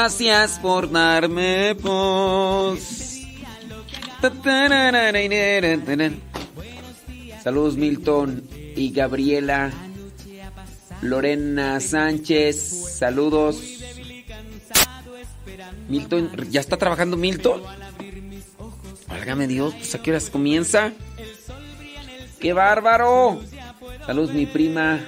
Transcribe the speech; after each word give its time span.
Gracias 0.00 0.60
por 0.60 0.88
darme 0.88 1.72
voz. 1.72 2.78
Saludos 7.42 7.76
Milton 7.76 8.44
y 8.76 8.92
Gabriela. 8.92 9.72
Lorena 11.02 11.80
Sánchez, 11.80 12.96
saludos. 12.96 13.60
Milton, 15.88 16.30
¿ya 16.48 16.60
está 16.60 16.76
trabajando 16.76 17.16
Milton? 17.16 17.60
Válgame 19.08 19.48
Dios, 19.48 19.74
pues 19.74 19.96
a 19.96 19.98
qué 20.00 20.12
horas 20.12 20.30
comienza. 20.30 20.92
¡Qué 22.38 22.52
bárbaro! 22.52 23.40
Saludos 24.06 24.32
mi 24.32 24.46
prima. 24.46 25.00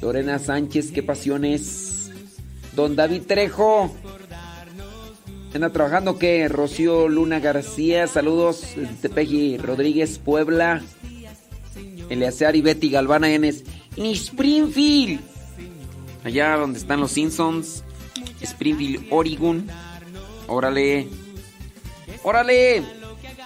Lorena 0.00 0.38
Sánchez, 0.38 0.90
qué 0.90 1.02
pasiones. 1.02 1.89
Don 2.74 2.96
David 2.96 3.22
Trejo. 3.26 3.94
¿Anda 5.52 5.70
trabajando 5.70 6.18
qué? 6.18 6.48
Rocío 6.48 7.08
Luna 7.08 7.40
García, 7.40 8.06
saludos. 8.06 8.62
Tepeji 9.02 9.56
Rodríguez, 9.56 10.18
Puebla. 10.18 10.82
Eleazar 12.08 12.56
y 12.56 12.60
Betty 12.60 12.90
Galvana 12.90 13.32
en, 13.32 13.44
Springfield. 13.96 15.20
Allá 16.24 16.56
donde 16.56 16.78
están 16.78 17.00
los 17.00 17.10
Simpsons. 17.12 17.82
Springfield, 18.40 19.06
Oregon. 19.10 19.66
Órale. 20.46 21.08
Órale. 22.22 22.82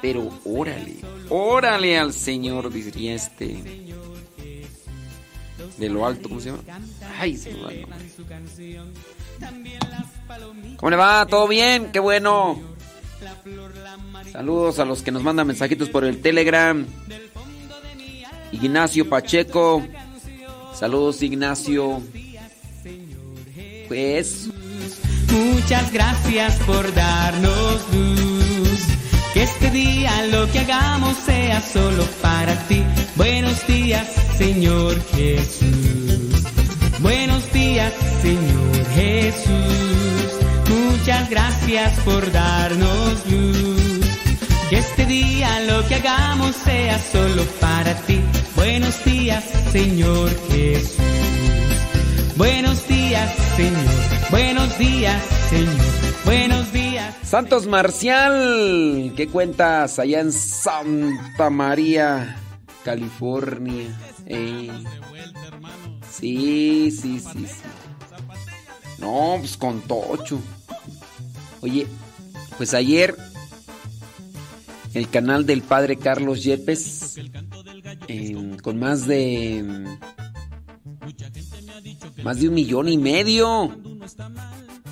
Pero 0.02 0.30
órale. 0.44 0.96
Órale 1.30 1.98
al 1.98 2.12
Señor, 2.12 2.70
diría 2.70 3.14
este. 3.14 3.94
De 5.78 5.88
lo 5.88 6.06
alto, 6.06 6.28
¿cómo 6.28 6.40
se 6.40 6.50
llama? 6.50 6.62
Ay, 7.18 7.36
se. 7.36 7.50
¿Cómo 10.76 10.90
le 10.90 10.96
va? 10.96 11.26
¿Todo 11.26 11.48
bien? 11.48 11.90
¡Qué 11.92 11.98
bueno! 11.98 12.60
Saludos 14.32 14.78
a 14.78 14.84
los 14.84 15.02
que 15.02 15.12
nos 15.12 15.22
mandan 15.22 15.46
mensajitos 15.46 15.88
por 15.88 16.04
el 16.04 16.20
Telegram. 16.20 16.84
Ignacio 18.52 19.08
Pacheco. 19.08 19.82
Saludos, 20.74 21.22
Ignacio. 21.22 22.02
Pues. 23.88 24.48
Muchas 25.30 25.92
gracias 25.92 26.56
por 26.66 26.92
darnos 26.94 27.80
luz. 27.92 28.80
Que 29.32 29.42
este 29.42 29.70
día 29.70 30.26
lo 30.26 30.50
que 30.50 30.60
hagamos 30.60 31.16
sea 31.18 31.60
solo 31.60 32.04
para 32.22 32.54
ti. 32.68 32.82
Buenos 33.16 33.66
días, 33.66 34.08
Señor 34.38 35.00
Jesús. 35.12 36.44
Buenos 37.00 37.52
días, 37.52 37.53
Señor 37.74 38.86
Jesús. 38.94 39.50
Muchas 40.68 41.28
gracias 41.28 41.98
por 42.04 42.30
darnos 42.30 43.26
luz. 43.28 44.06
Que 44.70 44.78
este 44.78 45.06
día 45.06 45.60
lo 45.66 45.84
que 45.88 45.96
hagamos 45.96 46.54
sea 46.54 47.00
solo 47.00 47.42
para 47.60 47.94
ti. 48.06 48.20
Buenos 48.54 49.04
días, 49.04 49.44
Señor 49.72 50.30
Jesús. 50.50 51.00
Buenos 52.36 52.86
días, 52.86 53.34
Señor. 53.56 54.30
Buenos 54.30 54.78
días, 54.78 55.22
Señor. 55.50 56.24
Buenos 56.24 56.72
días. 56.72 57.14
Santos 57.24 57.66
Marcial, 57.66 59.12
¿qué 59.16 59.26
cuentas 59.26 59.98
allá 59.98 60.20
en 60.20 60.30
Santa 60.30 61.50
María, 61.50 62.36
California? 62.84 63.88
Sí, 66.18 66.90
sí, 66.90 67.20
sí, 67.20 67.46
sí. 67.46 67.62
No, 68.98 69.36
pues 69.38 69.56
con 69.56 69.80
Tocho. 69.82 70.40
Oye, 71.60 71.86
pues 72.56 72.74
ayer 72.74 73.16
el 74.94 75.10
canal 75.10 75.44
del 75.44 75.62
padre 75.62 75.96
Carlos 75.96 76.44
Yepes, 76.44 77.16
con 78.62 78.78
más 78.78 79.06
de 79.06 79.64
más 82.22 82.40
de 82.40 82.48
un 82.48 82.54
millón 82.54 82.88
y 82.88 82.96
medio, 82.96 83.76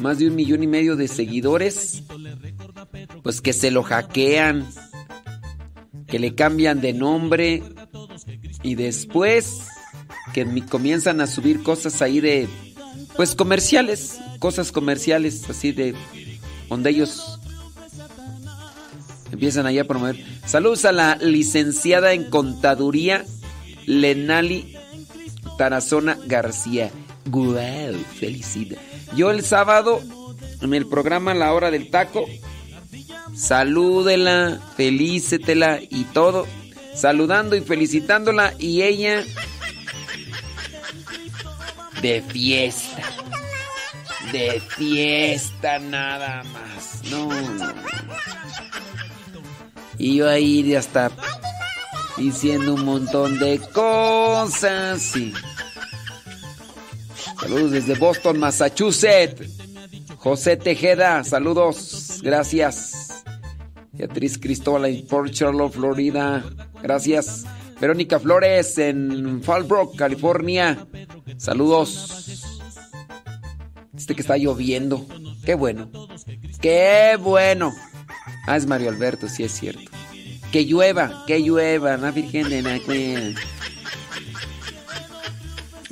más 0.00 0.18
de 0.18 0.28
un 0.28 0.34
millón 0.34 0.62
y 0.62 0.66
medio 0.66 0.96
de 0.96 1.08
seguidores, 1.08 2.02
pues 3.22 3.40
que 3.40 3.52
se 3.52 3.70
lo 3.70 3.82
hackean, 3.82 4.66
que 6.06 6.18
le 6.18 6.34
cambian 6.34 6.80
de 6.80 6.92
nombre 6.92 7.62
y 8.62 8.74
después 8.74 9.68
que 10.32 10.46
comienzan 10.66 11.20
a 11.20 11.26
subir 11.26 11.62
cosas 11.62 12.02
ahí 12.02 12.20
de, 12.20 12.48
pues 13.16 13.34
comerciales, 13.34 14.18
cosas 14.38 14.72
comerciales 14.72 15.48
así 15.48 15.72
de, 15.72 15.94
donde 16.68 16.90
ellos 16.90 17.38
empiezan 19.32 19.66
allá 19.66 19.82
a 19.82 19.86
promover. 19.86 20.24
Saludos 20.46 20.84
a 20.84 20.92
la 20.92 21.16
licenciada 21.16 22.12
en 22.12 22.30
contaduría 22.30 23.24
Lenali 23.86 24.76
Tarazona 25.58 26.18
García. 26.26 26.90
Guau, 27.26 27.94
felicidad. 28.18 28.78
Yo 29.16 29.30
el 29.30 29.44
sábado 29.44 30.00
en 30.60 30.74
el 30.74 30.86
programa 30.86 31.34
La 31.34 31.52
Hora 31.52 31.70
del 31.70 31.90
Taco, 31.90 32.24
salúdela, 33.34 34.60
felicítela 34.76 35.80
y 35.80 36.04
todo, 36.04 36.46
saludando 36.94 37.56
y 37.56 37.60
felicitándola 37.60 38.54
y 38.58 38.82
ella 38.82 39.24
de 42.02 42.20
fiesta. 42.20 43.02
De 44.32 44.60
fiesta 44.60 45.78
nada 45.78 46.42
más. 46.44 47.02
No. 47.10 47.28
Y 49.98 50.16
yo 50.16 50.28
ahí 50.28 50.74
hasta 50.74 51.10
diciendo 52.16 52.74
un 52.74 52.84
montón 52.84 53.38
de 53.38 53.58
cosas. 53.72 55.14
Saludos 57.40 57.70
desde 57.70 57.94
Boston, 57.94 58.38
Massachusetts. 58.38 59.48
José 60.16 60.56
Tejeda, 60.56 61.24
saludos. 61.24 62.20
Gracias. 62.22 63.24
Beatriz 63.92 64.38
Cristóbal 64.38 64.86
en 64.86 65.06
Port 65.06 65.32
Charlotte, 65.32 65.72
Florida. 65.72 66.44
Gracias. 66.82 67.44
Verónica 67.80 68.20
Flores 68.20 68.78
en 68.78 69.42
Fallbrook, 69.42 69.96
California. 69.96 70.86
Saludos. 71.42 72.38
Este 73.96 74.14
que 74.14 74.20
está 74.20 74.36
lloviendo. 74.36 75.04
Qué 75.44 75.56
bueno. 75.56 75.90
Qué 76.60 77.18
bueno. 77.20 77.74
Ah, 78.46 78.56
es 78.56 78.66
Mario 78.66 78.90
Alberto, 78.90 79.28
sí 79.28 79.42
es 79.42 79.50
cierto. 79.50 79.90
Que 80.52 80.64
llueva, 80.64 81.24
que 81.26 81.40
llueva, 81.40 81.96
la 81.96 82.12
Virgen 82.12 82.48
de 82.48 82.62
la 82.62 82.76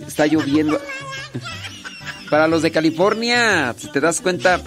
Está 0.06 0.28
lloviendo. 0.28 0.80
Para 2.30 2.46
los 2.46 2.62
de 2.62 2.70
California, 2.70 3.74
si 3.76 3.90
te 3.90 4.00
das 4.00 4.20
cuenta, 4.20 4.60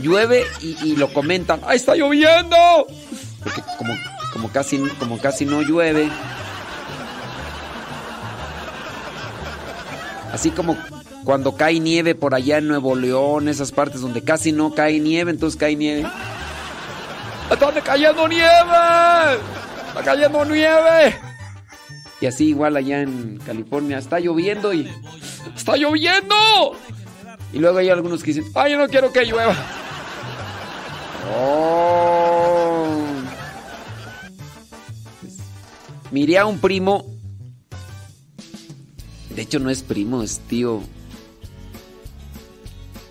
llueve 0.00 0.44
y, 0.60 0.94
lo 0.94 1.12
comentan. 1.12 1.62
¡Ay, 1.66 1.78
está 1.78 1.96
lloviendo! 1.96 2.56
Porque 3.42 3.60
como, 4.32 4.52
casi, 4.52 4.78
como 5.00 5.18
casi 5.18 5.44
no 5.44 5.62
llueve. 5.62 6.08
Así 10.38 10.52
como 10.52 10.76
cuando 11.24 11.56
cae 11.56 11.80
nieve 11.80 12.14
por 12.14 12.32
allá 12.32 12.58
en 12.58 12.68
Nuevo 12.68 12.94
León, 12.94 13.48
esas 13.48 13.72
partes 13.72 14.02
donde 14.02 14.22
casi 14.22 14.52
no 14.52 14.72
cae 14.72 15.00
nieve, 15.00 15.32
entonces 15.32 15.58
cae 15.58 15.74
nieve. 15.74 16.06
¡Está 17.50 17.72
cayendo 17.82 18.28
nieve! 18.28 18.46
¡Está 19.88 20.04
cayendo 20.04 20.44
nieve! 20.44 21.16
Y 22.20 22.26
así 22.26 22.50
igual 22.50 22.76
allá 22.76 23.02
en 23.02 23.40
California, 23.44 23.98
está 23.98 24.20
lloviendo 24.20 24.72
y... 24.72 24.88
¡Está 25.56 25.76
lloviendo! 25.76 26.36
Y 27.52 27.58
luego 27.58 27.78
hay 27.78 27.90
algunos 27.90 28.22
que 28.22 28.32
dicen, 28.32 28.48
¡ay, 28.54 28.70
yo 28.70 28.78
no 28.78 28.86
quiero 28.86 29.12
que 29.12 29.24
llueva! 29.24 29.56
Oh. 31.36 32.86
Miré 36.12 36.38
a 36.38 36.46
un 36.46 36.60
primo. 36.60 37.17
De 39.38 39.44
hecho, 39.44 39.60
no 39.60 39.70
es 39.70 39.84
primo, 39.84 40.24
es 40.24 40.40
tío. 40.40 40.82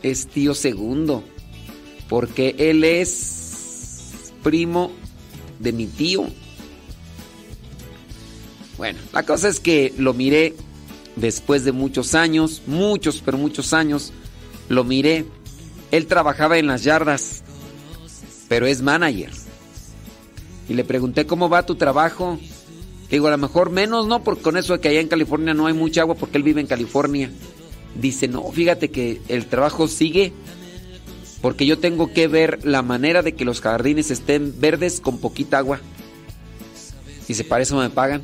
Es 0.03 0.27
tío 0.27 0.53
segundo. 0.53 1.24
Porque 2.09 2.53
él 2.57 2.83
es 2.83 4.33
primo 4.44 4.91
de 5.59 5.71
mi 5.71 5.88
tío. 5.88 6.25
Bueno, 8.75 9.00
la 9.13 9.24
cosa 9.24 9.47
es 9.47 9.62
que 9.62 9.94
lo 9.97 10.13
miré 10.13 10.53
después 11.15 11.63
de 11.63 11.71
muchos 11.71 12.13
años, 12.13 12.62
muchos, 12.68 13.21
pero 13.24 13.38
muchos 13.38 13.71
años, 13.71 14.12
lo 14.68 14.83
miré. 14.83 15.24
Él 15.91 16.07
trabajaba 16.07 16.57
en 16.57 16.68
las 16.68 16.83
yardas, 16.83 17.41
pero 18.50 18.65
es 18.65 18.81
manager. 18.81 19.31
Y 20.68 20.74
le 20.74 20.83
pregunté 20.83 21.25
cómo 21.25 21.47
va 21.47 21.65
tu 21.65 21.75
trabajo. 21.75 22.38
Digo, 23.09 23.27
a 23.27 23.31
lo 23.31 23.38
mejor 23.38 23.69
menos, 23.69 24.07
¿no? 24.07 24.24
Porque 24.24 24.42
con 24.42 24.57
eso 24.57 24.74
de 24.74 24.80
que 24.80 24.89
allá 24.89 25.00
en 25.00 25.07
California 25.07 25.54
no 25.54 25.68
hay 25.68 25.74
mucha 25.74 26.01
agua 26.01 26.15
porque 26.15 26.38
él 26.38 26.44
vive 26.44 26.62
en 26.62 26.68
California. 26.68 27.31
Dice, 27.95 28.27
no, 28.27 28.51
fíjate 28.51 28.89
que 28.89 29.21
el 29.27 29.48
trabajo 29.48 29.88
sigue 29.88 30.33
porque 31.42 31.65
yo 31.65 31.80
tengo 31.80 32.12
que 32.13 32.27
ver 32.27 32.65
la 32.65 32.81
manera 32.81 33.21
de 33.21 33.33
que 33.33 33.45
los 33.45 33.62
jardines 33.62 34.12
estén 34.12 34.59
verdes 34.59 35.00
con 35.00 35.19
poquita 35.19 35.59
agua. 35.59 35.80
Dice, 37.27 37.44
para 37.44 37.63
eso 37.63 37.77
me 37.77 37.89
pagan. 37.89 38.24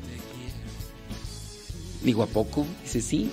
Digo, 2.04 2.24
¿a 2.24 2.28
poco? 2.28 2.66
Dice, 2.84 3.02
sí. 3.02 3.30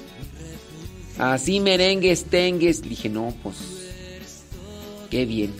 Así 1.18 1.60
merengues, 1.60 2.24
tengues. 2.24 2.82
Dije, 2.82 3.08
no, 3.08 3.34
pues. 3.42 3.56
Qué 5.10 5.26
bien. 5.26 5.52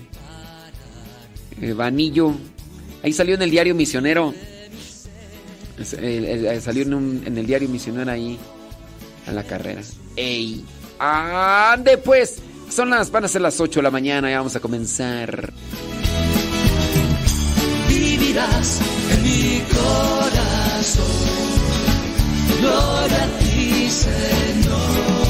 El 1.61 1.75
vanillo. 1.75 2.35
Ahí 3.03 3.13
salió 3.13 3.35
en 3.35 3.43
el 3.43 3.51
diario 3.51 3.75
misionero. 3.75 4.35
Salió 5.85 6.83
en, 6.83 7.37
el 7.37 7.47
diario 7.47 7.69
misionero 7.69 8.11
ahí. 8.11 8.39
A 9.27 9.33
la 9.33 9.45
carrera. 9.45 9.83
¡Ey! 10.17 10.65
¡Ande 10.99 11.99
pues! 11.99 12.41
Son 12.69 12.91
las, 12.91 13.11
van 13.11 13.25
a 13.25 13.29
ser 13.29 13.43
las 13.43 13.61
8 13.61 13.81
de 13.81 13.83
la 13.85 13.91
mañana 13.91 14.31
y 14.31 14.35
vamos 14.35 14.55
a 14.57 14.61
comenzar. 14.61 15.53
Vivirás 17.89 18.81
en 19.11 19.23
mi 19.23 19.63
corazón 19.71 21.21
gloria 22.61 23.25
a 23.25 23.39
ti, 23.39 23.91
Señor 23.91 25.30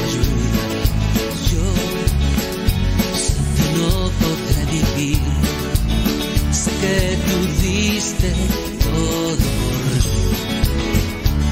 todo 8.19 9.37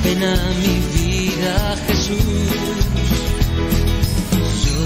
Ven 0.03 0.23
a 0.23 0.35
mi 0.61 0.75
vida, 0.97 1.75
Jesús. 1.87 2.17
Yo 4.65 4.81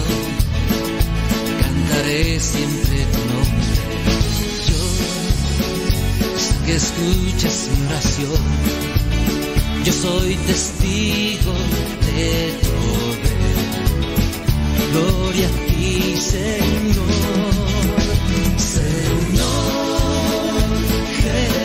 cantaré 1.62 2.40
siempre 2.40 2.98
tu 3.14 3.22
nombre. 3.32 3.76
Yo 4.70 4.82
sé 6.46 6.54
que 6.66 6.74
escuchas 6.76 7.58
mi 7.72 7.86
oración. 7.88 8.44
Yo 9.86 9.94
soy 9.94 10.36
testigo 10.36 11.54
de 12.08 12.54
tu 12.64 12.78
Gloria 14.92 15.48
a 15.48 15.52
ti, 15.68 16.18
Señor. 16.18 17.53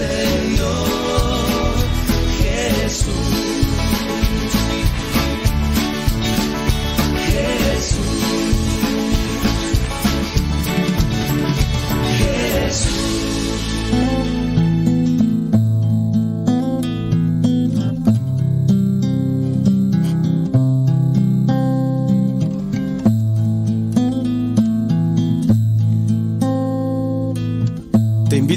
Señor 0.00 1.09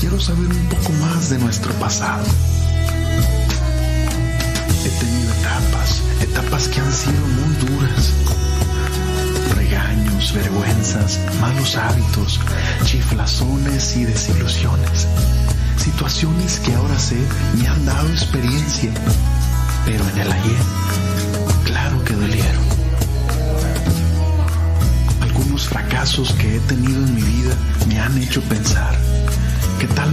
Quiero 0.00 0.18
saber 0.18 0.46
un 0.46 0.68
poco 0.70 0.92
más 0.94 1.28
de 1.28 1.38
nuestro 1.38 1.72
pasado. 1.74 2.24
He 4.82 4.88
tenido 4.88 5.32
etapas, 5.34 6.02
etapas 6.22 6.68
que 6.68 6.80
han 6.80 6.92
sido 6.92 7.20
muy 7.20 7.54
duras. 7.56 8.12
Regaños, 9.54 10.32
vergüenzas, 10.32 11.20
malos 11.38 11.76
hábitos, 11.76 12.40
chiflazones 12.84 13.96
y 13.96 14.04
desilusiones. 14.06 15.06
Situaciones 15.76 16.60
que 16.60 16.74
ahora 16.74 16.98
sé 16.98 17.18
me 17.58 17.68
han 17.68 17.84
dado 17.84 18.08
experiencia, 18.08 18.90
pero 19.84 20.02
en 20.08 20.18
el 20.18 20.32
ayer, 20.32 20.62
claro 21.64 22.02
que 22.04 22.14
dolieron. 22.14 22.64
Algunos 25.20 25.68
fracasos 25.68 26.32
que 26.32 26.56
he 26.56 26.60
tenido 26.60 27.04
en 27.04 27.14
mi 27.14 27.22
vida 27.22 27.54
me 27.86 28.00
han 28.00 28.16
hecho 28.16 28.40
pensar 28.42 28.99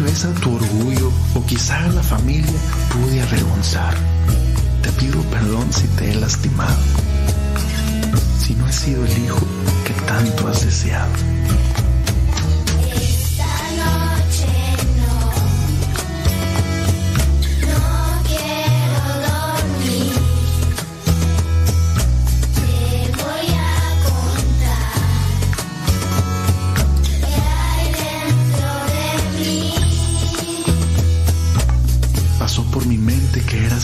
a 0.07 0.33
tu 0.39 0.55
orgullo 0.55 1.11
o 1.35 1.45
quizá 1.45 1.83
a 1.83 1.89
la 1.89 2.01
familia 2.01 2.59
pude 2.89 3.21
avergonzar. 3.21 3.93
Te 4.81 4.89
pido 4.93 5.21
perdón 5.23 5.67
si 5.71 5.85
te 5.89 6.11
he 6.11 6.15
lastimado, 6.15 6.77
si 8.39 8.55
no 8.55 8.67
he 8.67 8.71
sido 8.71 9.05
el 9.05 9.17
hijo 9.17 9.39
que 9.85 9.93
tanto 10.05 10.47
has 10.47 10.65
deseado. 10.65 11.36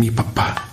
mi 0.00 0.10
papá. 0.10 0.69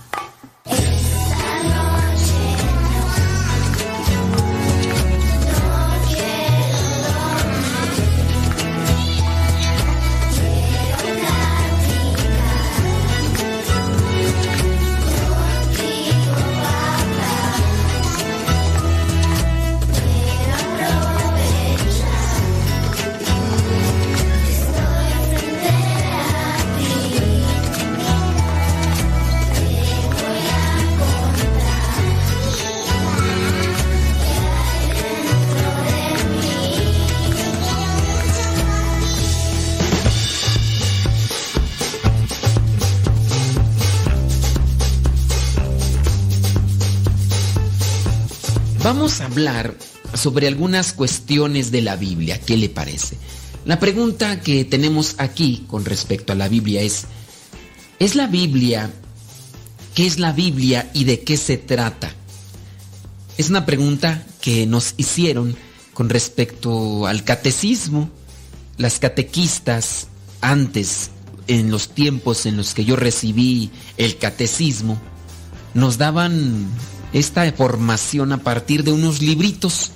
Hablar 49.20 49.76
sobre 50.14 50.46
algunas 50.46 50.92
cuestiones 50.92 51.70
de 51.70 51.82
la 51.82 51.96
Biblia. 51.96 52.40
¿Qué 52.40 52.56
le 52.56 52.68
parece? 52.68 53.16
La 53.64 53.78
pregunta 53.78 54.40
que 54.40 54.64
tenemos 54.64 55.16
aquí 55.18 55.64
con 55.68 55.84
respecto 55.84 56.32
a 56.32 56.36
la 56.36 56.48
Biblia 56.48 56.82
es, 56.82 57.04
¿es 57.98 58.14
la 58.14 58.26
Biblia? 58.26 58.90
¿Qué 59.94 60.06
es 60.06 60.18
la 60.18 60.32
Biblia 60.32 60.90
y 60.94 61.04
de 61.04 61.20
qué 61.20 61.36
se 61.36 61.58
trata? 61.58 62.12
Es 63.36 63.50
una 63.50 63.66
pregunta 63.66 64.24
que 64.40 64.66
nos 64.66 64.94
hicieron 64.96 65.56
con 65.92 66.08
respecto 66.08 67.06
al 67.06 67.24
catecismo. 67.24 68.10
Las 68.76 68.98
catequistas 68.98 70.06
antes, 70.40 71.10
en 71.48 71.70
los 71.70 71.88
tiempos 71.88 72.46
en 72.46 72.56
los 72.56 72.74
que 72.74 72.84
yo 72.84 72.96
recibí 72.96 73.70
el 73.96 74.16
catecismo, 74.16 75.00
nos 75.74 75.98
daban 75.98 76.68
esta 77.12 77.50
formación 77.52 78.32
a 78.32 78.38
partir 78.38 78.84
de 78.84 78.92
unos 78.92 79.20
libritos, 79.20 79.92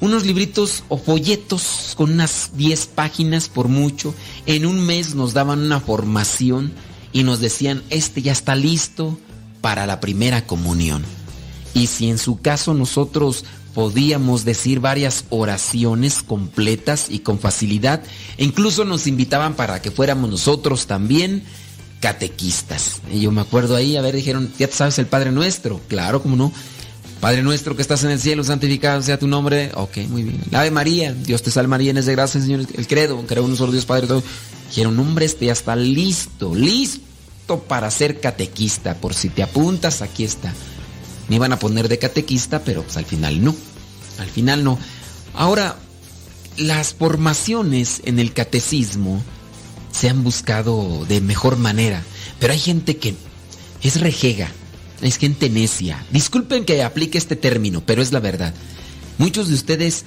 unos 0.00 0.24
libritos 0.26 0.84
o 0.88 0.98
folletos 0.98 1.94
con 1.96 2.12
unas 2.12 2.50
10 2.54 2.86
páginas 2.88 3.48
por 3.48 3.68
mucho. 3.68 4.14
En 4.46 4.66
un 4.66 4.84
mes 4.84 5.14
nos 5.14 5.32
daban 5.32 5.60
una 5.60 5.80
formación 5.80 6.72
y 7.12 7.22
nos 7.22 7.40
decían, 7.40 7.82
este 7.90 8.22
ya 8.22 8.32
está 8.32 8.54
listo 8.56 9.18
para 9.60 9.86
la 9.86 10.00
primera 10.00 10.46
comunión. 10.46 11.04
Y 11.72 11.86
si 11.86 12.10
en 12.10 12.18
su 12.18 12.40
caso 12.40 12.74
nosotros 12.74 13.44
podíamos 13.74 14.44
decir 14.44 14.78
varias 14.80 15.24
oraciones 15.30 16.22
completas 16.22 17.06
y 17.10 17.20
con 17.20 17.38
facilidad, 17.38 18.02
incluso 18.38 18.84
nos 18.84 19.06
invitaban 19.06 19.54
para 19.54 19.82
que 19.82 19.90
fuéramos 19.90 20.30
nosotros 20.30 20.86
también 20.86 21.44
catequistas. 22.04 23.00
Y 23.10 23.20
yo 23.20 23.30
me 23.30 23.40
acuerdo 23.40 23.74
ahí, 23.74 23.96
a 23.96 24.02
ver, 24.02 24.14
dijeron, 24.14 24.52
ya 24.58 24.66
te 24.66 24.74
sabes 24.74 24.98
el 24.98 25.06
Padre 25.06 25.32
Nuestro. 25.32 25.80
Claro, 25.88 26.20
como 26.20 26.36
no. 26.36 26.52
Padre 27.18 27.42
nuestro 27.42 27.74
que 27.74 27.80
estás 27.80 28.04
en 28.04 28.10
el 28.10 28.20
cielo, 28.20 28.44
santificado 28.44 29.00
sea 29.00 29.18
tu 29.18 29.26
nombre. 29.26 29.70
Ok, 29.72 29.96
muy 30.10 30.24
bien. 30.24 30.38
La 30.50 30.60
Ave 30.60 30.70
María, 30.70 31.14
Dios 31.14 31.42
te 31.42 31.50
salve 31.50 31.68
María, 31.68 31.92
es 31.92 32.04
de 32.04 32.12
gracia, 32.12 32.42
Señor. 32.42 32.66
El 32.74 32.86
credo, 32.86 33.24
creo 33.26 33.42
un 33.42 33.56
solo 33.56 33.72
Dios 33.72 33.86
Padre. 33.86 34.06
Todo. 34.06 34.22
Dijeron, 34.68 35.00
hombre, 35.00 35.24
este 35.24 35.46
ya 35.46 35.52
está 35.52 35.76
listo, 35.76 36.54
listo 36.54 37.60
para 37.66 37.90
ser 37.90 38.20
catequista. 38.20 38.96
Por 38.96 39.14
si 39.14 39.30
te 39.30 39.42
apuntas, 39.42 40.02
aquí 40.02 40.24
está. 40.24 40.52
Me 41.28 41.36
iban 41.36 41.54
a 41.54 41.58
poner 41.58 41.88
de 41.88 41.98
catequista, 41.98 42.62
pero 42.62 42.82
pues 42.82 42.98
al 42.98 43.06
final 43.06 43.42
no. 43.42 43.56
Al 44.18 44.28
final 44.28 44.62
no. 44.62 44.78
Ahora, 45.32 45.76
las 46.58 46.92
formaciones 46.92 48.02
en 48.04 48.18
el 48.18 48.34
catecismo 48.34 49.22
se 49.94 50.10
han 50.10 50.24
buscado 50.24 51.04
de 51.08 51.20
mejor 51.20 51.56
manera, 51.56 52.02
pero 52.40 52.52
hay 52.52 52.58
gente 52.58 52.96
que 52.96 53.14
es 53.80 54.00
rejega, 54.00 54.50
es 55.02 55.18
gente 55.18 55.48
necia. 55.48 56.04
Disculpen 56.10 56.64
que 56.64 56.82
aplique 56.82 57.16
este 57.16 57.36
término, 57.36 57.80
pero 57.86 58.02
es 58.02 58.10
la 58.10 58.18
verdad. 58.18 58.52
Muchos 59.18 59.46
de 59.48 59.54
ustedes 59.54 60.04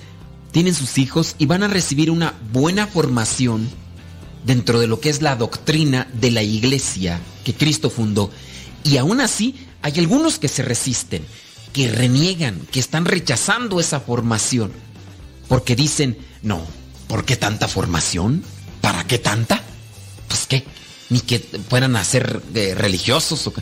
tienen 0.52 0.74
sus 0.74 0.98
hijos 0.98 1.36
y 1.38 1.46
van 1.46 1.64
a 1.64 1.70
recibir 1.70 2.12
una 2.12 2.34
buena 2.52 2.86
formación 2.86 3.70
dentro 4.46 4.82
de 4.82 4.88
lo 4.88 5.00
que 5.00 5.10
es 5.10 5.22
la 5.22 5.38
doctrina 5.38 6.10
de 6.14 6.32
la 6.32 6.44
iglesia 6.44 7.22
que 7.46 7.54
Cristo 7.54 7.90
fundó. 7.90 8.30
Y 8.84 8.98
aún 8.98 9.22
así 9.22 9.56
hay 9.82 9.94
algunos 10.00 10.38
que 10.38 10.50
se 10.50 10.64
resisten, 10.64 11.24
que 11.72 11.90
reniegan, 11.90 12.60
que 12.72 12.82
están 12.82 13.06
rechazando 13.06 13.80
esa 13.80 14.02
formación. 14.02 14.74
Porque 15.48 15.78
dicen, 15.78 16.18
no, 16.42 16.62
¿por 17.08 17.24
qué 17.24 17.38
tanta 17.38 17.70
formación? 17.70 18.44
¿Para 18.82 19.08
qué 19.08 19.18
tanta? 19.18 19.64
Pues 20.28 20.46
qué, 20.48 20.66
ni 21.10 21.20
que 21.22 21.40
fueran 21.40 21.96
a 21.96 22.04
ser 22.04 22.42
eh, 22.54 22.76
religiosos 22.76 23.48
o 23.48 23.54
que, 23.54 23.62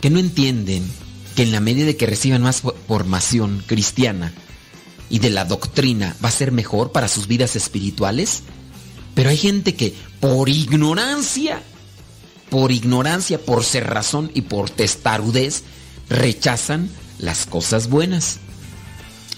que 0.00 0.10
no 0.10 0.18
entienden 0.18 0.88
que 1.36 1.42
en 1.42 1.52
la 1.52 1.60
medida 1.60 1.86
de 1.86 1.96
que 1.96 2.06
reciban 2.06 2.42
más 2.42 2.62
fo- 2.62 2.74
formación 2.86 3.62
cristiana 3.66 4.32
y 5.10 5.18
de 5.20 5.30
la 5.30 5.44
doctrina 5.44 6.16
va 6.24 6.28
a 6.28 6.32
ser 6.32 6.52
mejor 6.52 6.92
para 6.92 7.08
sus 7.08 7.26
vidas 7.26 7.56
espirituales. 7.56 8.42
Pero 9.14 9.30
hay 9.30 9.36
gente 9.36 9.74
que 9.74 9.94
por 10.20 10.48
ignorancia, 10.48 11.62
por 12.50 12.72
ignorancia, 12.72 13.38
por 13.44 13.64
cerrazón 13.64 14.30
y 14.34 14.42
por 14.42 14.70
testarudez, 14.70 15.64
rechazan 16.08 16.88
las 17.18 17.46
cosas 17.46 17.88
buenas. 17.88 18.38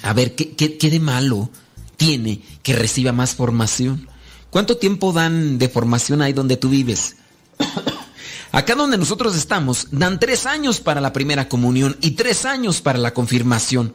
A 0.02 0.12
ver, 0.12 0.34
¿qué, 0.34 0.52
qué, 0.52 0.76
qué 0.78 0.90
de 0.90 1.00
malo 1.00 1.50
tiene 1.96 2.40
que 2.62 2.74
reciba 2.74 3.12
más 3.12 3.34
formación? 3.34 4.08
¿Cuánto 4.50 4.76
tiempo 4.76 5.12
dan 5.12 5.58
de 5.58 5.68
formación 5.68 6.22
ahí 6.22 6.32
donde 6.32 6.56
tú 6.56 6.68
vives? 6.68 7.16
Acá 8.52 8.74
donde 8.74 8.98
nosotros 8.98 9.36
estamos, 9.36 9.86
dan 9.92 10.18
tres 10.18 10.44
años 10.44 10.80
para 10.80 11.00
la 11.00 11.12
primera 11.12 11.48
comunión 11.48 11.96
y 12.00 12.12
tres 12.12 12.44
años 12.44 12.80
para 12.80 12.98
la 12.98 13.14
confirmación. 13.14 13.94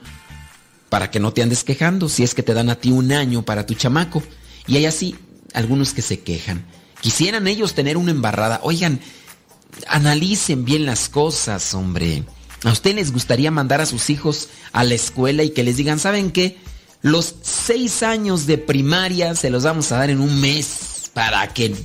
Para 0.90 1.12
que 1.12 1.20
no 1.20 1.34
te 1.34 1.44
andes 1.44 1.66
quejando 1.66 2.08
si 2.08 2.24
es 2.24 2.34
que 2.34 2.44
te 2.44 2.54
dan 2.54 2.70
a 2.70 2.76
ti 2.76 2.92
un 2.92 3.12
año 3.12 3.44
para 3.44 3.66
tu 3.66 3.74
chamaco. 3.74 4.24
Y 4.66 4.78
hay 4.78 4.86
así 4.86 5.16
algunos 5.54 5.94
que 5.94 6.02
se 6.02 6.22
quejan. 6.22 6.66
Quisieran 7.02 7.48
ellos 7.48 7.74
tener 7.74 7.98
una 7.98 8.12
embarrada. 8.12 8.62
Oigan, 8.64 9.02
analicen 9.88 10.64
bien 10.64 10.86
las 10.86 11.10
cosas, 11.10 11.74
hombre. 11.74 12.24
¿A 12.64 12.72
ustedes 12.72 12.96
les 12.96 13.12
gustaría 13.12 13.52
mandar 13.52 13.82
a 13.82 13.86
sus 13.86 14.10
hijos 14.10 14.50
a 14.72 14.86
la 14.86 14.94
escuela 14.94 15.44
y 15.44 15.50
que 15.50 15.64
les 15.64 15.76
digan, 15.76 16.00
¿saben 16.00 16.32
qué? 16.32 16.58
Los 17.06 17.36
seis 17.44 18.02
años 18.02 18.48
de 18.48 18.58
primaria 18.58 19.36
se 19.36 19.52
los 19.52 19.62
vamos 19.62 19.92
a 19.92 19.98
dar 19.98 20.10
en 20.10 20.20
un 20.20 20.42
mes 20.42 21.12
para 21.14 21.54
que 21.54 21.76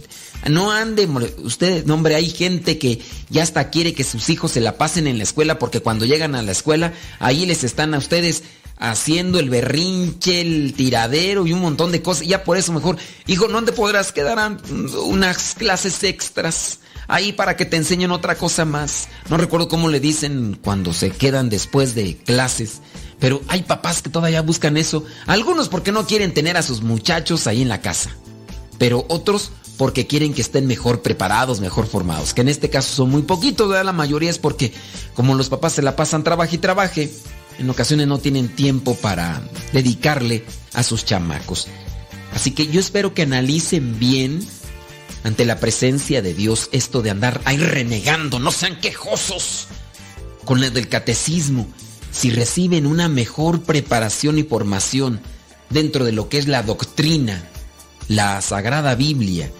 no 0.48 0.72
mole- 1.08 1.34
Ustedes, 1.44 1.84
no, 1.84 1.92
hombre, 1.92 2.14
hay 2.14 2.30
gente 2.30 2.78
que 2.78 3.02
ya 3.28 3.42
hasta 3.42 3.68
quiere 3.68 3.92
que 3.92 4.02
sus 4.02 4.30
hijos 4.30 4.52
se 4.52 4.62
la 4.62 4.78
pasen 4.78 5.06
en 5.06 5.18
la 5.18 5.24
escuela 5.24 5.58
porque 5.58 5.80
cuando 5.80 6.06
llegan 6.06 6.34
a 6.34 6.42
la 6.42 6.52
escuela, 6.52 6.94
ahí 7.18 7.44
les 7.44 7.64
están 7.64 7.92
a 7.92 7.98
ustedes 7.98 8.44
haciendo 8.78 9.38
el 9.38 9.50
berrinche, 9.50 10.40
el 10.40 10.72
tiradero 10.72 11.46
y 11.46 11.52
un 11.52 11.60
montón 11.60 11.92
de 11.92 12.00
cosas. 12.00 12.26
Ya 12.26 12.42
por 12.42 12.56
eso 12.56 12.72
mejor, 12.72 12.96
hijo, 13.26 13.46
¿no 13.46 13.62
te 13.62 13.72
podrás 13.72 14.12
quedar 14.12 14.56
unas 15.04 15.54
clases 15.54 16.02
extras 16.02 16.78
ahí 17.08 17.32
para 17.34 17.56
que 17.56 17.66
te 17.66 17.76
enseñen 17.76 18.10
otra 18.10 18.36
cosa 18.36 18.64
más. 18.64 19.08
No 19.28 19.36
recuerdo 19.36 19.68
cómo 19.68 19.90
le 19.90 20.00
dicen 20.00 20.58
cuando 20.62 20.94
se 20.94 21.10
quedan 21.10 21.50
después 21.50 21.94
de 21.94 22.16
clases, 22.16 22.80
pero 23.20 23.42
hay 23.46 23.62
papás 23.62 24.02
que 24.02 24.10
todavía 24.10 24.42
buscan 24.42 24.76
eso. 24.76 25.04
Algunos 25.26 25.68
porque 25.68 25.92
no 25.92 26.06
quieren 26.06 26.34
tener 26.34 26.56
a 26.56 26.62
sus 26.62 26.82
muchachos 26.82 27.46
ahí 27.46 27.62
en 27.62 27.68
la 27.68 27.80
casa, 27.80 28.10
pero 28.78 29.04
otros 29.08 29.52
porque 29.76 30.06
quieren 30.06 30.34
que 30.34 30.42
estén 30.42 30.66
mejor 30.66 31.00
preparados, 31.00 31.60
mejor 31.60 31.86
formados, 31.86 32.34
que 32.34 32.42
en 32.42 32.48
este 32.48 32.68
caso 32.68 32.94
son 32.94 33.10
muy 33.10 33.22
poquitos, 33.22 33.70
la 33.82 33.92
mayoría 33.92 34.28
es 34.28 34.38
porque 34.38 34.74
como 35.14 35.34
los 35.34 35.48
papás 35.48 35.74
se 35.74 35.82
la 35.82 35.96
pasan 35.96 36.22
trabaje 36.22 36.56
y 36.56 36.58
trabaje, 36.58 37.10
en 37.58 37.70
ocasiones 37.70 38.06
no 38.06 38.18
tienen 38.18 38.54
tiempo 38.54 38.94
para 38.94 39.42
dedicarle 39.72 40.44
a 40.74 40.82
sus 40.82 41.04
chamacos. 41.04 41.68
Así 42.34 42.50
que 42.50 42.66
yo 42.66 42.80
espero 42.80 43.14
que 43.14 43.22
analicen 43.22 43.98
bien 43.98 44.46
ante 45.24 45.44
la 45.44 45.58
presencia 45.60 46.22
de 46.22 46.34
Dios 46.34 46.68
esto 46.72 47.02
de 47.02 47.10
andar 47.10 47.40
ahí 47.44 47.56
renegando, 47.56 48.38
no 48.38 48.52
sean 48.52 48.80
quejosos 48.80 49.66
con 50.44 50.62
el 50.62 50.72
del 50.72 50.88
catecismo. 50.88 51.66
Si 52.12 52.30
reciben 52.30 52.86
una 52.86 53.08
mejor 53.08 53.62
preparación 53.62 54.38
y 54.38 54.42
formación 54.42 55.20
dentro 55.70 56.04
de 56.04 56.12
lo 56.12 56.28
que 56.28 56.38
es 56.38 56.48
la 56.48 56.62
doctrina, 56.62 57.42
la 58.08 58.40
Sagrada 58.40 58.94
Biblia 58.94 59.50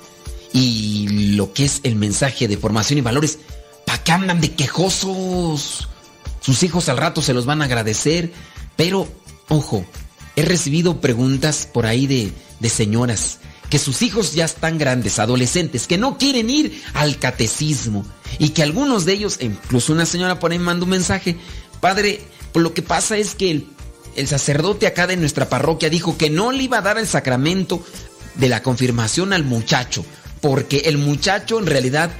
y 0.52 1.34
lo 1.36 1.52
que 1.52 1.64
es 1.64 1.80
el 1.84 1.96
mensaje 1.96 2.48
de 2.48 2.56
formación 2.56 2.98
y 2.98 3.02
valores, 3.02 3.38
¿para 3.86 4.02
qué 4.02 4.12
andan 4.12 4.40
de 4.40 4.52
quejosos? 4.52 5.88
Sus 6.40 6.62
hijos 6.62 6.88
al 6.88 6.96
rato 6.96 7.22
se 7.22 7.34
los 7.34 7.46
van 7.46 7.62
a 7.62 7.66
agradecer, 7.66 8.32
pero 8.76 9.06
ojo, 9.48 9.84
he 10.36 10.42
recibido 10.42 11.00
preguntas 11.00 11.68
por 11.72 11.86
ahí 11.86 12.06
de, 12.06 12.32
de 12.58 12.68
señoras 12.68 13.38
que 13.70 13.78
sus 13.78 14.02
hijos 14.02 14.34
ya 14.34 14.44
están 14.44 14.78
grandes, 14.78 15.20
adolescentes, 15.20 15.86
que 15.86 15.96
no 15.96 16.18
quieren 16.18 16.50
ir 16.50 16.82
al 16.92 17.18
catecismo 17.18 18.04
y 18.38 18.50
que 18.50 18.64
algunos 18.64 19.04
de 19.04 19.12
ellos, 19.12 19.38
incluso 19.40 19.92
una 19.92 20.06
señora 20.06 20.40
por 20.40 20.50
ahí 20.50 20.58
manda 20.58 20.84
un 20.84 20.90
mensaje, 20.90 21.36
padre, 21.80 22.20
pues 22.52 22.62
lo 22.62 22.74
que 22.74 22.82
pasa 22.82 23.16
es 23.16 23.34
que 23.34 23.50
el, 23.50 23.66
el 24.16 24.28
sacerdote 24.28 24.86
acá 24.86 25.06
de 25.06 25.16
nuestra 25.16 25.48
parroquia 25.48 25.90
dijo 25.90 26.16
que 26.16 26.30
no 26.30 26.52
le 26.52 26.64
iba 26.64 26.78
a 26.78 26.82
dar 26.82 26.98
el 26.98 27.06
sacramento 27.06 27.82
de 28.34 28.48
la 28.48 28.62
confirmación 28.62 29.32
al 29.32 29.44
muchacho, 29.44 30.04
porque 30.40 30.82
el 30.86 30.98
muchacho 30.98 31.58
en 31.58 31.66
realidad 31.66 32.10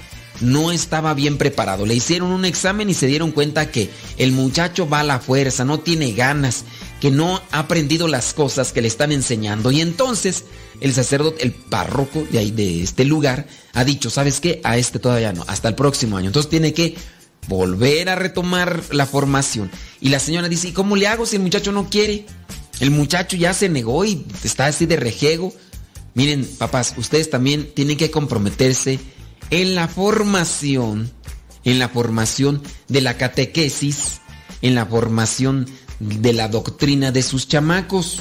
no 0.41 0.73
estaba 0.73 1.15
bien 1.15 1.37
preparado. 1.37 1.87
Le 1.87 1.95
hicieron 1.95 2.31
un 2.31 2.45
examen 2.45 2.89
y 2.89 2.95
se 2.95 3.07
dieron 3.07 3.33
cuenta 3.33 3.71
que 3.71 3.91
el 4.17 4.33
muchacho 4.33 4.89
va 4.89 5.01
a 5.01 5.05
la 5.05 5.21
fuerza, 5.21 5.65
no 5.65 5.81
tiene 5.81 6.13
ganas, 6.13 6.65
que 7.01 7.11
no 7.11 7.43
ha 7.51 7.59
aprendido 7.61 8.09
las 8.09 8.33
cosas 8.33 8.73
que 8.73 8.83
le 8.83 8.89
están 8.89 9.13
enseñando. 9.13 9.71
Y 9.71 9.81
entonces 9.81 10.45
el 10.81 10.95
sacerdote, 10.95 11.43
el 11.43 11.53
párroco 11.53 12.27
de 12.31 12.39
ahí 12.39 12.51
de 12.51 12.83
este 12.83 13.05
lugar, 13.05 13.47
ha 13.73 13.85
dicho, 13.85 14.11
¿sabes 14.11 14.41
qué? 14.41 14.61
A 14.65 14.79
este 14.79 14.99
todavía 14.99 15.33
no, 15.33 15.45
hasta 15.47 15.69
el 15.69 15.75
próximo 15.75 16.17
año. 16.17 16.29
Entonces 16.29 16.51
tiene 16.51 16.73
que 16.73 16.97
volver 17.51 18.09
a 18.09 18.15
retomar 18.15 18.83
la 18.93 19.07
formación. 19.07 19.71
Y 20.01 20.09
la 20.09 20.21
señora 20.21 20.49
dice, 20.49 20.69
¿y 20.69 20.73
cómo 20.73 20.97
le 20.97 21.09
hago 21.09 21.27
si 21.27 21.37
el 21.37 21.43
muchacho 21.43 21.73
no 21.73 21.91
quiere? 21.91 22.25
El 22.79 22.93
muchacho 22.93 23.37
ya 23.37 23.53
se 23.53 23.69
negó 23.69 24.05
y 24.05 24.25
está 24.45 24.67
así 24.67 24.87
de 24.87 24.97
rejego. 24.97 25.53
Miren, 26.15 26.49
papás, 26.59 26.95
ustedes 26.97 27.29
también 27.29 27.71
tienen 27.75 27.99
que 27.99 28.11
comprometerse 28.11 29.01
en 29.51 29.75
la 29.75 29.89
formación, 29.89 31.11
en 31.65 31.81
la 31.81 31.89
formación 31.89 32.63
de 32.89 33.01
la 33.01 33.17
catequesis, 33.17 34.21
en 34.63 34.77
la 34.77 34.87
formación 34.87 35.67
de 35.99 36.33
la 36.33 36.47
doctrina 36.47 37.11
de 37.11 37.23
sus 37.23 37.49
chamacos. 37.49 38.21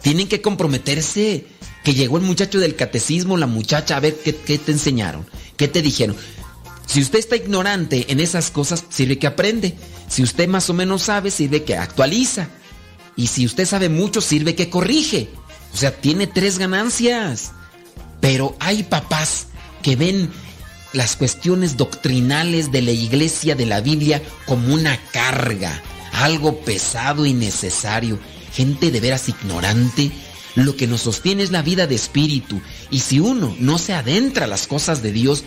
Tienen 0.00 0.28
que 0.28 0.40
comprometerse. 0.40 1.46
Que 1.82 1.94
llegó 1.94 2.16
el 2.16 2.22
muchacho 2.22 2.60
del 2.60 2.76
catecismo, 2.76 3.36
la 3.36 3.48
muchacha, 3.48 3.96
a 3.96 4.00
ver 4.00 4.14
qué, 4.22 4.36
qué 4.36 4.56
te 4.56 4.70
enseñaron, 4.70 5.26
qué 5.56 5.66
te 5.66 5.82
dijeron. 5.82 6.14
Si 6.86 7.00
usted 7.00 7.18
está 7.18 7.36
ignorante 7.36 8.12
en 8.12 8.20
esas 8.20 8.50
cosas, 8.50 8.84
sirve 8.88 9.18
que 9.18 9.26
aprende. 9.26 9.74
Si 10.08 10.22
usted 10.22 10.48
más 10.48 10.68
o 10.70 10.74
menos 10.74 11.02
sabe, 11.02 11.30
sirve 11.30 11.64
que 11.64 11.76
actualiza. 11.76 12.48
Y 13.16 13.28
si 13.28 13.46
usted 13.46 13.66
sabe 13.66 13.88
mucho, 13.88 14.20
sirve 14.20 14.54
que 14.54 14.70
corrige. 14.70 15.28
O 15.72 15.76
sea, 15.76 15.94
tiene 15.96 16.26
tres 16.26 16.58
ganancias. 16.58 17.52
Pero 18.20 18.56
hay 18.60 18.82
papás 18.82 19.46
que 19.82 19.96
ven 19.96 20.30
las 20.92 21.16
cuestiones 21.16 21.76
doctrinales 21.76 22.70
de 22.70 22.82
la 22.82 22.90
iglesia, 22.90 23.54
de 23.54 23.66
la 23.66 23.80
Biblia, 23.80 24.22
como 24.46 24.74
una 24.74 24.98
carga, 25.12 25.82
algo 26.12 26.60
pesado 26.60 27.26
y 27.26 27.32
necesario. 27.32 28.18
Gente 28.52 28.90
de 28.90 29.00
veras 29.00 29.28
ignorante. 29.28 30.12
Lo 30.54 30.76
que 30.76 30.86
nos 30.86 31.02
sostiene 31.02 31.42
es 31.42 31.50
la 31.50 31.62
vida 31.62 31.86
de 31.86 31.94
espíritu. 31.94 32.60
Y 32.90 33.00
si 33.00 33.20
uno 33.20 33.56
no 33.58 33.78
se 33.78 33.94
adentra 33.94 34.44
a 34.44 34.48
las 34.48 34.66
cosas 34.66 35.02
de 35.02 35.12
Dios, 35.12 35.44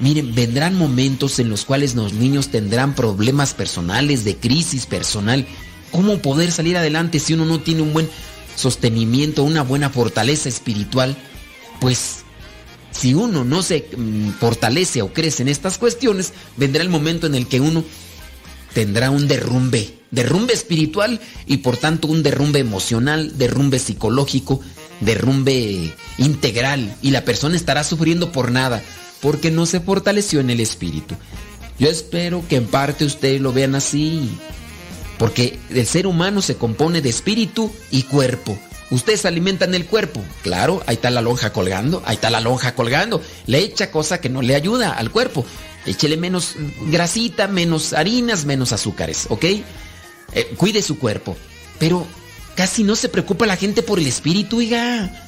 miren, 0.00 0.34
vendrán 0.34 0.76
momentos 0.76 1.38
en 1.38 1.48
los 1.48 1.64
cuales 1.64 1.94
los 1.94 2.12
niños 2.12 2.48
tendrán 2.48 2.94
problemas 2.94 3.54
personales, 3.54 4.24
de 4.24 4.36
crisis 4.36 4.86
personal. 4.86 5.46
¿Cómo 5.90 6.18
poder 6.18 6.50
salir 6.50 6.76
adelante 6.76 7.20
si 7.20 7.34
uno 7.34 7.44
no 7.44 7.60
tiene 7.60 7.82
un 7.82 7.92
buen 7.92 8.08
sostenimiento, 8.56 9.44
una 9.44 9.62
buena 9.62 9.90
fortaleza 9.90 10.48
espiritual? 10.48 11.16
Pues 11.80 12.24
si 12.90 13.14
uno 13.14 13.44
no 13.44 13.62
se 13.62 13.88
mm, 13.96 14.30
fortalece 14.40 15.02
o 15.02 15.12
crece 15.12 15.42
en 15.42 15.48
estas 15.48 15.78
cuestiones, 15.78 16.32
vendrá 16.56 16.82
el 16.82 16.88
momento 16.88 17.26
en 17.26 17.34
el 17.34 17.46
que 17.46 17.60
uno 17.60 17.84
tendrá 18.72 19.10
un 19.10 19.28
derrumbe, 19.28 19.98
derrumbe 20.10 20.52
espiritual 20.52 21.20
y 21.46 21.58
por 21.58 21.76
tanto 21.76 22.08
un 22.08 22.22
derrumbe 22.22 22.58
emocional, 22.58 23.38
derrumbe 23.38 23.78
psicológico, 23.78 24.60
derrumbe 25.00 25.94
integral 26.18 26.96
y 27.02 27.10
la 27.10 27.24
persona 27.24 27.56
estará 27.56 27.84
sufriendo 27.84 28.32
por 28.32 28.50
nada 28.50 28.82
porque 29.20 29.50
no 29.50 29.66
se 29.66 29.80
fortaleció 29.80 30.40
en 30.40 30.50
el 30.50 30.60
espíritu. 30.60 31.14
Yo 31.78 31.88
espero 31.88 32.44
que 32.48 32.56
en 32.56 32.66
parte 32.66 33.04
ustedes 33.04 33.40
lo 33.40 33.52
vean 33.52 33.74
así, 33.74 34.38
porque 35.18 35.58
el 35.70 35.86
ser 35.86 36.06
humano 36.06 36.42
se 36.42 36.56
compone 36.56 37.00
de 37.00 37.08
espíritu 37.08 37.72
y 37.90 38.02
cuerpo. 38.04 38.58
Ustedes 38.90 39.24
alimentan 39.24 39.74
el 39.74 39.86
cuerpo. 39.86 40.22
Claro, 40.42 40.82
ahí 40.86 40.94
está 40.96 41.10
la 41.10 41.20
lonja 41.20 41.52
colgando, 41.52 42.02
ahí 42.06 42.14
está 42.14 42.30
la 42.30 42.40
lonja 42.40 42.74
colgando. 42.74 43.22
Le 43.46 43.58
echa 43.58 43.90
cosa 43.90 44.20
que 44.20 44.28
no 44.28 44.42
le 44.42 44.54
ayuda 44.54 44.92
al 44.92 45.10
cuerpo. 45.10 45.44
Échele 45.86 46.16
menos 46.16 46.54
grasita, 46.86 47.48
menos 47.48 47.92
harinas, 47.92 48.44
menos 48.44 48.72
azúcares, 48.72 49.26
¿ok? 49.30 49.44
Eh, 49.44 49.64
cuide 50.56 50.82
su 50.82 50.98
cuerpo. 50.98 51.36
Pero 51.78 52.06
casi 52.54 52.84
no 52.84 52.96
se 52.96 53.08
preocupa 53.08 53.46
la 53.46 53.56
gente 53.56 53.82
por 53.82 53.98
el 53.98 54.06
espíritu, 54.06 54.58
oiga. 54.58 55.23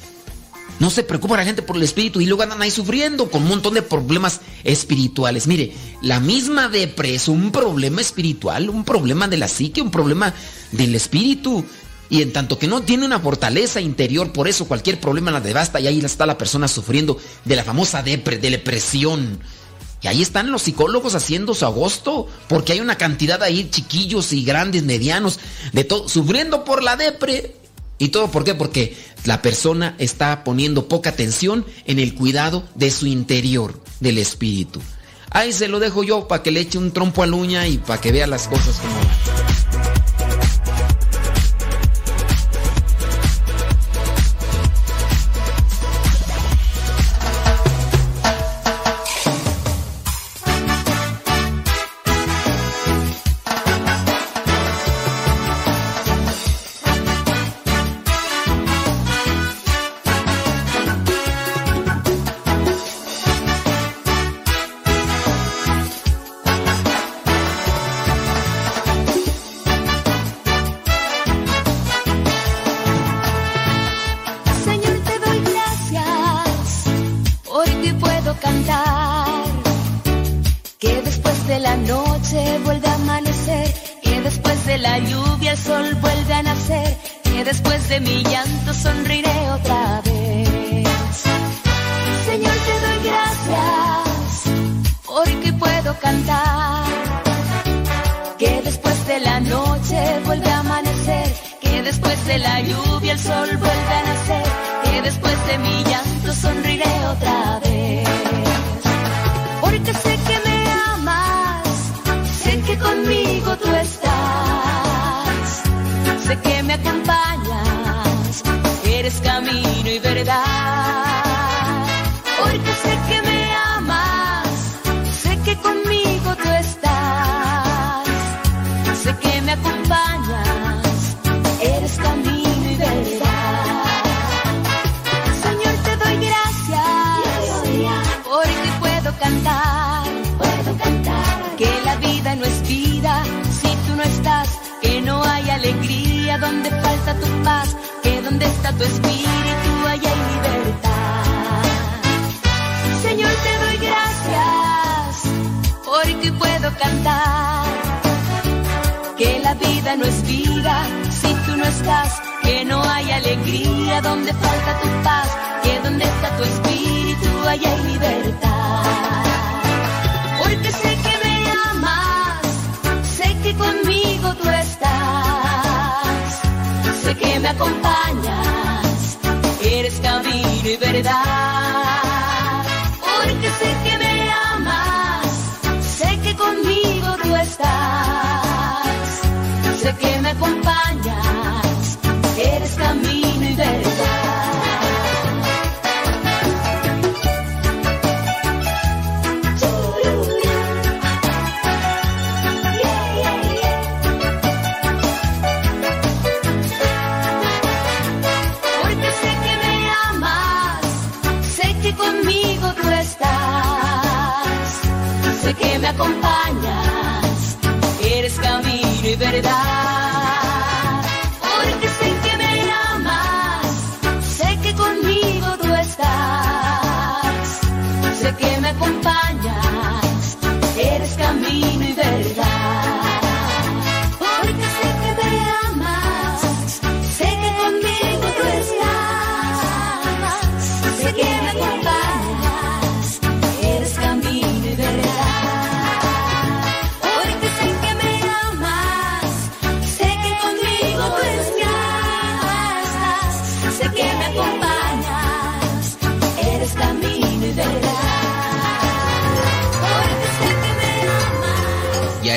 No 0.79 0.89
se 0.91 1.03
preocupa 1.03 1.37
la 1.37 1.45
gente 1.45 1.63
por 1.63 1.75
el 1.75 1.83
espíritu 1.83 2.21
y 2.21 2.27
luego 2.27 2.43
andan 2.43 2.61
ahí 2.61 2.69
sufriendo 2.69 3.31
con 3.31 3.43
un 3.43 3.49
montón 3.49 3.73
de 3.73 3.81
problemas 3.81 4.41
espirituales. 4.63 5.47
Mire, 5.47 5.73
la 6.01 6.19
misma 6.19 6.67
depre 6.69 7.15
es 7.15 7.27
un 7.27 7.51
problema 7.51 8.01
espiritual, 8.01 8.69
un 8.69 8.83
problema 8.83 9.27
de 9.27 9.37
la 9.37 9.47
psique, 9.47 9.81
un 9.81 9.91
problema 9.91 10.33
del 10.71 10.93
espíritu. 10.93 11.65
Y 12.09 12.21
en 12.21 12.31
tanto 12.31 12.57
que 12.57 12.67
no 12.67 12.81
tiene 12.81 13.05
una 13.05 13.19
fortaleza 13.19 13.81
interior, 13.81 14.31
por 14.31 14.47
eso 14.47 14.67
cualquier 14.67 14.99
problema 14.99 15.31
la 15.31 15.41
devasta 15.41 15.79
y 15.79 15.87
ahí 15.87 15.99
está 15.99 16.25
la 16.25 16.37
persona 16.37 16.67
sufriendo 16.67 17.17
de 17.43 17.55
la 17.55 17.63
famosa 17.63 18.03
depre, 18.03 18.37
de 18.37 18.51
depresión. 18.51 19.39
Y 20.01 20.07
ahí 20.07 20.21
están 20.21 20.51
los 20.51 20.61
psicólogos 20.61 21.15
haciendo 21.15 21.55
su 21.55 21.65
agosto, 21.65 22.27
porque 22.47 22.73
hay 22.73 22.79
una 22.79 22.97
cantidad 22.97 23.41
ahí, 23.41 23.69
chiquillos 23.69 24.31
y 24.31 24.43
grandes, 24.43 24.83
medianos, 24.83 25.39
de 25.73 25.83
todo, 25.83 26.07
sufriendo 26.07 26.63
por 26.63 26.83
la 26.83 26.95
depre. 26.95 27.55
¿Y 27.99 28.09
todo 28.09 28.29
por 28.29 28.43
qué? 28.43 28.53
Porque 28.55 28.95
la 29.25 29.41
persona 29.41 29.95
está 29.97 30.43
poniendo 30.43 30.87
poca 30.87 31.09
atención 31.09 31.65
en 31.85 31.99
el 31.99 32.13
cuidado 32.13 32.67
de 32.75 32.91
su 32.91 33.07
interior, 33.07 33.81
del 33.99 34.17
espíritu. 34.19 34.81
Ahí 35.31 35.51
se 35.51 35.67
lo 35.67 35.79
dejo 35.79 36.03
yo 36.03 36.27
para 36.27 36.43
que 36.43 36.51
le 36.51 36.61
eche 36.61 36.77
un 36.77 36.91
trompo 36.91 37.23
a 37.23 37.27
la 37.27 37.35
uña 37.35 37.67
y 37.67 37.77
para 37.77 37.99
que 37.99 38.11
vea 38.11 38.27
las 38.27 38.47
cosas 38.47 38.79
como... 38.79 39.66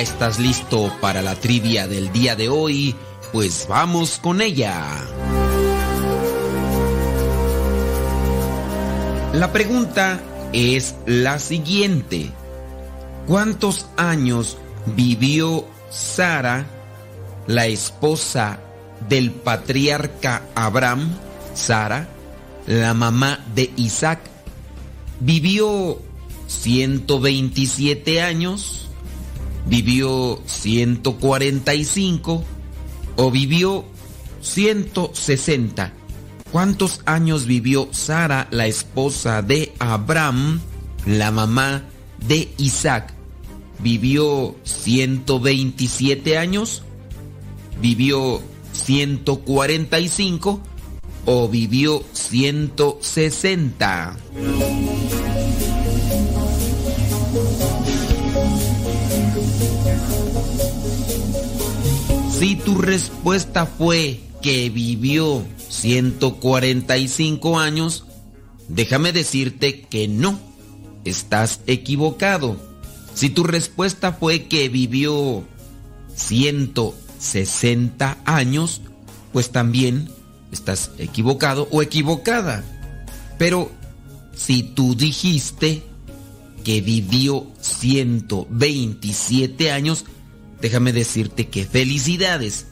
¿Ya 0.01 0.05
estás 0.05 0.39
listo 0.39 0.91
para 1.03 1.21
la 1.21 1.35
trivia 1.35 1.87
del 1.87 2.11
día 2.11 2.35
de 2.35 2.49
hoy? 2.49 2.97
Pues 3.35 3.67
vamos 3.69 4.19
con 4.19 4.41
ella. 4.41 4.83
La 9.35 9.53
pregunta 9.53 10.19
es 10.55 10.95
la 11.05 11.39
siguiente. 11.39 12.31
¿Cuántos 13.27 13.89
años 13.99 14.57
vivió 14.87 15.67
Sara, 15.91 16.65
la 17.47 17.67
esposa 17.67 18.59
del 19.07 19.31
patriarca 19.31 20.45
Abraham, 20.55 21.15
Sara, 21.53 22.09
la 22.67 22.95
mamá 22.95 23.45
de 23.55 23.71
Isaac? 23.77 24.21
¿Vivió 25.21 26.01
127 26.47 28.23
años? 28.23 28.90
¿Vivió 29.67 30.41
145? 30.47 32.45
¿O 33.17 33.31
vivió 33.31 33.85
160? 34.41 35.93
¿Cuántos 36.53 37.01
años 37.05 37.47
vivió 37.47 37.89
Sara, 37.93 38.49
la 38.51 38.67
esposa 38.67 39.43
de 39.43 39.73
Abraham, 39.79 40.61
la 41.07 41.31
mamá 41.31 41.85
de 42.27 42.53
Isaac? 42.59 43.15
¿Vivió 43.79 44.57
127 44.65 46.37
años? 46.37 46.83
¿Vivió 47.81 48.43
145? 48.73 50.61
¿O 51.27 51.49
vivió 51.49 52.03
160? 52.13 54.17
Si 62.41 62.57
tu 62.57 62.79
respuesta 62.79 63.67
fue 63.67 64.19
que 64.41 64.71
vivió 64.71 65.45
145 65.69 67.59
años, 67.59 68.07
déjame 68.67 69.13
decirte 69.13 69.83
que 69.83 70.09
no, 70.09 70.41
estás 71.05 71.61
equivocado. 71.67 72.57
Si 73.13 73.29
tu 73.29 73.45
respuesta 73.45 74.15
fue 74.15 74.45
que 74.45 74.71
vivió 74.71 75.45
160 76.15 78.17
años, 78.25 78.81
pues 79.35 79.51
también 79.51 80.09
estás 80.51 80.93
equivocado 80.97 81.69
o 81.71 81.83
equivocada. 81.83 82.65
Pero 83.37 83.71
si 84.35 84.63
tú 84.63 84.95
dijiste 84.95 85.83
que 86.65 86.81
vivió 86.81 87.47
127 87.61 89.73
años, 89.73 90.07
déjame 90.61 90.93
decirte 90.93 91.49
que 91.49 91.65
felicidades. 91.65 92.67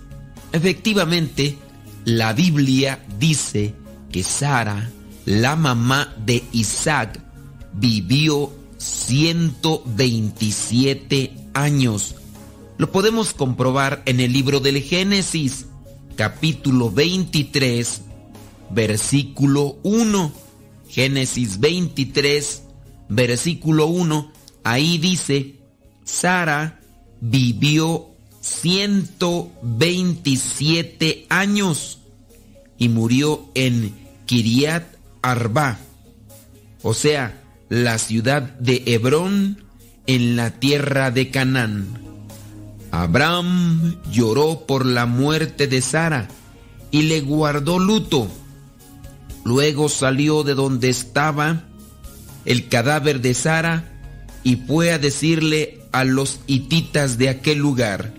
Efectivamente, 0.53 1.57
la 2.05 2.33
Biblia 2.33 3.05
dice 3.19 3.75
que 4.11 4.23
Sara, 4.23 4.91
la 5.25 5.57
mamá 5.57 6.15
de 6.25 6.45
Isaac, 6.53 7.21
vivió 7.75 8.53
127 8.79 11.35
años. 11.55 12.15
Lo 12.79 12.91
podemos 12.93 13.35
comprobar 13.35 14.03
en 14.07 14.21
el 14.21 14.33
libro 14.33 14.61
del 14.61 14.81
Génesis, 14.83 15.67
capítulo 16.17 16.91
23, 16.91 18.03
versículo 18.71 19.77
1. 19.83 20.33
Génesis 20.89 21.61
23, 21.61 22.63
versículo 23.09 23.87
1. 23.87 24.33
Ahí 24.65 24.99
dice, 24.99 25.57
Sara 26.05 26.78
vivió 27.21 28.09
127 28.41 31.27
años 31.29 31.99
y 32.79 32.89
murió 32.89 33.51
en 33.55 33.95
Kiriat 34.27 34.85
Arba, 35.23 35.79
o 36.83 36.95
sea, 36.95 37.43
la 37.69 37.99
ciudad 37.99 38.43
de 38.43 38.83
Hebrón 38.87 39.65
en 40.07 40.37
la 40.37 40.53
tierra 40.53 41.11
de 41.11 41.31
Canaán. 41.31 41.99
Abraham 42.91 43.97
lloró 44.11 44.65
por 44.67 44.87
la 44.87 45.07
muerte 45.07 45.67
de 45.67 45.83
Sara 45.83 46.29
y 46.91 47.03
le 47.03 47.21
guardó 47.21 47.79
luto. 47.79 48.29
Luego 49.45 49.89
salió 49.89 50.43
de 50.43 50.55
donde 50.55 50.89
estaba 50.89 51.65
el 52.45 52.69
cadáver 52.69 53.21
de 53.21 53.35
Sara 53.35 53.85
y 54.43 54.57
fue 54.57 54.93
a 54.93 54.99
decirle 54.99 55.78
a 55.93 56.05
los 56.05 56.41
hititas 56.47 57.19
de 57.19 57.29
aquel 57.29 57.59
lugar, 57.59 58.15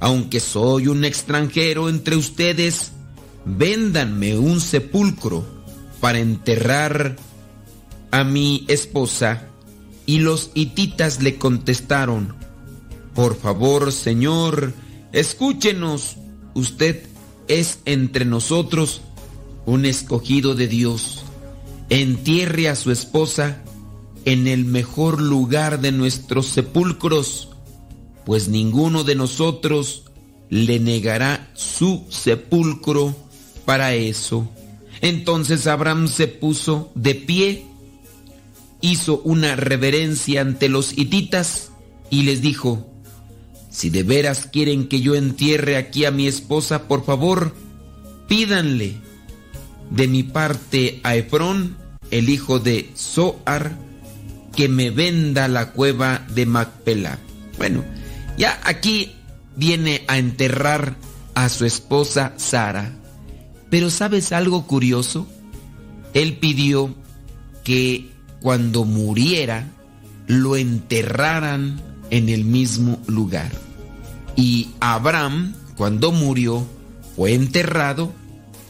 aunque 0.00 0.40
soy 0.40 0.88
un 0.88 1.04
extranjero 1.04 1.88
entre 1.88 2.16
ustedes, 2.16 2.92
véndanme 3.44 4.36
un 4.38 4.60
sepulcro 4.60 5.46
para 6.00 6.18
enterrar 6.18 7.16
a 8.10 8.24
mi 8.24 8.64
esposa. 8.68 9.48
Y 10.04 10.18
los 10.18 10.50
hititas 10.54 11.20
le 11.20 11.36
contestaron, 11.36 12.36
por 13.14 13.36
favor, 13.36 13.90
Señor, 13.90 14.72
escúchenos, 15.12 16.16
usted 16.54 17.02
es 17.48 17.80
entre 17.86 18.24
nosotros 18.24 19.00
un 19.64 19.84
escogido 19.84 20.54
de 20.54 20.68
Dios. 20.68 21.24
Entierre 21.88 22.68
a 22.68 22.76
su 22.76 22.92
esposa 22.92 23.62
en 24.26 24.48
el 24.48 24.64
mejor 24.64 25.22
lugar 25.22 25.80
de 25.80 25.92
nuestros 25.92 26.48
sepulcros, 26.48 27.48
pues 28.26 28.48
ninguno 28.48 29.04
de 29.04 29.14
nosotros 29.14 30.02
le 30.50 30.80
negará 30.80 31.48
su 31.54 32.04
sepulcro 32.10 33.16
para 33.64 33.94
eso. 33.94 34.48
Entonces 35.00 35.68
Abraham 35.68 36.08
se 36.08 36.26
puso 36.26 36.90
de 36.96 37.14
pie, 37.14 37.66
hizo 38.80 39.20
una 39.22 39.54
reverencia 39.54 40.40
ante 40.40 40.68
los 40.68 40.98
hititas 40.98 41.70
y 42.10 42.22
les 42.22 42.42
dijo, 42.42 42.90
si 43.70 43.90
de 43.90 44.02
veras 44.02 44.48
quieren 44.52 44.88
que 44.88 45.00
yo 45.00 45.14
entierre 45.14 45.76
aquí 45.76 46.04
a 46.04 46.10
mi 46.10 46.26
esposa, 46.26 46.88
por 46.88 47.04
favor, 47.04 47.54
pídanle 48.26 48.96
de 49.90 50.08
mi 50.08 50.24
parte 50.24 51.00
a 51.04 51.14
Efrón, 51.14 51.76
el 52.10 52.28
hijo 52.28 52.58
de 52.58 52.90
Zoar, 52.96 53.85
que 54.56 54.68
me 54.68 54.90
venda 54.90 55.48
la 55.48 55.72
cueva 55.72 56.24
de 56.30 56.46
Macpela. 56.46 57.18
Bueno, 57.58 57.84
ya 58.38 58.58
aquí 58.64 59.12
viene 59.54 60.02
a 60.08 60.18
enterrar 60.18 60.96
a 61.34 61.48
su 61.48 61.64
esposa 61.64 62.32
Sara. 62.36 62.92
Pero 63.70 63.90
¿sabes 63.90 64.32
algo 64.32 64.66
curioso? 64.66 65.26
Él 66.14 66.38
pidió 66.38 66.94
que 67.62 68.10
cuando 68.40 68.84
muriera 68.84 69.68
lo 70.26 70.56
enterraran 70.56 71.80
en 72.10 72.28
el 72.28 72.44
mismo 72.44 73.00
lugar. 73.06 73.52
Y 74.36 74.70
Abraham, 74.80 75.54
cuando 75.76 76.12
murió, 76.12 76.66
fue 77.16 77.34
enterrado 77.34 78.12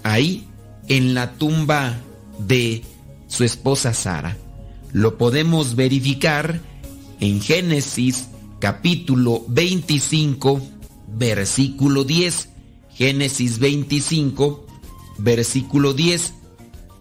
ahí 0.03 0.49
en 0.89 1.15
la 1.15 1.33
tumba 1.33 1.99
de 2.39 2.85
su 3.29 3.45
esposa 3.45 3.93
Sara. 3.93 4.37
Lo 4.93 5.19
podemos 5.19 5.77
verificar 5.77 6.61
en 7.21 7.41
Génesis 7.41 8.29
capítulo 8.61 9.45
25, 9.49 10.61
versículo 11.09 12.05
10. 12.05 12.49
Génesis 12.95 13.59
25, 13.59 14.67
versículo 15.19 15.93
10, 15.93 16.33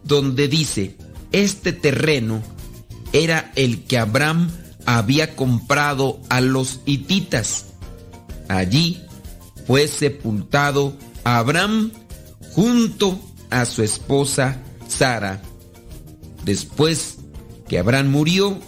donde 0.03 0.49
dice, 0.49 0.97
este 1.31 1.71
terreno 1.71 2.41
era 3.13 3.53
el 3.55 3.83
que 3.83 3.97
Abraham 3.97 4.49
había 4.85 5.37
comprado 5.37 6.19
a 6.29 6.41
los 6.41 6.81
hititas. 6.85 7.67
Allí 8.49 9.01
fue 9.65 9.87
sepultado 9.87 10.97
Abraham 11.23 11.91
junto 12.53 13.19
a 13.49 13.65
su 13.65 13.81
esposa 13.81 14.61
Sara. 14.89 15.41
Después 16.43 17.19
que 17.67 17.79
Abraham 17.79 18.11
murió, 18.11 18.59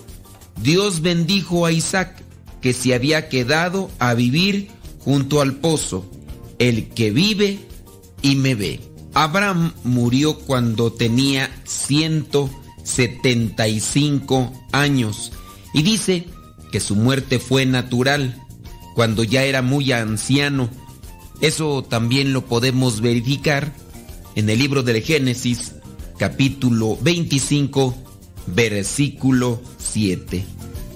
Dios 0.61 1.01
bendijo 1.01 1.65
a 1.65 1.71
Isaac, 1.71 2.21
que 2.61 2.73
se 2.73 2.93
había 2.93 3.29
quedado 3.29 3.89
a 3.99 4.13
vivir 4.13 4.69
junto 4.99 5.41
al 5.41 5.55
pozo, 5.55 6.05
el 6.59 6.89
que 6.89 7.09
vive 7.11 7.59
y 8.21 8.35
me 8.35 8.53
ve. 8.55 8.81
Abraham 9.13 9.71
murió 9.83 10.39
cuando 10.39 10.91
tenía 10.91 11.49
175 11.63 14.51
años 14.71 15.31
y 15.73 15.83
dice 15.83 16.25
que 16.71 16.79
su 16.79 16.95
muerte 16.95 17.39
fue 17.39 17.65
natural, 17.65 18.41
cuando 18.95 19.23
ya 19.23 19.43
era 19.43 19.61
muy 19.61 19.91
anciano. 19.91 20.69
Eso 21.41 21.83
también 21.83 22.31
lo 22.33 22.45
podemos 22.45 23.01
verificar 23.01 23.73
en 24.35 24.49
el 24.49 24.57
libro 24.59 24.83
del 24.83 25.01
Génesis, 25.01 25.73
capítulo 26.17 26.97
25, 27.01 28.06
versículo 28.47 29.61
7. 29.77 30.43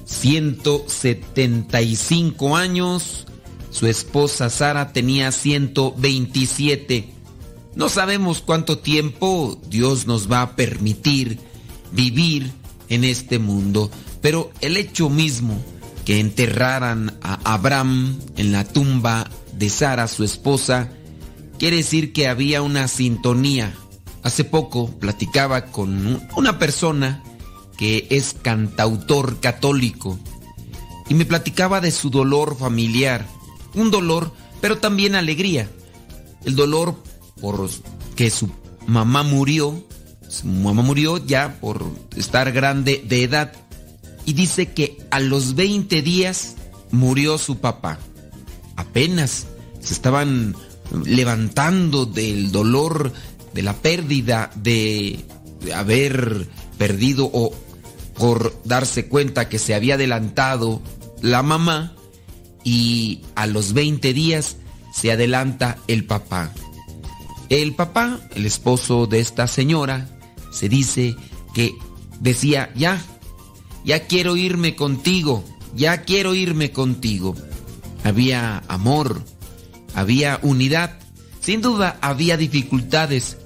175 0.05 2.57
años, 2.57 3.27
su 3.69 3.85
esposa 3.87 4.49
Sara 4.49 4.91
tenía 4.93 5.31
127. 5.31 7.09
No 7.75 7.89
sabemos 7.89 8.41
cuánto 8.41 8.79
tiempo 8.79 9.61
Dios 9.69 10.07
nos 10.07 10.31
va 10.31 10.41
a 10.41 10.55
permitir 10.55 11.39
vivir 11.91 12.51
en 12.89 13.03
este 13.05 13.39
mundo, 13.39 13.89
pero 14.21 14.51
el 14.59 14.75
hecho 14.75 15.09
mismo 15.09 15.57
que 16.05 16.19
enterraran 16.19 17.17
a 17.21 17.53
Abraham 17.53 18.19
en 18.35 18.51
la 18.51 18.65
tumba 18.65 19.29
de 19.53 19.69
Sara, 19.69 20.07
su 20.07 20.23
esposa, 20.23 20.89
quiere 21.57 21.77
decir 21.77 22.11
que 22.11 22.27
había 22.27 22.61
una 22.61 22.87
sintonía. 22.87 23.73
Hace 24.23 24.43
poco 24.43 24.89
platicaba 24.99 25.67
con 25.67 26.21
una 26.35 26.59
persona 26.59 27.23
que 27.81 28.05
es 28.11 28.35
cantautor 28.39 29.39
católico 29.39 30.19
y 31.09 31.15
me 31.15 31.25
platicaba 31.25 31.81
de 31.81 31.89
su 31.89 32.11
dolor 32.11 32.55
familiar. 32.55 33.25
Un 33.73 33.89
dolor, 33.89 34.31
pero 34.61 34.77
también 34.77 35.15
alegría. 35.15 35.67
El 36.45 36.55
dolor 36.55 36.95
por 37.41 37.67
que 38.15 38.29
su 38.29 38.51
mamá 38.85 39.23
murió, 39.23 39.83
su 40.29 40.45
mamá 40.45 40.83
murió 40.83 41.25
ya 41.25 41.57
por 41.59 41.83
estar 42.15 42.51
grande 42.51 43.03
de 43.03 43.23
edad 43.23 43.51
y 44.27 44.33
dice 44.33 44.67
que 44.73 44.99
a 45.09 45.19
los 45.19 45.55
20 45.55 46.03
días 46.03 46.57
murió 46.91 47.39
su 47.39 47.61
papá. 47.61 47.97
Apenas 48.75 49.47
se 49.79 49.95
estaban 49.95 50.55
levantando 51.03 52.05
del 52.05 52.51
dolor, 52.51 53.11
de 53.55 53.63
la 53.63 53.73
pérdida, 53.73 54.51
de 54.55 55.25
haber 55.73 56.47
perdido 56.77 57.29
o 57.33 57.51
por 58.21 58.55
darse 58.63 59.07
cuenta 59.07 59.49
que 59.49 59.57
se 59.57 59.73
había 59.73 59.95
adelantado 59.95 60.79
la 61.23 61.41
mamá 61.41 61.95
y 62.63 63.21
a 63.33 63.47
los 63.47 63.73
20 63.73 64.13
días 64.13 64.57
se 64.93 65.11
adelanta 65.11 65.79
el 65.87 66.05
papá. 66.05 66.53
El 67.49 67.73
papá, 67.73 68.19
el 68.35 68.45
esposo 68.45 69.07
de 69.07 69.21
esta 69.21 69.47
señora, 69.47 70.07
se 70.51 70.69
dice 70.69 71.15
que 71.55 71.73
decía, 72.19 72.71
ya, 72.75 73.03
ya 73.83 74.05
quiero 74.05 74.37
irme 74.37 74.75
contigo, 74.75 75.43
ya 75.75 76.03
quiero 76.03 76.35
irme 76.35 76.71
contigo. 76.71 77.35
Había 78.03 78.61
amor, 78.67 79.23
había 79.95 80.37
unidad, 80.43 80.99
sin 81.39 81.63
duda 81.63 81.97
había 82.01 82.37
dificultades, 82.37 83.37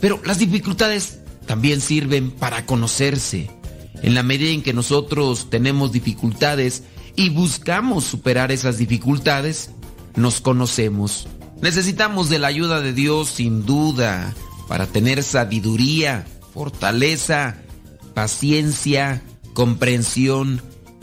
pero 0.00 0.20
las 0.24 0.40
dificultades 0.40 1.20
también 1.46 1.80
sirven 1.80 2.32
para 2.32 2.66
conocerse. 2.66 3.48
En 4.02 4.14
la 4.14 4.22
medida 4.22 4.50
en 4.50 4.62
que 4.62 4.72
nosotros 4.72 5.48
tenemos 5.50 5.92
dificultades 5.92 6.82
y 7.16 7.30
buscamos 7.30 8.04
superar 8.04 8.52
esas 8.52 8.78
dificultades, 8.78 9.70
nos 10.16 10.40
conocemos. 10.40 11.26
Necesitamos 11.60 12.28
de 12.28 12.38
la 12.38 12.48
ayuda 12.48 12.80
de 12.80 12.92
Dios 12.92 13.28
sin 13.28 13.64
duda 13.64 14.34
para 14.68 14.86
tener 14.86 15.22
sabiduría, 15.22 16.26
fortaleza, 16.52 17.56
paciencia, 18.14 19.22
comprensión 19.54 20.60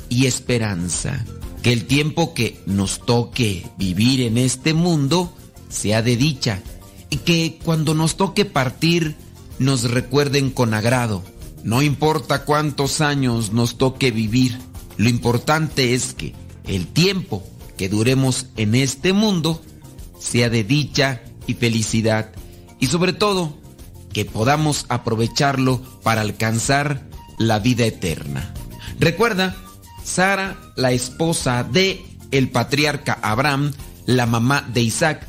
y 0.10 0.28
esperanza. 0.28 1.26
Que 1.64 1.74
el 1.74 1.86
tiempo 1.86 2.34
que 2.34 2.60
nos 2.66 3.00
toque 3.06 3.70
vivir 3.78 4.22
en 4.22 4.38
este 4.38 4.74
mundo 4.74 5.34
sea 5.70 6.02
de 6.02 6.18
dicha 6.18 6.62
y 7.10 7.18
que 7.18 7.60
cuando 7.64 7.94
nos 7.94 8.18
toque 8.18 8.46
partir 8.46 9.16
nos 9.60 9.90
recuerden 9.90 10.50
con 10.50 10.74
agrado. 10.74 11.24
No 11.64 11.82
importa 11.82 12.46
cuántos 12.46 13.02
años 13.02 13.52
nos 13.54 13.78
toque 13.78 14.12
vivir, 14.12 14.58
lo 14.98 15.10
importante 15.10 15.94
es 15.94 16.14
que 16.14 16.34
el 16.66 16.88
tiempo 16.88 17.44
que 17.78 17.90
duremos 17.90 18.48
en 18.58 18.76
este 18.76 19.14
mundo 19.14 19.62
sea 20.20 20.50
de 20.50 20.64
dicha 20.64 21.22
y 21.48 21.56
felicidad 21.56 22.32
y 22.80 22.86
sobre 22.88 23.14
todo 23.14 23.58
que 24.14 24.26
podamos 24.26 24.86
aprovecharlo 24.90 25.82
para 26.04 26.22
alcanzar 26.22 27.08
la 27.38 27.60
vida 27.60 27.86
eterna. 27.86 28.54
Recuerda, 29.00 29.56
Sara, 30.04 30.58
la 30.76 30.92
esposa 30.92 31.64
de 31.64 32.04
el 32.32 32.50
patriarca 32.50 33.18
Abraham, 33.22 33.72
la 34.06 34.26
mamá 34.26 34.68
de 34.74 34.82
Isaac, 34.82 35.26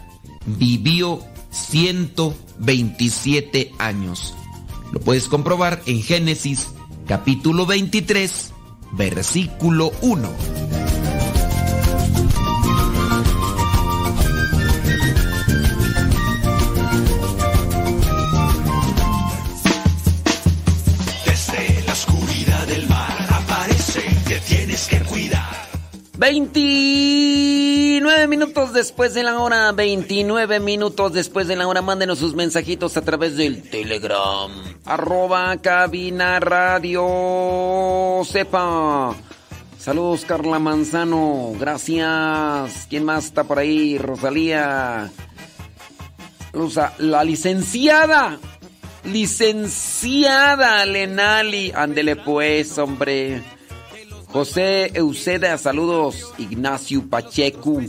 vivió 0.46 1.22
127 1.50 3.72
años. 3.78 4.34
Lo 4.92 5.00
puedes 5.00 5.26
comprobar 5.26 5.82
en 5.86 6.02
Génesis 6.02 6.68
capítulo 7.06 7.66
23, 7.66 8.52
versículo 8.92 9.90
1. 10.02 10.91
29 26.22 28.28
minutos 28.28 28.72
después 28.72 29.12
de 29.12 29.24
la 29.24 29.40
hora, 29.40 29.72
29 29.72 30.60
minutos 30.60 31.12
después 31.12 31.48
de 31.48 31.56
la 31.56 31.66
hora, 31.66 31.82
mándenos 31.82 32.20
sus 32.20 32.36
mensajitos 32.36 32.96
a 32.96 33.02
través 33.02 33.36
del 33.36 33.68
Telegram. 33.68 34.48
Arroba 34.84 35.56
cabina 35.56 36.38
radio 36.38 38.22
sepa. 38.24 39.16
Saludos 39.80 40.24
Carla 40.24 40.60
Manzano, 40.60 41.54
gracias. 41.58 42.86
¿Quién 42.88 43.04
más 43.04 43.24
está 43.24 43.42
por 43.42 43.58
ahí? 43.58 43.98
Rosalía. 43.98 45.10
Saludos 46.52 46.78
a 46.78 46.92
la 46.98 47.24
licenciada. 47.24 48.38
Licenciada 49.02 50.86
Lenali. 50.86 51.72
Ándele 51.74 52.14
pues, 52.14 52.78
hombre. 52.78 53.42
José 54.32 54.90
Euseda, 54.94 55.58
saludos. 55.58 56.32
Ignacio 56.38 57.06
Pacheco. 57.08 57.80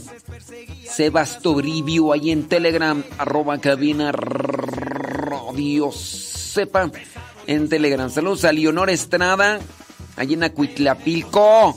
Sebas 0.84 1.40
Toribio, 1.40 2.12
ahí 2.12 2.30
en 2.30 2.48
Telegram, 2.48 3.02
arroba 3.18 3.58
cabina 3.58 4.12
radio 4.12 5.90
sepa 5.90 6.90
en 7.46 7.68
Telegram. 7.68 8.10
Saludos 8.10 8.44
a 8.44 8.52
Leonor 8.52 8.90
Estrada, 8.90 9.58
allí 10.16 10.34
en 10.34 10.44
Acuitlapilco. 10.44 11.76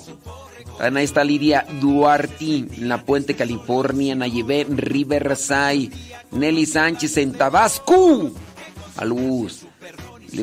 Ahí 0.79 1.03
está 1.03 1.23
Lidia 1.23 1.65
Duarte, 1.81 2.57
en 2.57 2.89
La 2.89 3.03
Puente, 3.03 3.35
California. 3.35 4.15
Nayibé 4.15 4.65
Riverside. 4.69 5.89
Nelly 6.31 6.65
Sánchez 6.65 7.17
en 7.17 7.31
Tabasco. 7.31 8.31
A 8.97 9.05
luz. 9.05 9.66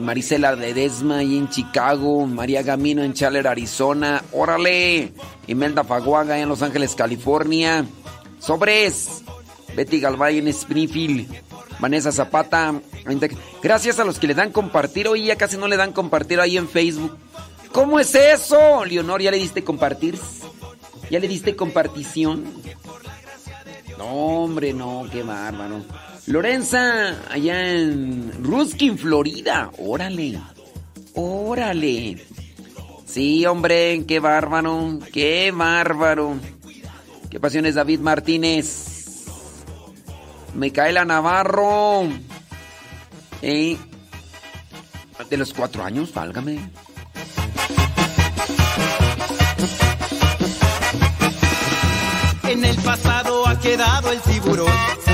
Marisela 0.01 0.55
Ledesma 0.55 1.18
ahí 1.18 1.37
en 1.37 1.49
Chicago, 1.49 2.26
María 2.26 2.62
Gamino 2.62 3.03
en 3.03 3.12
Chandler, 3.12 3.47
Arizona, 3.47 4.22
órale, 4.32 5.12
Imelda 5.47 5.85
Faguaga 5.85 6.39
en 6.39 6.49
Los 6.49 6.62
Ángeles, 6.62 6.95
California, 6.95 7.85
Sobres, 8.39 9.22
Betty 9.76 10.01
Galvay 10.01 10.39
en 10.39 10.49
Springfield, 10.49 11.28
Vanessa 11.78 12.12
Zapata, 12.12 12.74
gracias 13.62 13.99
a 13.99 14.05
los 14.05 14.18
que 14.18 14.26
le 14.26 14.35
dan 14.35 14.53
compartir, 14.53 15.09
hoy 15.09 15.26
ya 15.26 15.37
casi 15.37 15.57
no 15.57 15.68
le 15.68 15.76
dan 15.76 15.93
compartir 15.93 16.41
ahí 16.41 16.57
en 16.57 16.68
Facebook. 16.68 17.16
¿Cómo 17.72 17.99
es 17.99 18.14
eso? 18.14 18.85
Leonor, 18.85 19.20
¿ya 19.20 19.30
le 19.30 19.37
diste 19.37 19.64
compartir? 19.64 20.18
¿Ya 21.11 21.18
le 21.18 21.28
diste 21.28 21.57
compartición? 21.57 22.45
No, 23.99 24.07
hombre, 24.07 24.72
no, 24.72 25.07
qué 25.11 25.22
bárbaro. 25.22 25.82
Lorenza, 26.27 27.20
allá 27.31 27.68
en 27.68 28.33
Ruskin, 28.43 28.97
Florida. 28.97 29.70
Órale. 29.79 30.41
Órale. 31.14 32.25
Sí, 33.05 33.45
hombre, 33.45 34.05
qué 34.09 34.20
bárbaro. 34.20 34.99
Qué 35.12 35.53
bárbaro. 35.55 36.37
Qué 37.31 37.39
pasiones, 37.39 37.75
David 37.75 38.01
Martínez. 38.01 39.27
Micaela 40.55 41.05
Navarro. 41.05 42.09
¿Eh? 43.43 43.77
De 45.29 45.37
los 45.37 45.53
cuatro 45.53 45.85
años, 45.85 46.12
válgame. 46.14 46.59
En 52.49 52.64
el 52.64 52.77
pasado 52.77 53.47
ha 53.47 53.59
quedado 53.59 54.11
el 54.11 54.20
tiburón 54.20 55.14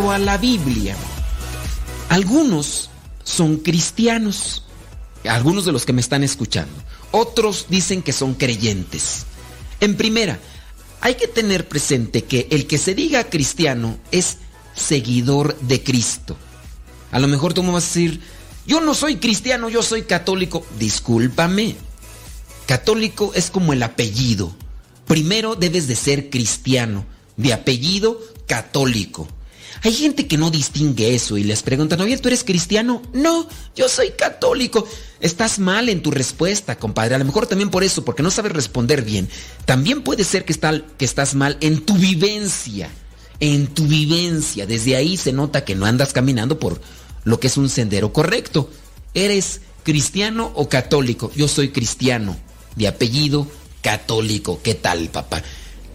a 0.00 0.18
la 0.18 0.38
Biblia, 0.38 0.96
algunos 2.08 2.88
son 3.24 3.58
cristianos, 3.58 4.64
algunos 5.28 5.64
de 5.66 5.72
los 5.72 5.84
que 5.84 5.92
me 5.92 6.00
están 6.00 6.24
escuchando, 6.24 6.72
otros 7.10 7.66
dicen 7.68 8.02
que 8.02 8.12
son 8.12 8.34
creyentes. 8.34 9.26
En 9.80 9.96
primera, 9.96 10.40
hay 11.02 11.16
que 11.16 11.28
tener 11.28 11.68
presente 11.68 12.24
que 12.24 12.48
el 12.50 12.66
que 12.66 12.78
se 12.78 12.94
diga 12.94 13.24
cristiano 13.24 13.98
es 14.10 14.38
seguidor 14.74 15.58
de 15.60 15.82
Cristo. 15.82 16.36
A 17.10 17.18
lo 17.18 17.28
mejor 17.28 17.52
tú 17.52 17.62
me 17.62 17.72
vas 17.72 17.84
a 17.84 17.88
decir, 17.88 18.20
yo 18.66 18.80
no 18.80 18.94
soy 18.94 19.16
cristiano, 19.16 19.68
yo 19.68 19.82
soy 19.82 20.02
católico. 20.02 20.64
Discúlpame. 20.78 21.76
Católico 22.66 23.32
es 23.34 23.50
como 23.50 23.72
el 23.74 23.82
apellido. 23.82 24.54
Primero 25.06 25.54
debes 25.56 25.88
de 25.88 25.96
ser 25.96 26.30
cristiano, 26.30 27.04
de 27.36 27.52
apellido 27.52 28.18
católico. 28.46 29.28
Hay 29.84 29.92
gente 29.92 30.28
que 30.28 30.38
no 30.38 30.50
distingue 30.50 31.14
eso 31.14 31.36
y 31.36 31.42
les 31.42 31.62
preguntan, 31.62 32.00
oye, 32.00 32.16
¿tú 32.16 32.28
eres 32.28 32.44
cristiano? 32.44 33.02
No, 33.12 33.48
yo 33.74 33.88
soy 33.88 34.10
católico. 34.10 34.86
Estás 35.18 35.58
mal 35.58 35.88
en 35.88 36.02
tu 36.02 36.12
respuesta, 36.12 36.78
compadre. 36.78 37.16
A 37.16 37.18
lo 37.18 37.24
mejor 37.24 37.48
también 37.48 37.68
por 37.68 37.82
eso, 37.82 38.04
porque 38.04 38.22
no 38.22 38.30
sabes 38.30 38.52
responder 38.52 39.02
bien. 39.02 39.28
También 39.64 40.02
puede 40.02 40.22
ser 40.22 40.44
que, 40.44 40.52
está, 40.52 40.80
que 40.96 41.04
estás 41.04 41.34
mal 41.34 41.56
en 41.60 41.80
tu 41.80 41.94
vivencia. 41.94 42.90
En 43.40 43.66
tu 43.66 43.88
vivencia. 43.88 44.66
Desde 44.66 44.94
ahí 44.94 45.16
se 45.16 45.32
nota 45.32 45.64
que 45.64 45.74
no 45.74 45.84
andas 45.84 46.12
caminando 46.12 46.60
por 46.60 46.80
lo 47.24 47.40
que 47.40 47.48
es 47.48 47.56
un 47.56 47.68
sendero 47.68 48.12
correcto. 48.12 48.70
¿Eres 49.14 49.62
cristiano 49.82 50.52
o 50.54 50.68
católico? 50.68 51.32
Yo 51.34 51.48
soy 51.48 51.70
cristiano, 51.70 52.36
de 52.76 52.86
apellido 52.86 53.48
católico. 53.80 54.60
¿Qué 54.62 54.76
tal, 54.76 55.08
papá? 55.08 55.42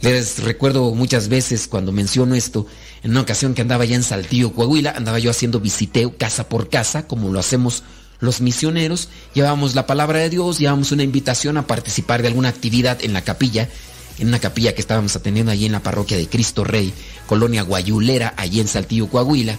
Les 0.01 0.43
recuerdo 0.43 0.93
muchas 0.93 1.27
veces 1.27 1.67
cuando 1.67 1.91
menciono 1.91 2.35
esto, 2.35 2.67
en 3.03 3.11
una 3.11 3.21
ocasión 3.21 3.53
que 3.53 3.61
andaba 3.61 3.85
ya 3.85 3.95
en 3.95 4.03
Saltillo, 4.03 4.53
Coahuila, 4.53 4.91
andaba 4.91 5.19
yo 5.19 5.31
haciendo 5.31 5.59
visiteo 5.59 6.17
casa 6.17 6.49
por 6.49 6.69
casa, 6.69 7.07
como 7.07 7.29
lo 7.29 7.39
hacemos 7.39 7.83
los 8.19 8.41
misioneros, 8.41 9.09
llevábamos 9.33 9.75
la 9.75 9.85
palabra 9.85 10.19
de 10.19 10.29
Dios, 10.29 10.57
llevábamos 10.57 10.91
una 10.91 11.03
invitación 11.03 11.57
a 11.57 11.67
participar 11.67 12.21
de 12.21 12.29
alguna 12.29 12.49
actividad 12.49 13.03
en 13.03 13.13
la 13.13 13.21
capilla, 13.21 13.69
en 14.17 14.27
una 14.29 14.39
capilla 14.39 14.73
que 14.73 14.81
estábamos 14.81 15.15
atendiendo 15.15 15.51
allí 15.51 15.65
en 15.65 15.71
la 15.71 15.83
parroquia 15.83 16.17
de 16.17 16.27
Cristo 16.27 16.63
Rey, 16.63 16.93
Colonia 17.27 17.61
Guayulera, 17.61 18.33
allí 18.37 18.59
en 18.59 18.67
Saltillo, 18.67 19.07
Coahuila. 19.07 19.57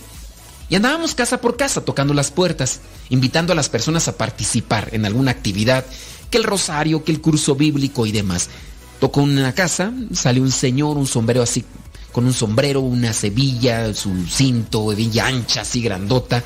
Y 0.69 0.75
andábamos 0.75 1.15
casa 1.15 1.41
por 1.41 1.57
casa 1.57 1.85
tocando 1.85 2.13
las 2.13 2.31
puertas, 2.31 2.81
invitando 3.09 3.53
a 3.53 3.57
las 3.57 3.69
personas 3.69 4.09
a 4.09 4.17
participar 4.17 4.89
en 4.93 5.07
alguna 5.07 5.31
actividad, 5.31 5.85
que 6.31 6.39
el 6.39 6.45
rosario, 6.45 7.05
que 7.05 7.13
el 7.13 7.21
curso 7.21 7.55
bíblico 7.55 8.05
y 8.05 8.13
demás. 8.13 8.49
Tocó 9.01 9.23
una 9.23 9.55
casa, 9.55 9.93
sale 10.13 10.41
un 10.41 10.51
señor, 10.51 10.99
un 10.99 11.07
sombrero 11.07 11.43
así, 11.43 11.65
con 12.13 12.27
un 12.27 12.33
sombrero, 12.33 12.81
una 12.81 13.13
cebilla, 13.13 13.93
su 13.95 14.27
cinto, 14.27 14.93
hebilla 14.93 15.27
ancha, 15.27 15.63
así 15.63 15.83
grandota, 15.83 16.43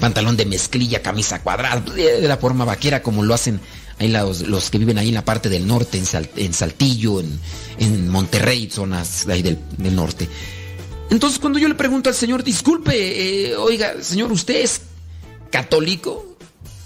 pantalón 0.00 0.36
de 0.36 0.46
mezclilla, 0.46 1.02
camisa 1.02 1.42
cuadrada, 1.42 1.80
de 1.80 2.28
la 2.28 2.36
forma 2.36 2.64
vaquera 2.64 3.02
como 3.02 3.22
lo 3.22 3.34
hacen 3.34 3.60
ahí 3.98 4.08
los, 4.08 4.70
que 4.70 4.78
viven 4.78 4.98
ahí 4.98 5.08
en 5.08 5.14
la 5.14 5.24
parte 5.24 5.48
del 5.48 5.66
norte, 5.66 6.02
en, 6.36 6.52
Saltillo, 6.52 7.20
en, 7.78 8.08
Monterrey, 8.08 8.68
zonas 8.70 9.26
ahí 9.28 9.42
del, 9.42 9.58
norte. 9.94 10.28
Entonces 11.10 11.38
cuando 11.38 11.58
yo 11.58 11.68
le 11.68 11.74
pregunto 11.74 12.08
al 12.08 12.14
Señor, 12.14 12.42
disculpe, 12.42 13.50
eh, 13.50 13.56
oiga, 13.56 13.94
Señor, 14.02 14.32
¿usted 14.32 14.62
es 14.62 14.82
católico? 15.50 16.36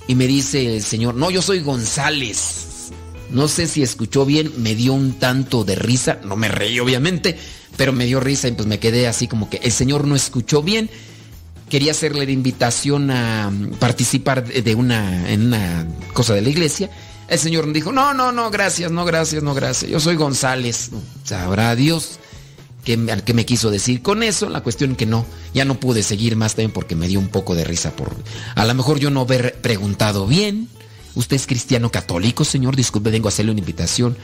Y 0.07 0.15
me 0.15 0.27
dice 0.27 0.77
el 0.77 0.83
Señor, 0.83 1.15
no, 1.15 1.31
yo 1.31 1.43
soy 1.43 1.61
González. 1.61 2.67
No 3.31 3.47
sé 3.47 3.69
si 3.69 3.83
escuchó 3.83 4.27
bien, 4.27 4.53
me 4.57 4.75
dio 4.75 4.93
un 4.93 5.15
tanto 5.15 5.63
de 5.63 5.77
risa, 5.77 6.19
no 6.25 6.35
me 6.35 6.49
reí 6.49 6.81
obviamente, 6.81 7.39
pero 7.77 7.93
me 7.93 8.07
dio 8.07 8.21
risa 8.21 8.49
y 8.49 8.53
pues 8.53 8.67
me 8.67 8.79
quedé 8.79 9.07
así 9.07 9.29
como 9.29 9.49
que 9.49 9.59
el 9.59 9.73
Señor 9.73 10.07
no 10.07 10.17
escuchó 10.17 10.63
bien. 10.63 10.91
Quería 11.69 11.93
hacerle 11.93 12.27
la 12.27 12.33
invitación 12.33 13.11
a 13.11 13.53
participar 13.79 14.45
de 14.45 14.75
una, 14.75 15.31
en 15.31 15.47
una 15.47 15.87
cosa 16.13 16.35
de 16.35 16.43
la 16.43 16.49
iglesia. 16.49 16.91
El 17.29 17.39
Señor 17.39 17.67
me 17.67 17.73
dijo, 17.73 17.93
no, 17.93 18.13
no, 18.13 18.33
no, 18.33 18.51
gracias, 18.51 18.91
no, 18.91 19.05
gracias, 19.05 19.43
no, 19.43 19.55
gracias. 19.55 19.91
Yo 19.91 20.01
soy 20.01 20.17
González. 20.17 20.91
Sabrá 21.23 21.77
Dios 21.77 22.19
qué, 22.85 22.99
qué 23.25 23.35
me 23.35 23.47
quiso 23.47 23.71
decir 23.71 24.03
con 24.03 24.25
eso. 24.25 24.49
La 24.49 24.63
cuestión 24.63 24.97
que 24.97 25.07
no, 25.07 25.25
ya 25.55 25.65
no 25.65 25.79
pude 25.79 26.03
seguir 26.03 26.35
más 26.35 26.57
también 26.57 26.73
porque 26.73 26.97
me 26.97 27.07
dio 27.07 27.21
un 27.21 27.29
poco 27.29 27.55
de 27.55 27.63
risa 27.63 27.95
por... 27.95 28.17
A 28.57 28.65
lo 28.65 28.75
mejor 28.75 28.99
yo 28.99 29.11
no 29.11 29.21
haber 29.21 29.61
preguntado 29.61 30.27
bien 30.27 30.69
¿Usted 31.15 31.37
es 31.37 31.47
cristiano 31.47 31.91
católico, 31.91 32.45
señor? 32.45 32.77
Disculpe, 32.77 33.11
vengo 33.11 33.29
a 33.29 33.31
hacerle 33.31 33.53
una 33.53 33.61
invitación. 33.61 34.17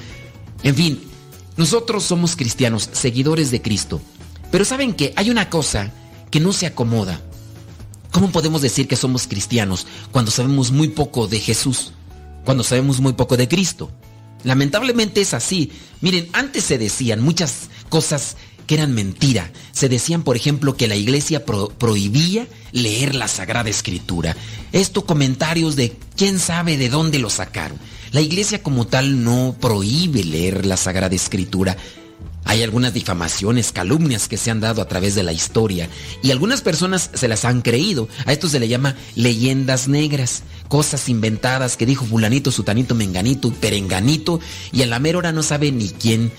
En 0.62 0.74
fin, 0.74 1.00
nosotros 1.56 2.04
somos 2.04 2.36
cristianos, 2.36 2.90
seguidores 2.92 3.50
de 3.50 3.62
Cristo. 3.62 4.00
Pero 4.50 4.64
¿saben 4.64 4.94
qué? 4.94 5.12
Hay 5.16 5.30
una 5.30 5.48
cosa 5.50 5.92
que 6.30 6.40
no 6.40 6.52
se 6.52 6.66
acomoda. 6.66 7.20
¿Cómo 8.10 8.30
podemos 8.30 8.62
decir 8.62 8.88
que 8.88 8.96
somos 8.96 9.26
cristianos 9.26 9.86
cuando 10.12 10.30
sabemos 10.30 10.70
muy 10.70 10.88
poco 10.88 11.26
de 11.26 11.40
Jesús? 11.40 11.92
Cuando 12.44 12.62
sabemos 12.62 13.00
muy 13.00 13.14
poco 13.14 13.36
de 13.36 13.48
Cristo. 13.48 13.90
Lamentablemente 14.44 15.20
es 15.20 15.34
así. 15.34 15.72
Miren, 16.00 16.28
antes 16.32 16.64
se 16.64 16.78
decían 16.78 17.20
muchas 17.20 17.68
cosas 17.88 18.36
que 18.66 18.74
eran 18.74 18.94
mentira. 18.94 19.50
Se 19.72 19.88
decían, 19.88 20.22
por 20.22 20.36
ejemplo, 20.36 20.76
que 20.76 20.88
la 20.88 20.96
iglesia 20.96 21.44
prohibía 21.44 22.46
leer 22.72 23.14
la 23.14 23.28
Sagrada 23.28 23.70
Escritura. 23.70 24.36
Estos 24.72 25.04
comentarios 25.04 25.76
de 25.76 25.96
quién 26.16 26.38
sabe 26.38 26.76
de 26.76 26.88
dónde 26.88 27.18
lo 27.18 27.30
sacaron. 27.30 27.78
La 28.12 28.20
iglesia 28.20 28.62
como 28.62 28.86
tal 28.86 29.24
no 29.24 29.56
prohíbe 29.60 30.24
leer 30.24 30.66
la 30.66 30.76
Sagrada 30.76 31.14
Escritura. 31.14 31.76
Hay 32.44 32.62
algunas 32.62 32.94
difamaciones, 32.94 33.72
calumnias 33.72 34.28
que 34.28 34.36
se 34.36 34.52
han 34.52 34.60
dado 34.60 34.80
a 34.80 34.86
través 34.86 35.16
de 35.16 35.24
la 35.24 35.32
historia 35.32 35.88
y 36.22 36.30
algunas 36.30 36.62
personas 36.62 37.10
se 37.12 37.26
las 37.26 37.44
han 37.44 37.60
creído. 37.60 38.08
A 38.24 38.32
esto 38.32 38.48
se 38.48 38.60
le 38.60 38.68
llama 38.68 38.94
leyendas 39.16 39.88
negras, 39.88 40.44
cosas 40.68 41.08
inventadas 41.08 41.76
que 41.76 41.86
dijo 41.86 42.04
fulanito, 42.04 42.52
sutanito, 42.52 42.94
menganito, 42.94 43.52
perenganito 43.52 44.38
y 44.72 44.82
a 44.82 44.86
la 44.86 45.00
mera 45.00 45.18
hora 45.18 45.32
no 45.32 45.42
sabe 45.42 45.72
ni 45.72 45.88
quién 45.88 46.30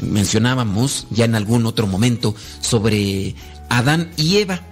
mencionábamos 0.00 1.06
ya 1.10 1.26
en 1.26 1.34
algún 1.34 1.66
otro 1.66 1.86
momento 1.86 2.34
sobre 2.60 3.34
Adán 3.68 4.10
y 4.16 4.38
Eva, 4.38 4.62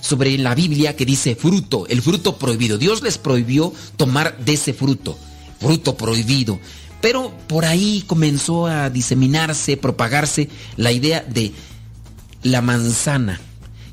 sobre 0.00 0.36
la 0.38 0.54
Biblia 0.54 0.96
que 0.96 1.04
dice 1.04 1.36
fruto, 1.36 1.86
el 1.88 2.02
fruto 2.02 2.36
prohibido. 2.36 2.78
Dios 2.78 3.02
les 3.02 3.18
prohibió 3.18 3.72
tomar 3.96 4.38
de 4.38 4.54
ese 4.54 4.72
fruto, 4.72 5.18
fruto 5.64 5.96
prohibido. 5.96 6.60
Pero 7.00 7.32
por 7.48 7.64
ahí 7.64 8.04
comenzó 8.06 8.66
a 8.66 8.88
diseminarse, 8.88 9.76
propagarse 9.76 10.48
la 10.76 10.92
idea 10.92 11.24
de 11.28 11.52
la 12.42 12.62
manzana 12.62 13.40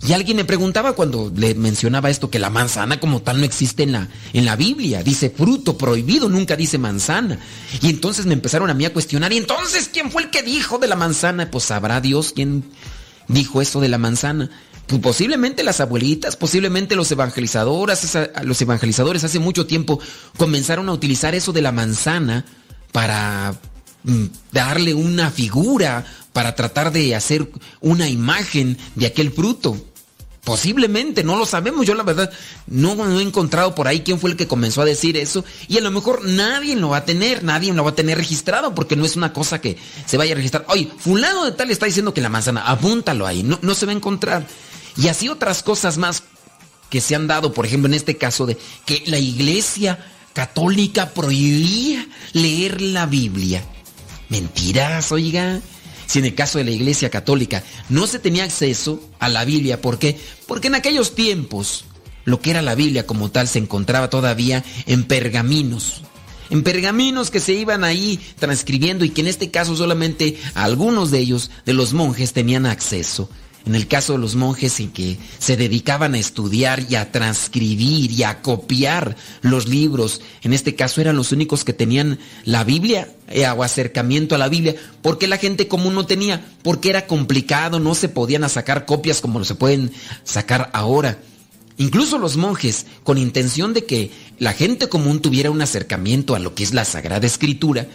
y 0.07 0.13
alguien 0.13 0.37
me 0.37 0.45
preguntaba 0.45 0.93
cuando 0.93 1.31
le 1.35 1.53
mencionaba 1.53 2.09
esto 2.09 2.31
que 2.31 2.39
la 2.39 2.49
manzana 2.49 2.99
como 2.99 3.21
tal 3.21 3.37
no 3.39 3.45
existe 3.45 3.83
en 3.83 3.91
la, 3.91 4.07
en 4.33 4.45
la 4.45 4.55
Biblia. 4.55 5.03
Dice 5.03 5.29
fruto 5.29 5.77
prohibido, 5.77 6.27
nunca 6.27 6.55
dice 6.55 6.79
manzana. 6.79 7.37
Y 7.81 7.89
entonces 7.89 8.25
me 8.25 8.33
empezaron 8.33 8.71
a 8.71 8.73
mí 8.73 8.83
a 8.85 8.93
cuestionar. 8.93 9.31
¿Y 9.31 9.37
entonces 9.37 9.91
quién 9.93 10.09
fue 10.09 10.23
el 10.23 10.29
que 10.31 10.41
dijo 10.41 10.79
de 10.79 10.87
la 10.87 10.95
manzana? 10.95 11.51
Pues 11.51 11.65
sabrá 11.65 12.01
Dios 12.01 12.33
quién 12.33 12.63
dijo 13.27 13.61
eso 13.61 13.79
de 13.79 13.89
la 13.89 13.99
manzana. 13.99 14.49
Pues 14.91 15.01
posiblemente 15.01 15.63
las 15.63 15.79
abuelitas, 15.79 16.35
posiblemente 16.35 16.97
los 16.97 17.09
evangelizadores, 17.13 18.17
los 18.43 18.61
evangelizadores 18.61 19.23
hace 19.23 19.39
mucho 19.39 19.65
tiempo 19.65 20.01
comenzaron 20.35 20.89
a 20.89 20.91
utilizar 20.91 21.33
eso 21.33 21.53
de 21.53 21.61
la 21.61 21.71
manzana 21.71 22.43
para 22.91 23.55
mm, 24.03 24.25
darle 24.51 24.93
una 24.93 25.31
figura, 25.31 26.05
para 26.33 26.55
tratar 26.55 26.91
de 26.91 27.15
hacer 27.15 27.49
una 27.79 28.09
imagen 28.09 28.77
de 28.95 29.05
aquel 29.05 29.31
fruto. 29.31 29.77
Posiblemente, 30.43 31.23
no 31.23 31.37
lo 31.37 31.45
sabemos. 31.45 31.85
Yo 31.85 31.95
la 31.95 32.03
verdad 32.03 32.29
no, 32.67 33.17
he 33.17 33.23
encontrado 33.23 33.73
por 33.73 33.87
ahí 33.87 34.01
quién 34.01 34.19
fue 34.19 34.31
el 34.31 34.35
que 34.35 34.47
comenzó 34.47 34.81
a 34.81 34.85
decir 34.85 35.15
eso. 35.15 35.45
Y 35.69 35.77
a 35.77 35.81
lo 35.81 35.91
mejor 35.91 36.25
nadie 36.25 36.75
lo 36.75 36.89
va 36.89 36.97
a 36.97 37.05
tener, 37.05 37.45
nadie 37.45 37.71
lo 37.71 37.85
va 37.85 37.91
a 37.91 37.95
tener 37.95 38.17
registrado 38.17 38.75
porque 38.75 38.97
no 38.97 39.05
es 39.05 39.15
una 39.15 39.31
cosa 39.31 39.61
que 39.61 39.77
se 40.05 40.17
vaya 40.17 40.33
a 40.33 40.35
registrar. 40.35 40.65
Oye, 40.67 40.91
fulano 40.97 41.45
de 41.45 41.53
tal 41.53 41.71
está 41.71 41.85
diciendo 41.85 42.13
que 42.13 42.19
la 42.19 42.27
manzana, 42.27 42.63
apúntalo 42.63 43.25
ahí, 43.25 43.41
no, 43.41 43.57
no 43.61 43.73
se 43.73 43.85
va 43.85 43.93
a 43.93 43.95
encontrar. 43.95 44.45
Y 45.01 45.07
así 45.07 45.29
otras 45.29 45.63
cosas 45.63 45.97
más 45.97 46.23
que 46.91 47.01
se 47.01 47.15
han 47.15 47.25
dado, 47.25 47.53
por 47.53 47.65
ejemplo, 47.65 47.87
en 47.87 47.95
este 47.95 48.17
caso 48.17 48.45
de 48.45 48.55
que 48.85 49.01
la 49.07 49.17
iglesia 49.17 49.97
católica 50.33 51.09
prohibía 51.09 52.07
leer 52.33 52.81
la 52.81 53.07
Biblia. 53.07 53.63
Mentiras, 54.29 55.11
oiga. 55.11 55.59
Si 56.05 56.19
en 56.19 56.25
el 56.25 56.35
caso 56.35 56.57
de 56.57 56.65
la 56.65 56.71
Iglesia 56.71 57.09
Católica 57.09 57.63
no 57.87 58.05
se 58.05 58.19
tenía 58.19 58.43
acceso 58.43 59.01
a 59.17 59.29
la 59.29 59.45
Biblia, 59.45 59.79
¿por 59.79 59.97
qué? 59.97 60.19
Porque 60.45 60.67
en 60.67 60.75
aquellos 60.75 61.15
tiempos 61.15 61.85
lo 62.25 62.41
que 62.41 62.51
era 62.51 62.61
la 62.61 62.75
Biblia 62.75 63.07
como 63.07 63.31
tal 63.31 63.47
se 63.47 63.59
encontraba 63.59 64.09
todavía 64.09 64.63
en 64.87 65.05
pergaminos. 65.05 66.01
En 66.49 66.63
pergaminos 66.63 67.31
que 67.31 67.39
se 67.39 67.53
iban 67.53 67.85
ahí 67.85 68.19
transcribiendo 68.37 69.05
y 69.05 69.09
que 69.11 69.21
en 69.21 69.27
este 69.27 69.51
caso 69.51 69.77
solamente 69.77 70.37
algunos 70.53 71.11
de 71.11 71.19
ellos, 71.19 71.49
de 71.65 71.73
los 71.73 71.93
monjes, 71.93 72.33
tenían 72.33 72.65
acceso 72.65 73.29
en 73.65 73.75
el 73.75 73.87
caso 73.87 74.13
de 74.13 74.19
los 74.19 74.35
monjes 74.35 74.79
en 74.79 74.91
que 74.91 75.17
se 75.39 75.57
dedicaban 75.57 76.13
a 76.15 76.19
estudiar 76.19 76.83
y 76.89 76.95
a 76.95 77.11
transcribir 77.11 78.11
y 78.11 78.23
a 78.23 78.41
copiar 78.41 79.15
los 79.41 79.67
libros, 79.67 80.21
en 80.41 80.53
este 80.53 80.75
caso 80.75 81.01
eran 81.01 81.15
los 81.15 81.31
únicos 81.31 81.63
que 81.63 81.73
tenían 81.73 82.19
la 82.43 82.63
Biblia 82.63 83.09
eh, 83.29 83.47
o 83.47 83.63
acercamiento 83.63 84.35
a 84.35 84.37
la 84.37 84.49
Biblia, 84.49 84.75
porque 85.01 85.27
la 85.27 85.37
gente 85.37 85.67
común 85.67 85.93
no 85.93 86.05
tenía, 86.05 86.45
porque 86.63 86.89
era 86.89 87.07
complicado, 87.07 87.79
no 87.79 87.95
se 87.95 88.09
podían 88.09 88.47
sacar 88.49 88.85
copias 88.85 89.21
como 89.21 89.43
se 89.43 89.55
pueden 89.55 89.91
sacar 90.23 90.69
ahora. 90.73 91.19
Incluso 91.77 92.17
los 92.17 92.37
monjes, 92.37 92.85
con 93.03 93.17
intención 93.17 93.73
de 93.73 93.85
que 93.85 94.11
la 94.37 94.53
gente 94.53 94.89
común 94.89 95.21
tuviera 95.21 95.49
un 95.51 95.61
acercamiento 95.61 96.35
a 96.35 96.39
lo 96.39 96.53
que 96.53 96.63
es 96.63 96.73
la 96.73 96.85
Sagrada 96.85 97.25
Escritura, 97.25 97.87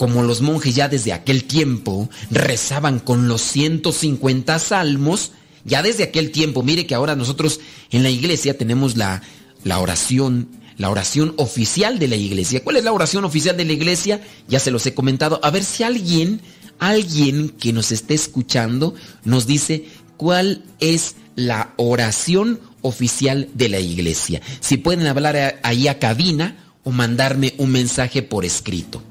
como 0.00 0.22
los 0.22 0.40
monjes 0.40 0.74
ya 0.74 0.88
desde 0.88 1.12
aquel 1.12 1.44
tiempo 1.44 2.08
rezaban 2.30 3.00
con 3.00 3.28
los 3.28 3.42
150 3.42 4.58
salmos, 4.58 5.32
ya 5.66 5.82
desde 5.82 6.04
aquel 6.04 6.30
tiempo, 6.30 6.62
mire 6.62 6.86
que 6.86 6.94
ahora 6.94 7.16
nosotros 7.16 7.60
en 7.90 8.02
la 8.02 8.08
iglesia 8.08 8.56
tenemos 8.56 8.96
la, 8.96 9.20
la 9.62 9.78
oración, 9.78 10.48
la 10.78 10.88
oración 10.88 11.34
oficial 11.36 11.98
de 11.98 12.08
la 12.08 12.16
iglesia. 12.16 12.64
¿Cuál 12.64 12.76
es 12.76 12.84
la 12.84 12.94
oración 12.94 13.26
oficial 13.26 13.58
de 13.58 13.66
la 13.66 13.74
iglesia? 13.74 14.22
Ya 14.48 14.58
se 14.58 14.70
los 14.70 14.86
he 14.86 14.94
comentado. 14.94 15.38
A 15.42 15.50
ver 15.50 15.64
si 15.64 15.82
alguien, 15.82 16.40
alguien 16.78 17.50
que 17.50 17.74
nos 17.74 17.92
esté 17.92 18.14
escuchando 18.14 18.94
nos 19.24 19.46
dice 19.46 19.84
cuál 20.16 20.62
es 20.78 21.16
la 21.36 21.74
oración 21.76 22.58
oficial 22.80 23.50
de 23.52 23.68
la 23.68 23.80
iglesia. 23.80 24.40
Si 24.60 24.78
pueden 24.78 25.06
hablar 25.06 25.60
ahí 25.62 25.88
a 25.88 25.98
cabina 25.98 26.56
o 26.84 26.90
mandarme 26.90 27.52
un 27.58 27.70
mensaje 27.70 28.22
por 28.22 28.46
escrito. 28.46 29.02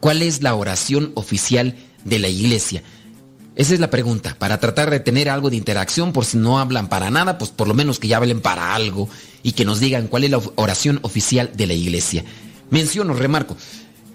¿Cuál 0.00 0.22
es 0.22 0.42
la 0.42 0.54
oración 0.54 1.12
oficial 1.14 1.76
de 2.04 2.18
la 2.18 2.28
iglesia? 2.28 2.82
Esa 3.56 3.72
es 3.72 3.80
la 3.80 3.88
pregunta, 3.88 4.36
para 4.38 4.60
tratar 4.60 4.90
de 4.90 5.00
tener 5.00 5.30
algo 5.30 5.48
de 5.48 5.56
interacción, 5.56 6.12
por 6.12 6.26
si 6.26 6.36
no 6.36 6.58
hablan 6.58 6.88
para 6.88 7.10
nada, 7.10 7.38
pues 7.38 7.50
por 7.50 7.66
lo 7.66 7.72
menos 7.72 7.98
que 7.98 8.08
ya 8.08 8.18
hablen 8.18 8.42
para 8.42 8.74
algo 8.74 9.08
y 9.42 9.52
que 9.52 9.64
nos 9.64 9.80
digan 9.80 10.08
cuál 10.08 10.24
es 10.24 10.30
la 10.30 10.40
oración 10.56 10.98
oficial 11.02 11.50
de 11.54 11.66
la 11.66 11.72
iglesia. 11.72 12.22
Menciono, 12.68 13.14
remarco, 13.14 13.56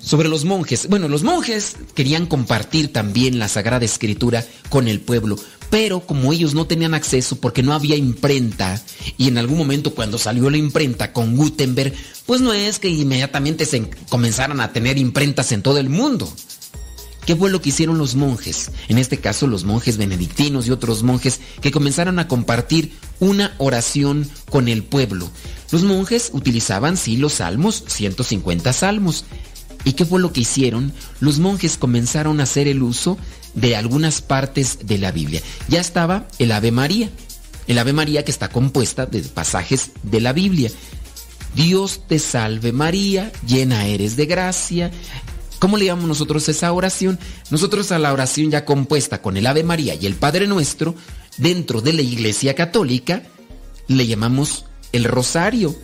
sobre 0.01 0.29
los 0.29 0.45
monjes. 0.45 0.87
Bueno, 0.87 1.07
los 1.07 1.23
monjes 1.23 1.75
querían 1.93 2.25
compartir 2.25 2.91
también 2.91 3.39
la 3.39 3.47
Sagrada 3.47 3.85
Escritura 3.85 4.45
con 4.69 4.87
el 4.87 4.99
pueblo, 4.99 5.37
pero 5.69 6.01
como 6.01 6.33
ellos 6.33 6.53
no 6.53 6.67
tenían 6.67 6.93
acceso 6.93 7.37
porque 7.37 7.63
no 7.63 7.73
había 7.73 7.95
imprenta, 7.95 8.81
y 9.17 9.27
en 9.27 9.37
algún 9.37 9.57
momento 9.57 9.93
cuando 9.93 10.17
salió 10.17 10.49
la 10.49 10.57
imprenta 10.57 11.13
con 11.13 11.35
Gutenberg, 11.35 11.93
pues 12.25 12.41
no 12.41 12.53
es 12.53 12.79
que 12.79 12.89
inmediatamente 12.89 13.65
se 13.65 13.89
comenzaran 14.09 14.59
a 14.59 14.73
tener 14.73 14.97
imprentas 14.97 15.51
en 15.51 15.61
todo 15.61 15.77
el 15.77 15.89
mundo. 15.89 16.31
¿Qué 17.25 17.35
fue 17.35 17.51
lo 17.51 17.61
que 17.61 17.69
hicieron 17.69 17.99
los 17.99 18.15
monjes? 18.15 18.71
En 18.87 18.97
este 18.97 19.17
caso 19.17 19.45
los 19.45 19.63
monjes 19.63 19.97
benedictinos 19.97 20.67
y 20.67 20.71
otros 20.71 21.03
monjes 21.03 21.39
que 21.61 21.71
comenzaron 21.71 22.17
a 22.17 22.27
compartir 22.27 22.93
una 23.19 23.53
oración 23.59 24.27
con 24.49 24.67
el 24.67 24.83
pueblo. 24.83 25.29
Los 25.71 25.83
monjes 25.83 26.31
utilizaban, 26.33 26.97
sí, 26.97 27.17
los 27.17 27.33
salmos, 27.33 27.83
150 27.87 28.73
salmos. 28.73 29.25
¿Y 29.83 29.93
qué 29.93 30.05
fue 30.05 30.19
lo 30.19 30.31
que 30.31 30.41
hicieron? 30.41 30.93
Los 31.19 31.39
monjes 31.39 31.77
comenzaron 31.77 32.39
a 32.39 32.43
hacer 32.43 32.67
el 32.67 32.83
uso 32.83 33.17
de 33.53 33.75
algunas 33.75 34.21
partes 34.21 34.79
de 34.83 34.97
la 34.97 35.11
Biblia. 35.11 35.41
Ya 35.67 35.81
estaba 35.81 36.27
el 36.39 36.51
Ave 36.51 36.71
María. 36.71 37.09
El 37.67 37.77
Ave 37.77 37.93
María 37.93 38.23
que 38.23 38.31
está 38.31 38.49
compuesta 38.49 39.05
de 39.05 39.21
pasajes 39.21 39.91
de 40.03 40.21
la 40.21 40.33
Biblia. 40.33 40.71
Dios 41.55 42.01
te 42.07 42.19
salve 42.19 42.71
María, 42.71 43.31
llena 43.45 43.85
eres 43.85 44.15
de 44.15 44.25
gracia, 44.25 44.91
¿Cómo 45.61 45.77
le 45.77 45.85
llamamos 45.85 46.07
nosotros 46.07 46.49
esa 46.49 46.73
oración? 46.73 47.19
Nosotros 47.51 47.91
a 47.91 47.99
la 47.99 48.11
oración 48.11 48.49
ya 48.49 48.65
compuesta 48.65 49.21
con 49.21 49.37
el 49.37 49.45
Ave 49.45 49.63
María 49.63 49.93
y 49.93 50.07
el 50.07 50.15
Padre 50.15 50.47
Nuestro, 50.47 50.95
dentro 51.37 51.81
de 51.81 51.93
la 51.93 52.01
Iglesia 52.01 52.55
Católica, 52.55 53.21
le 53.87 54.07
llamamos 54.07 54.65
el 54.91 55.03
Rosario. 55.03 55.75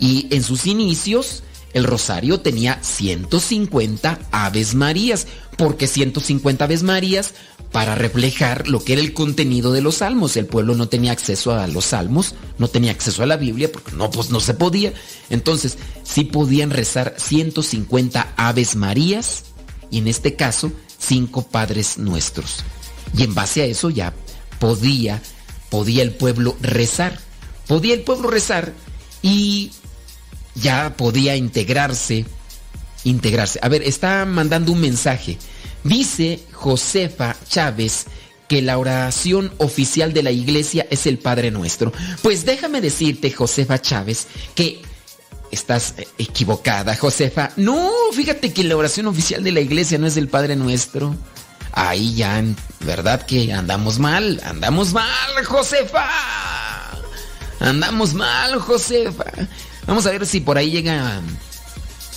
Y 0.00 0.26
en 0.34 0.42
sus 0.42 0.66
inicios, 0.66 1.44
el 1.76 1.84
Rosario 1.84 2.40
tenía 2.40 2.78
150 2.82 4.18
Aves 4.30 4.74
Marías. 4.74 5.26
¿Por 5.58 5.76
qué 5.76 5.86
150 5.86 6.64
Aves 6.64 6.82
Marías? 6.82 7.34
para 7.72 7.94
reflejar 7.94 8.68
lo 8.68 8.82
que 8.82 8.94
era 8.94 9.02
el 9.02 9.12
contenido 9.12 9.70
de 9.72 9.82
los 9.82 9.96
salmos. 9.96 10.36
El 10.38 10.46
pueblo 10.46 10.74
no 10.74 10.88
tenía 10.88 11.12
acceso 11.12 11.52
a 11.52 11.66
los 11.66 11.86
salmos, 11.86 12.34
no 12.56 12.68
tenía 12.68 12.92
acceso 12.92 13.22
a 13.22 13.26
la 13.26 13.36
Biblia, 13.36 13.70
porque 13.70 13.92
no, 13.92 14.10
pues 14.10 14.30
no 14.30 14.40
se 14.40 14.54
podía. 14.54 14.94
Entonces, 15.28 15.76
sí 16.02 16.24
podían 16.24 16.70
rezar 16.70 17.16
150 17.18 18.32
Aves 18.36 18.76
Marías 18.76 19.44
y 19.90 19.98
en 19.98 20.08
este 20.08 20.36
caso, 20.36 20.72
cinco 20.98 21.42
Padres 21.42 21.98
Nuestros. 21.98 22.60
Y 23.14 23.24
en 23.24 23.34
base 23.34 23.60
a 23.60 23.66
eso 23.66 23.90
ya 23.90 24.14
podía, 24.58 25.20
podía 25.68 26.02
el 26.02 26.12
pueblo 26.12 26.56
rezar. 26.62 27.18
Podía 27.66 27.92
el 27.92 28.02
pueblo 28.02 28.30
rezar 28.30 28.72
y 29.20 29.72
ya 30.56 30.96
podía 30.96 31.36
integrarse, 31.36 32.24
integrarse. 33.04 33.58
A 33.62 33.68
ver, 33.68 33.82
está 33.82 34.24
mandando 34.24 34.72
un 34.72 34.80
mensaje. 34.80 35.38
Dice 35.84 36.40
Josefa 36.52 37.36
Chávez 37.48 38.06
que 38.48 38.62
la 38.62 38.78
oración 38.78 39.52
oficial 39.58 40.12
de 40.12 40.22
la 40.22 40.30
iglesia 40.30 40.86
es 40.90 41.06
el 41.06 41.18
Padre 41.18 41.50
Nuestro. 41.50 41.92
Pues 42.22 42.44
déjame 42.44 42.80
decirte, 42.80 43.30
Josefa 43.30 43.80
Chávez, 43.80 44.28
que 44.54 44.82
estás 45.50 45.94
equivocada, 46.18 46.96
Josefa. 46.96 47.50
No, 47.56 47.90
fíjate 48.12 48.52
que 48.52 48.64
la 48.64 48.76
oración 48.76 49.06
oficial 49.06 49.42
de 49.42 49.52
la 49.52 49.60
iglesia 49.60 49.98
no 49.98 50.06
es 50.06 50.16
el 50.16 50.28
Padre 50.28 50.56
Nuestro. 50.56 51.16
Ahí 51.72 52.14
ya, 52.14 52.42
¿verdad 52.80 53.26
que 53.26 53.52
andamos 53.52 53.98
mal? 53.98 54.40
Andamos 54.44 54.92
mal, 54.92 55.44
Josefa. 55.44 56.08
Andamos 57.60 58.14
mal, 58.14 58.58
Josefa. 58.60 59.24
Vamos 59.86 60.06
a 60.06 60.10
ver 60.10 60.26
si 60.26 60.40
por 60.40 60.58
ahí 60.58 60.70
llega 60.70 61.22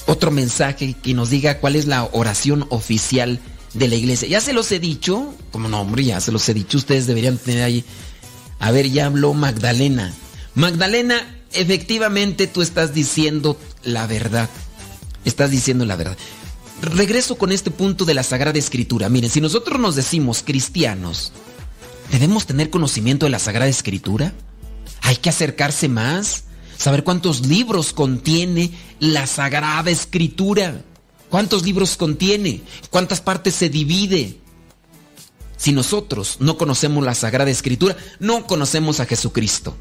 otro 0.08 0.32
mensaje 0.32 0.94
que 0.94 1.14
nos 1.14 1.30
diga 1.30 1.60
cuál 1.60 1.76
es 1.76 1.86
la 1.86 2.04
oración 2.12 2.66
oficial 2.70 3.40
de 3.74 3.88
la 3.88 3.96
iglesia. 3.96 4.28
Ya 4.28 4.42
se 4.42 4.54
los 4.54 4.72
he 4.72 4.80
dicho, 4.80 5.34
como 5.52 5.70
no, 5.70 5.82
hombre, 5.82 6.04
ya 6.04 6.20
se 6.20 6.32
los 6.32 6.48
he 6.50 6.54
dicho, 6.54 6.78
ustedes 6.78 7.06
deberían 7.06 7.38
tener 7.38 7.64
ahí. 7.64 7.86
A 8.60 8.72
ver, 8.72 8.90
ya 8.90 9.06
habló 9.06 9.34
Magdalena. 9.34 10.14
Magdalena, 10.56 11.38
efectivamente 11.54 12.48
tú 12.48 12.62
estás 12.62 12.94
diciendo 12.94 13.58
la 13.84 14.08
verdad. 14.08 14.50
Estás 15.26 15.52
diciendo 15.52 15.86
la 15.86 15.96
verdad. 15.96 16.18
Regreso 16.82 17.38
con 17.38 17.52
este 17.52 17.72
punto 17.72 18.06
de 18.06 18.14
la 18.14 18.24
Sagrada 18.24 18.58
Escritura. 18.58 19.10
Miren, 19.10 19.30
si 19.30 19.42
nosotros 19.42 19.80
nos 19.80 19.96
decimos 19.96 20.44
cristianos, 20.44 21.32
¿debemos 22.12 22.46
tener 22.46 22.70
conocimiento 22.70 23.26
de 23.26 23.32
la 23.32 23.40
Sagrada 23.40 23.70
Escritura? 23.70 24.34
Hay 25.02 25.18
que 25.18 25.30
acercarse 25.30 25.88
más, 25.88 26.46
saber 26.80 27.04
cuántos 27.04 27.46
libros 27.46 27.94
contiene 27.94 28.72
la 29.00 29.28
Sagrada 29.28 29.92
Escritura. 29.92 30.82
¿Cuántos 31.30 31.64
libros 31.64 31.96
contiene? 31.98 32.62
¿Cuántas 32.90 33.22
partes 33.22 33.54
se 33.54 33.70
divide? 33.70 34.40
Si 35.58 35.74
nosotros 35.74 36.38
no 36.40 36.58
conocemos 36.58 37.04
la 37.04 37.14
Sagrada 37.14 37.52
Escritura, 37.52 37.96
no 38.20 38.48
conocemos 38.48 39.00
a 39.00 39.06
Jesucristo. 39.06 39.76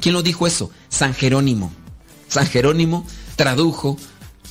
¿Quién 0.00 0.14
lo 0.14 0.22
dijo 0.22 0.46
eso? 0.46 0.70
San 0.88 1.14
Jerónimo. 1.14 1.72
San 2.28 2.46
Jerónimo 2.46 3.06
tradujo 3.34 3.98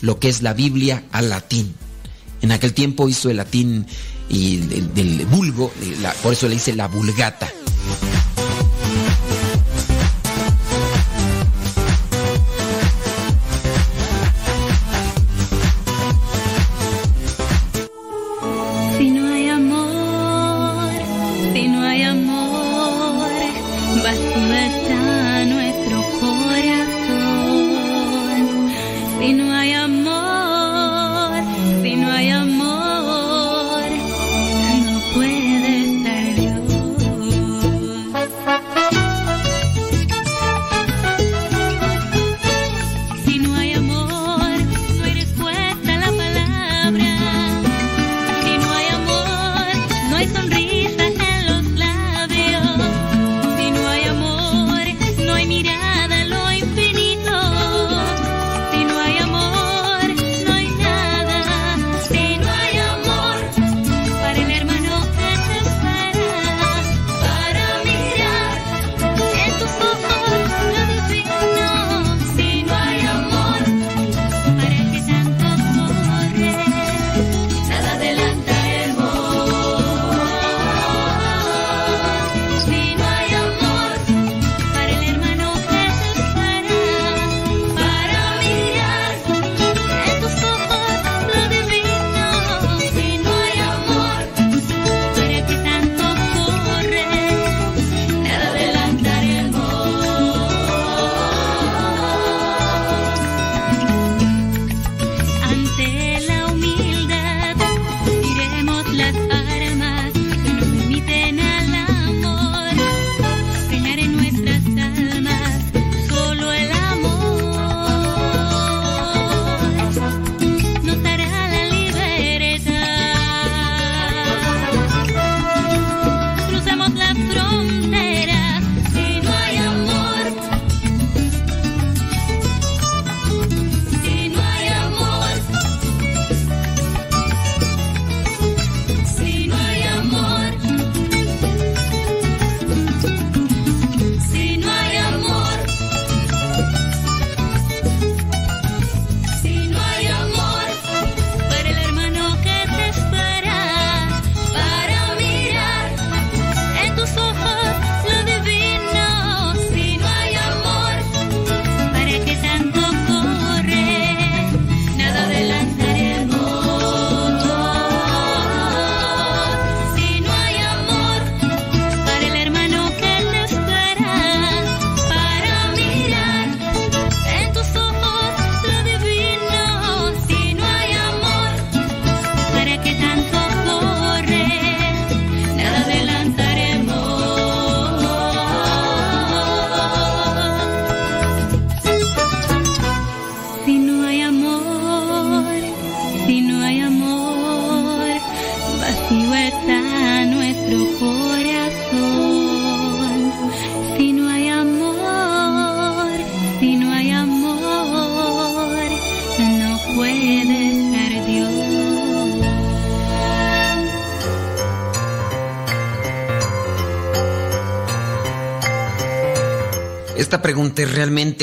lo 0.02 0.20
que 0.20 0.30
es 0.30 0.42
la 0.42 0.54
Biblia 0.54 1.06
al 1.12 1.30
latín. 1.30 1.74
En 2.42 2.52
aquel 2.52 2.74
tiempo 2.74 3.08
hizo 3.08 3.30
el 3.30 3.38
latín 3.38 3.88
y 4.28 4.58
del, 4.58 5.26
vulgo, 5.28 5.72
por 6.22 6.34
eso 6.34 6.48
le 6.48 6.56
dice 6.56 6.76
la 6.76 6.88
vulgata. 6.90 7.50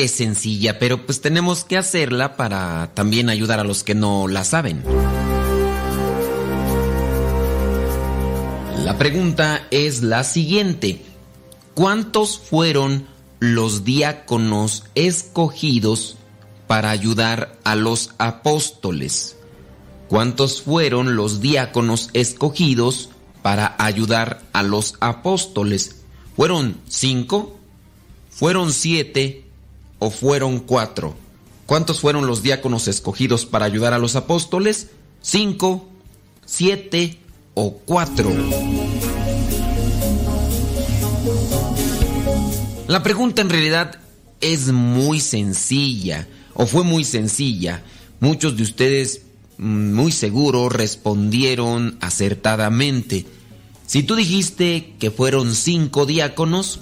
Sencilla, 0.08 0.78
pero 0.78 1.06
pues 1.06 1.20
tenemos 1.20 1.64
que 1.64 1.76
hacerla 1.76 2.36
para 2.36 2.90
también 2.94 3.28
ayudar 3.28 3.60
a 3.60 3.64
los 3.64 3.82
que 3.82 3.94
no 3.94 4.28
la 4.28 4.44
saben. 4.44 4.82
La 8.84 8.98
pregunta 8.98 9.68
es 9.70 10.02
la 10.02 10.24
siguiente. 10.24 11.02
¿Cuántos 11.74 12.38
fueron 12.38 13.06
los 13.38 13.84
diáconos 13.84 14.84
escogidos 14.94 16.16
para 16.66 16.90
ayudar 16.90 17.58
a 17.64 17.76
los 17.76 18.10
apóstoles? 18.18 19.36
¿Cuántos 20.08 20.62
fueron 20.62 21.16
los 21.16 21.40
diáconos 21.40 22.10
escogidos 22.12 23.10
para 23.40 23.76
ayudar 23.78 24.42
a 24.52 24.62
los 24.62 24.96
apóstoles? 25.00 26.02
¿Fueron 26.36 26.80
cinco? 26.88 27.56
¿Fueron 28.30 28.72
siete? 28.72 29.41
¿O 30.04 30.10
fueron 30.10 30.58
cuatro? 30.58 31.14
¿Cuántos 31.64 32.00
fueron 32.00 32.26
los 32.26 32.42
diáconos 32.42 32.88
escogidos 32.88 33.46
para 33.46 33.66
ayudar 33.66 33.92
a 33.92 34.00
los 34.00 34.16
apóstoles? 34.16 34.88
¿Cinco? 35.20 35.88
¿Siete? 36.44 37.18
¿O 37.54 37.74
cuatro? 37.74 38.28
La 42.88 43.04
pregunta 43.04 43.42
en 43.42 43.50
realidad 43.50 44.00
es 44.40 44.72
muy 44.72 45.20
sencilla, 45.20 46.26
o 46.54 46.66
fue 46.66 46.82
muy 46.82 47.04
sencilla. 47.04 47.84
Muchos 48.18 48.56
de 48.56 48.64
ustedes 48.64 49.22
mm, 49.58 49.92
muy 49.92 50.10
seguro 50.10 50.68
respondieron 50.68 51.96
acertadamente. 52.00 53.24
Si 53.86 54.02
tú 54.02 54.16
dijiste 54.16 54.94
que 54.98 55.12
fueron 55.12 55.54
cinco 55.54 56.06
diáconos, 56.06 56.80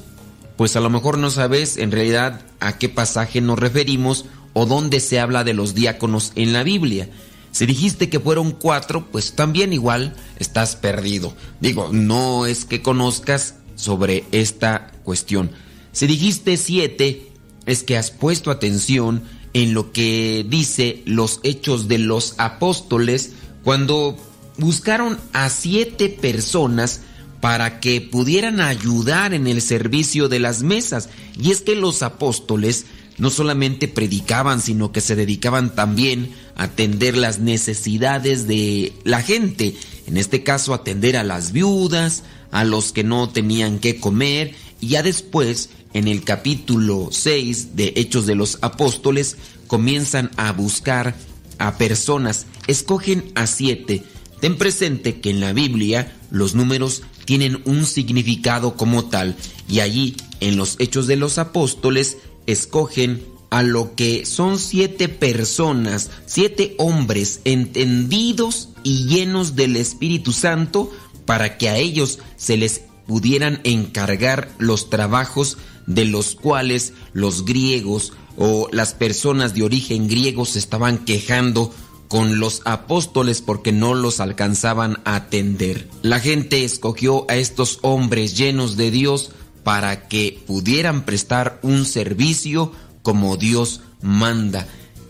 pues 0.61 0.76
a 0.76 0.80
lo 0.80 0.90
mejor 0.90 1.16
no 1.16 1.30
sabes 1.30 1.78
en 1.78 1.90
realidad 1.90 2.42
a 2.61 2.76
qué 2.76 2.90
pasaje 2.90 3.40
nos 3.40 3.58
referimos 3.58 4.26
o 4.52 4.66
dónde 4.66 5.00
se 5.00 5.18
habla 5.18 5.42
de 5.42 5.54
los 5.54 5.74
diáconos 5.74 6.32
en 6.34 6.52
la 6.52 6.64
Biblia. 6.64 7.08
Si 7.50 7.64
dijiste 7.64 8.11
que 8.11 8.20
fueron 8.20 8.50
cuatro, 8.50 9.06
pues 9.11 9.32
también 9.32 9.72
igual 9.72 10.14
estás 10.38 10.76
perdido. 10.76 11.34
Digo, 11.61 11.88
no 11.92 12.44
es 12.44 12.66
que 12.66 12.82
conozcas 12.82 13.54
sobre 13.74 14.26
esta 14.32 14.92
cuestión. 15.02 15.50
Si 15.92 16.06
dijiste 16.06 16.58
siete, 16.58 17.32
es 17.64 17.82
que 17.82 17.96
has 17.96 18.11
puesto 18.11 18.50
atención 18.50 19.22
en 19.54 19.72
lo 19.72 19.92
que 19.92 20.44
dice 20.46 21.02
los 21.06 21.40
hechos 21.42 21.88
de 21.88 21.96
los 21.96 22.34
apóstoles 22.36 23.32
cuando 23.64 24.14
buscaron 24.58 25.18
a 25.32 25.48
siete 25.48 26.11
personas 26.11 27.00
para 27.41 27.80
que 27.80 28.01
pudieran 28.01 28.61
ayudar 28.61 29.34
en 29.34 29.47
el 29.47 29.62
servicio 29.62 30.28
de 30.28 30.38
las 30.38 30.62
mesas. 30.62 31.09
Y 31.41 31.51
es 31.51 31.62
que 31.62 31.74
los 31.74 32.03
apóstoles 32.03 32.86
no 33.18 33.30
solamente 33.30 33.88
predicaban, 33.88 34.61
sino 34.61 34.93
que 34.93 35.01
se 35.01 35.16
dedicaban 35.16 35.74
también 35.74 36.30
a 36.57 36.64
atender 36.64 37.16
las 37.16 37.38
necesidades 37.38 38.47
de 38.47 38.93
la 39.05 39.22
gente. 39.22 39.74
En 40.07 40.16
este 40.16 40.43
caso, 40.43 40.74
atender 40.74 41.16
a 41.16 41.24
las 41.24 41.53
viudas, 41.53 42.24
a 42.51 42.64
los 42.64 42.93
que 42.93 43.05
no 43.05 43.28
tenían 43.28 43.78
que 43.78 44.01
comer. 44.01 44.55
Y 44.80 44.88
ya 44.88 45.03
después 45.03 45.70
en 45.93 46.09
el 46.09 46.24
capítulo 46.24 47.09
6 47.11 47.76
de 47.76 47.93
Hechos 47.97 48.26
de 48.26 48.34
los 48.34 48.59
Apóstoles 48.62 49.36
comienzan 49.66 50.30
a 50.36 50.53
buscar 50.53 51.14
a 51.59 51.76
personas, 51.76 52.47
escogen 52.66 53.32
a 53.34 53.47
siete. 53.47 54.03
Ten 54.41 54.57
presente 54.57 55.20
que 55.20 55.30
en 55.30 55.41
la 55.41 55.53
Biblia 55.53 56.16
los 56.30 56.55
números 56.55 57.03
tienen 57.25 57.62
un 57.64 57.85
significado 57.85 58.77
como 58.77 59.05
tal 59.07 59.37
y 59.68 59.81
allí 59.81 60.16
en 60.41 60.57
los 60.57 60.77
Hechos 60.79 61.07
de 61.07 61.16
los 61.16 61.39
Apóstoles 61.39 62.18
escogen 62.47 63.23
a 63.51 63.62
lo 63.62 63.95
que 63.97 64.25
son 64.27 64.59
siete 64.59 65.09
personas, 65.09 66.11
siete 66.27 66.75
hombres 66.79 67.41
entendidos 67.45 68.71
y 68.85 69.07
llenos 69.07 69.57
del 69.57 69.77
Espíritu 69.77 70.33
Santo 70.33 70.91
para 71.27 71.59
que 71.59 71.68
a 71.68 71.77
ellos 71.77 72.21
se 72.37 72.57
les 72.57 72.83
pudieran 73.07 73.61
encargar 73.64 74.51
los 74.59 74.89
trabajos 74.89 75.59
de 75.87 76.05
los 76.05 76.37
cuales 76.37 76.93
los 77.12 77.45
griegos 77.45 78.12
o 78.37 78.68
las 78.71 78.95
personas 78.95 79.55
de 79.55 79.64
origen 79.64 80.09
griego 80.09 80.47
se 80.47 80.61
estaban 80.61 80.99
quejando 80.99 81.75
con 82.11 82.40
los 82.40 82.62
apóstoles 82.64 83.40
porque 83.40 83.70
no 83.70 83.94
los 83.94 84.18
alcanzaban 84.18 84.98
a 85.04 85.14
atender. 85.14 85.86
La 86.02 86.18
gente 86.18 86.64
escogió 86.64 87.24
a 87.30 87.36
estos 87.36 87.78
hombres 87.82 88.36
llenos 88.36 88.76
de 88.76 88.90
Dios 88.90 89.30
para 89.62 90.08
que 90.08 90.42
pudieran 90.44 91.04
prestar 91.04 91.61
un 91.62 91.84
servicio 91.84 92.72
como 93.02 93.36
Dios 93.36 93.82
manda. 94.02 94.66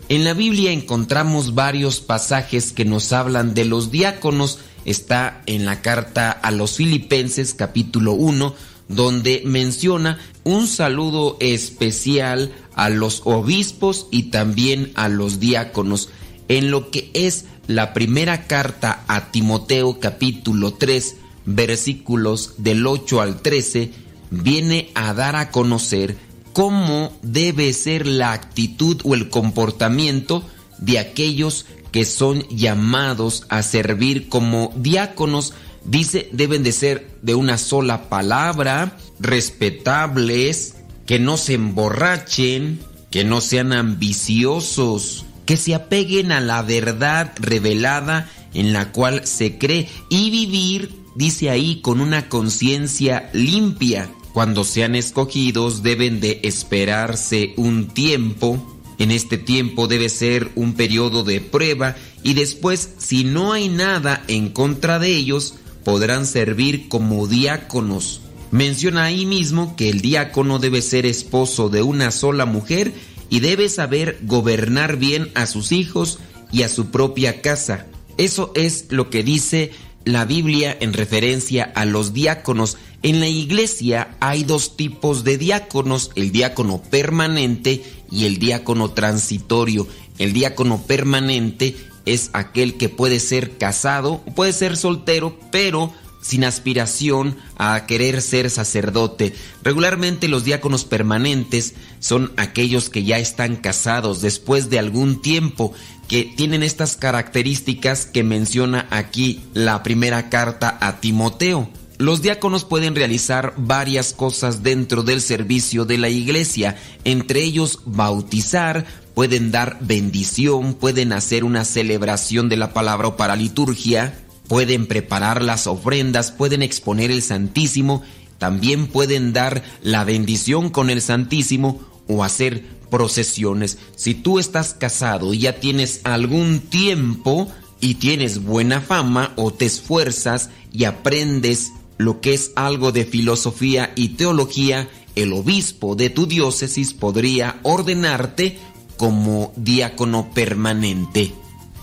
En 0.09 0.23
la 0.23 0.35
Biblia 0.35 0.71
encontramos 0.71 1.55
varios 1.55 2.01
pasajes 2.01 2.71
que 2.71 2.85
nos 2.85 3.11
hablan 3.13 3.55
de 3.55 3.65
los 3.65 3.89
diáconos. 3.89 4.59
Está 4.85 5.41
en 5.47 5.65
la 5.65 5.81
carta 5.81 6.29
a 6.29 6.51
los 6.51 6.73
Filipenses 6.75 7.55
capítulo 7.55 8.13
1, 8.13 8.53
donde 8.89 9.41
menciona 9.43 10.19
un 10.43 10.67
saludo 10.67 11.37
especial 11.39 12.51
a 12.75 12.89
los 12.89 13.23
obispos 13.25 14.05
y 14.11 14.29
también 14.29 14.91
a 14.93 15.09
los 15.09 15.39
diáconos. 15.39 16.09
En 16.51 16.69
lo 16.69 16.91
que 16.91 17.09
es 17.13 17.45
la 17.67 17.93
primera 17.93 18.45
carta 18.45 19.05
a 19.07 19.31
Timoteo 19.31 20.01
capítulo 20.01 20.73
3 20.73 21.15
versículos 21.45 22.55
del 22.57 22.85
8 22.85 23.21
al 23.21 23.41
13, 23.41 23.93
viene 24.31 24.91
a 24.93 25.13
dar 25.13 25.37
a 25.37 25.49
conocer 25.49 26.17
cómo 26.51 27.17
debe 27.21 27.71
ser 27.71 28.05
la 28.05 28.33
actitud 28.33 28.99
o 29.05 29.15
el 29.15 29.29
comportamiento 29.29 30.43
de 30.77 30.99
aquellos 30.99 31.67
que 31.93 32.03
son 32.03 32.45
llamados 32.49 33.45
a 33.47 33.63
servir 33.63 34.27
como 34.27 34.73
diáconos. 34.75 35.53
Dice, 35.85 36.27
deben 36.33 36.63
de 36.63 36.73
ser 36.73 37.07
de 37.21 37.33
una 37.33 37.57
sola 37.57 38.09
palabra, 38.09 38.97
respetables, 39.21 40.75
que 41.05 41.17
no 41.17 41.37
se 41.37 41.53
emborrachen, 41.53 42.81
que 43.09 43.23
no 43.23 43.39
sean 43.39 43.71
ambiciosos, 43.71 45.27
que 45.45 45.57
se 45.57 45.75
apeguen 45.75 46.31
a 46.31 46.39
la 46.39 46.61
verdad 46.61 47.33
revelada 47.39 48.29
en 48.53 48.73
la 48.73 48.91
cual 48.91 49.25
se 49.25 49.57
cree 49.57 49.89
y 50.09 50.29
vivir, 50.29 50.93
dice 51.15 51.49
ahí, 51.49 51.81
con 51.81 52.01
una 52.01 52.29
conciencia 52.29 53.29
limpia. 53.33 54.09
Cuando 54.33 54.63
sean 54.63 54.95
escogidos 54.95 55.83
deben 55.83 56.21
de 56.21 56.39
esperarse 56.43 57.53
un 57.57 57.87
tiempo. 57.87 58.79
En 58.97 59.11
este 59.11 59.37
tiempo 59.37 59.87
debe 59.87 60.09
ser 60.09 60.51
un 60.55 60.73
periodo 60.73 61.23
de 61.23 61.41
prueba 61.41 61.95
y 62.23 62.33
después, 62.33 62.91
si 62.97 63.23
no 63.23 63.51
hay 63.51 63.67
nada 63.67 64.23
en 64.27 64.49
contra 64.49 64.99
de 64.99 65.15
ellos, 65.15 65.55
podrán 65.83 66.25
servir 66.25 66.87
como 66.87 67.27
diáconos. 67.27 68.21
Menciona 68.51 69.05
ahí 69.05 69.25
mismo 69.25 69.75
que 69.75 69.89
el 69.89 70.01
diácono 70.01 70.59
debe 70.59 70.81
ser 70.81 71.05
esposo 71.05 71.69
de 71.69 71.81
una 71.81 72.11
sola 72.11 72.45
mujer 72.45 72.93
y 73.31 73.39
debe 73.39 73.69
saber 73.69 74.19
gobernar 74.23 74.97
bien 74.97 75.31
a 75.33 75.47
sus 75.47 75.71
hijos 75.71 76.19
y 76.51 76.63
a 76.63 76.69
su 76.69 76.91
propia 76.91 77.41
casa. 77.41 77.87
Eso 78.17 78.51
es 78.55 78.87
lo 78.89 79.09
que 79.09 79.23
dice 79.23 79.71
la 80.03 80.25
Biblia 80.25 80.75
en 80.79 80.91
referencia 80.91 81.71
a 81.73 81.85
los 81.85 82.13
diáconos. 82.13 82.77
En 83.03 83.21
la 83.21 83.29
iglesia 83.29 84.15
hay 84.19 84.43
dos 84.43 84.75
tipos 84.75 85.23
de 85.23 85.37
diáconos, 85.37 86.11
el 86.15 86.33
diácono 86.33 86.83
permanente 86.83 87.83
y 88.11 88.25
el 88.25 88.37
diácono 88.37 88.91
transitorio. 88.91 89.87
El 90.19 90.33
diácono 90.33 90.83
permanente 90.85 91.77
es 92.05 92.31
aquel 92.33 92.75
que 92.75 92.89
puede 92.89 93.21
ser 93.21 93.57
casado, 93.57 94.21
puede 94.35 94.51
ser 94.51 94.75
soltero, 94.75 95.39
pero 95.51 95.93
sin 96.21 96.43
aspiración 96.43 97.37
a 97.57 97.85
querer 97.87 98.21
ser 98.21 98.49
sacerdote. 98.49 99.33
Regularmente 99.63 100.27
los 100.27 100.43
diáconos 100.43 100.85
permanentes 100.85 101.73
son 102.01 102.33
aquellos 102.35 102.89
que 102.89 103.03
ya 103.03 103.19
están 103.19 103.55
casados 103.55 104.21
después 104.21 104.69
de 104.69 104.79
algún 104.79 105.21
tiempo, 105.21 105.71
que 106.09 106.25
tienen 106.25 106.63
estas 106.63 106.97
características 106.97 108.05
que 108.05 108.23
menciona 108.23 108.87
aquí 108.89 109.41
la 109.53 109.81
primera 109.83 110.29
carta 110.29 110.77
a 110.81 110.99
Timoteo. 110.99 111.69
Los 111.99 112.23
diáconos 112.23 112.65
pueden 112.65 112.95
realizar 112.95 113.53
varias 113.55 114.13
cosas 114.13 114.63
dentro 114.63 115.03
del 115.03 115.21
servicio 115.21 115.85
de 115.85 115.99
la 115.99 116.09
iglesia, 116.09 116.75
entre 117.05 117.43
ellos 117.43 117.79
bautizar, 117.85 118.85
pueden 119.13 119.51
dar 119.51 119.77
bendición, 119.81 120.73
pueden 120.73 121.13
hacer 121.13 121.43
una 121.43 121.63
celebración 121.63 122.49
de 122.49 122.57
la 122.57 122.73
palabra 122.73 123.09
o 123.09 123.15
para 123.15 123.35
liturgia, 123.35 124.17
pueden 124.47 124.87
preparar 124.87 125.43
las 125.43 125.67
ofrendas, 125.67 126.31
pueden 126.31 126.63
exponer 126.63 127.11
el 127.11 127.21
Santísimo, 127.21 128.01
también 128.39 128.87
pueden 128.87 129.31
dar 129.31 129.61
la 129.83 130.03
bendición 130.03 130.71
con 130.71 130.89
el 130.89 131.03
Santísimo 131.03 131.90
o 132.11 132.23
hacer 132.23 132.63
procesiones. 132.89 133.77
Si 133.95 134.13
tú 134.13 134.39
estás 134.39 134.73
casado 134.73 135.33
y 135.33 135.39
ya 135.39 135.59
tienes 135.59 136.01
algún 136.03 136.59
tiempo 136.59 137.49
y 137.79 137.95
tienes 137.95 138.43
buena 138.43 138.81
fama 138.81 139.33
o 139.37 139.51
te 139.51 139.65
esfuerzas 139.65 140.49
y 140.71 140.83
aprendes 140.83 141.71
lo 141.97 142.21
que 142.21 142.33
es 142.33 142.51
algo 142.55 142.91
de 142.91 143.05
filosofía 143.05 143.91
y 143.95 144.09
teología, 144.09 144.89
el 145.15 145.33
obispo 145.33 145.95
de 145.95 146.09
tu 146.09 146.27
diócesis 146.27 146.93
podría 146.93 147.59
ordenarte 147.63 148.59
como 148.97 149.53
diácono 149.55 150.31
permanente. 150.33 151.31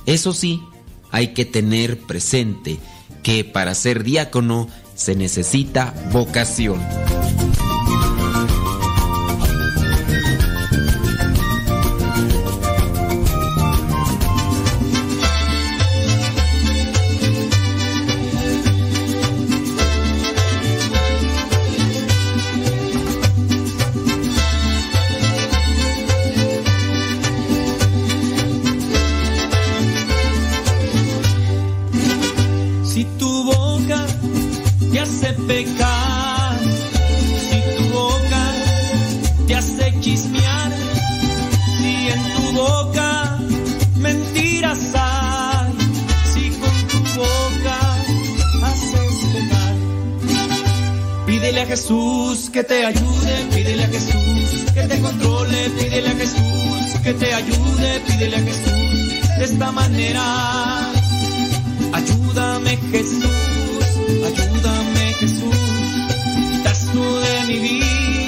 Eso 0.07 0.33
sí, 0.33 0.62
hay 1.11 1.29
que 1.29 1.45
tener 1.45 1.99
presente 1.99 2.79
que 3.22 3.45
para 3.45 3.74
ser 3.74 4.05
diácono 4.05 4.68
se 4.95 5.14
necesita 5.14 5.95
vocación. 6.12 6.81
Que 52.47 52.64
te 52.64 52.86
ayude, 52.86 53.47
pídele 53.53 53.84
a 53.84 53.89
Jesús 53.89 54.72
que 54.72 54.82
te 54.82 55.01
controle, 55.01 55.70
pídele 55.70 56.09
a 56.09 56.14
Jesús 56.14 57.01
que 57.03 57.12
te 57.14 57.34
ayude, 57.34 58.01
pídele 58.07 58.36
a 58.36 58.41
Jesús 58.41 59.39
de 59.39 59.45
esta 59.45 59.72
manera. 59.72 60.93
Ayúdame 61.93 62.78
Jesús, 62.91 63.84
ayúdame 64.24 65.12
Jesús, 65.20 65.57
tú 66.93 67.18
de 67.20 67.45
mi 67.49 67.59
vida 67.59 68.28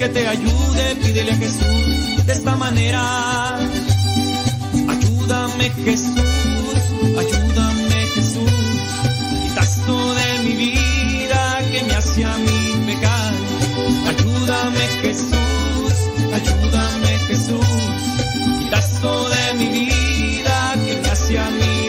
que 0.00 0.08
te 0.08 0.26
ayude, 0.26 0.96
pídele 1.02 1.30
a 1.30 1.36
Jesús 1.36 2.26
de 2.26 2.32
esta 2.32 2.56
manera. 2.56 3.58
Ayúdame 4.88 5.68
Jesús, 5.84 6.80
ayúdame 7.22 8.00
Jesús, 8.14 8.52
quitas 9.42 9.76
de 9.86 10.28
mi 10.44 10.54
vida 10.64 11.58
que 11.70 11.82
me 11.86 11.94
hace 11.96 12.24
a 12.24 12.34
mí 12.38 12.60
pecar. 12.86 13.32
Ayúdame 14.10 14.84
Jesús, 15.02 15.94
ayúdame 16.38 17.12
Jesús, 17.28 17.70
quitas 18.58 19.02
de 19.02 19.54
mi 19.58 19.68
vida 19.68 20.76
que 20.86 21.00
me 21.02 21.08
hace 21.10 21.38
a 21.38 21.50
mí 21.50 21.80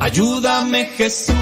Ayúdame 0.00 0.86
Jesús, 0.96 1.37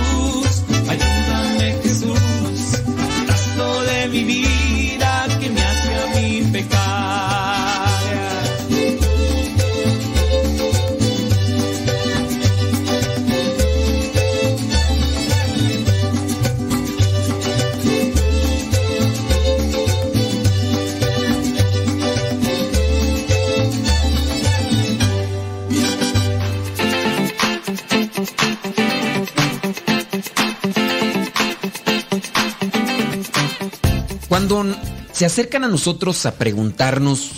se 35.16 35.24
acercan 35.24 35.64
a 35.64 35.68
nosotros 35.68 36.26
a 36.26 36.34
preguntarnos 36.34 37.30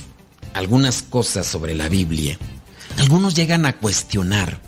algunas 0.53 1.03
cosas 1.03 1.47
sobre 1.47 1.77
la 1.77 1.89
Biblia, 1.89 2.37
algunos 2.97 3.37
llegan 3.37 3.67
a 3.67 3.77
cuestionar. 3.77 4.61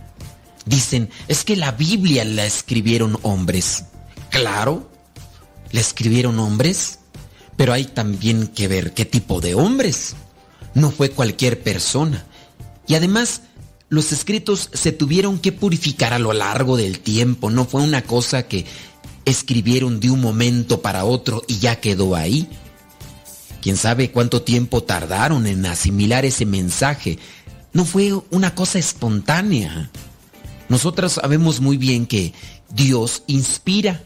Dicen, 0.64 1.10
es 1.26 1.42
que 1.42 1.56
la 1.56 1.72
Biblia 1.72 2.24
la 2.24 2.46
escribieron 2.46 3.18
hombres. 3.22 3.86
Claro, 4.30 4.88
la 5.72 5.80
escribieron 5.80 6.38
hombres, 6.38 7.00
pero 7.56 7.72
hay 7.72 7.86
también 7.86 8.46
que 8.46 8.68
ver 8.68 8.94
qué 8.94 9.04
tipo 9.04 9.40
de 9.40 9.56
hombres. 9.56 10.14
No 10.74 10.92
fue 10.92 11.10
cualquier 11.10 11.60
persona. 11.64 12.24
Y 12.86 12.94
además, 12.94 13.42
los 13.88 14.12
escritos 14.12 14.70
se 14.72 14.92
tuvieron 14.92 15.40
que 15.40 15.50
purificar 15.50 16.12
a 16.12 16.20
lo 16.20 16.32
largo 16.32 16.76
del 16.76 17.00
tiempo. 17.00 17.50
No 17.50 17.64
fue 17.64 17.82
una 17.82 18.02
cosa 18.02 18.44
que 18.44 18.66
escribieron 19.24 19.98
de 19.98 20.12
un 20.12 20.20
momento 20.20 20.80
para 20.80 21.04
otro 21.04 21.42
y 21.48 21.58
ya 21.58 21.80
quedó 21.80 22.14
ahí. 22.14 22.48
Quién 23.60 23.76
sabe 23.76 24.10
cuánto 24.10 24.42
tiempo 24.42 24.82
tardaron 24.82 25.46
en 25.46 25.66
asimilar 25.66 26.24
ese 26.24 26.46
mensaje. 26.46 27.18
No 27.72 27.84
fue 27.84 28.14
una 28.30 28.54
cosa 28.54 28.78
espontánea. 28.78 29.90
Nosotros 30.68 31.12
sabemos 31.12 31.60
muy 31.60 31.76
bien 31.76 32.06
que 32.06 32.32
Dios 32.72 33.22
inspira. 33.26 34.02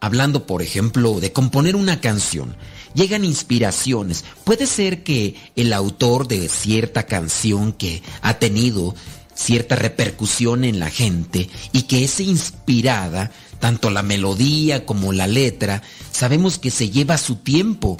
Hablando, 0.00 0.46
por 0.46 0.60
ejemplo, 0.60 1.18
de 1.18 1.32
componer 1.32 1.76
una 1.76 2.00
canción, 2.00 2.56
llegan 2.94 3.24
inspiraciones. 3.24 4.24
Puede 4.44 4.66
ser 4.66 5.02
que 5.02 5.34
el 5.56 5.72
autor 5.72 6.28
de 6.28 6.50
cierta 6.50 7.04
canción 7.04 7.72
que 7.72 8.02
ha 8.20 8.34
tenido 8.34 8.94
cierta 9.34 9.76
repercusión 9.76 10.64
en 10.64 10.78
la 10.78 10.90
gente 10.90 11.48
y 11.72 11.82
que 11.82 12.04
es 12.04 12.20
inspirada 12.20 13.32
tanto 13.60 13.88
la 13.88 14.02
melodía 14.02 14.84
como 14.84 15.12
la 15.12 15.26
letra, 15.26 15.82
sabemos 16.12 16.58
que 16.58 16.70
se 16.70 16.90
lleva 16.90 17.16
su 17.16 17.36
tiempo 17.36 17.96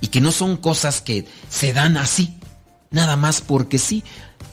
y 0.00 0.08
que 0.08 0.20
no 0.20 0.32
son 0.32 0.56
cosas 0.56 1.00
que 1.00 1.26
se 1.48 1.72
dan 1.72 1.96
así, 1.96 2.34
nada 2.90 3.16
más 3.16 3.40
porque 3.40 3.78
sí. 3.78 4.02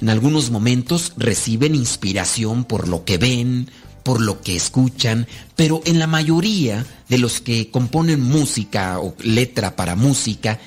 En 0.02 0.10
algunos 0.10 0.52
momentos 0.52 1.14
reciben 1.18 1.74
inspiración 1.74 2.66
por 2.66 2.88
lo 2.88 3.04
que 3.04 3.18
ven, 3.18 3.70
por 4.04 4.22
lo 4.22 4.42
que 4.42 4.56
escuchan, 4.56 5.28
pero 5.56 5.82
en 5.86 6.00
la 6.00 6.08
mayoría 6.08 6.86
de 7.10 7.18
los 7.18 7.42
que 7.42 7.72
componen 7.72 8.22
música 8.22 9.00
o 9.00 9.16
letra 9.22 9.76
para 9.76 9.96
música, 9.96 10.60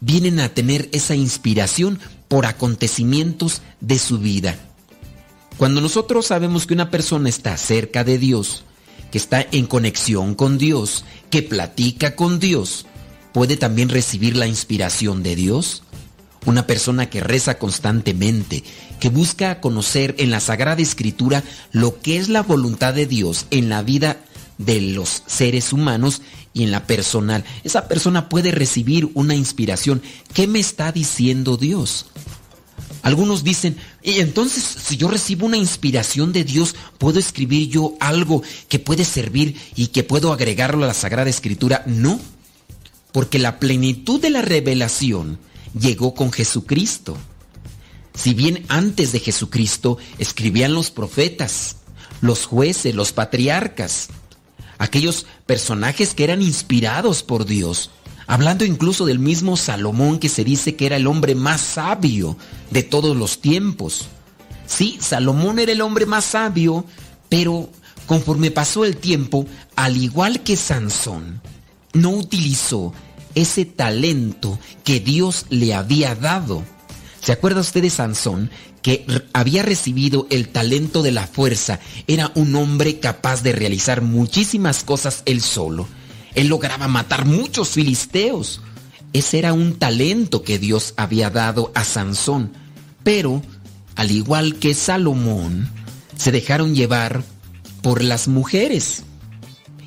vienen 0.00 0.40
a 0.40 0.50
tener 0.50 0.88
esa 0.92 1.14
inspiración 1.14 1.98
por 2.28 2.46
acontecimientos 2.46 3.62
de 3.80 3.98
su 3.98 4.18
vida. 4.18 4.56
Cuando 5.56 5.80
nosotros 5.80 6.26
sabemos 6.26 6.66
que 6.66 6.74
una 6.74 6.90
persona 6.90 7.28
está 7.28 7.56
cerca 7.56 8.04
de 8.04 8.18
Dios, 8.18 8.64
que 9.10 9.18
está 9.18 9.46
en 9.52 9.66
conexión 9.66 10.34
con 10.34 10.58
Dios, 10.58 11.04
que 11.30 11.42
platica 11.42 12.14
con 12.14 12.38
Dios, 12.38 12.86
puede 13.36 13.58
también 13.58 13.90
recibir 13.90 14.34
la 14.34 14.46
inspiración 14.46 15.22
de 15.22 15.36
Dios. 15.36 15.82
Una 16.46 16.66
persona 16.66 17.10
que 17.10 17.20
reza 17.20 17.58
constantemente, 17.58 18.64
que 18.98 19.10
busca 19.10 19.60
conocer 19.60 20.14
en 20.16 20.30
la 20.30 20.40
Sagrada 20.40 20.80
Escritura 20.80 21.44
lo 21.70 22.00
que 22.00 22.16
es 22.16 22.30
la 22.30 22.42
voluntad 22.42 22.94
de 22.94 23.04
Dios 23.04 23.44
en 23.50 23.68
la 23.68 23.82
vida 23.82 24.24
de 24.56 24.80
los 24.80 25.22
seres 25.26 25.74
humanos 25.74 26.22
y 26.54 26.62
en 26.62 26.70
la 26.70 26.86
personal. 26.86 27.44
Esa 27.62 27.88
persona 27.88 28.30
puede 28.30 28.52
recibir 28.52 29.10
una 29.12 29.34
inspiración. 29.34 30.00
¿Qué 30.32 30.46
me 30.46 30.58
está 30.58 30.90
diciendo 30.90 31.58
Dios? 31.58 32.06
Algunos 33.02 33.44
dicen, 33.44 33.76
y 34.02 34.20
entonces 34.20 34.64
si 34.64 34.96
yo 34.96 35.08
recibo 35.08 35.44
una 35.44 35.58
inspiración 35.58 36.32
de 36.32 36.42
Dios, 36.42 36.74
¿puedo 36.96 37.18
escribir 37.18 37.68
yo 37.68 37.98
algo 38.00 38.42
que 38.70 38.78
puede 38.78 39.04
servir 39.04 39.60
y 39.74 39.88
que 39.88 40.04
puedo 40.04 40.32
agregarlo 40.32 40.84
a 40.84 40.88
la 40.88 40.94
Sagrada 40.94 41.28
Escritura? 41.28 41.82
No, 41.84 42.18
porque 43.16 43.38
la 43.38 43.58
plenitud 43.58 44.20
de 44.20 44.28
la 44.28 44.42
revelación 44.42 45.38
llegó 45.72 46.12
con 46.12 46.30
Jesucristo. 46.30 47.16
Si 48.14 48.34
bien 48.34 48.66
antes 48.68 49.10
de 49.10 49.20
Jesucristo 49.20 49.96
escribían 50.18 50.74
los 50.74 50.90
profetas, 50.90 51.76
los 52.20 52.44
jueces, 52.44 52.94
los 52.94 53.12
patriarcas, 53.12 54.08
aquellos 54.76 55.24
personajes 55.46 56.12
que 56.12 56.24
eran 56.24 56.42
inspirados 56.42 57.22
por 57.22 57.46
Dios, 57.46 57.90
hablando 58.26 58.66
incluso 58.66 59.06
del 59.06 59.18
mismo 59.18 59.56
Salomón 59.56 60.18
que 60.18 60.28
se 60.28 60.44
dice 60.44 60.76
que 60.76 60.84
era 60.84 60.96
el 60.96 61.06
hombre 61.06 61.34
más 61.34 61.62
sabio 61.62 62.36
de 62.70 62.82
todos 62.82 63.16
los 63.16 63.40
tiempos. 63.40 64.08
Sí, 64.66 64.98
Salomón 65.00 65.58
era 65.58 65.72
el 65.72 65.80
hombre 65.80 66.04
más 66.04 66.26
sabio, 66.26 66.84
pero 67.30 67.70
conforme 68.04 68.50
pasó 68.50 68.84
el 68.84 68.98
tiempo, 68.98 69.46
al 69.74 69.96
igual 69.96 70.42
que 70.42 70.58
Sansón, 70.58 71.40
no 71.94 72.10
utilizó 72.10 72.92
ese 73.36 73.64
talento 73.64 74.58
que 74.82 74.98
Dios 74.98 75.46
le 75.50 75.74
había 75.74 76.16
dado 76.16 76.64
¿Se 77.26 77.32
acuerda 77.32 77.60
usted 77.60 77.82
de 77.82 77.90
Sansón 77.90 78.52
que 78.82 79.04
había 79.32 79.64
recibido 79.64 80.28
el 80.30 80.48
talento 80.48 81.02
de 81.02 81.10
la 81.10 81.26
fuerza? 81.26 81.80
Era 82.06 82.30
un 82.36 82.54
hombre 82.54 83.00
capaz 83.00 83.42
de 83.42 83.50
realizar 83.50 84.00
muchísimas 84.00 84.84
cosas 84.84 85.24
él 85.24 85.40
solo. 85.40 85.88
Él 86.36 86.46
lograba 86.46 86.86
matar 86.86 87.24
muchos 87.24 87.70
filisteos. 87.70 88.60
Ese 89.12 89.40
era 89.40 89.54
un 89.54 89.74
talento 89.74 90.44
que 90.44 90.60
Dios 90.60 90.94
había 90.96 91.28
dado 91.28 91.72
a 91.74 91.82
Sansón. 91.82 92.52
Pero, 93.02 93.42
al 93.96 94.12
igual 94.12 94.60
que 94.60 94.72
Salomón, 94.72 95.68
se 96.16 96.30
dejaron 96.30 96.76
llevar 96.76 97.24
por 97.82 98.04
las 98.04 98.28
mujeres. 98.28 99.02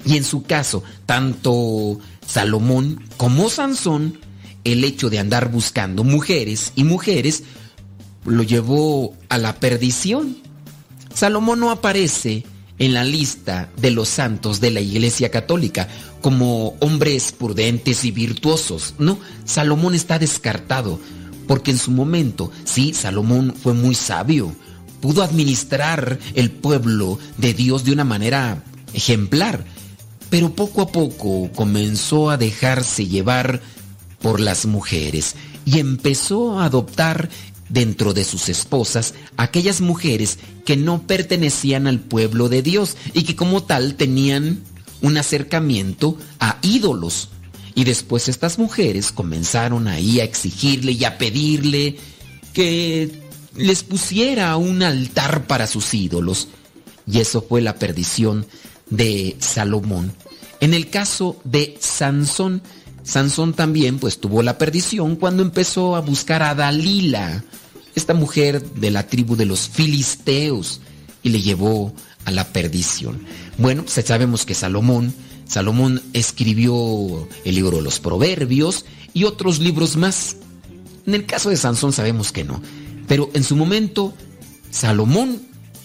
Y 0.05 0.17
en 0.17 0.25
su 0.25 0.43
caso, 0.43 0.83
tanto 1.05 1.99
Salomón 2.29 3.03
como 3.17 3.49
Sansón 3.49 4.19
el 4.63 4.83
hecho 4.83 5.09
de 5.09 5.19
andar 5.19 5.51
buscando 5.51 6.03
mujeres 6.03 6.73
y 6.75 6.83
mujeres 6.83 7.43
lo 8.25 8.43
llevó 8.43 9.15
a 9.29 9.37
la 9.37 9.55
perdición. 9.55 10.37
Salomón 11.13 11.59
no 11.59 11.71
aparece 11.71 12.45
en 12.77 12.93
la 12.93 13.03
lista 13.03 13.69
de 13.77 13.91
los 13.91 14.09
santos 14.09 14.61
de 14.61 14.71
la 14.71 14.79
Iglesia 14.79 15.31
Católica 15.31 15.87
como 16.21 16.75
hombres 16.79 17.31
prudentes 17.31 18.05
y 18.05 18.11
virtuosos. 18.11 18.93
No, 18.99 19.19
Salomón 19.45 19.95
está 19.95 20.19
descartado, 20.19 20.99
porque 21.47 21.71
en 21.71 21.77
su 21.79 21.89
momento, 21.89 22.51
sí, 22.63 22.93
Salomón 22.93 23.55
fue 23.61 23.73
muy 23.73 23.95
sabio, 23.95 24.53
pudo 25.01 25.23
administrar 25.23 26.19
el 26.35 26.51
pueblo 26.51 27.17
de 27.37 27.53
Dios 27.53 27.85
de 27.85 27.91
una 27.91 28.03
manera 28.03 28.63
ejemplar, 28.93 29.65
pero 30.29 30.53
poco 30.53 30.81
a 30.81 30.91
poco 30.91 31.49
comenzó 31.55 32.29
a 32.29 32.37
dejarse 32.37 33.07
llevar 33.07 33.61
por 34.21 34.39
las 34.39 34.65
mujeres 34.65 35.35
y 35.65 35.79
empezó 35.79 36.59
a 36.59 36.65
adoptar 36.65 37.29
dentro 37.69 38.13
de 38.13 38.23
sus 38.23 38.49
esposas 38.49 39.13
aquellas 39.37 39.81
mujeres 39.81 40.39
que 40.65 40.75
no 40.75 41.03
pertenecían 41.03 41.87
al 41.87 41.99
pueblo 41.99 42.49
de 42.49 42.61
Dios 42.61 42.97
y 43.13 43.23
que 43.23 43.35
como 43.35 43.63
tal 43.63 43.95
tenían 43.95 44.63
un 45.01 45.17
acercamiento 45.17 46.17
a 46.39 46.57
ídolos. 46.61 47.29
Y 47.75 47.83
después 47.83 48.27
estas 48.27 48.57
mujeres 48.57 49.11
comenzaron 49.11 49.87
ahí 49.87 50.19
a 50.19 50.23
exigirle 50.23 50.93
y 50.93 51.05
a 51.05 51.17
pedirle 51.17 51.97
que 52.53 53.21
les 53.55 53.83
pusiera 53.83 54.57
un 54.57 54.83
altar 54.83 55.47
para 55.47 55.67
sus 55.67 55.93
ídolos. 55.93 56.47
Y 57.07 57.19
eso 57.19 57.45
fue 57.47 57.61
la 57.61 57.75
perdición 57.75 58.45
de 58.89 59.35
Salomón. 59.39 60.13
En 60.59 60.73
el 60.73 60.89
caso 60.89 61.39
de 61.43 61.77
Sansón, 61.79 62.61
Sansón 63.03 63.53
también 63.53 63.97
pues 63.97 64.19
tuvo 64.19 64.43
la 64.43 64.57
perdición 64.57 65.15
cuando 65.15 65.41
empezó 65.41 65.95
a 65.95 66.01
buscar 66.01 66.43
a 66.43 66.53
Dalila, 66.55 67.43
esta 67.95 68.13
mujer 68.13 68.63
de 68.63 68.91
la 68.91 69.07
tribu 69.07 69.35
de 69.35 69.45
los 69.45 69.69
filisteos, 69.69 70.81
y 71.23 71.29
le 71.29 71.41
llevó 71.41 71.93
a 72.25 72.31
la 72.31 72.47
perdición. 72.47 73.25
Bueno, 73.57 73.83
pues 73.83 74.05
sabemos 74.05 74.45
que 74.45 74.53
Salomón, 74.53 75.13
Salomón 75.47 76.01
escribió 76.13 77.27
el 77.43 77.55
libro 77.55 77.77
de 77.77 77.83
los 77.83 77.99
Proverbios 77.99 78.85
y 79.13 79.23
otros 79.23 79.59
libros 79.59 79.97
más. 79.97 80.37
En 81.05 81.15
el 81.15 81.25
caso 81.25 81.49
de 81.49 81.57
Sansón 81.57 81.93
sabemos 81.93 82.31
que 82.31 82.43
no, 82.43 82.61
pero 83.07 83.29
en 83.33 83.43
su 83.43 83.55
momento 83.55 84.13
Salomón 84.69 85.41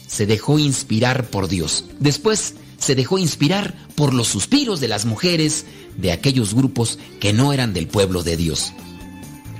se 0.07 0.27
dejó 0.27 0.59
inspirar 0.59 1.29
por 1.31 1.49
Dios. 1.49 1.87
Después 1.99 2.55
se 2.79 2.95
dejó 2.95 3.19
inspirar 3.19 3.75
por 3.95 4.15
los 4.15 4.29
suspiros 4.29 4.81
de 4.81 4.89
las 4.89 5.05
mujeres 5.05 5.65
de 5.97 6.13
aquellos 6.13 6.55
grupos 6.55 6.99
que 7.21 7.33
no 7.33 7.53
eran 7.53 7.73
del 7.73 7.87
pueblo 7.87 8.23
de 8.23 8.37
Dios. 8.37 8.73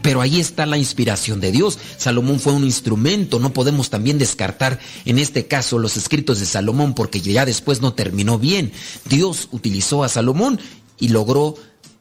Pero 0.03 0.21
ahí 0.21 0.39
está 0.39 0.67
la 0.67 0.77
inspiración 0.77 1.41
de 1.41 1.51
Dios. 1.51 1.79
Salomón 1.97 2.39
fue 2.39 2.53
un 2.53 2.65
instrumento. 2.65 3.39
No 3.39 3.55
podemos 3.55 3.89
también 3.89 4.19
descartar 4.19 4.79
en 5.07 5.19
este 5.19 5.47
caso 5.47 5.79
los 5.79 5.97
escritos 5.97 6.41
de 6.41 6.47
Salomón 6.47 6.95
porque 6.95 7.23
ya 7.23 7.47
después 7.47 7.81
no 7.81 7.95
terminó 7.95 8.39
bien. 8.39 8.71
Dios 9.07 9.49
utilizó 9.51 10.05
a 10.05 10.11
Salomón 10.11 10.61
y 10.99 11.09
logró 11.09 11.55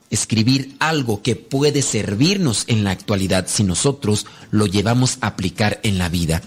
escribir 0.09 0.76
algo 0.80 1.22
que 1.22 1.38
puede 1.38 1.82
servirnos 1.82 2.66
en 2.68 2.84
la 2.84 2.91
actualidad 2.91 3.45
si 3.47 3.64
nosotros 3.64 4.26
lo 4.51 4.68
llevamos 4.68 5.18
a 5.22 5.28
aplicar 5.28 5.80
en 5.84 5.97
la 5.97 6.09
vida. 6.09 6.41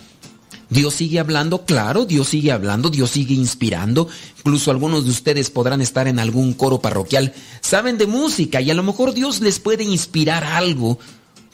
Dios 0.68 0.94
sigue 0.94 1.20
hablando, 1.20 1.64
claro, 1.64 2.06
Dios 2.06 2.28
sigue 2.28 2.50
hablando, 2.50 2.90
Dios 2.90 3.10
sigue 3.10 3.34
inspirando. 3.34 4.08
Incluso 4.38 4.70
algunos 4.70 5.04
de 5.04 5.10
ustedes 5.10 5.50
podrán 5.50 5.80
estar 5.80 6.08
en 6.08 6.18
algún 6.18 6.54
coro 6.54 6.80
parroquial, 6.80 7.32
saben 7.60 7.98
de 7.98 8.06
música 8.06 8.60
y 8.60 8.70
a 8.70 8.74
lo 8.74 8.82
mejor 8.82 9.14
Dios 9.14 9.40
les 9.40 9.60
puede 9.60 9.84
inspirar 9.84 10.44
algo 10.44 10.98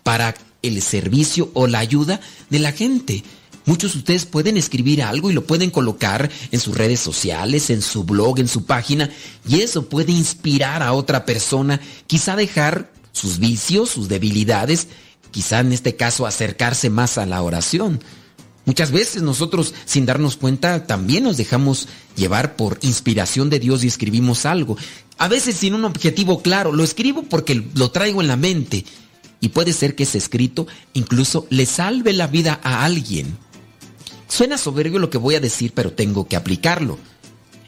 para 0.02 0.34
el 0.62 0.80
servicio 0.80 1.50
o 1.54 1.66
la 1.66 1.80
ayuda 1.80 2.20
de 2.48 2.58
la 2.58 2.72
gente. 2.72 3.22
Muchos 3.64 3.92
de 3.92 3.98
ustedes 3.98 4.26
pueden 4.26 4.56
escribir 4.56 5.02
algo 5.02 5.30
y 5.30 5.34
lo 5.34 5.44
pueden 5.44 5.70
colocar 5.70 6.30
en 6.50 6.58
sus 6.58 6.76
redes 6.76 6.98
sociales, 6.98 7.70
en 7.70 7.80
su 7.80 8.02
blog, 8.02 8.40
en 8.40 8.48
su 8.48 8.64
página, 8.64 9.10
y 9.48 9.60
eso 9.60 9.88
puede 9.88 10.10
inspirar 10.10 10.82
a 10.82 10.92
otra 10.92 11.24
persona, 11.24 11.80
quizá 12.08 12.34
dejar 12.34 12.90
sus 13.12 13.38
vicios, 13.38 13.90
sus 13.90 14.08
debilidades, 14.08 14.88
quizá 15.30 15.60
en 15.60 15.72
este 15.72 15.94
caso 15.94 16.26
acercarse 16.26 16.90
más 16.90 17.18
a 17.18 17.26
la 17.26 17.42
oración. 17.42 18.00
Muchas 18.64 18.92
veces 18.92 19.22
nosotros, 19.22 19.74
sin 19.84 20.06
darnos 20.06 20.36
cuenta, 20.36 20.86
también 20.86 21.24
nos 21.24 21.36
dejamos 21.36 21.88
llevar 22.16 22.54
por 22.54 22.78
inspiración 22.82 23.50
de 23.50 23.58
Dios 23.58 23.82
y 23.82 23.88
escribimos 23.88 24.46
algo. 24.46 24.76
A 25.18 25.28
veces 25.28 25.56
sin 25.56 25.74
un 25.74 25.84
objetivo 25.84 26.42
claro, 26.42 26.72
lo 26.72 26.84
escribo 26.84 27.24
porque 27.24 27.66
lo 27.74 27.90
traigo 27.90 28.20
en 28.20 28.28
la 28.28 28.36
mente. 28.36 28.84
Y 29.40 29.48
puede 29.48 29.72
ser 29.72 29.96
que 29.96 30.04
ese 30.04 30.18
escrito 30.18 30.68
incluso 30.92 31.46
le 31.50 31.66
salve 31.66 32.12
la 32.12 32.28
vida 32.28 32.60
a 32.62 32.84
alguien. 32.84 33.36
Suena 34.28 34.56
soberbio 34.56 35.00
lo 35.00 35.10
que 35.10 35.18
voy 35.18 35.34
a 35.34 35.40
decir, 35.40 35.72
pero 35.74 35.92
tengo 35.92 36.28
que 36.28 36.36
aplicarlo. 36.36 36.98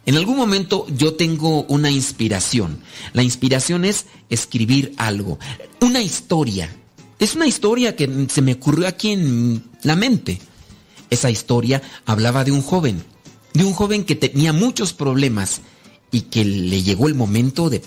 En 0.06 0.16
algún 0.16 0.36
momento 0.36 0.86
yo 0.96 1.14
tengo 1.14 1.64
una 1.64 1.90
inspiración. 1.90 2.78
La 3.12 3.24
inspiración 3.24 3.84
es 3.84 4.06
escribir 4.30 4.94
algo, 4.96 5.38
una 5.80 6.02
historia. 6.02 6.70
Es 7.18 7.34
una 7.34 7.46
historia 7.46 7.96
que 7.96 8.26
se 8.28 8.42
me 8.42 8.52
ocurrió 8.52 8.86
aquí 8.86 9.10
en 9.10 9.64
la 9.82 9.96
mente. 9.96 10.40
Esa 11.14 11.30
historia 11.30 11.80
hablaba 12.06 12.42
de 12.42 12.50
un 12.50 12.60
joven, 12.60 13.04
de 13.52 13.64
un 13.64 13.72
joven 13.72 14.02
que 14.02 14.16
tenía 14.16 14.52
muchos 14.52 14.92
problemas 14.92 15.60
y 16.10 16.22
que 16.22 16.44
le 16.44 16.82
llegó 16.82 17.06
el 17.06 17.14
momento 17.14 17.70
de, 17.70 17.82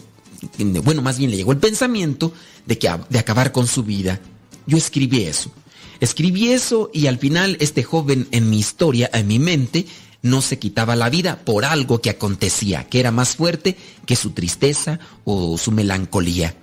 bueno, 0.81 1.01
más 1.01 1.17
bien 1.17 1.29
le 1.31 1.35
llegó 1.35 1.51
el 1.51 1.57
pensamiento 1.57 2.31
de, 2.65 2.77
que, 2.77 2.89
de 3.09 3.19
acabar 3.19 3.51
con 3.51 3.67
su 3.67 3.83
vida. 3.83 4.21
Yo 4.65 4.77
escribí 4.77 5.23
eso. 5.23 5.51
Escribí 5.99 6.53
eso 6.53 6.89
y 6.93 7.07
al 7.07 7.17
final 7.17 7.57
este 7.59 7.83
joven 7.83 8.29
en 8.31 8.49
mi 8.49 8.59
historia, 8.59 9.09
en 9.11 9.27
mi 9.27 9.39
mente, 9.39 9.87
no 10.21 10.41
se 10.41 10.57
quitaba 10.57 10.95
la 10.95 11.09
vida 11.09 11.41
por 11.43 11.65
algo 11.65 11.99
que 11.99 12.11
acontecía, 12.11 12.85
que 12.85 13.01
era 13.01 13.11
más 13.11 13.35
fuerte 13.35 13.75
que 14.05 14.15
su 14.15 14.29
tristeza 14.29 15.01
o 15.25 15.57
su 15.57 15.73
melancolía. 15.73 16.55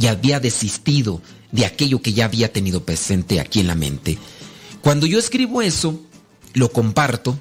Y 0.00 0.08
había 0.08 0.40
desistido 0.40 1.22
de 1.52 1.64
aquello 1.64 2.02
que 2.02 2.12
ya 2.12 2.24
había 2.24 2.52
tenido 2.52 2.84
presente 2.84 3.38
aquí 3.38 3.60
en 3.60 3.68
la 3.68 3.76
mente. 3.76 4.18
Cuando 4.82 5.06
yo 5.06 5.18
escribo 5.18 5.62
eso, 5.62 6.00
lo 6.54 6.72
comparto, 6.72 7.38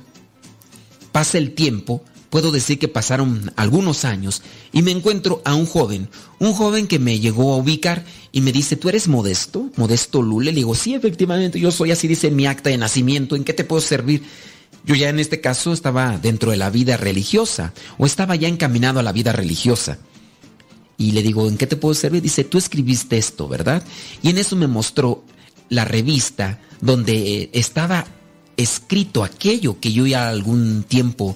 pasa 1.11 1.37
el 1.39 1.53
tiempo, 1.53 2.03
puedo 2.29 2.51
decir 2.51 2.79
que 2.79 2.87
pasaron 2.87 3.51
algunos 3.55 4.05
años 4.05 4.43
y 4.71 4.83
me 4.83 4.91
encuentro 4.91 5.41
a 5.43 5.55
un 5.55 5.65
joven, 5.65 6.07
un 6.39 6.53
joven 6.53 6.87
que 6.87 6.99
me 6.99 7.19
llegó 7.19 7.53
a 7.53 7.57
ubicar 7.57 8.05
y 8.31 8.41
me 8.41 8.51
dice, 8.51 8.75
¿tú 8.75 8.89
eres 8.89 9.07
modesto? 9.07 9.69
Modesto 9.75 10.21
Lule. 10.21 10.51
Le 10.51 10.57
digo, 10.57 10.75
sí, 10.75 10.93
efectivamente, 10.93 11.59
yo 11.59 11.71
soy 11.71 11.91
así, 11.91 12.07
dice 12.07 12.31
mi 12.31 12.45
acta 12.45 12.69
de 12.69 12.77
nacimiento, 12.77 13.35
¿en 13.35 13.43
qué 13.43 13.53
te 13.53 13.65
puedo 13.65 13.81
servir? 13.81 14.23
Yo 14.85 14.95
ya 14.95 15.09
en 15.09 15.19
este 15.19 15.41
caso 15.41 15.73
estaba 15.73 16.17
dentro 16.19 16.51
de 16.51 16.57
la 16.57 16.69
vida 16.69 16.95
religiosa 16.95 17.73
o 17.97 18.05
estaba 18.05 18.35
ya 18.35 18.47
encaminado 18.47 18.99
a 18.99 19.03
la 19.03 19.11
vida 19.11 19.33
religiosa. 19.33 19.97
Y 20.97 21.11
le 21.11 21.23
digo, 21.23 21.47
¿en 21.47 21.57
qué 21.57 21.65
te 21.65 21.75
puedo 21.75 21.95
servir? 21.95 22.21
Dice, 22.21 22.43
tú 22.43 22.59
escribiste 22.59 23.17
esto, 23.17 23.47
¿verdad? 23.47 23.83
Y 24.21 24.29
en 24.29 24.37
eso 24.37 24.55
me 24.55 24.67
mostró 24.67 25.23
la 25.71 25.85
revista 25.85 26.59
donde 26.81 27.49
estaba 27.53 28.05
escrito 28.57 29.23
aquello 29.23 29.79
que 29.79 29.93
yo 29.93 30.05
ya 30.05 30.27
algún 30.27 30.83
tiempo 30.83 31.35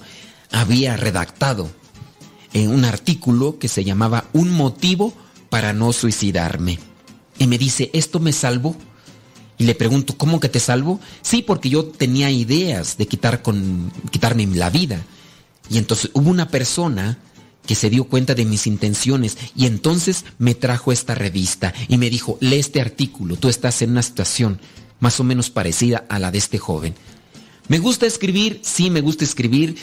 había 0.52 0.94
redactado 0.96 1.70
en 2.52 2.70
un 2.70 2.84
artículo 2.84 3.58
que 3.58 3.68
se 3.68 3.82
llamaba 3.82 4.26
Un 4.34 4.52
motivo 4.52 5.14
para 5.48 5.72
no 5.72 5.92
suicidarme. 5.94 6.78
Y 7.38 7.46
me 7.46 7.56
dice, 7.56 7.90
¿esto 7.94 8.20
me 8.20 8.32
salvó? 8.32 8.76
Y 9.56 9.64
le 9.64 9.74
pregunto, 9.74 10.14
¿cómo 10.18 10.38
que 10.38 10.50
te 10.50 10.60
salvo? 10.60 11.00
Sí, 11.22 11.40
porque 11.40 11.70
yo 11.70 11.86
tenía 11.86 12.30
ideas 12.30 12.98
de 12.98 13.06
quitar 13.06 13.40
con, 13.40 13.90
quitarme 14.10 14.46
la 14.48 14.68
vida. 14.68 15.02
Y 15.70 15.78
entonces 15.78 16.10
hubo 16.12 16.28
una 16.28 16.48
persona 16.48 17.18
que 17.66 17.74
se 17.74 17.90
dio 17.90 18.04
cuenta 18.04 18.34
de 18.34 18.44
mis 18.44 18.66
intenciones 18.66 19.36
y 19.54 19.66
entonces 19.66 20.24
me 20.38 20.54
trajo 20.54 20.92
esta 20.92 21.14
revista 21.14 21.74
y 21.88 21.98
me 21.98 22.08
dijo, 22.08 22.38
lee 22.40 22.56
este 22.56 22.80
artículo, 22.80 23.36
tú 23.36 23.48
estás 23.48 23.82
en 23.82 23.90
una 23.90 24.02
situación 24.02 24.60
más 25.00 25.20
o 25.20 25.24
menos 25.24 25.50
parecida 25.50 26.04
a 26.08 26.18
la 26.18 26.30
de 26.30 26.38
este 26.38 26.58
joven. 26.58 26.94
¿Me 27.68 27.78
gusta 27.78 28.06
escribir? 28.06 28.60
Sí, 28.62 28.90
me 28.90 29.00
gusta 29.00 29.24
escribir. 29.24 29.76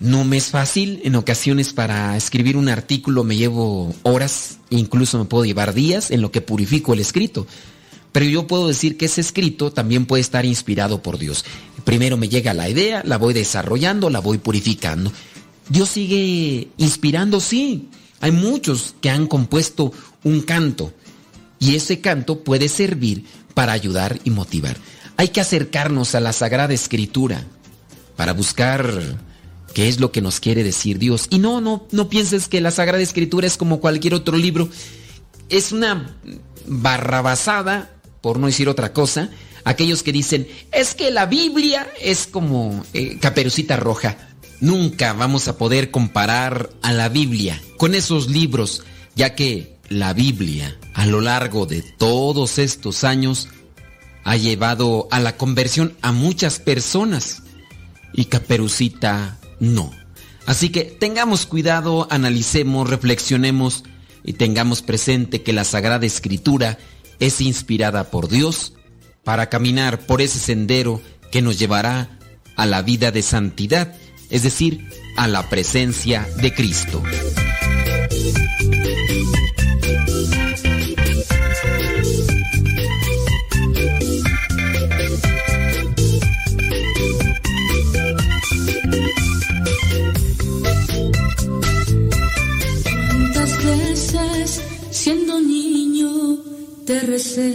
No 0.00 0.24
me 0.24 0.38
es 0.38 0.46
fácil, 0.46 1.02
en 1.04 1.14
ocasiones 1.14 1.74
para 1.74 2.16
escribir 2.16 2.56
un 2.56 2.70
artículo 2.70 3.22
me 3.22 3.36
llevo 3.36 3.94
horas, 4.02 4.58
incluso 4.70 5.18
me 5.18 5.26
puedo 5.26 5.44
llevar 5.44 5.74
días 5.74 6.10
en 6.10 6.22
lo 6.22 6.32
que 6.32 6.40
purifico 6.40 6.94
el 6.94 7.00
escrito. 7.00 7.46
Pero 8.12 8.24
yo 8.24 8.46
puedo 8.46 8.68
decir 8.68 8.96
que 8.96 9.04
ese 9.04 9.20
escrito 9.20 9.72
también 9.72 10.06
puede 10.06 10.22
estar 10.22 10.46
inspirado 10.46 11.02
por 11.02 11.18
Dios. 11.18 11.44
Primero 11.84 12.16
me 12.16 12.28
llega 12.28 12.54
la 12.54 12.68
idea, 12.68 13.02
la 13.04 13.18
voy 13.18 13.34
desarrollando, 13.34 14.08
la 14.08 14.20
voy 14.20 14.38
purificando. 14.38 15.12
Dios 15.70 15.88
sigue 15.88 16.68
inspirando, 16.76 17.40
sí. 17.40 17.88
Hay 18.20 18.32
muchos 18.32 18.94
que 19.00 19.08
han 19.08 19.26
compuesto 19.26 19.92
un 20.24 20.42
canto 20.42 20.92
y 21.58 21.76
ese 21.76 22.00
canto 22.00 22.44
puede 22.44 22.68
servir 22.68 23.24
para 23.54 23.72
ayudar 23.72 24.18
y 24.24 24.30
motivar. 24.30 24.76
Hay 25.16 25.28
que 25.28 25.40
acercarnos 25.40 26.14
a 26.14 26.20
la 26.20 26.32
Sagrada 26.32 26.74
Escritura 26.74 27.46
para 28.16 28.32
buscar 28.32 29.16
qué 29.72 29.88
es 29.88 30.00
lo 30.00 30.12
que 30.12 30.20
nos 30.20 30.40
quiere 30.40 30.64
decir 30.64 30.98
Dios. 30.98 31.28
Y 31.30 31.38
no, 31.38 31.60
no, 31.60 31.86
no 31.92 32.08
pienses 32.08 32.48
que 32.48 32.60
la 32.60 32.70
Sagrada 32.70 33.02
Escritura 33.02 33.46
es 33.46 33.56
como 33.56 33.80
cualquier 33.80 34.14
otro 34.14 34.36
libro. 34.36 34.68
Es 35.48 35.72
una 35.72 36.16
barrabasada, 36.66 37.92
por 38.20 38.38
no 38.38 38.48
decir 38.48 38.68
otra 38.68 38.92
cosa. 38.92 39.30
Aquellos 39.64 40.02
que 40.02 40.12
dicen, 40.12 40.48
es 40.72 40.94
que 40.94 41.10
la 41.10 41.26
Biblia 41.26 41.86
es 42.00 42.26
como 42.26 42.84
eh, 42.92 43.18
caperucita 43.20 43.76
roja. 43.76 44.16
Nunca 44.60 45.14
vamos 45.14 45.48
a 45.48 45.56
poder 45.56 45.90
comparar 45.90 46.70
a 46.82 46.92
la 46.92 47.08
Biblia 47.08 47.60
con 47.78 47.94
esos 47.94 48.28
libros, 48.28 48.82
ya 49.16 49.34
que 49.34 49.76
la 49.88 50.12
Biblia 50.12 50.78
a 50.94 51.06
lo 51.06 51.20
largo 51.20 51.66
de 51.66 51.82
todos 51.82 52.58
estos 52.58 53.04
años 53.04 53.48
ha 54.22 54.36
llevado 54.36 55.08
a 55.10 55.18
la 55.18 55.36
conversión 55.36 55.96
a 56.02 56.12
muchas 56.12 56.58
personas 56.58 57.42
y 58.12 58.26
Caperucita 58.26 59.38
no. 59.60 59.92
Así 60.46 60.68
que 60.68 60.84
tengamos 60.84 61.46
cuidado, 61.46 62.06
analicemos, 62.10 62.88
reflexionemos 62.88 63.84
y 64.24 64.34
tengamos 64.34 64.82
presente 64.82 65.42
que 65.42 65.52
la 65.52 65.64
Sagrada 65.64 66.04
Escritura 66.04 66.78
es 67.18 67.40
inspirada 67.40 68.10
por 68.10 68.28
Dios 68.28 68.74
para 69.24 69.48
caminar 69.48 70.00
por 70.06 70.20
ese 70.20 70.38
sendero 70.38 71.00
que 71.30 71.40
nos 71.40 71.58
llevará 71.58 72.18
a 72.56 72.66
la 72.66 72.82
vida 72.82 73.10
de 73.10 73.22
santidad 73.22 73.94
es 74.30 74.42
decir, 74.44 74.88
a 75.16 75.26
la 75.26 75.48
presencia 75.48 76.26
de 76.36 76.54
Cristo. 76.54 77.02
¿Cuántas 93.08 93.64
veces 93.64 94.62
siendo 94.90 95.40
niño 95.40 96.38
te 96.86 97.00
recé? 97.00 97.54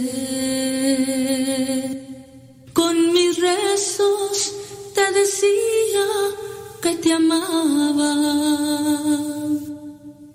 Con 2.72 3.12
mis 3.12 3.40
rezos 3.40 4.52
te 4.94 5.12
decía 5.12 6.45
que 6.86 6.94
te 6.98 7.12
amaba. 7.12 8.12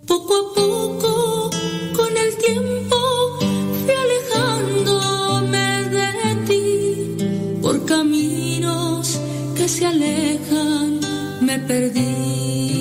Poco 0.06 0.34
a 0.42 0.44
poco, 0.54 1.50
con 1.96 2.12
el 2.24 2.32
tiempo, 2.46 2.98
fui 3.82 3.96
alejándome 4.06 5.68
de 5.96 6.10
ti. 6.48 6.66
Por 7.62 7.86
caminos 7.86 9.18
que 9.56 9.66
se 9.70 9.86
alejan, 9.86 11.00
me 11.40 11.58
perdí. 11.60 12.81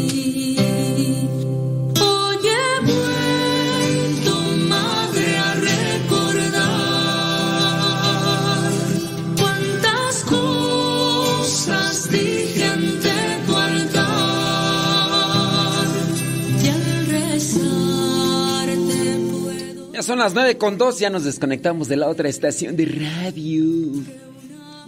Son 20.10 20.18
las 20.18 20.34
9 20.34 20.58
con 20.58 20.76
2, 20.76 20.98
ya 20.98 21.08
nos 21.08 21.22
desconectamos 21.22 21.86
de 21.86 21.94
la 21.94 22.08
otra 22.08 22.28
estación 22.28 22.74
de 22.74 22.84
radio. 22.84 24.02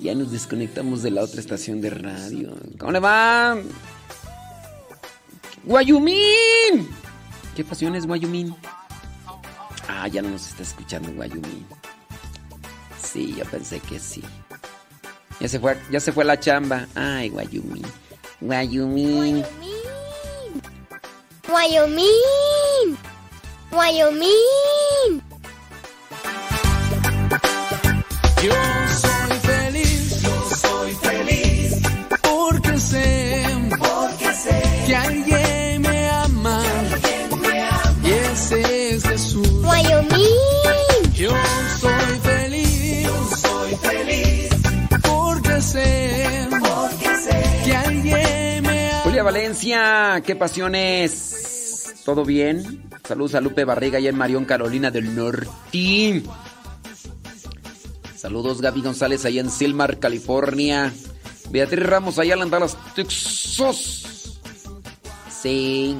Ya 0.01 0.17
nos 0.17 0.33
desconectamos 0.33 1.05
de 1.05 1.13
la 1.13 1.23
otra 1.23 1.39
estación 1.39 1.81
de 1.81 1.91
radio. 1.91 2.57
¿Cómo 2.77 2.91
le 2.91 2.99
va? 2.99 3.57
¡Guayumín! 5.63 6.89
¿Qué 7.55 7.63
pasión 7.63 7.95
es 7.95 8.05
Guayumín? 8.05 8.53
Ah, 9.87 10.09
ya 10.09 10.23
no 10.23 10.31
nos 10.31 10.49
está 10.49 10.65
escuchando 10.65 11.13
Guayumín. 11.13 11.67
Sí, 13.01 13.33
yo 13.39 13.45
pensé 13.45 13.79
que 13.79 14.01
sí. 14.01 14.25
Ya 15.39 15.47
se 15.47 15.61
fue, 15.61 15.79
ya 15.93 16.01
se 16.01 16.11
fue 16.11 16.25
la 16.25 16.41
chamba. 16.41 16.89
Ay, 16.97 17.29
Guayumín. 17.29 17.85
Guayumín. 18.41 19.45
Guayumín. 21.49 22.99
Wyoming. 23.73 24.29
Yo 24.69 24.82
Valencia, 49.23 50.23
qué 50.27 50.37
pasiones. 50.37 51.95
¿Todo 52.05 52.25
bien? 52.25 52.83
Saludos 53.05 53.35
a 53.35 53.41
Lupe 53.41 53.65
Barriga 53.65 54.01
y 54.01 54.09
en 54.09 54.17
Marión 54.17 54.45
Carolina 54.45 54.91
del 54.91 55.15
Norte. 55.15 56.23
Saludos 58.23 58.61
Gaby 58.61 58.83
González 58.83 59.25
allá 59.25 59.41
en 59.41 59.51
Silmar, 59.51 59.99
California. 59.99 60.93
Beatriz 61.51 61.85
Ramos 61.85 62.21
allá 62.21 62.37
en 62.37 62.51
Dallas, 62.51 62.77
Texas. 62.95 64.39
Sí. 65.29 65.99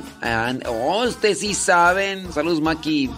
oh, 0.69 1.05
ustedes 1.09 1.41
sí 1.41 1.53
saben. 1.53 2.33
Saludos 2.33 2.61
Maki 2.61 3.11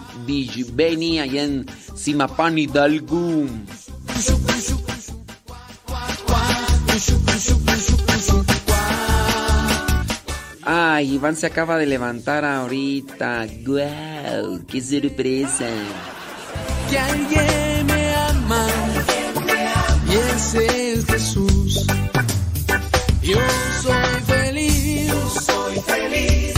Beni 0.73 1.19
allá 1.19 1.43
en 1.43 1.67
Simapán, 1.95 2.57
Hidalgo. 2.57 3.45
Ay, 10.63 11.13
Iván 11.13 11.35
se 11.35 11.45
acaba 11.45 11.77
de 11.77 11.85
levantar 11.85 12.43
ahorita. 12.43 13.45
¡Guau! 13.63 14.65
¡Qué 14.65 14.81
sorpresa! 14.81 15.69
Que 16.89 16.97
alguien 16.97 17.85
me 17.85 18.15
ama 18.15 18.94
y 20.07 20.15
ese 20.35 20.93
es 20.93 21.05
Jesús. 21.05 21.87
Yo 23.21 23.37
soy 23.81 24.21
feliz, 24.27 25.07
yo 25.07 25.29
soy 25.41 25.79
feliz 25.81 26.53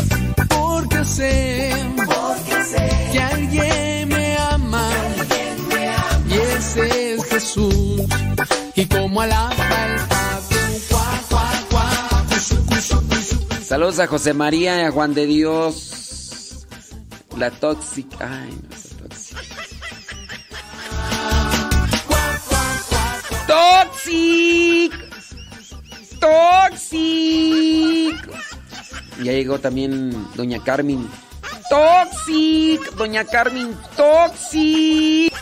porque 0.49 1.05
sé, 1.05 1.71
porque 1.95 2.63
sé 2.65 3.09
que 3.11 3.19
alguien 3.19 4.09
me 4.09 4.37
ama, 4.37 4.89
alguien 4.89 5.67
me 5.69 5.87
ama 5.87 6.23
y 6.29 6.33
ese 6.33 7.13
es 7.13 7.23
Jesús. 7.25 8.01
Y 8.75 8.85
como 8.85 9.21
alaba 9.21 9.53
el 9.53 10.07
Padre 10.07 10.27
Saludos 13.67 13.99
a 13.99 14.07
José 14.07 14.33
María 14.33 14.81
y 14.81 14.85
a 14.85 14.91
Juan 14.91 15.13
de 15.13 15.25
Dios. 15.25 16.65
La 17.37 17.51
tóxica. 17.51 18.17
Ay, 18.21 18.57
no, 18.69 18.76
¡Toxic! 23.47 24.93
¡Toxic! 26.19 28.15
Ya 29.23 29.31
llegó 29.31 29.57
también 29.59 30.13
Doña 30.35 30.63
Carmen. 30.63 31.07
¡Toxic! 31.69 32.93
Doña 32.95 33.23
Carmen, 33.23 33.75
¡Toxic! 33.95 35.33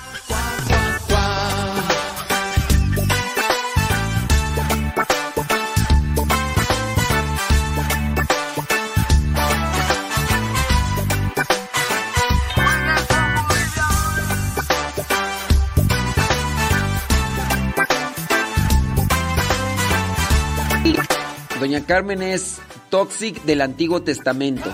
Doña 21.66 21.84
Carmen 21.84 22.22
es 22.22 22.60
Toxic 22.92 23.42
del 23.42 23.62
Antiguo 23.62 24.04
Testamento. 24.04 24.72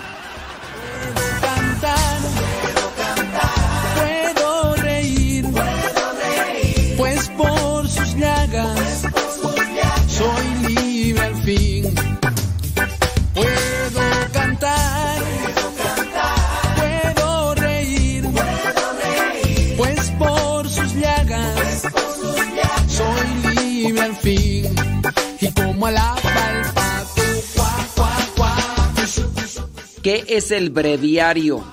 ¿Qué 30.01 30.25
es 30.27 30.51
el 30.51 30.71
breviario? 30.71 31.63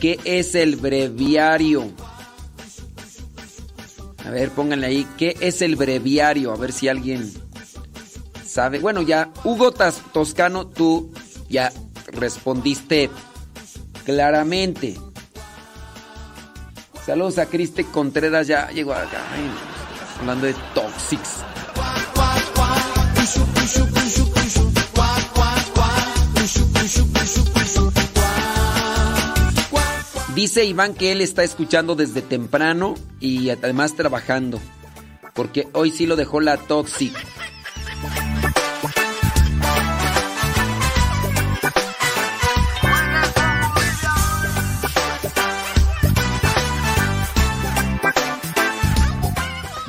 ¿Qué 0.00 0.18
es 0.24 0.54
el 0.56 0.76
breviario? 0.76 1.90
A 4.24 4.30
ver, 4.30 4.50
pónganle 4.50 4.86
ahí, 4.86 5.06
¿qué 5.16 5.36
es 5.40 5.62
el 5.62 5.76
breviario? 5.76 6.52
A 6.52 6.56
ver 6.56 6.72
si 6.72 6.88
alguien 6.88 7.32
sabe. 8.44 8.80
Bueno, 8.80 9.02
ya, 9.02 9.30
Hugo 9.44 9.72
Toscano, 9.72 10.66
tú 10.66 11.12
ya 11.48 11.72
respondiste 12.06 13.10
claramente. 14.04 14.98
Saludos 17.06 17.38
a 17.38 17.46
Criste 17.46 17.84
Contreras, 17.84 18.46
ya 18.46 18.68
llegó 18.70 18.94
acá. 18.94 19.22
Hablando 20.20 20.46
de 20.46 20.54
Toxics. 20.74 21.44
Dice 30.34 30.64
Iván 30.64 30.94
que 30.94 31.12
él 31.12 31.20
está 31.20 31.44
escuchando 31.44 31.94
desde 31.94 32.22
temprano 32.22 32.94
y 33.20 33.50
además 33.50 33.94
trabajando. 33.94 34.60
Porque 35.34 35.68
hoy 35.74 35.90
sí 35.90 36.06
lo 36.06 36.16
dejó 36.16 36.40
la 36.40 36.56
Toxic. 36.56 37.12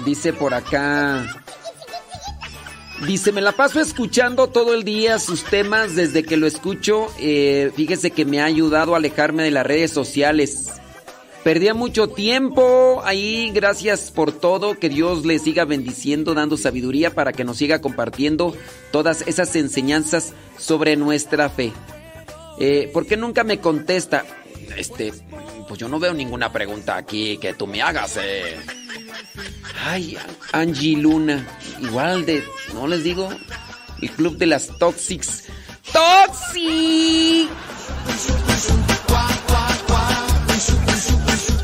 Dice 0.06 0.34
por 0.34 0.54
acá. 0.54 1.26
Dice, 3.08 3.32
me 3.34 3.42
la 3.42 3.52
paso 3.52 3.82
escuchando 3.82 4.48
todo 4.48 4.74
el 4.74 4.84
día 4.84 5.20
sus 5.20 5.44
temas 5.44 5.96
desde 5.96 6.24
que 6.24 6.38
lo 6.38 6.48
escucho. 6.48 7.08
eh, 7.20 7.72
fíjese 7.76 8.12
que 8.12 8.24
me 8.24 8.42
ha 8.42 8.46
ayudado 8.46 8.94
a 8.94 8.98
alejarme 8.98 9.44
de 9.44 9.52
las 9.52 9.66
redes 9.66 9.92
sociales. 9.92 10.72
Perdía 11.44 11.74
mucho 11.74 12.08
tiempo 12.08 13.02
ahí, 13.04 13.52
gracias 13.54 14.12
por 14.12 14.32
todo, 14.32 14.80
que 14.80 14.88
Dios 14.88 15.26
le 15.26 15.38
siga 15.40 15.66
bendiciendo, 15.66 16.34
dando 16.34 16.56
sabiduría 16.56 17.14
para 17.14 17.34
que 17.34 17.44
nos 17.44 17.58
siga 17.58 17.82
compartiendo 17.82 18.56
todas 18.92 19.28
esas 19.28 19.54
enseñanzas 19.58 20.34
sobre 20.58 20.96
nuestra 20.96 21.50
fe. 21.50 21.74
Eh, 22.58 22.90
¿Por 22.94 23.06
qué 23.06 23.18
nunca 23.18 23.44
me 23.44 23.60
contesta? 23.60 24.24
Este, 24.78 25.12
pues 25.68 25.78
yo 25.78 25.90
no 25.90 26.00
veo 26.00 26.14
ninguna 26.14 26.54
pregunta 26.54 26.96
aquí 26.96 27.38
que 27.38 27.54
tú 27.54 27.68
me 27.68 27.82
hagas. 27.82 28.18
Eh. 28.22 28.83
Ay, 29.86 30.18
Angie 30.52 30.98
Luna, 30.98 31.46
igual 31.82 32.26
de, 32.26 32.44
no 32.74 32.88
les 32.88 33.04
digo, 33.04 33.30
el 34.02 34.12
club 34.12 34.38
de 34.38 34.46
las 34.46 34.68
Toxics. 34.80 35.44
¡Toxic! 35.92 37.50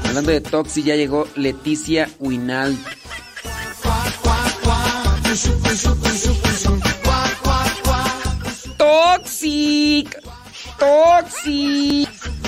Hablando 0.05 0.31
de 0.31 0.41
Toxic, 0.41 0.85
ya 0.85 0.95
llegó 0.95 1.27
Leticia 1.35 2.09
Winal. 2.19 2.77
Toxic, 8.77 10.21
Toxic. 10.77 12.38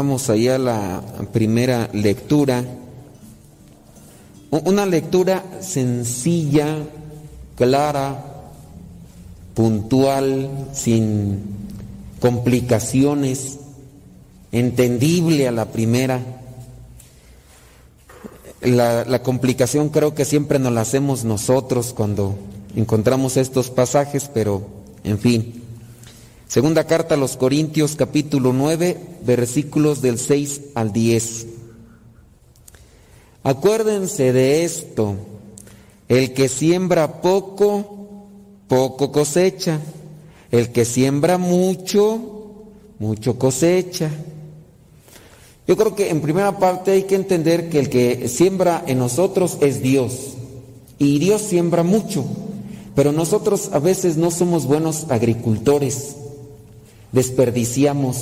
Vamos 0.00 0.30
allá 0.30 0.54
a 0.54 0.58
la 0.58 1.02
primera 1.30 1.90
lectura. 1.92 2.64
Una 4.50 4.86
lectura 4.86 5.44
sencilla, 5.60 6.78
clara, 7.54 8.24
puntual, 9.52 10.68
sin 10.72 11.40
complicaciones, 12.18 13.58
entendible 14.52 15.46
a 15.46 15.52
la 15.52 15.66
primera. 15.66 16.18
La 18.62 19.22
complicación 19.22 19.90
creo 19.90 20.14
que 20.14 20.24
siempre 20.24 20.58
nos 20.58 20.72
la 20.72 20.80
hacemos 20.80 21.24
nosotros 21.24 21.92
cuando 21.92 22.36
encontramos 22.74 23.36
estos 23.36 23.68
pasajes, 23.68 24.30
pero 24.32 24.66
en 25.04 25.18
fin. 25.18 25.59
Segunda 26.50 26.82
carta 26.82 27.14
a 27.14 27.16
los 27.16 27.36
Corintios 27.36 27.94
capítulo 27.94 28.52
9 28.52 28.98
versículos 29.24 30.02
del 30.02 30.18
6 30.18 30.62
al 30.74 30.92
10. 30.92 31.46
Acuérdense 33.44 34.32
de 34.32 34.64
esto, 34.64 35.14
el 36.08 36.32
que 36.32 36.48
siembra 36.48 37.22
poco, 37.22 38.16
poco 38.66 39.12
cosecha, 39.12 39.78
el 40.50 40.72
que 40.72 40.84
siembra 40.84 41.38
mucho, 41.38 42.64
mucho 42.98 43.38
cosecha. 43.38 44.10
Yo 45.68 45.76
creo 45.76 45.94
que 45.94 46.10
en 46.10 46.20
primera 46.20 46.58
parte 46.58 46.90
hay 46.90 47.04
que 47.04 47.14
entender 47.14 47.70
que 47.70 47.78
el 47.78 47.88
que 47.88 48.26
siembra 48.26 48.82
en 48.88 48.98
nosotros 48.98 49.56
es 49.60 49.82
Dios. 49.82 50.32
Y 50.98 51.20
Dios 51.20 51.42
siembra 51.42 51.84
mucho, 51.84 52.24
pero 52.96 53.12
nosotros 53.12 53.70
a 53.72 53.78
veces 53.78 54.16
no 54.16 54.32
somos 54.32 54.66
buenos 54.66 55.06
agricultores 55.10 56.16
desperdiciamos, 57.12 58.16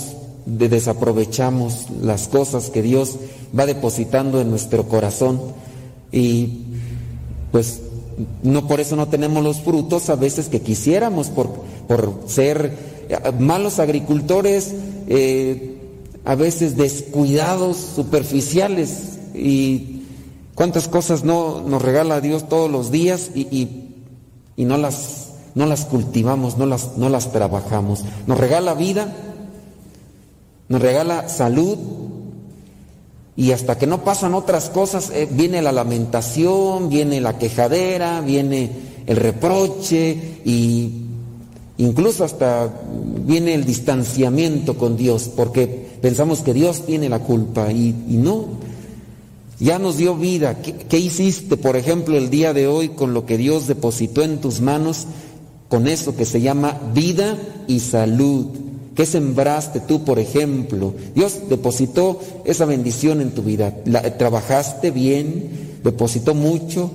de- 0.46 0.68
desaprovechamos 0.68 1.86
las 2.02 2.28
cosas 2.28 2.70
que 2.70 2.82
Dios 2.82 3.16
va 3.58 3.66
depositando 3.66 4.40
en 4.40 4.50
nuestro 4.50 4.88
corazón. 4.88 5.40
Y 6.12 6.62
pues 7.52 7.80
no 8.42 8.66
por 8.66 8.80
eso 8.80 8.96
no 8.96 9.08
tenemos 9.08 9.42
los 9.44 9.60
frutos 9.60 10.10
a 10.10 10.16
veces 10.16 10.48
que 10.48 10.60
quisiéramos 10.60 11.28
por, 11.28 11.48
por 11.86 12.22
ser 12.26 12.76
eh, 13.08 13.18
malos 13.38 13.78
agricultores, 13.78 14.74
eh, 15.06 15.74
a 16.24 16.34
veces 16.34 16.76
descuidados, 16.76 17.76
superficiales. 17.94 19.18
Y 19.34 20.02
cuántas 20.54 20.88
cosas 20.88 21.24
no 21.24 21.60
nos 21.62 21.80
regala 21.82 22.20
Dios 22.20 22.48
todos 22.48 22.70
los 22.70 22.90
días 22.90 23.30
y, 23.34 23.42
y- 23.42 23.84
y 24.56 24.64
no 24.64 24.76
las 24.76 25.27
no 25.58 25.66
las 25.66 25.86
cultivamos, 25.86 26.56
no 26.56 26.66
las, 26.66 26.96
no 26.98 27.08
las 27.08 27.32
trabajamos. 27.32 28.04
Nos 28.28 28.38
regala 28.38 28.74
vida, 28.74 29.12
nos 30.68 30.80
regala 30.80 31.28
salud 31.28 31.76
y 33.34 33.50
hasta 33.50 33.76
que 33.76 33.88
no 33.88 34.04
pasan 34.04 34.34
otras 34.34 34.70
cosas 34.70 35.10
eh, 35.10 35.26
viene 35.28 35.60
la 35.60 35.72
lamentación, 35.72 36.88
viene 36.88 37.20
la 37.20 37.38
quejadera, 37.38 38.20
viene 38.20 38.70
el 39.08 39.16
reproche 39.16 40.16
y 40.44 40.92
incluso 41.78 42.22
hasta 42.22 42.72
viene 43.26 43.54
el 43.54 43.64
distanciamiento 43.64 44.78
con 44.78 44.96
Dios 44.96 45.28
porque 45.34 45.66
pensamos 46.00 46.42
que 46.42 46.54
Dios 46.54 46.86
tiene 46.86 47.08
la 47.08 47.18
culpa 47.18 47.72
y, 47.72 47.92
no. 48.06 48.68
Ya 49.58 49.80
nos 49.80 49.96
dio 49.96 50.14
vida. 50.14 50.62
¿Qué, 50.62 50.72
qué 50.72 51.00
hiciste, 51.00 51.56
por 51.56 51.74
ejemplo, 51.74 52.16
el 52.16 52.30
día 52.30 52.52
de 52.52 52.68
hoy 52.68 52.90
con 52.90 53.12
lo 53.12 53.26
que 53.26 53.36
Dios 53.36 53.66
depositó 53.66 54.22
en 54.22 54.40
tus 54.40 54.60
manos? 54.60 55.08
Con 55.68 55.86
eso 55.86 56.16
que 56.16 56.24
se 56.24 56.40
llama 56.40 56.80
vida 56.94 57.36
y 57.66 57.80
salud. 57.80 58.46
¿Qué 58.94 59.06
sembraste 59.06 59.80
tú, 59.80 60.04
por 60.04 60.18
ejemplo? 60.18 60.94
Dios 61.14 61.48
depositó 61.48 62.20
esa 62.44 62.64
bendición 62.64 63.20
en 63.20 63.30
tu 63.30 63.42
vida. 63.42 63.74
Trabajaste 64.18 64.90
bien, 64.90 65.78
depositó 65.84 66.34
mucho, 66.34 66.90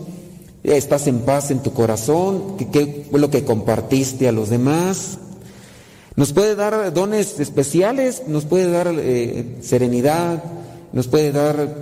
estás 0.64 1.08
en 1.08 1.20
paz 1.20 1.52
en 1.52 1.60
tu 1.60 1.72
corazón, 1.72 2.58
¿qué, 2.58 2.68
qué 2.68 3.06
fue 3.10 3.20
lo 3.20 3.30
que 3.30 3.46
compartiste 3.46 4.28
a 4.28 4.32
los 4.34 4.50
demás? 4.50 5.18
Nos 6.16 6.32
puede 6.32 6.56
dar 6.56 6.94
dones 6.94 7.40
especiales, 7.40 8.24
nos 8.28 8.46
puede 8.46 8.70
dar 8.70 8.94
eh, 8.96 9.58
serenidad, 9.62 10.44
nos 10.92 11.08
puede 11.08 11.32
dar 11.32 11.76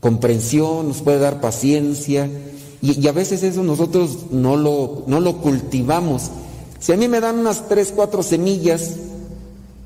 comprensión, 0.00 0.88
nos 0.88 1.00
puede 1.00 1.18
dar 1.18 1.40
paciencia. 1.40 2.28
Y, 2.82 3.06
a 3.08 3.12
veces 3.12 3.42
eso 3.42 3.62
nosotros 3.62 4.30
no 4.30 4.56
lo, 4.56 5.04
no 5.06 5.20
lo 5.20 5.38
cultivamos. 5.38 6.30
Si 6.78 6.92
a 6.92 6.96
mí 6.96 7.08
me 7.08 7.20
dan 7.20 7.38
unas 7.38 7.68
tres, 7.68 7.92
cuatro 7.94 8.22
semillas 8.22 8.96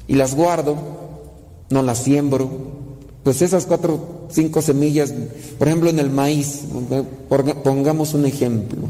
y 0.09 0.15
las 0.15 0.35
guardo, 0.35 0.77
no 1.71 1.83
las 1.83 1.99
siembro, 1.99 2.51
pues 3.23 3.43
esas 3.43 3.67
cuatro, 3.67 4.27
cinco 4.31 4.61
semillas, 4.61 5.13
por 5.59 5.69
ejemplo 5.69 5.91
en 5.91 5.99
el 5.99 6.11
maíz, 6.11 6.63
pongamos 7.63 8.15
un 8.15 8.27
ejemplo, 8.27 8.89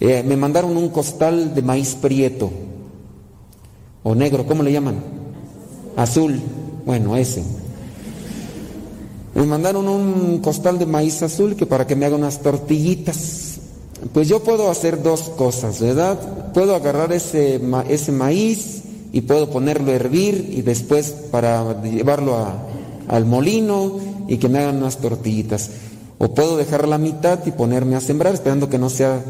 eh, 0.00 0.24
me 0.26 0.36
mandaron 0.36 0.76
un 0.76 0.88
costal 0.88 1.54
de 1.54 1.62
maíz 1.62 1.94
prieto 1.94 2.50
o 4.02 4.14
negro, 4.14 4.46
¿cómo 4.46 4.62
le 4.62 4.72
llaman? 4.72 4.96
Azul, 5.96 6.40
bueno, 6.86 7.16
ese. 7.16 7.44
Me 9.34 9.44
mandaron 9.44 9.88
un 9.88 10.38
costal 10.38 10.78
de 10.78 10.86
maíz 10.86 11.22
azul 11.22 11.54
que 11.54 11.66
para 11.66 11.86
que 11.86 11.94
me 11.94 12.06
haga 12.06 12.16
unas 12.16 12.40
tortillitas. 12.40 13.58
Pues 14.12 14.28
yo 14.28 14.42
puedo 14.42 14.70
hacer 14.70 15.02
dos 15.02 15.22
cosas, 15.36 15.80
¿verdad? 15.80 16.52
Puedo 16.52 16.74
agarrar 16.74 17.12
ese, 17.12 17.60
ese 17.88 18.12
maíz 18.12 18.82
y 19.12 19.20
puedo 19.22 19.50
ponerlo 19.50 19.92
a 19.92 19.94
hervir 19.94 20.52
y 20.56 20.62
después 20.62 21.14
para 21.30 21.80
llevarlo 21.82 22.36
al 23.08 23.26
molino 23.26 23.98
y 24.26 24.38
que 24.38 24.48
me 24.48 24.58
hagan 24.58 24.78
unas 24.78 24.98
tortillitas. 24.98 25.70
O 26.18 26.34
puedo 26.34 26.56
dejar 26.56 26.88
la 26.88 26.98
mitad 26.98 27.38
y 27.46 27.50
ponerme 27.52 27.96
a 27.96 28.00
sembrar 28.00 28.34
esperando 28.34 28.68
que 28.68 28.78
no 28.78 28.90
sea 28.90 29.22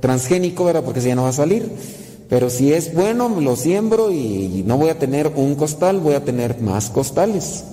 transgénico, 0.00 0.64
¿verdad? 0.64 0.84
Porque 0.84 1.00
si 1.00 1.08
ya 1.08 1.14
no 1.14 1.22
va 1.22 1.30
a 1.30 1.32
salir. 1.32 1.70
Pero 2.28 2.50
si 2.50 2.72
es 2.72 2.92
bueno, 2.92 3.40
lo 3.40 3.56
siembro 3.56 4.12
y 4.12 4.64
no 4.66 4.76
voy 4.76 4.90
a 4.90 4.98
tener 4.98 5.32
un 5.36 5.54
costal, 5.54 6.00
voy 6.00 6.14
a 6.14 6.24
tener 6.24 6.60
más 6.60 6.90
costales. 6.90 7.64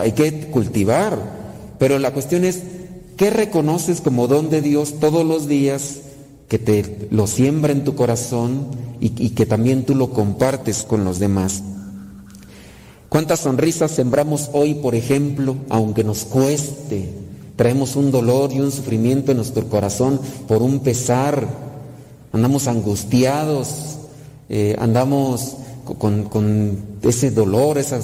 Hay 0.00 0.12
que 0.12 0.48
cultivar. 0.50 1.18
Pero 1.78 1.98
la 1.98 2.12
cuestión 2.12 2.44
es, 2.44 2.62
¿qué 3.16 3.30
reconoces 3.30 4.00
como 4.00 4.28
don 4.28 4.50
de 4.50 4.62
Dios 4.62 5.00
todos 5.00 5.26
los 5.26 5.48
días 5.48 5.98
que 6.48 6.58
te 6.58 7.08
lo 7.10 7.26
siembra 7.26 7.72
en 7.72 7.84
tu 7.84 7.94
corazón 7.94 8.68
y, 9.00 9.30
que 9.30 9.46
también 9.46 9.84
tú 9.84 9.94
lo 9.94 10.10
compartes 10.10 10.84
con 10.84 11.04
los 11.04 11.18
demás? 11.18 11.62
¿Cuántas 13.08 13.40
sonrisas 13.40 13.90
sembramos 13.90 14.50
hoy, 14.52 14.74
por 14.74 14.94
ejemplo, 14.94 15.56
aunque 15.68 16.04
nos 16.04 16.24
cueste? 16.24 17.10
Traemos 17.56 17.96
un 17.96 18.10
dolor 18.10 18.52
y 18.52 18.60
un 18.60 18.72
sufrimiento 18.72 19.32
en 19.32 19.36
nuestro 19.38 19.68
corazón 19.68 20.20
por 20.48 20.62
un 20.62 20.80
pesar. 20.80 21.46
Andamos 22.32 22.68
angustiados, 22.68 23.98
eh, 24.48 24.76
andamos 24.78 25.56
con, 25.84 26.78
ese 27.02 27.30
dolor, 27.30 27.78
esa 27.78 28.00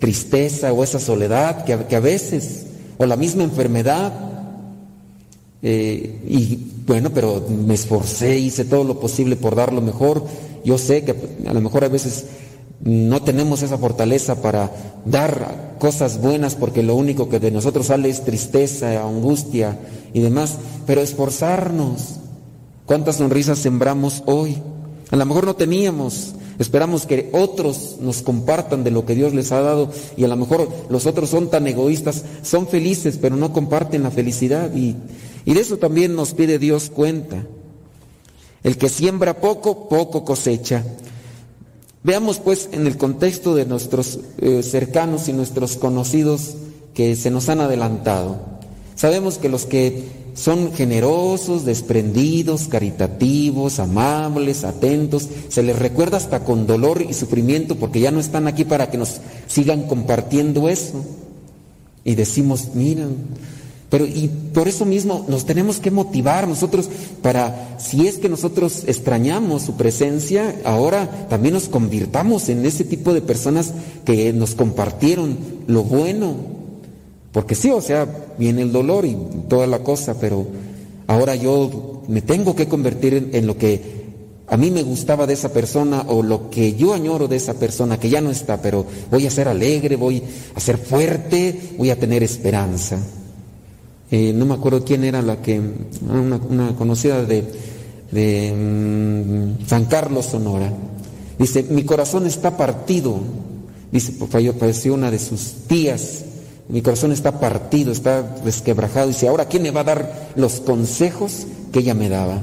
tristeza 0.00 0.72
o 0.72 0.82
esa 0.82 0.98
soledad 0.98 1.64
que, 1.64 1.94
a 1.94 2.00
veces, 2.00 2.66
o 2.98 3.06
la 3.06 3.16
misma 3.16 3.44
enfermedad. 3.44 4.12
Eh, 5.62 6.20
y 6.26 6.58
bueno, 6.86 7.10
pero 7.10 7.46
me 7.48 7.74
esforcé, 7.74 8.36
hice 8.38 8.64
todo 8.64 8.82
lo 8.82 8.98
posible 8.98 9.36
por 9.36 9.54
dar 9.54 9.72
lo 9.72 9.80
mejor. 9.80 10.24
Yo 10.64 10.76
sé 10.78 11.04
que 11.04 11.14
a 11.46 11.54
lo 11.54 11.60
mejor 11.60 11.84
a 11.84 11.88
veces 11.88 12.24
no 12.82 13.22
tenemos 13.22 13.62
esa 13.62 13.76
fortaleza 13.78 14.40
para 14.40 14.72
dar 15.04 15.76
cosas 15.78 16.20
buenas 16.20 16.54
porque 16.54 16.82
lo 16.82 16.96
único 16.96 17.28
que 17.28 17.38
de 17.38 17.50
nosotros 17.50 17.86
sale 17.86 18.08
es 18.08 18.24
tristeza, 18.24 19.02
angustia 19.02 19.78
y 20.14 20.20
demás, 20.20 20.56
pero 20.86 21.02
esforzarnos. 21.02 22.16
¿Cuántas 22.86 23.16
sonrisas 23.16 23.58
sembramos 23.58 24.22
hoy? 24.26 24.58
A 25.10 25.16
lo 25.16 25.26
mejor 25.26 25.44
no 25.44 25.54
teníamos, 25.54 26.34
esperamos 26.60 27.06
que 27.06 27.30
otros 27.32 27.96
nos 28.00 28.20
compartan 28.20 28.84
de 28.84 28.90
lo 28.90 29.06
que 29.06 29.14
Dios 29.14 29.32
les 29.32 29.50
ha 29.50 29.62
dado 29.62 29.90
y 30.16 30.24
a 30.24 30.28
lo 30.28 30.36
mejor 30.36 30.68
los 30.90 31.06
otros 31.06 31.30
son 31.30 31.48
tan 31.48 31.66
egoístas, 31.66 32.22
son 32.42 32.68
felices 32.68 33.18
pero 33.20 33.34
no 33.34 33.52
comparten 33.52 34.02
la 34.02 34.10
felicidad 34.10 34.70
y, 34.74 34.94
de 35.46 35.60
eso 35.60 35.78
también 35.78 36.14
nos 36.14 36.34
pide 36.34 36.58
Dios 36.58 36.90
cuenta. 36.90 37.44
El 38.62 38.76
que 38.76 38.90
siembra 38.90 39.40
poco, 39.40 39.88
poco 39.88 40.22
cosecha. 40.22 40.84
Veamos 42.02 42.38
pues 42.38 42.68
en 42.72 42.86
el 42.86 42.98
contexto 42.98 43.54
de 43.54 43.64
nuestros 43.64 44.20
eh, 44.38 44.62
cercanos 44.62 45.28
y 45.28 45.32
nuestros 45.32 45.78
conocidos 45.78 46.56
que 46.92 47.16
se 47.16 47.30
nos 47.30 47.48
han 47.48 47.60
adelantado. 47.60 48.38
Sabemos 48.96 49.38
que 49.38 49.48
los 49.48 49.64
que 49.64 50.19
son 50.34 50.72
generosos, 50.72 51.64
desprendidos, 51.64 52.68
caritativos, 52.68 53.78
amables, 53.78 54.64
atentos, 54.64 55.28
se 55.48 55.62
les 55.62 55.78
recuerda 55.78 56.16
hasta 56.16 56.44
con 56.44 56.66
dolor 56.66 57.02
y 57.02 57.12
sufrimiento 57.12 57.76
porque 57.76 58.00
ya 58.00 58.10
no 58.10 58.20
están 58.20 58.46
aquí 58.46 58.64
para 58.64 58.90
que 58.90 58.98
nos 58.98 59.20
sigan 59.46 59.82
compartiendo 59.82 60.68
eso. 60.68 61.04
Y 62.04 62.14
decimos, 62.14 62.70
miren, 62.74 63.16
pero 63.90 64.06
y 64.06 64.30
por 64.54 64.68
eso 64.68 64.86
mismo 64.86 65.26
nos 65.28 65.44
tenemos 65.44 65.80
que 65.80 65.90
motivar 65.90 66.46
nosotros 66.46 66.88
para, 67.22 67.76
si 67.78 68.06
es 68.06 68.18
que 68.18 68.28
nosotros 68.28 68.84
extrañamos 68.86 69.62
su 69.62 69.74
presencia, 69.74 70.54
ahora 70.64 71.26
también 71.28 71.54
nos 71.54 71.68
convirtamos 71.68 72.48
en 72.48 72.64
ese 72.64 72.84
tipo 72.84 73.12
de 73.12 73.20
personas 73.20 73.72
que 74.04 74.32
nos 74.32 74.54
compartieron 74.54 75.36
lo 75.66 75.82
bueno. 75.82 76.59
Porque 77.32 77.54
sí, 77.54 77.70
o 77.70 77.80
sea, 77.80 78.08
viene 78.38 78.62
el 78.62 78.72
dolor 78.72 79.04
y 79.04 79.16
toda 79.48 79.66
la 79.66 79.80
cosa, 79.80 80.18
pero 80.18 80.46
ahora 81.06 81.36
yo 81.36 82.02
me 82.08 82.22
tengo 82.22 82.56
que 82.56 82.66
convertir 82.66 83.30
en, 83.32 83.46
lo 83.46 83.56
que 83.56 84.00
a 84.48 84.56
mí 84.56 84.70
me 84.72 84.82
gustaba 84.82 85.26
de 85.26 85.34
esa 85.34 85.52
persona 85.52 86.04
o 86.08 86.24
lo 86.24 86.50
que 86.50 86.74
yo 86.74 86.92
añoro 86.92 87.28
de 87.28 87.36
esa 87.36 87.54
persona 87.54 88.00
que 88.00 88.10
ya 88.10 88.20
no 88.20 88.30
está, 88.30 88.60
pero 88.60 88.84
voy 89.10 89.26
a 89.26 89.30
ser 89.30 89.46
alegre, 89.46 89.94
voy 89.94 90.22
a 90.54 90.60
ser 90.60 90.76
fuerte, 90.76 91.74
voy 91.78 91.90
a 91.90 91.98
tener 91.98 92.24
esperanza. 92.24 92.98
Eh, 94.10 94.32
no 94.34 94.44
me 94.44 94.54
acuerdo 94.54 94.84
quién 94.84 95.04
era 95.04 95.22
la 95.22 95.40
que, 95.40 95.60
una, 96.10 96.74
conocida 96.76 97.22
de, 97.22 98.52
mm, 98.52 99.68
San 99.68 99.84
Carlos 99.84 100.26
Sonora. 100.26 100.72
Dice, 101.38 101.62
mi 101.62 101.84
corazón 101.84 102.26
está 102.26 102.56
partido. 102.56 103.20
Dice, 103.92 104.12
falleció 104.58 104.94
una 104.94 105.12
de 105.12 105.20
sus 105.20 105.52
tías. 105.68 106.24
Mi 106.70 106.82
corazón 106.82 107.12
está 107.12 107.40
partido, 107.40 107.90
está 107.90 108.22
desquebrajado. 108.22 109.08
Dice, 109.08 109.28
ahora 109.28 109.46
¿quién 109.46 109.62
me 109.62 109.70
va 109.70 109.80
a 109.80 109.84
dar 109.84 110.30
los 110.36 110.60
consejos 110.60 111.46
que 111.72 111.80
ella 111.80 111.94
me 111.94 112.08
daba? 112.08 112.40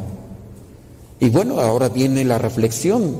Y 1.20 1.30
bueno, 1.30 1.60
ahora 1.60 1.90
viene 1.90 2.26
la 2.26 2.38
reflexión 2.38 3.16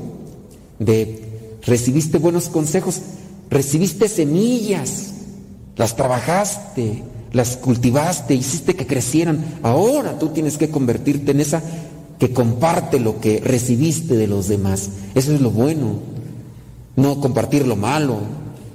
de, 0.78 1.58
recibiste 1.62 2.18
buenos 2.18 2.48
consejos, 2.48 3.00
recibiste 3.50 4.08
semillas, 4.08 5.12
las 5.76 5.96
trabajaste, 5.96 7.02
las 7.32 7.56
cultivaste, 7.56 8.34
hiciste 8.34 8.76
que 8.76 8.86
crecieran. 8.86 9.58
Ahora 9.62 10.18
tú 10.18 10.28
tienes 10.28 10.58
que 10.58 10.70
convertirte 10.70 11.32
en 11.32 11.40
esa 11.40 11.62
que 12.18 12.32
comparte 12.32 13.00
lo 13.00 13.20
que 13.20 13.40
recibiste 13.40 14.16
de 14.16 14.26
los 14.26 14.48
demás. 14.48 14.90
Eso 15.14 15.32
es 15.32 15.40
lo 15.40 15.50
bueno. 15.50 16.00
No 16.96 17.20
compartir 17.20 17.66
lo 17.66 17.76
malo, 17.76 18.18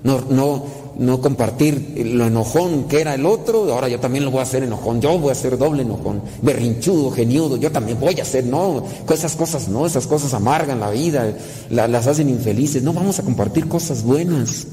no, 0.03 0.22
no, 0.30 0.64
no 0.98 1.22
compartir 1.22 1.94
lo 2.06 2.26
enojón 2.26 2.86
que 2.86 3.02
era 3.02 3.15
el 3.15 3.26
otro, 3.26 3.72
ahora 3.74 3.88
yo 3.88 3.99
también 3.99 4.26
lo 4.26 4.32
voy 4.32 4.40
a 4.40 4.44
hacer 4.44 4.64
enojón, 4.64 5.02
yo 5.02 5.18
voy 5.18 5.32
a 5.32 5.36
ser 5.36 5.57
doble 5.57 5.84
enojón, 5.84 6.22
berrinchudo, 6.41 7.11
geniudo, 7.11 7.57
yo 7.57 7.72
también 7.72 7.99
voy 7.99 8.20
a 8.20 8.24
hacer, 8.24 8.45
no, 8.45 8.86
esas 9.10 9.36
cosas 9.36 9.68
no, 9.68 9.86
esas 9.86 10.07
cosas 10.07 10.34
amargan 10.34 10.80
la 10.80 10.90
vida, 10.90 11.36
las 11.70 12.07
hacen 12.07 12.30
infelices, 12.30 12.84
no 12.84 12.94
vamos 12.94 13.20
a 13.20 13.24
compartir 13.24 13.68
cosas 13.68 14.03
buenas. 14.03 14.68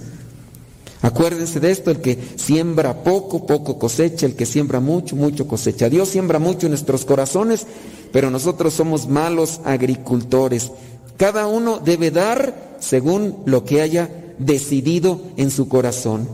Acuérdense 1.02 1.60
de 1.60 1.70
esto, 1.70 1.90
el 1.90 2.00
que 2.00 2.18
siembra 2.36 3.02
poco, 3.02 3.46
poco 3.46 3.78
cosecha, 3.78 4.26
el 4.26 4.36
que 4.36 4.44
siembra 4.44 4.80
mucho, 4.80 5.16
mucho 5.16 5.48
cosecha. 5.48 5.88
Dios 5.88 6.10
siembra 6.10 6.38
mucho 6.38 6.66
en 6.66 6.72
nuestros 6.72 7.06
corazones, 7.06 7.66
pero 8.12 8.30
nosotros 8.30 8.74
somos 8.74 9.08
malos 9.08 9.62
agricultores. 9.64 10.72
Cada 11.16 11.46
uno 11.46 11.80
debe 11.82 12.10
dar 12.10 12.76
según 12.80 13.36
lo 13.46 13.64
que 13.64 13.80
haya 13.80 14.10
decidido 14.40 15.20
en 15.36 15.50
su 15.50 15.68
corazón. 15.68 16.28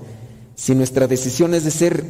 Si 0.55 0.74
nuestra 0.74 1.07
decisión 1.07 1.55
es 1.55 1.65
de 1.65 1.70
ser 1.70 2.05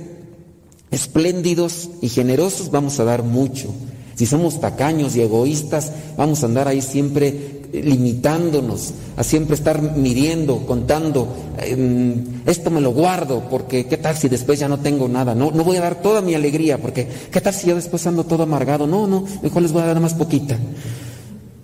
espléndidos 0.91 1.91
y 2.01 2.09
generosos, 2.09 2.71
vamos 2.71 3.01
a 3.01 3.05
dar 3.05 3.23
mucho. 3.23 3.75
Si 4.15 4.25
somos 4.25 4.61
tacaños 4.61 5.15
y 5.17 5.21
egoístas, 5.21 5.93
vamos 6.17 6.43
a 6.43 6.47
andar 6.47 6.69
ahí 6.69 6.81
siempre 6.81 7.57
limitándonos, 7.73 8.95
a 9.17 9.25
siempre 9.25 9.57
estar 9.57 9.83
midiendo, 9.83 10.67
contando, 10.67 11.29
em, 11.59 12.25
esto 12.47 12.71
me 12.71 12.81
lo 12.81 12.93
guardo, 12.93 13.49
porque 13.51 13.87
qué 13.87 13.97
tal 13.97 14.17
si 14.17 14.29
después 14.29 14.59
ya 14.59 14.69
no 14.69 14.79
tengo 14.79 15.09
nada, 15.09 15.35
no, 15.35 15.51
no 15.51 15.65
voy 15.65 15.77
a 15.77 15.83
dar 15.83 16.01
toda 16.01 16.23
mi 16.23 16.35
alegría, 16.35 16.79
porque 16.79 17.07
qué 17.31 17.41
tal 17.41 17.53
si 17.53 17.67
yo 17.67 17.75
después 17.75 18.07
ando 18.07 18.25
todo 18.25 18.45
amargado, 18.45 18.87
no, 18.87 19.07
no, 19.07 19.25
mejor 19.43 19.63
les 19.63 19.73
voy 19.73 19.83
a 19.83 19.87
dar 19.87 20.01
más 20.01 20.15
poquita, 20.15 20.57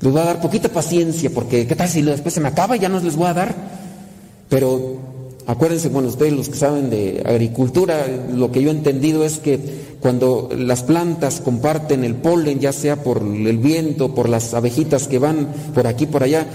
les 0.00 0.12
voy 0.12 0.20
a 0.20 0.24
dar 0.24 0.40
poquita 0.40 0.68
paciencia, 0.68 1.30
porque 1.30 1.66
qué 1.66 1.76
tal 1.76 1.88
si 1.88 2.02
después 2.02 2.34
se 2.34 2.40
me 2.40 2.48
acaba 2.48 2.76
y 2.76 2.80
ya 2.80 2.88
no 2.88 3.00
les 3.00 3.16
voy 3.16 3.28
a 3.28 3.34
dar, 3.34 3.81
pero 4.52 4.98
acuérdense, 5.46 5.88
bueno, 5.88 6.08
ustedes 6.08 6.34
los 6.34 6.50
que 6.50 6.56
saben 6.56 6.90
de 6.90 7.22
agricultura, 7.24 8.06
lo 8.34 8.52
que 8.52 8.62
yo 8.62 8.68
he 8.68 8.74
entendido 8.74 9.24
es 9.24 9.38
que 9.38 9.58
cuando 9.98 10.50
las 10.54 10.82
plantas 10.82 11.40
comparten 11.40 12.04
el 12.04 12.16
polen, 12.16 12.60
ya 12.60 12.74
sea 12.74 13.02
por 13.02 13.22
el 13.22 13.56
viento, 13.56 14.14
por 14.14 14.28
las 14.28 14.52
abejitas 14.52 15.08
que 15.08 15.18
van 15.18 15.48
por 15.74 15.86
aquí, 15.86 16.04
por 16.04 16.22
allá, 16.22 16.46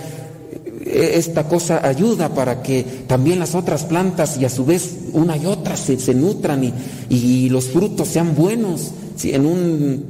eh, 0.86 1.14
esta 1.16 1.48
cosa 1.48 1.88
ayuda 1.88 2.30
para 2.36 2.62
que 2.62 2.86
también 3.08 3.40
las 3.40 3.56
otras 3.56 3.84
plantas 3.86 4.38
y 4.40 4.46
a 4.46 4.50
su 4.52 4.64
vez 4.64 4.96
una 5.14 5.36
y 5.36 5.48
otra 5.48 5.76
se, 5.76 6.14
nutran 6.14 6.66
y, 6.66 6.74
y, 7.10 7.50
los 7.50 7.66
frutos 7.66 8.10
sean 8.10 8.36
buenos. 8.36 8.92
Si 9.16 9.34
en 9.34 9.48
un 9.48 10.06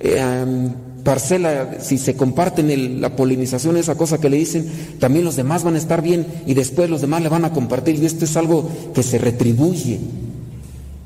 eh, 0.00 0.70
parcela, 1.04 1.78
si 1.80 1.98
se 1.98 2.16
comparten 2.16 2.70
el, 2.70 3.00
la 3.00 3.16
polinización, 3.16 3.76
esa 3.76 3.96
cosa 3.96 4.18
que 4.18 4.30
le 4.30 4.36
dicen, 4.36 4.66
también 4.98 5.24
los 5.24 5.36
demás 5.36 5.64
van 5.64 5.74
a 5.74 5.78
estar 5.78 6.02
bien 6.02 6.26
y 6.46 6.54
después 6.54 6.90
los 6.90 7.00
demás 7.00 7.22
le 7.22 7.28
van 7.28 7.44
a 7.44 7.52
compartir. 7.52 7.96
Y 7.96 8.06
esto 8.06 8.24
es 8.24 8.36
algo 8.36 8.68
que 8.94 9.02
se 9.02 9.18
retribuye, 9.18 10.00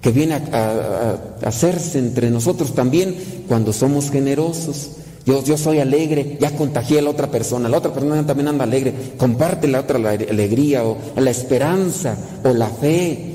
que 0.01 0.10
viene 0.10 0.35
a, 0.35 1.16
hacerse 1.44 1.98
entre 1.98 2.31
nosotros 2.31 2.74
también 2.74 3.14
cuando 3.48 3.73
somos 3.73 4.10
generosos. 4.10 4.90
Yo, 5.24 5.44
yo 5.44 5.56
soy 5.56 5.78
alegre, 5.78 6.36
ya 6.40 6.51
contagié 6.56 6.98
a 6.98 7.02
la 7.02 7.10
otra 7.10 7.31
persona, 7.31 7.69
la 7.69 7.78
otra 7.78 7.93
persona 7.93 8.27
también 8.27 8.48
anda 8.48 8.64
alegre, 8.64 8.93
comparte 9.16 9.69
la 9.69 9.81
otra 9.81 10.01
la 10.01 10.10
alegría 10.10 10.85
o 10.85 10.98
la 11.16 11.31
esperanza 11.31 12.16
o 12.43 12.52
la 12.52 12.69
fe 12.69 13.32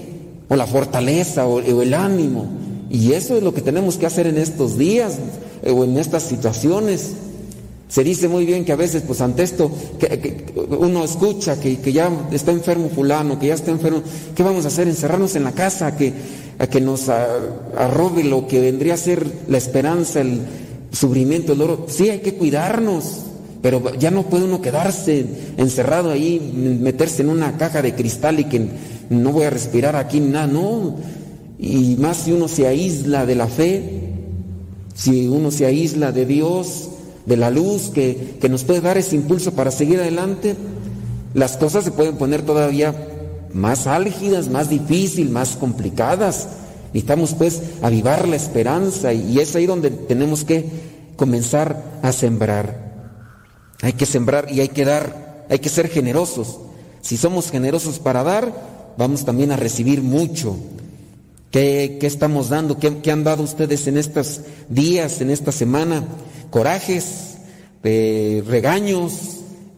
o 0.50 0.56
la 0.56 0.66
fortaleza 0.66 1.46
o, 1.48 1.60
el 1.60 1.94
ánimo. 1.94 2.46
Y 2.90 3.14
eso 3.14 3.36
es 3.36 3.44
lo 3.44 3.54
que 3.54 3.62
tenemos 3.62 3.98
que 3.98 4.06
hacer 4.06 4.28
en 4.28 4.38
estos 4.38 4.78
días 4.78 5.18
o 5.66 5.84
en 5.84 5.98
estas 5.98 6.24
situaciones. 6.24 7.14
Se 7.90 8.04
dice 8.04 8.28
muy 8.28 8.46
bien 8.46 8.66
que 8.66 8.74
a 8.74 8.76
veces, 8.76 9.04
pues 9.08 9.22
ante 9.22 9.44
esto, 9.44 9.72
que, 9.98 10.46
uno 10.78 11.06
escucha 11.06 11.58
que, 11.58 11.80
que, 11.80 11.94
ya 11.94 12.12
está 12.32 12.52
enfermo 12.52 12.90
fulano, 12.90 13.40
que 13.40 13.48
ya 13.48 13.54
está 13.54 13.72
enfermo, 13.72 14.02
¿qué 14.36 14.44
vamos 14.44 14.66
a 14.66 14.68
hacer? 14.68 14.90
Encerrarnos 14.90 15.38
en 15.38 15.46
la 15.46 15.54
casa, 15.54 15.96
que, 15.96 16.12
que 16.70 16.82
nos 16.82 17.08
arrobe 17.08 18.26
lo 18.26 18.46
que 18.46 18.60
vendría 18.60 18.96
a 18.96 18.98
ser 18.98 19.26
la 19.48 19.58
esperanza, 19.58 20.20
el 20.20 20.42
sufrimiento, 20.92 21.54
el 21.54 21.62
oro. 21.62 21.86
Sí, 21.88 22.10
hay 22.10 22.20
que 22.20 22.34
cuidarnos, 22.34 23.22
pero 23.62 23.96
ya 23.96 24.12
no 24.12 24.24
puede 24.24 24.44
uno 24.44 24.62
quedarse 24.62 25.26
encerrado 25.56 26.12
ahí, 26.12 26.40
meterse 26.82 27.22
en 27.22 27.30
una 27.30 27.58
caja 27.58 27.82
de 27.82 27.96
cristal 27.96 28.42
y 28.42 28.46
que 28.46 28.68
no 29.10 29.32
voy 29.32 29.46
a 29.46 29.50
respirar 29.50 29.96
aquí, 29.96 30.20
nada, 30.20 30.48
no. 30.48 30.96
Y 31.58 31.96
más 31.96 32.18
si 32.18 32.34
uno 32.34 32.48
se 32.48 32.68
aísla 32.68 33.26
de 33.26 33.36
la 33.36 33.48
fe, 33.48 34.07
si 34.98 35.28
uno 35.28 35.52
se 35.52 35.66
aísla 35.66 36.12
de 36.12 36.26
Dios, 36.26 36.90
de 37.26 37.38
la 37.38 37.52
luz 37.52 37.92
que, 37.94 38.38
que 38.42 38.50
nos 38.50 38.64
puede 38.64 38.82
dar 38.82 38.98
ese 38.98 39.16
impulso 39.16 39.54
para 39.54 39.70
seguir 39.70 40.00
adelante, 40.00 40.56
las 41.34 41.56
cosas 41.56 41.84
se 41.84 41.92
pueden 41.92 42.18
poner 42.18 42.42
todavía 42.42 42.96
más 43.54 43.86
álgidas, 43.86 44.50
más 44.50 44.70
difíciles, 44.70 45.32
más 45.32 45.56
complicadas. 45.56 46.48
Necesitamos 46.94 47.36
pues 47.36 47.62
avivar 47.84 48.28
la 48.28 48.36
esperanza 48.36 49.14
y 49.14 49.40
es 49.40 49.56
ahí 49.56 49.68
donde 49.68 49.92
tenemos 49.92 50.44
que 50.44 50.66
comenzar 51.16 52.00
a 52.02 52.12
sembrar. 52.12 52.88
Hay 53.82 53.94
que 53.94 54.08
sembrar 54.08 54.48
y 54.52 54.62
hay 54.62 54.70
que 54.70 54.84
dar, 54.84 55.46
hay 55.50 55.60
que 55.60 55.70
ser 55.70 55.90
generosos. 55.90 56.60
Si 57.02 57.18
somos 57.18 57.52
generosos 57.52 58.00
para 58.00 58.24
dar, 58.24 58.96
vamos 58.98 59.26
también 59.26 59.52
a 59.52 59.58
recibir 59.58 60.02
mucho. 60.02 60.56
¿Qué, 61.52 61.98
estamos 62.02 62.50
dando? 62.50 62.78
¿Qué, 62.78 62.98
¿Qué, 62.98 63.12
han 63.12 63.24
dado 63.24 63.44
ustedes 63.44 63.88
en 63.88 63.98
estos 63.98 64.42
días, 64.68 65.22
en 65.22 65.30
esta 65.30 65.52
semana? 65.52 66.04
Corajes, 66.50 67.38
eh, 67.84 68.44
regaños, 68.46 69.14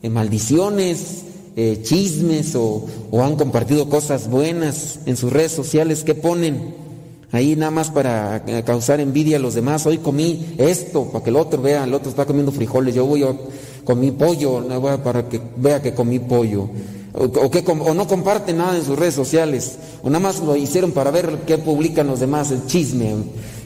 eh, 0.01 0.09
maldiciones, 0.09 1.25
eh, 1.55 1.81
chismes 1.83 2.55
o, 2.55 2.87
han 3.21 3.35
compartido 3.35 3.87
cosas 3.87 4.29
buenas 4.29 4.99
en 5.05 5.15
sus 5.15 5.31
redes 5.31 5.51
sociales. 5.51 6.03
¿Qué 6.03 6.15
ponen? 6.15 6.89
ahí 7.31 7.55
nada 7.55 7.69
más 7.69 7.91
para 7.91 8.43
causar 8.65 8.99
envidia 8.99 9.37
a 9.37 9.39
los 9.39 9.53
demás. 9.53 9.85
Hoy 9.85 9.99
comí 9.99 10.55
esto, 10.57 11.05
para 11.11 11.23
que 11.23 11.29
el 11.29 11.35
otro 11.35 11.61
vea, 11.61 11.83
el 11.83 11.93
otro 11.93 12.09
está 12.09 12.25
comiendo 12.25 12.51
frijoles, 12.51 12.95
yo 12.95 13.05
voy 13.05 13.21
a 13.21 13.35
comí 13.83 14.09
pollo, 14.09 14.65
para 15.03 15.29
que 15.29 15.39
vea 15.57 15.79
que 15.79 15.93
comí 15.93 16.17
pollo. 16.17 16.69
O, 17.13 17.49
que, 17.49 17.63
o 17.67 17.93
no 17.93 18.07
comparten 18.07 18.57
nada 18.57 18.77
en 18.77 18.85
sus 18.85 18.97
redes 18.97 19.15
sociales, 19.15 19.77
o 20.03 20.09
nada 20.09 20.19
más 20.19 20.39
lo 20.39 20.55
hicieron 20.55 20.91
para 20.91 21.09
ver 21.09 21.39
qué 21.47 21.57
publican 21.57 22.07
los 22.07 22.19
demás, 22.19 22.51
el 22.51 22.65
chisme, 22.67 23.13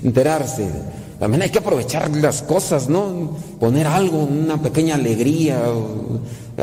enterarse. 0.01 0.69
También 1.19 1.41
hay 1.41 1.49
que 1.49 1.59
aprovechar 1.59 2.09
las 2.15 2.41
cosas, 2.41 2.89
¿no? 2.89 3.37
Poner 3.59 3.87
algo, 3.87 4.19
una 4.23 4.61
pequeña 4.61 4.95
alegría, 4.95 5.61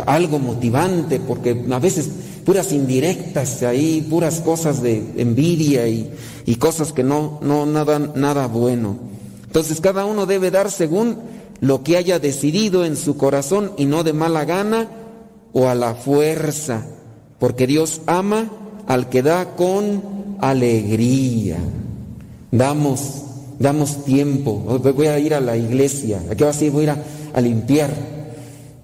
algo 0.07 0.39
motivante, 0.39 1.21
porque 1.21 1.65
a 1.71 1.79
veces 1.79 2.09
puras 2.45 2.73
indirectas 2.73 3.63
ahí, 3.63 4.07
puras 4.09 4.41
cosas 4.41 4.83
de 4.83 5.05
envidia 5.17 5.87
y, 5.87 6.11
y 6.47 6.57
cosas 6.57 6.93
que 6.93 7.03
no, 7.03 7.39
no 7.43 7.67
nada, 7.67 7.99
nada 7.99 8.47
bueno. 8.47 8.97
Entonces 9.47 9.81
cada 9.81 10.05
uno 10.05 10.27
debe 10.27 10.51
dar 10.51 10.71
según 10.71 11.19
lo 11.61 11.83
que 11.83 11.97
haya 11.97 12.19
decidido 12.19 12.85
en 12.85 12.97
su 12.97 13.17
corazón 13.17 13.73
y 13.77 13.85
no 13.85 14.03
de 14.03 14.13
mala 14.13 14.45
gana 14.45 14.89
o 15.53 15.69
a 15.69 15.75
la 15.75 15.95
fuerza, 15.95 16.85
porque 17.39 17.67
Dios 17.67 18.03
ama 18.07 18.51
al 18.87 19.09
que 19.09 19.23
da 19.23 19.57
con 19.57 20.37
alegría. 20.41 21.59
Damos, 22.51 23.23
damos 23.59 24.05
tiempo. 24.05 24.55
Voy 24.55 25.07
a 25.07 25.19
ir 25.19 25.35
a 25.35 25.41
la 25.41 25.57
iglesia. 25.57 26.21
¿A 26.31 26.35
qué 26.35 26.45
vas 26.45 26.61
a 26.61 26.65
ir? 26.65 26.73
Voy 26.73 26.89
a 26.89 26.93
ir 26.93 26.99
a, 27.35 27.41
limpiar. 27.41 27.91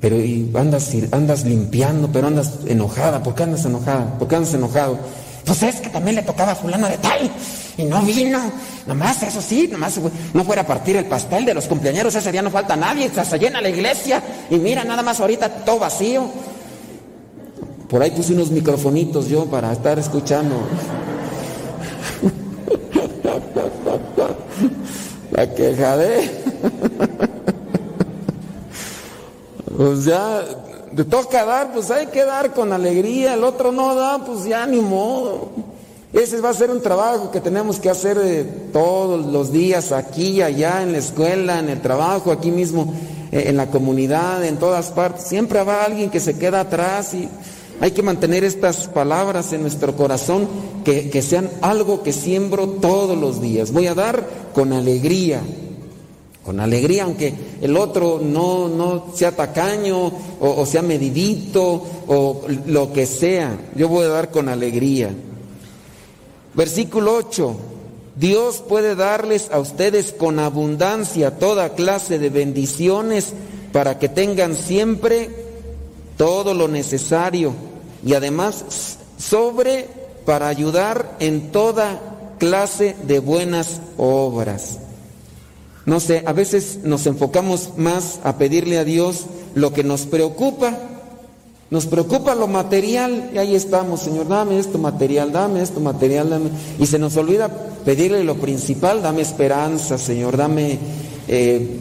Pero 0.01 0.17
y 0.21 0.51
andas, 0.55 0.93
andas 1.11 1.45
limpiando, 1.45 2.09
pero 2.13 2.29
andas 2.29 2.59
enojada. 2.67 3.23
¿Por 3.23 3.35
qué 3.35 3.43
andas 3.45 3.65
enojada? 3.65 4.19
¿Por 4.19 4.29
qué 4.29 4.37
andas 4.37 4.55
enojado? 4.55 4.99
Pues 5.45 5.63
es 5.63 5.77
que 5.77 5.89
también 5.89 6.17
le 6.17 6.23
tocaba 6.23 6.53
a 6.53 6.55
fulano 6.57 6.89
de 6.89 6.99
tal 6.99 7.31
y 7.77 7.85
no 7.85 8.03
vino. 8.03 8.39
Nomás, 8.87 9.23
eso 9.23 9.41
sí, 9.41 9.69
nomás 9.71 9.99
no 10.35 10.45
fuera 10.45 10.63
a 10.63 10.67
partir 10.67 10.97
el 10.97 11.07
pastel 11.07 11.45
de 11.45 11.55
los 11.55 11.67
cumpleaños, 11.67 12.15
ese 12.15 12.33
día 12.33 12.43
no 12.43 12.51
falta 12.51 12.77
nadie, 12.77 13.11
se 13.11 13.39
llena 13.39 13.61
la 13.61 13.69
iglesia 13.69 14.23
y 14.51 14.57
mira, 14.57 14.85
nada 14.85 15.03
más 15.03 15.21
ahorita 15.21 15.49
todo 15.65 15.81
vacío. 15.81 16.29
Por 17.89 18.03
ahí 18.03 18.11
puse 18.11 18.33
unos 18.33 18.51
microfonitos 18.51 19.29
yo 19.29 19.47
para 19.47 19.73
estar 19.73 19.99
escuchando. 19.99 20.57
La 25.31 25.55
queja 25.55 25.97
de. 25.97 26.31
Pues 29.77 30.05
ya 30.07 30.43
te 30.97 31.05
toca 31.05 31.45
dar, 31.45 31.73
pues 31.73 31.91
hay 31.91 32.07
que 32.07 32.25
dar 32.25 32.55
con 32.55 32.73
alegría, 32.73 33.35
el 33.35 33.45
otro 33.45 33.71
no 33.71 33.95
da, 33.95 34.25
pues 34.25 34.45
ya 34.45 34.67
ni 34.67 34.81
modo. 34.81 35.51
Ese 36.13 36.41
va 36.41 36.49
a 36.49 36.55
ser 36.55 36.71
un 36.71 36.81
trabajo 36.81 37.31
que 37.31 37.43
tenemos 37.43 37.79
que 37.79 37.91
hacer 37.91 38.19
eh, 38.23 38.45
todos 38.73 39.27
los 39.27 39.53
días, 39.53 39.93
aquí 39.93 40.41
allá, 40.41 40.83
en 40.83 40.93
la 40.93 40.99
escuela, 40.99 41.59
en 41.59 41.69
el 41.69 41.83
trabajo, 41.83 42.33
aquí 42.33 42.51
mismo, 42.51 42.95
eh, 43.31 43.45
en 43.49 43.59
la 43.59 43.67
comunidad, 43.67 44.43
en 44.43 44.57
todas 44.57 44.87
partes. 44.93 45.25
Siempre 45.25 45.59
habrá 45.59 45.85
alguien 45.85 46.09
que 46.09 46.21
se 46.21 46.39
queda 46.39 46.61
atrás 46.61 47.13
y 47.13 47.29
hay 47.81 47.91
que 47.91 48.03
mantener 48.03 48.45
estas 48.45 48.89
palabras 48.89 49.53
en 49.53 49.63
nuestro 49.63 49.95
corazón, 49.97 50.49
que, 50.85 51.11
que 51.11 51.23
sean 51.23 51.51
algo 51.61 52.03
que 52.03 52.13
siembro 52.13 52.69
todos 52.69 53.17
los 53.19 53.41
días. 53.41 53.73
Voy 53.73 53.87
a 53.87 53.95
dar 53.95 54.27
con 54.55 54.73
alegría, 54.73 55.43
con 56.45 56.61
alegría, 56.61 57.05
aunque 57.05 57.35
el 57.61 57.77
otro 57.77 58.21
no, 58.23 58.69
no 58.69 59.07
sea 59.15 59.33
tacaño 59.33 60.07
o, 60.07 60.13
o, 60.41 60.65
sea 60.65 60.81
medidito 60.81 61.83
o 62.07 62.43
lo 62.67 62.93
que 62.93 63.05
sea, 63.05 63.59
yo 63.75 63.89
voy 63.89 64.05
a 64.05 64.11
dar 64.11 64.31
con 64.31 64.49
alegría. 64.49 65.11
Versículo 66.55 67.15
8, 67.17 67.57
Dios 68.17 68.63
puede 68.67 68.95
darles 68.95 69.51
a 69.51 69.59
ustedes 69.59 70.13
con 70.13 70.39
abundancia 70.39 71.39
toda 71.39 71.75
clase 71.75 72.19
de 72.19 72.31
bendiciones 72.31 73.35
para 73.73 73.99
que 73.99 74.09
tengan 74.09 74.55
siempre 74.55 75.46
todo 76.17 76.55
lo 76.55 76.69
necesario 76.69 77.53
y 78.05 78.15
además 78.15 78.99
sobre 79.19 79.89
para 80.25 80.49
ayudar 80.49 81.17
en 81.21 81.53
toda 81.53 82.01
clase 82.39 82.97
de 83.07 83.21
buenas 83.21 83.81
obras. 83.97 84.79
No 85.87 86.01
sé, 86.01 86.25
a 86.27 86.33
veces 86.33 86.81
nos 86.83 87.07
enfocamos 87.07 87.71
más 87.77 88.19
a 88.25 88.39
pedirle 88.39 88.79
a 88.79 88.85
Dios 88.85 89.27
lo 89.55 89.73
que 89.73 89.85
nos 89.85 90.07
preocupa. 90.07 90.77
Nos 91.71 91.87
preocupa 91.87 92.35
lo 92.35 92.47
material 92.49 93.31
y 93.35 93.39
ahí 93.39 93.55
estamos, 93.55 94.01
Señor, 94.01 94.29
dame 94.29 94.59
esto 94.59 94.79
material, 94.79 95.33
dame 95.33 95.63
esto 95.63 95.81
material, 95.81 96.31
dame. 96.31 96.51
Y 96.79 96.87
se 96.87 96.99
nos 96.99 97.17
olvida 97.17 97.49
pedirle 97.85 98.25
lo 98.25 98.37
principal, 98.37 99.03
dame 99.03 99.23
esperanza, 99.23 99.97
Señor, 99.97 100.37
dame 100.37 100.79
eh, 101.29 101.77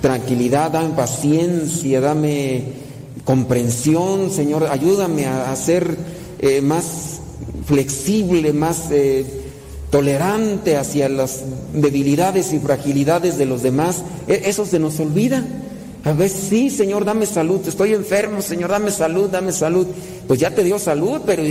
tranquilidad, 0.00 0.70
dame 0.70 0.94
paciencia, 0.94 2.00
dame 2.00 2.79
comprensión, 3.24 4.30
Señor, 4.30 4.68
ayúdame 4.70 5.26
a, 5.26 5.54
ser 5.56 5.96
eh, 6.40 6.60
más 6.60 7.20
flexible, 7.66 8.52
más... 8.52 8.90
Eh, 8.90 9.38
tolerante 9.90 10.76
hacia 10.76 11.08
las 11.08 11.42
debilidades 11.74 12.52
y 12.52 12.60
fragilidades 12.60 13.36
de 13.38 13.46
los 13.46 13.62
demás, 13.62 14.04
eso 14.28 14.64
se 14.64 14.78
nos 14.78 15.00
olvida. 15.00 15.44
A 16.02 16.12
veces, 16.12 16.46
sí, 16.48 16.70
Señor, 16.70 17.04
dame 17.04 17.26
salud, 17.26 17.60
estoy 17.66 17.92
enfermo, 17.92 18.40
Señor, 18.40 18.70
dame 18.70 18.90
salud, 18.90 19.28
dame 19.28 19.52
salud. 19.52 19.86
Pues 20.26 20.40
ya 20.40 20.50
te 20.50 20.64
dio 20.64 20.78
salud, 20.78 21.20
pero 21.26 21.42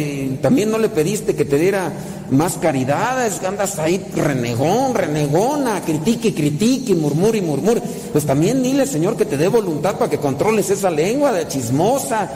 también 0.42 0.72
no 0.72 0.80
le 0.80 0.90
pediste 0.90 1.36
que 1.36 1.46
te 1.46 1.60
diera 1.60 1.94
más 2.32 2.58
caridad, 2.58 3.30
andas 3.46 3.78
ahí 3.78 4.04
renegón, 4.16 4.96
renegona, 4.96 5.82
critique, 5.82 6.34
critique, 6.34 6.96
murmure 6.96 7.38
y 7.38 7.42
murmure. 7.42 7.82
Pues 8.12 8.26
también 8.26 8.64
dile, 8.64 8.88
Señor, 8.88 9.16
que 9.18 9.26
te 9.26 9.38
dé 9.38 9.48
voluntad 9.50 9.98
para 9.98 10.10
que 10.10 10.18
controles 10.18 10.72
esa 10.72 10.90
lengua 10.90 11.32
de 11.32 11.48
chismosa, 11.48 12.32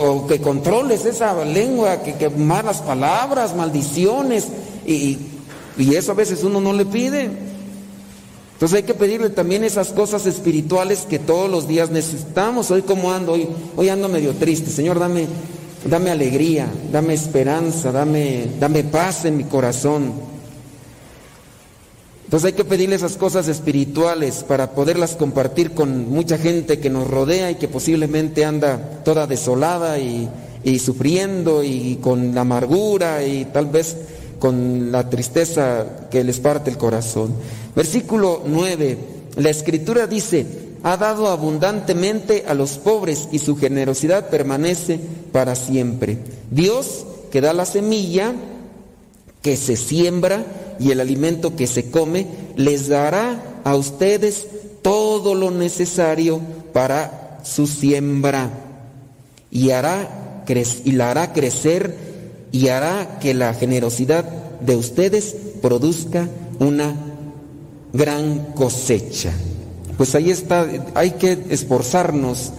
o 0.00 0.26
que 0.26 0.40
controles 0.40 1.04
esa 1.04 1.44
lengua, 1.44 2.02
que, 2.02 2.14
que 2.14 2.28
malas 2.28 2.78
palabras, 2.78 3.54
maldiciones, 3.54 4.48
y, 4.84 5.16
y 5.78 5.94
eso 5.94 6.10
a 6.10 6.16
veces 6.16 6.42
uno 6.42 6.60
no 6.60 6.72
le 6.72 6.86
pide. 6.86 7.51
Entonces 8.62 8.76
hay 8.76 8.84
que 8.84 8.94
pedirle 8.94 9.28
también 9.30 9.64
esas 9.64 9.88
cosas 9.88 10.24
espirituales 10.24 11.00
que 11.00 11.18
todos 11.18 11.50
los 11.50 11.66
días 11.66 11.90
necesitamos. 11.90 12.70
Hoy 12.70 12.82
como 12.82 13.10
ando, 13.10 13.32
hoy, 13.32 13.48
hoy 13.74 13.88
ando 13.88 14.08
medio 14.08 14.34
triste. 14.34 14.70
Señor, 14.70 15.00
dame, 15.00 15.26
dame 15.90 16.12
alegría, 16.12 16.68
dame 16.92 17.12
esperanza, 17.12 17.90
dame, 17.90 18.46
dame 18.60 18.84
paz 18.84 19.24
en 19.24 19.36
mi 19.36 19.42
corazón. 19.42 20.12
Entonces 22.24 22.46
hay 22.46 22.52
que 22.52 22.64
pedirle 22.64 22.94
esas 22.94 23.16
cosas 23.16 23.48
espirituales 23.48 24.44
para 24.44 24.70
poderlas 24.70 25.16
compartir 25.16 25.72
con 25.72 26.08
mucha 26.08 26.38
gente 26.38 26.78
que 26.78 26.88
nos 26.88 27.10
rodea 27.10 27.50
y 27.50 27.56
que 27.56 27.66
posiblemente 27.66 28.44
anda 28.44 29.02
toda 29.04 29.26
desolada 29.26 29.98
y, 29.98 30.28
y 30.62 30.78
sufriendo 30.78 31.64
y 31.64 31.98
con 32.00 32.38
amargura 32.38 33.24
y 33.24 33.44
tal 33.46 33.66
vez 33.66 33.96
con 34.42 34.90
la 34.90 35.08
tristeza 35.08 36.08
que 36.10 36.24
les 36.24 36.40
parte 36.40 36.68
el 36.68 36.76
corazón. 36.76 37.32
Versículo 37.76 38.42
9, 38.44 38.98
la 39.36 39.50
escritura 39.50 40.08
dice, 40.08 40.44
ha 40.82 40.96
dado 40.96 41.28
abundantemente 41.28 42.42
a 42.48 42.54
los 42.54 42.72
pobres 42.78 43.28
y 43.30 43.38
su 43.38 43.56
generosidad 43.56 44.30
permanece 44.30 44.98
para 45.30 45.54
siempre. 45.54 46.18
Dios 46.50 47.06
que 47.30 47.40
da 47.40 47.52
la 47.52 47.64
semilla 47.66 48.34
que 49.42 49.56
se 49.56 49.76
siembra 49.76 50.44
y 50.80 50.90
el 50.90 50.98
alimento 50.98 51.54
que 51.54 51.68
se 51.68 51.92
come, 51.92 52.26
les 52.56 52.88
dará 52.88 53.60
a 53.62 53.76
ustedes 53.76 54.48
todo 54.82 55.36
lo 55.36 55.52
necesario 55.52 56.40
para 56.72 57.38
su 57.44 57.68
siembra 57.68 58.50
y, 59.52 59.70
hará, 59.70 60.42
y 60.84 60.90
la 60.90 61.12
hará 61.12 61.32
crecer 61.32 62.11
y 62.52 62.68
hará 62.68 63.18
que 63.18 63.34
la 63.34 63.54
generosidad 63.54 64.24
de 64.60 64.76
ustedes 64.76 65.34
produzca 65.60 66.28
una 66.60 66.94
gran 67.92 68.52
cosecha. 68.54 69.32
Pues 69.96 70.14
ahí 70.14 70.30
está, 70.30 70.66
hay 70.94 71.12
que 71.12 71.38
esforzarnos. 71.50 72.52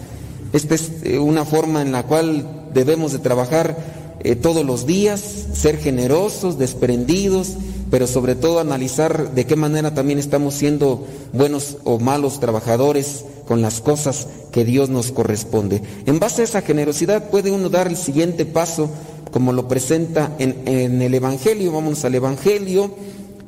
Esta 0.52 0.76
es 0.76 0.92
eh, 1.04 1.20
una 1.20 1.46
forma 1.46 1.82
en 1.82 1.92
la 1.92 2.04
cual 2.04 2.70
debemos 2.74 3.12
de 3.12 3.20
trabajar 3.20 3.78
eh, 4.24 4.36
todos 4.36 4.66
los 4.66 4.86
días, 4.86 5.22
ser 5.54 5.78
generosos, 5.78 6.58
desprendidos, 6.58 7.54
pero 7.92 8.08
sobre 8.08 8.36
todo 8.36 8.60
analizar 8.60 9.34
de 9.36 9.46
qué 9.46 9.56
manera 9.56 9.94
también 9.94 10.18
estamos 10.18 10.56
siendo 10.56 11.06
buenos 11.32 11.78
o 11.84 12.00
malos 12.00 12.40
trabajadores 12.40 13.26
con 13.48 13.62
las 13.62 13.82
cosas 13.82 14.28
que 14.52 14.66
Dios 14.66 14.90
nos 14.90 15.12
corresponde. 15.12 15.82
En 16.06 16.20
base 16.20 16.42
a 16.42 16.46
esa 16.46 16.62
generosidad 16.62 17.30
puede 17.30 17.52
uno 17.52 17.70
dar 17.70 17.88
el 17.88 17.98
siguiente 17.98 18.46
paso 18.46 18.90
como 19.34 19.52
lo 19.52 19.68
presenta 19.68 20.36
en, 20.38 21.02
el 21.02 21.14
Evangelio. 21.14 21.72
Vamos 21.72 22.06
al 22.06 22.14
Evangelio, 22.14 22.92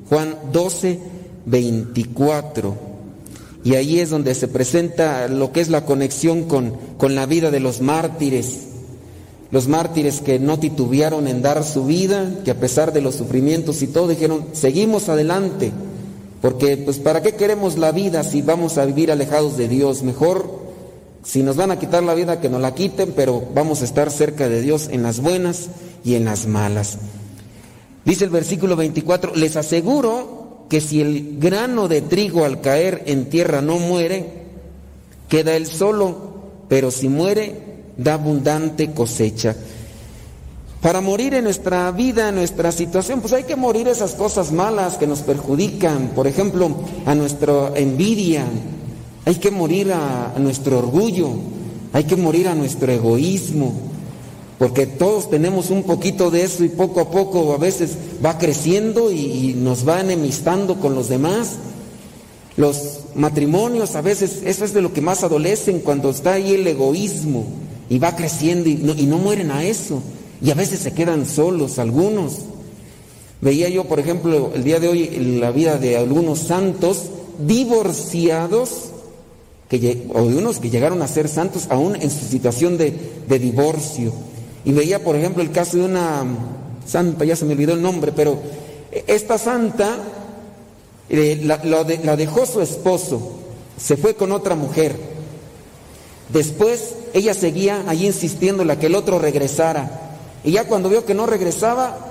Juan 0.09 0.35
12, 0.51 0.99
24. 1.45 2.75
Y 3.63 3.75
ahí 3.75 3.99
es 3.99 4.09
donde 4.09 4.33
se 4.33 4.47
presenta 4.47 5.27
lo 5.27 5.51
que 5.51 5.61
es 5.61 5.69
la 5.69 5.85
conexión 5.85 6.45
con, 6.45 6.73
con 6.97 7.13
la 7.13 7.27
vida 7.27 7.51
de 7.51 7.59
los 7.59 7.81
mártires. 7.81 8.61
Los 9.51 9.67
mártires 9.67 10.21
que 10.21 10.39
no 10.39 10.57
titubearon 10.57 11.27
en 11.27 11.43
dar 11.43 11.63
su 11.63 11.85
vida, 11.85 12.39
que 12.43 12.51
a 12.51 12.59
pesar 12.59 12.91
de 12.91 13.01
los 13.01 13.15
sufrimientos 13.15 13.83
y 13.83 13.87
todo, 13.87 14.07
dijeron, 14.07 14.45
seguimos 14.53 15.07
adelante. 15.07 15.71
Porque, 16.41 16.77
pues, 16.77 16.97
¿para 16.97 17.21
qué 17.21 17.35
queremos 17.35 17.77
la 17.77 17.91
vida 17.91 18.23
si 18.23 18.41
vamos 18.41 18.79
a 18.79 18.85
vivir 18.85 19.11
alejados 19.11 19.55
de 19.55 19.67
Dios? 19.67 20.01
Mejor 20.01 20.64
si 21.25 21.41
nos 21.41 21.55
van 21.55 21.71
a 21.71 21.79
quitar 21.79 22.03
la 22.03 22.13
vida, 22.13 22.39
que 22.39 22.49
nos 22.49 22.61
la 22.61 22.75
quiten, 22.75 23.13
pero 23.15 23.43
vamos 23.53 23.81
a 23.81 23.85
estar 23.85 24.11
cerca 24.11 24.47
de 24.47 24.61
Dios 24.61 24.89
en 24.91 25.01
las 25.01 25.19
buenas 25.19 25.69
y 26.03 26.13
en 26.13 26.23
las 26.23 26.45
malas. 26.45 26.99
Dice 28.05 28.25
el 28.25 28.29
versículo 28.29 28.75
24, 28.75 29.35
les 29.35 29.55
aseguro 29.55 30.65
que 30.69 30.79
si 30.81 31.01
el 31.01 31.39
grano 31.39 31.87
de 31.87 32.03
trigo 32.03 32.45
al 32.45 32.61
caer 32.61 33.03
en 33.07 33.25
tierra 33.25 33.61
no 33.61 33.79
muere, 33.79 34.43
queda 35.27 35.55
él 35.55 35.65
solo, 35.65 36.35
pero 36.69 36.91
si 36.91 37.09
muere, 37.09 37.59
da 37.97 38.13
abundante 38.13 38.91
cosecha. 38.91 39.55
Para 40.79 41.01
morir 41.01 41.33
en 41.33 41.45
nuestra 41.45 41.89
vida, 41.89 42.29
en 42.29 42.35
nuestra 42.35 42.71
situación, 42.71 43.21
pues 43.21 43.33
hay 43.33 43.45
que 43.45 43.55
morir 43.55 43.87
esas 43.87 44.13
cosas 44.13 44.51
malas 44.51 44.97
que 44.97 45.07
nos 45.07 45.21
perjudican, 45.21 46.09
por 46.09 46.27
ejemplo, 46.27 46.69
a 47.07 47.15
nuestra 47.15 47.71
envidia, 47.75 48.45
hay 49.25 49.35
que 49.35 49.49
morir 49.49 49.91
a, 49.91 50.35
nuestro 50.37 50.77
orgullo, 50.77 51.29
hay 51.93 52.03
que 52.03 52.15
morir 52.15 52.47
a 52.47 52.53
nuestro 52.53 52.91
egoísmo, 52.91 53.73
porque 54.59 54.85
todos 54.85 55.29
tenemos 55.31 55.71
un 55.71 55.83
poquito 55.83 56.29
de 56.29 56.43
eso 56.43 56.63
y 56.63 56.69
poco 56.69 57.01
a 57.01 57.09
poco 57.09 57.53
a 57.53 57.57
veces 57.57 57.97
va 58.23 58.37
creciendo 58.37 59.11
y, 59.11 59.55
nos 59.57 59.87
va 59.87 59.99
enemistando 59.99 60.75
con 60.75 60.93
los 60.93 61.09
demás. 61.09 61.55
Los 62.55 62.99
matrimonios 63.15 63.95
a 63.95 64.01
veces, 64.01 64.41
eso 64.45 64.63
es 64.63 64.73
de 64.73 64.81
lo 64.81 64.93
que 64.93 65.01
más 65.01 65.23
adolecen 65.23 65.79
cuando 65.79 66.11
está 66.11 66.33
ahí 66.33 66.53
el 66.53 66.67
egoísmo 66.67 67.45
y 67.89 67.99
va 67.99 68.15
creciendo 68.15 68.69
y 68.69 68.75
no, 68.75 68.93
y 68.93 69.07
no 69.07 69.17
mueren 69.17 69.51
a 69.51 69.65
eso. 69.65 70.01
Y 70.41 70.51
a 70.51 70.55
veces 70.55 70.79
se 70.79 70.93
quedan 70.93 71.25
solos 71.25 71.79
algunos. 71.79 72.41
Veía 73.41 73.67
yo, 73.69 73.85
por 73.85 73.99
ejemplo, 73.99 74.51
el 74.53 74.63
día 74.63 74.79
de 74.79 74.87
hoy 74.87 75.09
la 75.39 75.51
vida 75.51 75.77
de 75.77 75.97
algunos 75.97 76.39
santos 76.39 77.07
divorciados 77.45 78.91
que, 79.69 80.07
o 80.13 80.25
de 80.25 80.35
unos 80.35 80.59
que 80.59 80.69
llegaron 80.69 81.01
a 81.01 81.07
ser 81.07 81.27
santos 81.27 81.67
aún 81.69 81.95
en 81.95 82.09
su 82.09 82.25
situación 82.25 82.77
de, 82.77 82.91
divorcio. 83.39 84.13
Y 84.63 84.71
veía, 84.71 85.03
por 85.03 85.15
ejemplo, 85.15 85.43
el 85.43 85.51
caso 85.51 85.77
de 85.77 85.85
una 85.85 86.23
santa, 86.85 87.25
ya 87.25 87.35
se 87.35 87.45
me 87.45 87.53
olvidó 87.53 87.73
el 87.73 87.81
nombre, 87.81 88.11
pero 88.11 88.39
esta 89.07 89.37
santa 89.37 89.97
eh, 91.09 91.41
la, 91.43 91.61
la 91.63 92.15
dejó 92.15 92.45
su 92.45 92.61
esposo, 92.61 93.37
se 93.77 93.97
fue 93.97 94.15
con 94.15 94.31
otra 94.31 94.55
mujer. 94.55 94.95
Después 96.29 96.95
ella 97.13 97.33
seguía 97.33 97.83
ahí 97.87 98.05
insistiendo 98.05 98.65
la 98.65 98.79
que 98.79 98.87
el 98.87 98.95
otro 98.95 99.19
regresara. 99.19 100.01
Y 100.43 100.51
ya 100.51 100.67
cuando 100.67 100.89
vio 100.89 101.05
que 101.05 101.13
no 101.13 101.25
regresaba, 101.25 102.04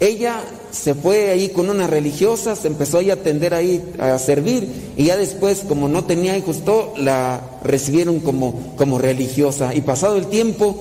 ella 0.00 0.40
se 0.72 0.94
fue 0.94 1.30
ahí 1.30 1.50
con 1.50 1.70
una 1.70 1.86
religiosa, 1.86 2.56
se 2.56 2.68
empezó 2.68 2.98
ahí 2.98 3.10
a 3.10 3.14
atender 3.14 3.54
ahí 3.54 3.82
a 3.98 4.18
servir 4.18 4.92
y 4.96 5.04
ya 5.04 5.16
después 5.16 5.64
como 5.68 5.88
no 5.88 6.04
tenía 6.04 6.36
hijos 6.36 6.64
todo, 6.64 6.94
la 6.96 7.40
recibieron 7.62 8.20
como, 8.20 8.74
como 8.76 8.98
religiosa 8.98 9.74
y 9.74 9.82
pasado 9.82 10.16
el 10.16 10.26
tiempo 10.26 10.76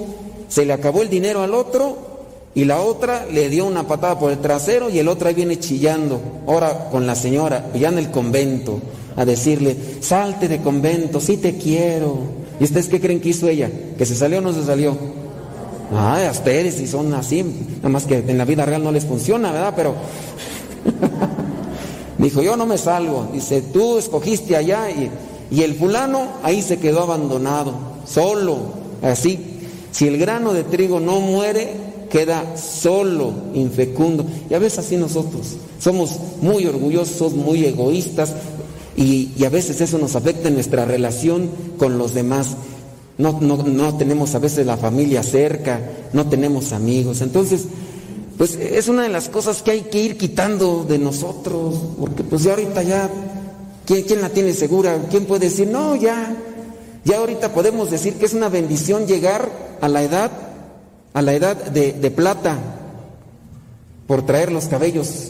se 0.48 0.66
le 0.66 0.74
acabó 0.74 1.02
el 1.02 1.10
dinero 1.10 1.42
al 1.42 1.54
otro 1.54 2.14
y 2.56 2.66
la 2.66 2.82
otra 2.82 3.26
le 3.32 3.50
dio 3.50 3.66
una 3.66 3.88
patada 3.88 4.20
por 4.20 4.32
el 4.32 4.40
trasero 4.40 4.90
y 4.90 5.00
el 5.00 5.08
otro 5.08 5.28
ahí 5.28 5.34
viene 5.34 5.60
chillando, 5.60 6.22
ahora 6.48 6.90
con 6.92 7.08
la 7.08 7.16
señora, 7.16 7.72
ya 7.74 7.90
en 7.90 7.98
el 7.98 8.12
convento, 8.12 8.80
a 9.16 9.26
decirle, 9.26 9.76
salte 10.02 10.48
de 10.48 10.62
convento, 10.62 11.20
sí 11.20 11.38
te 11.38 11.58
quiero. 11.58 12.44
¿Y 12.60 12.66
ustedes 12.66 12.88
qué 12.88 13.02
creen 13.02 13.20
que 13.20 13.30
hizo 13.30 13.48
ella? 13.48 13.72
¿Que 13.98 14.06
se 14.06 14.16
salió 14.16 14.38
o 14.38 14.42
no 14.42 14.54
se 14.54 14.64
salió? 14.64 14.96
Ay, 15.92 16.28
ustedes 16.30 16.76
si 16.76 16.88
son 16.88 17.14
así, 17.14 17.44
nada 17.78 17.90
más 17.90 18.06
que 18.06 18.18
en 18.18 18.38
la 18.38 18.46
vida 18.46 18.66
real 18.66 18.84
no 18.84 18.92
les 18.92 19.06
funciona, 19.06 19.52
¿verdad? 19.52 19.74
Pero 19.76 19.96
dijo, 22.18 22.42
yo 22.42 22.56
no 22.56 22.66
me 22.66 22.78
salgo. 22.78 23.28
Dice, 23.34 23.62
tú 23.62 23.98
escogiste 23.98 24.56
allá 24.56 24.90
y, 24.90 25.12
y 25.52 25.62
el 25.62 25.76
fulano 25.76 26.28
ahí 26.44 26.62
se 26.62 26.78
quedó 26.78 27.04
abandonado, 27.04 27.74
solo, 28.06 28.58
así. 29.02 29.40
Si 29.92 30.08
el 30.08 30.18
grano 30.18 30.54
de 30.54 30.64
trigo 30.64 31.00
no 31.00 31.20
muere, 31.20 31.74
queda 32.10 32.58
solo, 32.58 33.34
infecundo. 33.54 34.26
Y 34.50 34.54
a 34.54 34.60
veces 34.60 34.80
así 34.80 34.98
nosotros 34.98 35.58
somos 35.80 36.18
muy 36.42 36.66
orgullosos, 36.66 37.34
muy 37.34 37.66
egoístas 37.66 38.34
y, 38.96 39.32
y, 39.36 39.46
a 39.46 39.50
veces 39.50 39.82
eso 39.82 39.98
nos 39.98 40.16
afecta 40.16 40.48
en 40.48 40.54
nuestra 40.54 40.86
relación 40.86 41.50
con 41.78 41.98
los 41.98 42.14
demás. 42.14 42.56
No, 43.18 43.40
no, 43.42 43.96
tenemos 43.96 44.34
a 44.34 44.40
veces 44.40 44.66
la 44.66 44.78
familia 44.78 45.22
cerca, 45.22 45.80
no 46.14 46.28
tenemos 46.28 46.74
amigos. 46.74 47.22
Entonces, 47.22 47.66
pues 48.38 48.56
es 48.56 48.88
una 48.88 49.04
de 49.04 49.10
las 49.10 49.30
cosas 49.30 49.62
que 49.62 49.72
hay 49.72 49.82
que 49.82 50.00
ir 50.00 50.18
quitando 50.18 50.84
de 50.84 50.98
nosotros, 50.98 51.76
porque 52.00 52.24
pues 52.24 52.44
ya 52.44 52.52
ahorita 52.52 52.82
ya, 52.82 53.10
¿quién, 53.86 54.20
la 54.20 54.30
tiene 54.30 54.54
segura? 54.54 54.98
¿Quién 55.12 55.26
puede 55.26 55.50
decir, 55.50 55.68
no, 55.68 55.96
ya, 55.96 56.36
ya 57.06 57.18
ahorita 57.18 57.54
podemos 57.54 57.92
decir 57.92 58.16
que 58.16 58.26
es 58.26 58.34
una 58.34 58.50
bendición 58.50 59.06
llegar 59.06 59.48
a 59.80 59.88
la 59.88 60.02
edad, 60.02 60.32
a 61.14 61.22
la 61.22 61.34
edad 61.34 61.56
de, 61.56 61.94
de 61.94 62.12
plata, 62.12 62.58
por 64.08 64.26
traer 64.26 64.52
los 64.52 64.66
cabellos, 64.66 65.30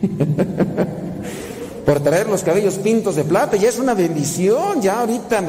por 1.84 2.00
traer 2.00 2.26
los 2.26 2.42
cabellos 2.42 2.74
pintos 2.76 3.16
de 3.16 3.24
plata, 3.24 3.58
ya 3.58 3.68
es 3.68 3.78
una 3.78 3.92
bendición, 3.92 4.80
ya 4.80 5.00
ahorita 5.00 5.42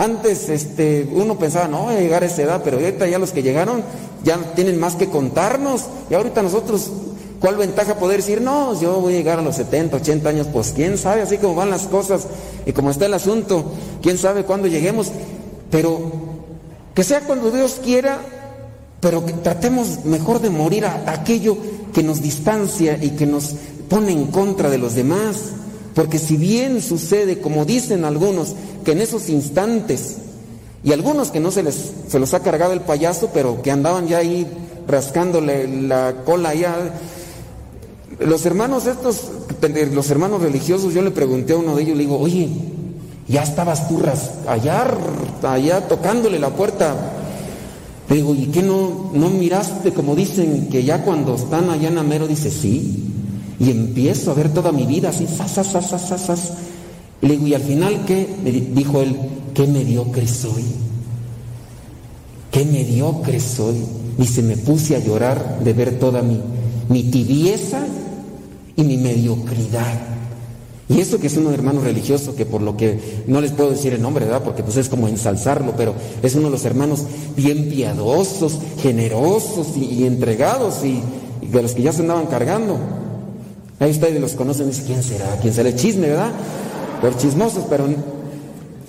antes 0.00 0.48
este, 0.48 1.06
uno 1.12 1.38
pensaba, 1.38 1.68
no, 1.68 1.82
voy 1.82 1.94
a 1.94 2.00
llegar 2.00 2.22
a 2.22 2.26
esa 2.26 2.40
edad, 2.40 2.62
pero 2.64 2.78
ahorita 2.78 3.06
ya 3.06 3.18
los 3.18 3.32
que 3.32 3.42
llegaron 3.42 3.82
ya 4.24 4.38
tienen 4.54 4.80
más 4.80 4.96
que 4.96 5.10
contarnos. 5.10 5.84
Y 6.08 6.14
ahorita 6.14 6.40
nosotros, 6.40 6.90
¿cuál 7.38 7.56
ventaja 7.56 7.98
poder 7.98 8.16
decir, 8.16 8.40
no, 8.40 8.80
yo 8.80 8.98
voy 9.02 9.12
a 9.12 9.16
llegar 9.18 9.38
a 9.38 9.42
los 9.42 9.56
70, 9.56 9.98
80 9.98 10.28
años? 10.30 10.46
Pues 10.50 10.72
quién 10.74 10.96
sabe, 10.96 11.20
así 11.20 11.36
como 11.36 11.54
van 11.54 11.68
las 11.68 11.86
cosas 11.86 12.28
y 12.64 12.72
como 12.72 12.90
está 12.90 13.04
el 13.04 13.12
asunto, 13.12 13.72
quién 14.00 14.16
sabe 14.16 14.44
cuándo 14.44 14.68
lleguemos. 14.68 15.12
Pero 15.70 16.00
Que 16.94 17.04
sea 17.04 17.20
cuando 17.20 17.50
Dios 17.50 17.78
quiera, 17.84 18.20
pero 19.00 19.26
que 19.26 19.34
tratemos 19.34 20.06
mejor 20.06 20.40
de 20.40 20.48
morir 20.48 20.86
a 20.86 21.12
aquello 21.12 21.58
que 21.92 22.02
nos 22.02 22.22
distancia 22.22 22.98
y 23.00 23.10
que 23.10 23.26
nos 23.26 23.54
pone 23.90 24.12
en 24.12 24.26
contra 24.28 24.70
de 24.70 24.78
los 24.78 24.94
demás. 24.94 25.50
Porque 25.94 26.18
si 26.18 26.36
bien 26.36 26.80
sucede, 26.80 27.40
como 27.40 27.64
dicen 27.64 28.04
algunos, 28.04 28.54
que 28.84 28.92
en 28.92 29.00
esos 29.00 29.28
instantes, 29.28 30.16
y 30.82 30.92
algunos 30.92 31.30
que 31.30 31.40
no 31.40 31.50
se 31.50 31.62
les 31.62 31.92
se 32.08 32.18
los 32.18 32.32
ha 32.32 32.40
cargado 32.40 32.72
el 32.72 32.80
payaso, 32.80 33.30
pero 33.34 33.60
que 33.62 33.70
andaban 33.70 34.08
ya 34.08 34.18
ahí 34.18 34.46
rascándole 34.86 35.68
la 35.68 36.22
cola 36.24 36.54
ya. 36.54 36.76
Los 38.18 38.46
hermanos 38.46 38.86
estos, 38.86 39.30
los 39.92 40.10
hermanos 40.10 40.42
religiosos, 40.42 40.94
yo 40.94 41.02
le 41.02 41.10
pregunté 41.10 41.54
a 41.54 41.56
uno 41.56 41.76
de 41.76 41.82
ellos, 41.82 41.96
le 41.96 42.04
digo, 42.04 42.18
oye, 42.18 42.48
ya 43.28 43.42
estabas 43.42 43.88
tú 43.88 44.00
allá, 44.46 44.90
allá 45.42 45.88
tocándole 45.88 46.38
la 46.38 46.50
puerta. 46.50 46.94
Le 48.08 48.16
digo, 48.16 48.34
¿y 48.34 48.46
qué 48.46 48.62
no, 48.62 49.12
no 49.14 49.30
miraste 49.30 49.92
como 49.92 50.16
dicen 50.16 50.68
que 50.68 50.82
ya 50.82 51.04
cuando 51.04 51.36
están 51.36 51.70
allá 51.70 51.88
en 51.88 51.98
Amero? 51.98 52.26
Dice, 52.26 52.50
sí. 52.50 53.06
Y 53.60 53.70
empiezo 53.70 54.30
a 54.30 54.34
ver 54.34 54.52
toda 54.52 54.72
mi 54.72 54.86
vida 54.86 55.10
así, 55.10 55.26
sas, 55.26 56.52
Y 57.20 57.26
le 57.26 57.34
digo, 57.34 57.46
¿y 57.46 57.54
al 57.54 57.62
final 57.62 58.04
qué? 58.06 58.26
Me 58.42 58.50
dijo 58.50 59.02
él, 59.02 59.14
qué 59.54 59.66
mediocre 59.66 60.26
soy. 60.26 60.64
Qué 62.50 62.64
mediocre 62.64 63.38
soy. 63.38 63.76
Y 64.18 64.26
se 64.26 64.42
me 64.42 64.56
puse 64.56 64.96
a 64.96 64.98
llorar 64.98 65.60
de 65.62 65.72
ver 65.74 65.98
toda 65.98 66.22
mi, 66.22 66.40
mi 66.88 67.04
tibieza 67.04 67.86
y 68.76 68.82
mi 68.82 68.96
mediocridad. 68.96 70.10
Y 70.90 70.98
eso 70.98 71.20
que 71.20 71.28
es 71.28 71.36
un 71.36 71.52
hermano 71.54 71.82
religioso, 71.82 72.34
que 72.34 72.44
por 72.44 72.62
lo 72.62 72.76
que 72.76 73.22
no 73.28 73.40
les 73.40 73.52
puedo 73.52 73.70
decir 73.70 73.92
el 73.92 74.02
nombre, 74.02 74.24
¿verdad? 74.24 74.42
Porque 74.42 74.64
pues 74.64 74.76
es 74.76 74.88
como 74.88 75.06
ensalzarlo, 75.06 75.74
pero 75.76 75.94
es 76.20 76.34
uno 76.34 76.46
de 76.46 76.50
los 76.50 76.64
hermanos 76.64 77.04
bien 77.36 77.68
piadosos, 77.68 78.58
generosos 78.82 79.76
y, 79.76 80.04
entregados 80.04 80.84
y, 80.84 81.00
de 81.46 81.62
los 81.62 81.72
que 81.72 81.82
ya 81.82 81.92
se 81.92 82.00
andaban 82.00 82.26
cargando. 82.26 82.76
Ahí 83.80 83.92
ustedes 83.92 84.20
los 84.20 84.34
conocen 84.34 84.68
dicen, 84.68 84.84
¿quién 84.84 85.02
será? 85.02 85.38
¿Quién 85.40 85.54
será 85.54 85.70
el 85.70 85.74
chisme, 85.74 86.08
verdad? 86.08 86.32
Por 87.00 87.16
chismosos, 87.16 87.64
pero, 87.70 87.86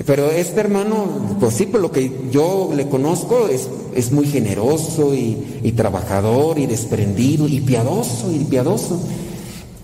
pero 0.05 0.29
este 0.29 0.59
hermano, 0.59 1.37
pues 1.39 1.53
sí, 1.53 1.65
por 1.65 1.79
lo 1.79 1.93
que 1.93 2.11
yo 2.29 2.71
le 2.75 2.89
conozco, 2.89 3.47
es, 3.47 3.69
es 3.95 4.11
muy 4.11 4.27
generoso 4.27 5.15
y, 5.15 5.71
trabajador 5.77 6.59
y 6.59 6.65
desprendido 6.65 7.47
y 7.47 7.61
piadoso 7.61 8.33
y 8.33 8.43
piadoso. 8.43 8.99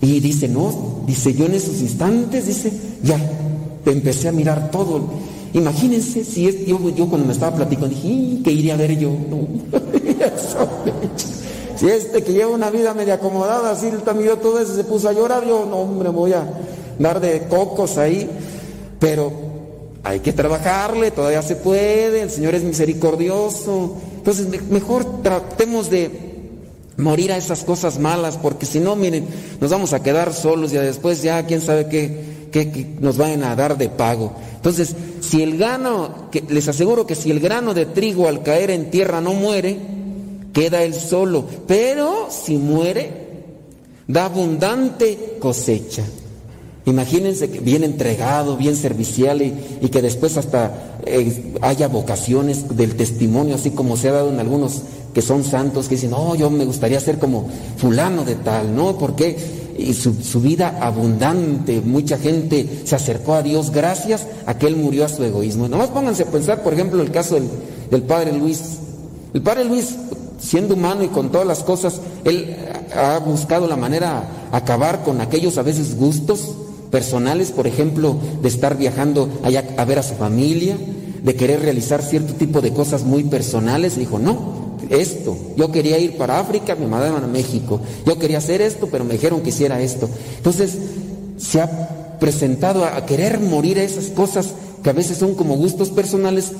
Y 0.02 0.20
dice, 0.20 0.46
no, 0.46 1.04
dice, 1.06 1.32
yo 1.32 1.46
en 1.46 1.54
esos 1.54 1.80
instantes, 1.80 2.46
dice, 2.46 2.70
ya, 3.02 3.18
empecé 3.86 4.28
a 4.28 4.32
mirar 4.32 4.70
todo. 4.70 5.00
Imagínense 5.54 6.22
si 6.22 6.48
es, 6.48 6.66
yo, 6.66 6.78
yo 6.90 7.08
cuando 7.08 7.26
me 7.26 7.32
estaba 7.32 7.56
platicando 7.56 7.88
dije, 7.88 8.40
¿qué 8.44 8.52
iría 8.52 8.74
a 8.74 8.76
ver 8.76 8.98
yo? 8.98 9.10
si 11.78 11.88
este 11.88 12.24
que 12.24 12.32
lleva 12.32 12.50
una 12.50 12.70
vida 12.70 12.92
media 12.92 13.14
acomodada, 13.14 13.70
así 13.70 13.90
también 14.04 14.38
todo 14.40 14.58
eso 14.58 14.74
se 14.74 14.84
puso 14.84 15.08
a 15.08 15.12
llorar, 15.12 15.46
yo, 15.46 15.64
no, 15.64 15.76
hombre, 15.76 16.08
voy 16.08 16.32
a 16.32 16.44
dar 16.98 17.20
de 17.20 17.46
cocos 17.46 17.98
ahí. 17.98 18.28
Pero 18.98 19.32
hay 20.02 20.20
que 20.20 20.32
trabajarle, 20.32 21.10
todavía 21.12 21.42
se 21.42 21.54
puede, 21.54 22.22
el 22.22 22.30
Señor 22.30 22.54
es 22.56 22.64
misericordioso. 22.64 23.96
Entonces, 24.16 24.48
mejor 24.70 25.22
tratemos 25.22 25.88
de 25.88 26.28
morir 26.96 27.30
a 27.30 27.36
esas 27.36 27.62
cosas 27.62 28.00
malas, 28.00 28.36
porque 28.36 28.66
si 28.66 28.80
no, 28.80 28.96
miren, 28.96 29.26
nos 29.60 29.70
vamos 29.70 29.92
a 29.92 30.02
quedar 30.02 30.34
solos 30.34 30.72
y 30.72 30.76
después 30.76 31.22
ya 31.22 31.46
quién 31.46 31.60
sabe 31.60 31.88
qué, 31.88 32.48
qué, 32.50 32.96
nos 33.00 33.16
vayan 33.16 33.44
a 33.44 33.54
dar 33.54 33.78
de 33.78 33.88
pago. 33.88 34.32
Entonces, 34.56 34.96
si 35.20 35.42
el 35.42 35.56
grano, 35.56 36.28
que, 36.32 36.42
les 36.48 36.66
aseguro 36.66 37.06
que 37.06 37.14
si 37.14 37.30
el 37.30 37.38
grano 37.38 37.72
de 37.72 37.86
trigo 37.86 38.26
al 38.26 38.42
caer 38.42 38.70
en 38.70 38.90
tierra 38.90 39.20
no 39.20 39.32
muere, 39.32 39.97
queda 40.52 40.82
él 40.82 40.94
solo, 40.94 41.44
pero 41.66 42.28
si 42.30 42.56
muere, 42.56 43.28
da 44.06 44.26
abundante 44.26 45.36
cosecha. 45.38 46.04
Imagínense 46.86 47.50
que 47.50 47.60
bien 47.60 47.84
entregado, 47.84 48.56
bien 48.56 48.74
servicial 48.74 49.42
y, 49.42 49.88
que 49.88 50.00
después 50.00 50.38
hasta 50.38 51.00
eh, 51.04 51.52
haya 51.60 51.86
vocaciones 51.88 52.76
del 52.76 52.96
testimonio, 52.96 53.56
así 53.56 53.70
como 53.70 53.98
se 53.98 54.08
ha 54.08 54.12
dado 54.12 54.30
en 54.30 54.40
algunos 54.40 54.82
que 55.12 55.20
son 55.20 55.44
santos, 55.44 55.86
que 55.86 55.96
dicen, 55.96 56.10
no, 56.10 56.34
yo 56.34 56.48
me 56.48 56.64
gustaría 56.64 56.98
ser 57.00 57.18
como 57.18 57.48
fulano 57.76 58.24
de 58.24 58.36
tal, 58.36 58.74
¿no? 58.74 58.96
Porque 58.96 59.36
su, 59.94 60.40
vida 60.40 60.78
abundante, 60.80 61.82
mucha 61.82 62.16
gente 62.18 62.82
se 62.84 62.96
acercó 62.96 63.34
a 63.34 63.42
Dios 63.42 63.70
gracias 63.70 64.26
a 64.46 64.56
que 64.56 64.66
Él 64.66 64.76
murió 64.76 65.04
a 65.04 65.08
su 65.08 65.22
egoísmo. 65.22 65.68
Nomás 65.68 65.88
pónganse 65.90 66.22
a 66.22 66.26
pensar, 66.26 66.62
por 66.62 66.72
ejemplo, 66.72 67.02
el 67.02 67.10
caso 67.10 67.38
del 67.90 68.02
Padre 68.02 68.32
Luis. 68.32 68.60
El 69.34 69.42
Padre 69.42 69.64
Luis, 69.64 69.94
siendo 70.40 70.74
humano 70.74 71.04
y 71.04 71.08
con 71.08 71.30
todas 71.30 71.46
las 71.46 71.62
cosas, 71.62 72.00
Él 72.24 72.56
ha 72.94 73.18
buscado 73.18 73.66
la 73.66 73.76
manera 73.76 74.48
de 74.50 74.56
acabar 74.56 75.02
con 75.02 75.20
aquellos 75.20 75.58
a 75.58 75.62
veces 75.62 75.96
gustos 75.96 76.54
personales, 76.90 77.50
por 77.50 77.66
ejemplo, 77.66 78.16
de 78.42 78.48
estar 78.48 78.76
viajando 78.76 79.28
allá 79.42 79.64
a 79.76 79.84
ver 79.84 79.98
a 79.98 80.02
su 80.02 80.14
familia, 80.14 80.76
de 81.22 81.34
querer 81.34 81.60
realizar 81.60 82.02
cierto 82.02 82.34
tipo 82.34 82.60
de 82.60 82.72
cosas 82.72 83.02
muy 83.04 83.24
personales. 83.24 83.98
Dijo, 83.98 84.18
no, 84.18 84.78
esto, 84.88 85.36
yo 85.56 85.70
quería 85.70 85.98
ir 85.98 86.16
para 86.16 86.40
África, 86.40 86.74
me 86.74 86.86
mandaron 86.86 87.22
a 87.22 87.26
México. 87.26 87.80
Yo 88.06 88.18
quería 88.18 88.38
hacer 88.38 88.62
esto, 88.62 88.88
pero 88.90 89.04
me 89.04 89.14
dijeron 89.14 89.40
que 89.42 89.50
hiciera 89.50 89.80
esto. 89.80 90.08
Entonces, 90.36 90.78
se 91.36 91.60
ha 91.60 92.16
presentado 92.18 92.84
a 92.84 93.04
querer 93.06 93.40
morir 93.40 93.78
a 93.78 93.82
esas 93.82 94.06
cosas 94.06 94.54
que 94.82 94.90
a 94.90 94.94
veces 94.94 95.18
son 95.18 95.34
como 95.34 95.56
gustos 95.56 95.90
personales, 95.90 96.52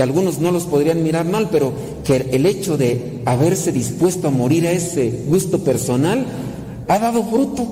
que 0.00 0.04
algunos 0.04 0.38
no 0.38 0.50
los 0.50 0.64
podrían 0.64 1.02
mirar 1.02 1.26
mal, 1.26 1.50
pero 1.52 1.74
que 2.04 2.30
el 2.32 2.46
hecho 2.46 2.78
de 2.78 3.20
haberse 3.26 3.70
dispuesto 3.70 4.28
a 4.28 4.30
morir 4.30 4.66
a 4.66 4.72
ese 4.72 5.24
gusto 5.26 5.58
personal 5.58 6.24
ha 6.88 6.98
dado 6.98 7.22
fruto 7.24 7.66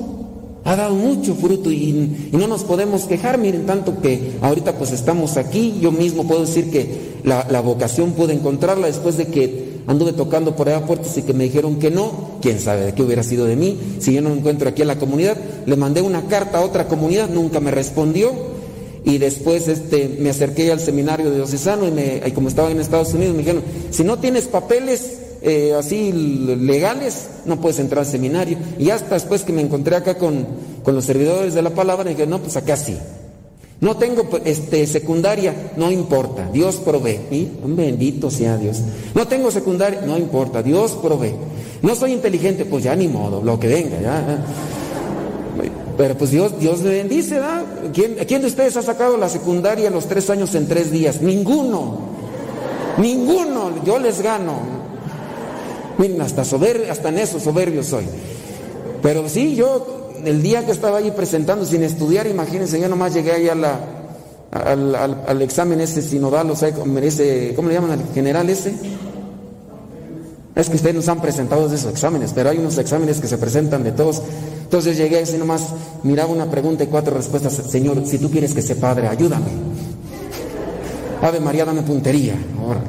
ha 0.64 0.76
dado 0.76 0.94
mucho 0.94 1.34
fruto 1.34 1.72
y, 1.72 2.28
no 2.32 2.46
nos 2.46 2.64
podemos 2.64 3.04
quejar, 3.04 3.38
miren, 3.38 3.64
tanto 3.64 4.02
que 4.02 4.32
ahorita 4.42 4.74
pues 4.74 4.92
estamos 4.92 5.38
aquí, 5.38 5.78
yo 5.80 5.90
mismo 5.90 6.28
puedo 6.28 6.42
decir 6.42 6.70
que 6.70 7.14
la, 7.24 7.62
vocación 7.62 8.12
pude 8.12 8.34
encontrarla 8.34 8.88
después 8.88 9.16
de 9.16 9.28
que 9.28 9.78
anduve 9.86 10.12
tocando 10.12 10.54
por 10.54 10.68
allá 10.68 10.84
puertas 10.84 11.16
y 11.16 11.22
que 11.22 11.32
me 11.32 11.44
dijeron 11.44 11.78
que 11.78 11.90
no, 11.90 12.32
quién 12.42 12.60
sabe 12.60 12.84
de 12.84 12.92
qué 12.92 13.02
hubiera 13.02 13.22
sido 13.22 13.46
de 13.46 13.56
mí, 13.56 13.78
si 14.00 14.12
yo 14.12 14.20
no 14.20 14.28
me 14.28 14.36
encuentro 14.36 14.68
aquí 14.68 14.82
en 14.82 14.88
la 14.88 14.98
comunidad, 14.98 15.38
le 15.64 15.76
mandé 15.76 16.02
una 16.02 16.26
carta 16.26 16.58
a 16.58 16.60
otra 16.60 16.88
comunidad, 16.88 17.30
nunca 17.30 17.58
me 17.58 17.70
respondió, 17.70 18.57
y 19.04 19.18
después 19.18 19.68
este, 19.68 20.16
me 20.20 20.30
acerqué 20.30 20.70
al 20.72 20.80
seminario 20.80 21.30
diocesano 21.30 21.86
y, 21.86 21.90
me, 21.90 22.22
y 22.24 22.30
como 22.32 22.48
estaba 22.48 22.70
en 22.70 22.80
Estados 22.80 23.14
Unidos 23.14 23.34
me 23.34 23.40
dijeron, 23.40 23.62
si 23.90 24.04
no 24.04 24.18
tienes 24.18 24.44
papeles, 24.44 25.18
eh, 25.40 25.74
así 25.78 26.12
legales, 26.12 27.28
no 27.44 27.60
puedes 27.60 27.78
entrar 27.78 28.00
al 28.00 28.10
seminario. 28.10 28.58
Y 28.78 28.90
hasta 28.90 29.14
después 29.14 29.42
que 29.42 29.52
me 29.52 29.62
encontré 29.62 29.96
acá 29.96 30.18
con, 30.18 30.46
con 30.82 30.94
los 30.94 31.04
servidores 31.04 31.54
de 31.54 31.62
la 31.62 31.70
palabra, 31.70 32.10
dije, 32.10 32.26
no, 32.26 32.40
pues 32.40 32.56
acá 32.56 32.76
sí. 32.76 32.96
No 33.80 33.96
tengo 33.96 34.28
este, 34.44 34.86
secundaria, 34.88 35.72
no 35.76 35.92
importa, 35.92 36.50
Dios 36.52 36.76
provee. 36.76 37.20
¿Y? 37.30 37.48
Bendito 37.64 38.30
sea 38.30 38.56
Dios. 38.56 38.80
No 39.14 39.28
tengo 39.28 39.52
secundaria, 39.52 40.00
no 40.00 40.18
importa, 40.18 40.62
Dios 40.62 40.92
provee. 41.00 41.34
No 41.82 41.94
soy 41.94 42.12
inteligente, 42.12 42.64
pues 42.64 42.82
ya 42.82 42.96
ni 42.96 43.06
modo, 43.06 43.40
lo 43.40 43.60
que 43.60 43.68
venga, 43.68 44.00
ya. 44.00 44.44
Pero 45.98 46.16
pues 46.16 46.30
Dios, 46.30 46.58
Dios 46.60 46.80
me 46.80 46.90
bendice, 46.90 47.34
¿verdad? 47.34 47.64
¿Quién, 47.92 48.14
¿Quién 48.26 48.40
de 48.40 48.46
ustedes 48.46 48.76
ha 48.76 48.82
sacado 48.82 49.16
la 49.16 49.28
secundaria 49.28 49.90
los 49.90 50.06
tres 50.06 50.30
años 50.30 50.54
en 50.54 50.68
tres 50.68 50.92
días? 50.92 51.20
Ninguno. 51.20 51.98
Ninguno. 52.98 53.84
Yo 53.84 53.98
les 53.98 54.22
gano. 54.22 54.60
Miren, 55.98 56.22
hasta, 56.22 56.42
hasta 56.42 57.08
en 57.08 57.18
eso 57.18 57.40
soberbio 57.40 57.82
soy. 57.82 58.04
Pero 59.02 59.28
sí, 59.28 59.56
yo 59.56 60.12
el 60.24 60.40
día 60.40 60.64
que 60.64 60.70
estaba 60.70 60.98
allí 60.98 61.10
presentando 61.10 61.66
sin 61.66 61.82
estudiar, 61.82 62.28
imagínense, 62.28 62.80
yo 62.80 62.88
nomás 62.88 63.12
llegué 63.14 63.32
ahí 63.32 63.48
a 63.48 63.56
la, 63.56 63.80
al, 64.52 65.42
examen 65.42 65.80
ese 65.80 66.00
sinodal, 66.00 66.48
o 66.50 66.56
sea, 66.56 66.72
¿cómo 66.72 66.98
le 67.00 67.10
llaman 67.74 67.90
al 67.90 68.14
general 68.14 68.48
ese? 68.48 68.74
Es 70.58 70.68
que 70.68 70.74
ustedes 70.74 70.96
nos 70.96 71.08
han 71.08 71.20
presentado 71.20 71.72
esos 71.72 71.88
exámenes, 71.88 72.32
pero 72.34 72.50
hay 72.50 72.58
unos 72.58 72.76
exámenes 72.78 73.20
que 73.20 73.28
se 73.28 73.38
presentan 73.38 73.84
de 73.84 73.92
todos. 73.92 74.20
Entonces 74.64 74.96
llegué 74.96 75.22
así 75.22 75.38
nomás, 75.38 75.68
miraba 76.02 76.32
una 76.32 76.50
pregunta 76.50 76.82
y 76.82 76.88
cuatro 76.88 77.16
respuestas. 77.16 77.52
Señor, 77.70 78.04
si 78.04 78.18
tú 78.18 78.28
quieres 78.28 78.54
que 78.54 78.60
sea 78.60 78.74
padre, 78.74 79.06
ayúdame. 79.06 79.46
Ave 81.22 81.38
María, 81.38 81.64
dame 81.64 81.82
puntería. 81.82 82.34
Ahora. 82.60 82.80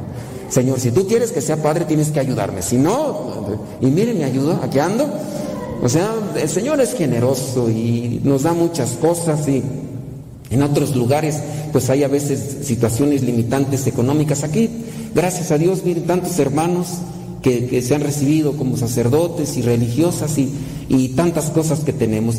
Señor, 0.50 0.80
si 0.80 0.90
tú 0.90 1.06
quieres 1.06 1.32
que 1.32 1.42
sea 1.42 1.58
padre, 1.58 1.86
tienes 1.86 2.10
que 2.10 2.20
ayudarme. 2.20 2.64
Si 2.64 2.76
no, 2.76 3.60
y 3.80 3.86
mire, 3.86 4.16
me 4.16 4.24
ayudo, 4.24 4.60
aquí 4.64 4.80
ando. 4.80 5.08
O 5.84 5.88
sea, 5.88 6.16
el 6.42 6.50
Señor 6.50 6.82
es 6.82 6.96
generoso 6.96 7.70
y 7.70 8.20
nos 8.24 8.42
da 8.42 8.54
muchas 8.54 8.94
cosas 8.94 9.48
y 9.48 9.62
en 10.50 10.64
otros 10.64 10.96
lugares 10.96 11.38
pues 11.72 11.88
hay 11.92 12.04
a 12.04 12.08
veces 12.08 12.66
situaciones 12.66 13.22
limitantes 13.22 13.86
económicas. 13.86 14.44
Aquí, 14.44 14.72
gracias 15.14 15.52
a 15.52 15.60
Dios, 15.60 15.84
miren 15.86 16.08
tantos 16.08 16.40
hermanos 16.40 16.98
que, 17.42 17.82
se 17.82 17.96
han 17.96 18.02
recibido 18.02 18.54
como 18.54 18.78
sacerdotes 18.78 19.58
y 19.58 19.62
religiosas 19.62 20.38
y, 20.38 20.50
y 20.90 21.10
tantas 21.10 21.50
cosas 21.50 21.82
que 21.82 21.94
tenemos. 21.94 22.38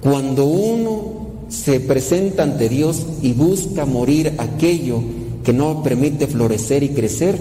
Cuando 0.00 0.44
uno 0.44 1.24
se 1.48 1.80
presenta 1.80 2.42
ante 2.42 2.68
Dios 2.68 3.06
y 3.22 3.32
busca 3.32 3.84
morir 3.84 4.34
aquello 4.38 5.02
que 5.44 5.52
no 5.52 5.82
permite 5.82 6.26
florecer 6.26 6.82
y 6.82 6.90
crecer, 6.90 7.38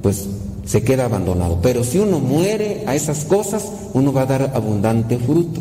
pues 0.00 0.26
se 0.64 0.82
queda 0.82 1.06
abandonado. 1.06 1.58
Pero 1.62 1.84
si 1.84 1.98
uno 1.98 2.18
muere 2.18 2.84
a 2.86 2.94
esas 2.94 3.24
cosas, 3.24 3.68
uno 3.94 4.12
va 4.12 4.22
a 4.22 4.26
dar 4.26 4.52
abundante 4.54 5.18
fruto. 5.18 5.60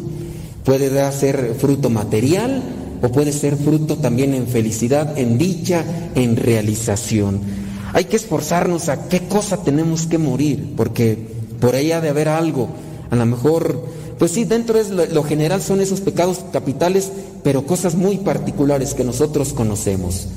Puede 0.64 0.90
ser 1.12 1.56
fruto 1.60 1.90
material 1.90 2.62
o 3.02 3.10
puede 3.10 3.32
ser 3.32 3.56
fruto 3.56 3.98
también 3.98 4.34
en 4.34 4.48
felicidad, 4.48 5.18
en 5.18 5.38
dicha, 5.38 5.84
en 6.16 6.36
realización. 6.36 7.40
Hay 7.94 8.06
que 8.06 8.16
esforzarnos 8.16 8.90
a 8.90 9.10
qué 9.10 9.28
cosa 9.28 9.64
tenemos 9.64 10.08
que 10.08 10.18
morir, 10.18 10.74
porque 10.78 11.18
por 11.60 11.76
ahí 11.76 11.92
ha 11.92 12.02
de 12.02 12.10
haber 12.10 12.30
algo. 12.30 12.70
A 13.10 13.16
lo 13.16 13.26
mejor, 13.26 13.86
pues 14.18 14.32
sí, 14.32 14.46
dentro 14.46 14.82
de 14.82 15.08
lo, 15.08 15.24
general 15.24 15.62
son 15.62 15.82
esos 15.82 16.00
pecados 16.00 16.40
capitales, 16.54 17.12
pero 17.44 17.66
cosas 17.66 17.96
muy 17.96 18.18
particulares 18.18 18.94
que 18.94 19.04
nosotros 19.04 19.54
conocemos. 19.54 20.28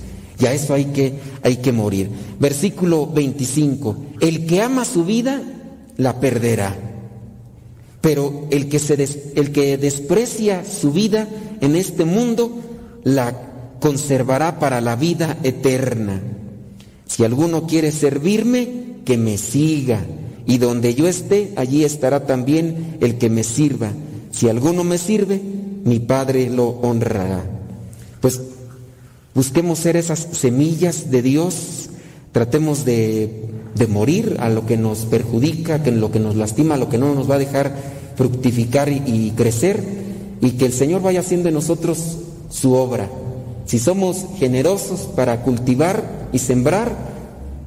Y 0.40 0.46
a 0.46 0.52
eso 0.52 0.74
hay 0.74 0.86
que, 0.86 1.14
hay 1.42 1.58
que 1.58 1.72
morir. 1.72 2.10
Versículo 2.40 3.06
25. 3.06 3.96
El 4.20 4.46
que 4.46 4.60
ama 4.60 4.84
su 4.84 5.04
vida, 5.04 5.40
la 5.96 6.18
perderá. 6.18 6.76
Pero 8.00 8.46
el 8.50 8.68
que, 8.68 8.80
se 8.80 8.94
el 9.36 9.52
que 9.52 9.78
desprecia 9.78 10.64
su 10.64 10.92
vida 10.92 11.28
en 11.60 11.76
este 11.76 12.04
mundo, 12.04 12.50
la 13.04 13.34
conservará 13.80 14.58
para 14.58 14.80
la 14.80 14.96
vida 14.96 15.38
eterna. 15.44 16.20
Si 17.14 17.22
alguno 17.22 17.64
quiere 17.68 17.92
servirme, 17.92 18.68
que 19.04 19.16
me 19.16 19.38
siga. 19.38 20.04
Y 20.46 20.58
donde 20.58 20.96
yo 20.96 21.06
esté, 21.06 21.52
allí 21.54 21.84
estará 21.84 22.26
también 22.26 22.96
el 23.00 23.18
que 23.18 23.30
me 23.30 23.44
sirva. 23.44 23.92
Si 24.32 24.48
alguno 24.48 24.82
me 24.82 24.98
sirve, 24.98 25.40
mi 25.84 26.00
Padre 26.00 26.50
lo 26.50 26.70
honrará. 26.70 27.44
Pues 28.20 28.40
busquemos 29.32 29.78
ser 29.78 29.96
esas 29.96 30.26
semillas 30.32 31.12
de 31.12 31.22
Dios, 31.22 31.88
tratemos 32.32 32.84
de, 32.84 33.44
de 33.76 33.86
morir 33.86 34.38
a 34.40 34.48
lo 34.48 34.66
que 34.66 34.76
nos 34.76 35.04
perjudica, 35.04 35.84
que 35.84 35.92
lo 35.92 36.10
que 36.10 36.18
nos 36.18 36.34
lastima, 36.34 36.74
a 36.74 36.78
lo 36.78 36.88
que 36.88 36.98
no 36.98 37.14
nos 37.14 37.30
va 37.30 37.36
a 37.36 37.38
dejar 37.38 37.76
fructificar 38.16 38.88
y, 38.88 39.04
y 39.06 39.32
crecer, 39.36 39.84
y 40.40 40.50
que 40.50 40.66
el 40.66 40.72
Señor 40.72 41.00
vaya 41.00 41.20
haciendo 41.20 41.48
en 41.48 41.54
nosotros 41.54 42.16
su 42.50 42.72
obra. 42.72 43.08
Si 43.66 43.78
somos 43.78 44.26
generosos 44.38 45.00
para 45.16 45.42
cultivar 45.42 46.28
y 46.32 46.38
sembrar, 46.38 46.94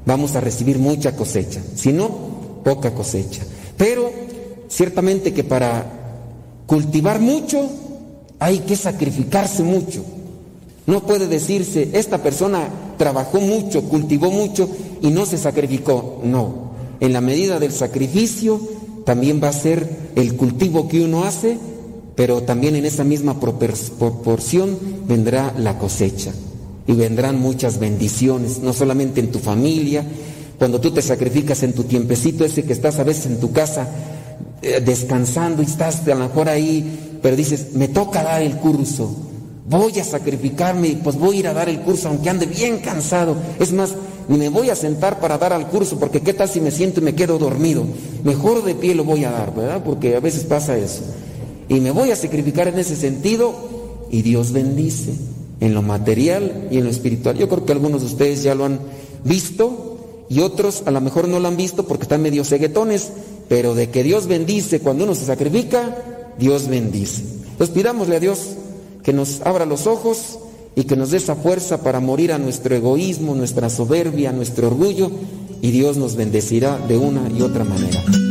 vamos 0.05 0.35
a 0.35 0.41
recibir 0.41 0.79
mucha 0.79 1.15
cosecha. 1.15 1.61
Si 1.75 1.91
no, 1.91 2.09
poca 2.63 2.93
cosecha. 2.93 3.43
Pero 3.77 4.11
ciertamente 4.67 5.33
que 5.33 5.43
para 5.43 5.85
cultivar 6.65 7.19
mucho 7.19 7.69
hay 8.39 8.59
que 8.59 8.75
sacrificarse 8.75 9.63
mucho. 9.63 10.03
No 10.85 11.01
puede 11.01 11.27
decirse, 11.27 11.89
esta 11.93 12.23
persona 12.23 12.69
trabajó 12.97 13.39
mucho, 13.41 13.83
cultivó 13.83 14.31
mucho 14.31 14.69
y 15.01 15.09
no 15.09 15.25
se 15.25 15.37
sacrificó. 15.37 16.21
No, 16.23 16.71
en 16.99 17.13
la 17.13 17.21
medida 17.21 17.59
del 17.59 17.71
sacrificio 17.71 18.59
también 19.05 19.41
va 19.43 19.49
a 19.49 19.53
ser 19.53 20.11
el 20.15 20.35
cultivo 20.35 20.87
que 20.87 21.03
uno 21.03 21.23
hace, 21.23 21.57
pero 22.18 22.41
también 22.41 22.76
en 22.76 22.85
esa 22.85 23.06
misma 23.06 23.39
propor- 23.39 23.91
proporción 23.98 24.77
vendrá 25.07 25.53
la 25.57 25.77
cosecha 25.77 26.34
y 26.88 26.94
vendrán 26.94 27.39
muchas 27.39 27.80
bendiciones, 27.80 28.60
no 28.60 28.73
solamente 28.73 29.22
en 29.22 29.31
tu 29.31 29.39
familia, 29.39 30.03
cuando 30.57 30.81
tú 30.81 30.91
te 30.91 31.02
sacrificas 31.03 31.61
en 31.61 31.73
tu 31.73 31.84
tiempecito 31.84 32.44
ese 32.44 32.64
que 32.64 32.73
estás 32.73 32.98
a 32.98 33.03
veces 33.03 33.27
en 33.27 33.39
tu 33.39 33.52
casa 33.52 33.88
eh, 34.64 34.81
descansando 34.84 35.61
y 35.61 35.65
estás 35.65 36.02
a 36.07 36.10
lo 36.10 36.27
mejor 36.27 36.49
ahí, 36.49 37.19
pero 37.22 37.35
dices, 37.35 37.68
me 37.76 37.88
toca 37.88 38.23
dar 38.23 38.41
el 38.41 38.56
curso, 38.57 39.15
voy 39.69 39.99
a 39.99 40.03
sacrificarme 40.03 40.88
y 40.88 40.95
pues 40.95 41.15
voy 41.18 41.35
a 41.38 41.39
ir 41.41 41.48
a 41.49 41.53
dar 41.53 41.69
el 41.69 41.81
curso 41.81 42.07
aunque 42.07 42.31
ande 42.31 42.48
bien 42.48 42.80
cansado. 42.80 43.35
Es 43.60 43.72
más, 43.73 43.94
me 44.27 44.49
voy 44.49 44.72
a 44.72 44.76
sentar 44.76 45.19
para 45.19 45.38
dar 45.38 45.53
al 45.53 45.68
curso 45.68 45.99
porque 45.99 46.22
qué 46.22 46.34
tal 46.34 46.49
si 46.49 46.60
me 46.61 46.72
siento 46.72 46.99
y 46.99 47.03
me 47.03 47.14
quedo 47.14 47.38
dormido. 47.38 47.84
Mejor 48.23 48.64
de 48.64 48.73
pie 48.73 48.95
lo 48.95 49.03
voy 49.03 49.23
a 49.26 49.30
dar, 49.31 49.53
¿verdad? 49.53 49.84
Porque 49.84 50.15
a 50.15 50.19
veces 50.19 50.44
pasa 50.45 50.76
eso. 50.77 51.02
Y 51.69 51.80
me 51.80 51.91
voy 51.91 52.11
a 52.11 52.15
sacrificar 52.15 52.68
en 52.68 52.80
ese 52.80 52.95
sentido 52.95 53.53
y 54.10 54.22
Dios 54.22 54.52
bendice 54.52 55.14
en 55.60 55.73
lo 55.73 55.81
material 55.81 56.68
y 56.72 56.77
en 56.77 56.85
lo 56.85 56.89
espiritual. 56.89 57.38
Yo 57.38 57.49
creo 57.49 57.65
que 57.65 57.73
algunos 57.73 58.02
de 58.02 58.07
ustedes 58.07 58.44
ya 58.44 58.56
lo 58.56 58.65
han 58.65 58.80
visto 59.23 60.26
y 60.30 60.39
otros 60.39 60.84
a 60.85 60.91
lo 60.91 61.02
mejor 61.02 61.27
no 61.27 61.39
lo 61.39 61.48
han 61.48 61.57
visto 61.57 61.85
porque 61.85 62.03
están 62.03 62.22
medio 62.22 62.44
ceguetones, 62.44 63.11
pero 63.49 63.76
de 63.76 63.89
que 63.89 64.03
Dios 64.03 64.27
bendice 64.27 64.80
cuando 64.80 65.03
uno 65.03 65.15
se 65.15 65.26
sacrifica, 65.26 65.98
Dios 66.38 66.68
bendice. 66.68 67.23
Entonces 67.52 67.76
pidámosle 67.76 68.18
a 68.18 68.19
Dios 68.19 68.39
que 69.03 69.14
nos 69.14 69.41
abra 69.41 69.65
los 69.65 69.88
ojos 69.88 70.39
y 70.76 70.84
que 70.84 70.95
nos 70.95 71.11
dé 71.11 71.18
esa 71.18 71.35
fuerza 71.35 71.81
para 71.81 71.99
morir 71.99 72.31
a 72.31 72.38
nuestro 72.38 72.76
egoísmo, 72.76 73.34
nuestra 73.34 73.69
soberbia, 73.69 74.31
nuestro 74.31 74.68
orgullo, 74.68 75.10
y 75.61 75.72
Dios 75.72 75.98
nos 75.98 76.15
bendecirá 76.15 76.77
de 76.77 76.98
una 76.98 77.30
y 77.35 77.41
otra 77.41 77.64
manera. 77.64 78.26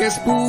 Que 0.00 0.06
es 0.06 0.18
puro 0.18 0.39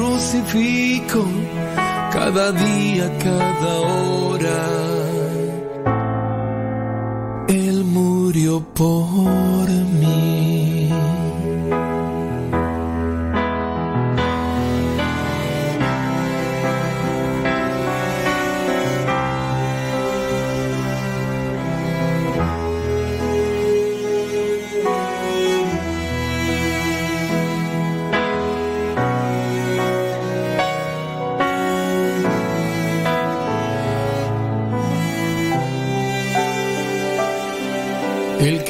crucifico 0.00 1.22
cada 2.10 2.52
día, 2.52 3.06
cada 3.18 3.72
hora. 3.80 4.60
Él 7.48 7.84
murió 7.84 8.60
por 8.74 9.68
mí. 10.00 10.59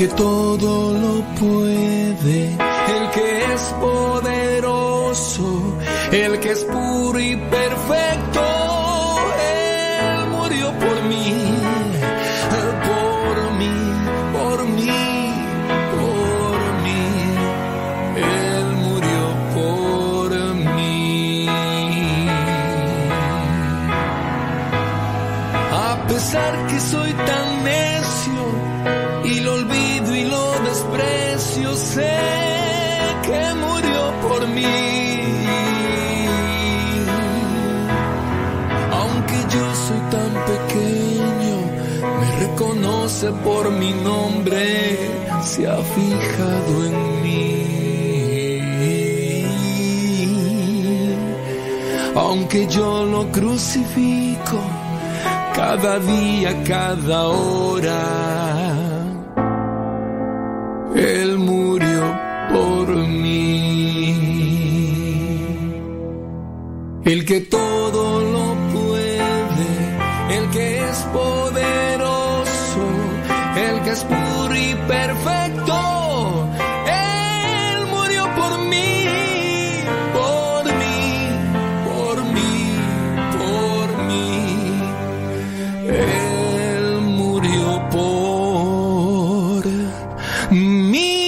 Que 0.01 0.09
todo 0.09 0.94
lo 0.94 1.22
puede, 1.39 2.55
el 2.55 3.10
que 3.12 3.52
es 3.52 3.62
poderoso, 3.82 5.44
el 6.10 6.40
que 6.40 6.52
es 6.52 6.64
puro 6.64 7.20
y 7.20 7.36
perfecto, 7.36 8.30
Por 43.44 43.70
mi 43.70 43.93
nombre 43.93 44.98
se 45.43 45.66
ha 45.66 45.77
fijado 45.77 46.85
en 46.86 47.23
mí. 47.23 47.51
Aunque 52.15 52.66
yo 52.66 53.05
lo 53.07 53.31
crucifico 53.31 54.59
cada 55.55 55.98
día, 56.01 56.62
cada 56.65 57.28
hora, 57.28 58.02
Él 60.94 61.39
murió 61.39 62.02
por 62.52 62.89
mí. 62.89 63.81
El 67.05 67.24
que 67.24 67.40
todo 67.40 68.20
lo 68.20 68.55
puede, 68.73 69.70
el 70.36 70.51
que 70.51 70.89
es 70.89 70.98
el 71.12 71.49
que 73.90 73.94
es 73.94 74.04
puro 74.04 74.54
y 74.56 74.74
perfecto. 74.86 76.48
Él 76.86 77.86
murió 77.86 78.22
por 78.36 78.58
mí, 78.70 79.06
por 80.14 80.64
mí, 80.80 81.28
por 81.88 82.16
mí, 82.34 82.52
por 83.38 83.88
mí. 84.08 84.82
Él 85.88 87.00
murió 87.00 87.88
por 87.90 89.66
mí. 90.52 91.20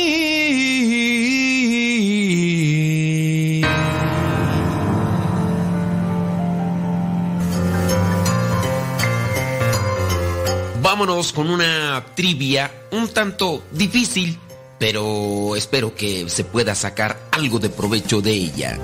Vámonos 10.81 11.33
con 11.33 11.49
una 11.49 11.82
trivia 12.01 12.71
un 12.91 13.09
tanto 13.09 13.63
difícil, 13.71 14.39
pero 14.79 15.55
espero 15.57 15.95
que 15.95 16.29
se 16.29 16.45
pueda 16.45 16.75
sacar 16.75 17.29
algo 17.31 17.59
de 17.59 17.69
provecho 17.69 18.21
de 18.21 18.33
ella. 18.33 18.79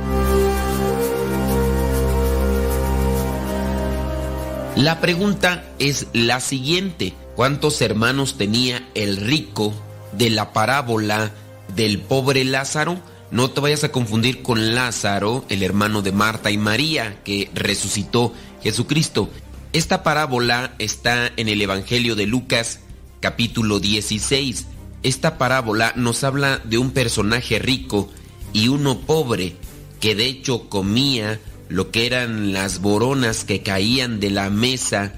La 4.77 5.01
pregunta 5.01 5.65
es 5.81 6.07
la 6.13 6.39
siguiente. 6.39 7.13
¿Cuántos 7.35 7.83
hermanos 7.83 8.39
tenía 8.39 8.89
el 8.95 9.17
rico 9.17 9.75
de 10.13 10.31
la 10.31 10.53
parábola 10.53 11.33
del 11.75 11.99
pobre 11.99 12.45
Lázaro? 12.45 13.01
No 13.33 13.51
te 13.51 13.61
vayas 13.61 13.83
a 13.83 13.91
confundir 13.91 14.43
con 14.43 14.77
Lázaro, 14.77 15.45
el 15.49 15.65
hermano 15.65 16.01
de 16.03 16.13
Marta 16.13 16.53
y 16.53 16.59
María, 16.59 17.23
que 17.25 17.51
resucitó 17.55 18.33
Jesucristo. 18.63 19.29
Esta 19.73 20.05
parábola 20.05 20.75
está 20.79 21.33
en 21.37 21.49
el 21.49 21.61
Evangelio 21.61 22.15
de 22.15 22.27
Lucas 22.27 22.79
capítulo 23.21 23.81
16. 23.81 24.67
Esta 25.03 25.39
parábola 25.39 25.93
nos 25.97 26.25
habla 26.25 26.59
de 26.65 26.79
un 26.79 26.91
personaje 26.91 27.59
rico 27.59 28.11
y 28.53 28.69
uno 28.69 29.01
pobre 29.01 29.57
que 30.01 30.15
de 30.15 30.27
hecho 30.27 30.69
comía 30.69 31.41
lo 31.69 31.91
que 31.91 32.07
eran 32.07 32.53
las 32.53 32.81
boronas 32.81 33.45
que 33.45 33.63
caían 33.63 34.21
de 34.21 34.31
la 34.31 34.51
mesa 34.51 35.15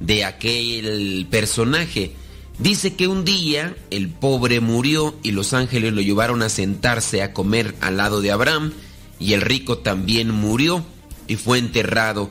de 0.00 0.24
aquel 0.24 1.26
personaje. 1.30 2.12
Dice 2.58 2.94
que 2.94 3.08
un 3.08 3.24
día 3.24 3.76
el 3.90 4.08
pobre 4.08 4.60
murió 4.60 5.14
y 5.22 5.32
los 5.32 5.52
ángeles 5.52 5.92
lo 5.92 6.00
llevaron 6.00 6.42
a 6.42 6.48
sentarse 6.48 7.22
a 7.22 7.32
comer 7.32 7.74
al 7.80 7.96
lado 7.96 8.20
de 8.20 8.32
Abraham 8.32 8.72
y 9.18 9.32
el 9.32 9.40
rico 9.40 9.78
también 9.78 10.30
murió 10.30 10.84
y 11.28 11.36
fue 11.36 11.58
enterrado. 11.58 12.30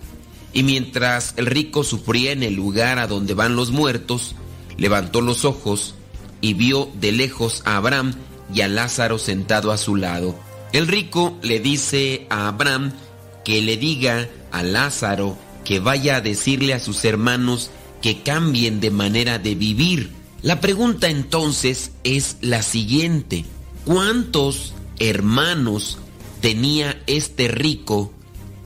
Y 0.54 0.64
mientras 0.64 1.34
el 1.38 1.46
rico 1.46 1.84
sufría 1.84 2.34
en 2.34 2.44
el 2.44 2.56
lugar 2.56 3.00
a 3.00 3.08
donde 3.08 3.34
van 3.34 3.56
los 3.56 3.72
muertos, 3.72 4.36
levantó 4.82 5.22
los 5.22 5.46
ojos 5.46 5.94
y 6.42 6.56
vio 6.56 6.90
de 7.00 7.12
lejos 7.12 7.62
a 7.66 7.78
Abraham 7.78 8.16
y 8.52 8.62
a 8.62 8.68
Lázaro 8.68 9.20
sentado 9.20 9.72
a 9.72 9.78
su 9.78 9.96
lado. 9.96 10.36
El 10.74 10.88
rico 10.88 11.38
le 11.44 11.60
dice 11.60 12.26
a 12.32 12.48
Abraham 12.48 12.92
que 13.46 13.62
le 13.62 13.78
diga 13.78 14.28
a 14.52 14.64
Lázaro 14.64 15.38
que 15.66 15.80
vaya 15.80 16.16
a 16.16 16.22
decirle 16.22 16.74
a 16.74 16.80
sus 16.80 17.06
hermanos 17.06 17.70
que 18.02 18.24
cambien 18.24 18.80
de 18.80 18.90
manera 18.90 19.38
de 19.38 19.54
vivir. 19.54 20.10
La 20.42 20.60
pregunta 20.60 21.10
entonces 21.10 21.92
es 22.04 22.38
la 22.42 22.64
siguiente. 22.64 23.46
¿Cuántos 23.86 24.74
hermanos 24.98 26.00
tenía 26.42 27.00
este 27.06 27.50
rico 27.50 28.12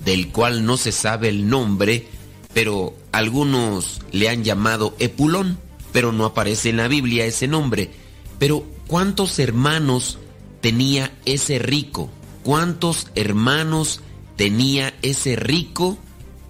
del 0.05 0.29
cual 0.29 0.65
no 0.65 0.77
se 0.77 0.93
sabe 0.93 1.27
el 1.27 1.49
nombre, 1.49 2.07
pero 2.53 2.95
algunos 3.11 3.99
le 4.13 4.29
han 4.29 4.45
llamado 4.45 4.95
Epulón, 4.99 5.59
pero 5.95 6.11
no 6.11 6.25
aparece 6.25 6.71
en 6.71 6.75
la 6.75 6.89
Biblia 6.89 7.25
ese 7.25 7.47
nombre? 7.47 7.89
Pero 8.37 8.65
¿cuántos 8.85 9.39
hermanos 9.39 10.19
tenía 10.59 11.17
ese 11.23 11.57
rico? 11.57 12.09
¿Cuántos 12.43 13.07
hermanos 13.15 14.01
tenía 14.35 14.93
ese 15.03 15.37
rico 15.37 15.97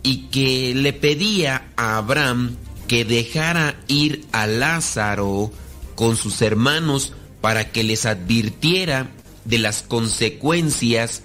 y 0.02 0.30
que 0.30 0.74
le 0.74 0.94
pedía 0.94 1.68
a 1.76 1.98
Abraham 1.98 2.56
que 2.88 3.06
dejara 3.06 3.80
ir 3.88 4.26
a 4.32 4.48
Lázaro 4.48 5.52
con 5.94 6.18
sus 6.18 6.42
hermanos 6.42 7.14
para 7.40 7.72
que 7.72 7.84
les 7.84 8.08
advirtiera 8.08 9.12
de 9.44 9.60
las 9.60 9.84
consecuencias 9.84 11.22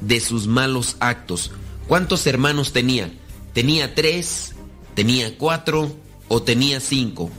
de 0.00 0.20
sus 0.20 0.46
malos 0.46 0.96
actos. 1.00 1.50
¿Cuántos 1.88 2.24
hermanos 2.28 2.72
tenía? 2.72 3.12
¿Tenía 3.52 3.96
tres? 3.96 4.54
¿Tenía 4.94 5.36
cuatro? 5.36 5.96
¿O 6.28 6.40
tenía 6.40 6.78
cinco? 6.78 7.32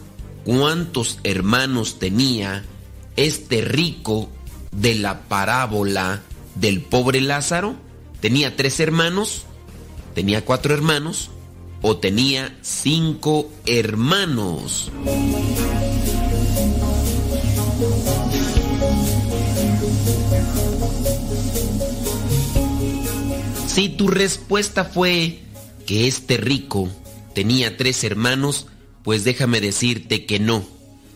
¿Cuántos 0.45 1.17
hermanos 1.23 1.97
tenía 1.97 2.63
este 3.15 3.61
rico 3.61 4.29
de 4.71 4.93
la 4.93 5.21
parábola 5.21 6.21
del 6.53 6.83
pobre 6.83 7.19
Lázaro? 7.19 7.75
¿Tenía 8.21 8.55
tres 8.55 8.79
hermanos? 8.79 9.45
¿Tenía 10.13 10.45
cuatro 10.45 10.75
hermanos? 10.75 11.31
¿O 11.81 11.97
tenía 11.97 12.55
cinco 12.61 13.49
hermanos? 13.65 14.91
Si 23.67 23.89
tu 23.89 24.07
respuesta 24.09 24.85
fue 24.85 25.39
que 25.87 26.07
este 26.07 26.37
rico 26.37 26.87
tenía 27.33 27.77
tres 27.77 28.03
hermanos, 28.03 28.67
pues 29.05 29.23
déjame 29.23 29.61
decirte 29.61 30.25
que 30.25 30.39
no. 30.39 30.65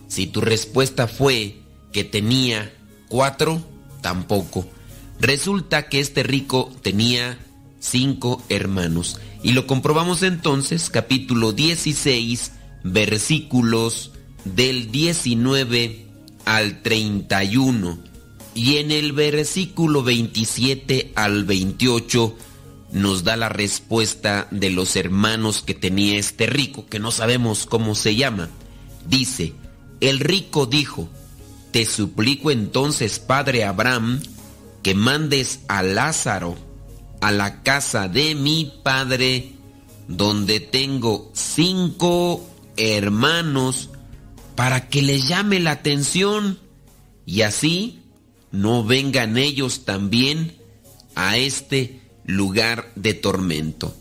Si 0.06 0.28
tu 0.28 0.40
respuesta 0.40 1.08
fue 1.08 1.56
que 1.92 2.04
tenía 2.04 2.72
cuatro, 3.08 3.62
tampoco. 4.00 4.66
Resulta 5.18 5.88
que 5.88 5.98
este 5.98 6.22
rico 6.22 6.72
tenía 6.82 7.36
cinco 7.80 8.42
hermanos. 8.48 9.18
Y 9.42 9.52
lo 9.52 9.66
comprobamos 9.66 10.22
entonces, 10.22 10.88
capítulo 10.88 11.52
16, 11.52 12.52
versículos 12.84 14.12
del 14.44 14.92
19 14.92 16.06
al 16.44 16.82
31. 16.82 17.98
Y 18.54 18.76
en 18.76 18.92
el 18.92 19.12
versículo 19.12 20.04
27 20.04 21.10
al 21.16 21.44
28 21.44 22.36
nos 22.92 23.24
da 23.24 23.36
la 23.36 23.48
respuesta 23.48 24.48
de 24.50 24.70
los 24.70 24.96
hermanos 24.96 25.62
que 25.62 25.74
tenía 25.74 26.18
este 26.18 26.46
rico, 26.46 26.86
que 26.86 26.98
no 26.98 27.10
sabemos 27.10 27.66
cómo 27.66 27.94
se 27.94 28.16
llama. 28.16 28.48
Dice, 29.06 29.54
el 30.00 30.18
rico 30.20 30.66
dijo, 30.66 31.08
te 31.70 31.86
suplico 31.86 32.50
entonces, 32.50 33.18
padre 33.18 33.64
Abraham, 33.64 34.20
que 34.82 34.94
mandes 34.94 35.60
a 35.68 35.82
Lázaro 35.82 36.56
a 37.20 37.30
la 37.30 37.62
casa 37.62 38.08
de 38.08 38.34
mi 38.34 38.72
padre, 38.82 39.52
donde 40.08 40.58
tengo 40.58 41.30
cinco 41.34 42.44
hermanos, 42.76 43.90
para 44.56 44.88
que 44.88 45.02
les 45.02 45.28
llame 45.28 45.60
la 45.60 45.72
atención 45.72 46.58
y 47.24 47.42
así 47.42 48.02
no 48.50 48.84
vengan 48.84 49.36
ellos 49.36 49.84
también 49.84 50.56
a 51.14 51.36
este 51.36 51.99
lugar 52.30 52.92
de 52.96 53.14
tormento. 53.14 53.94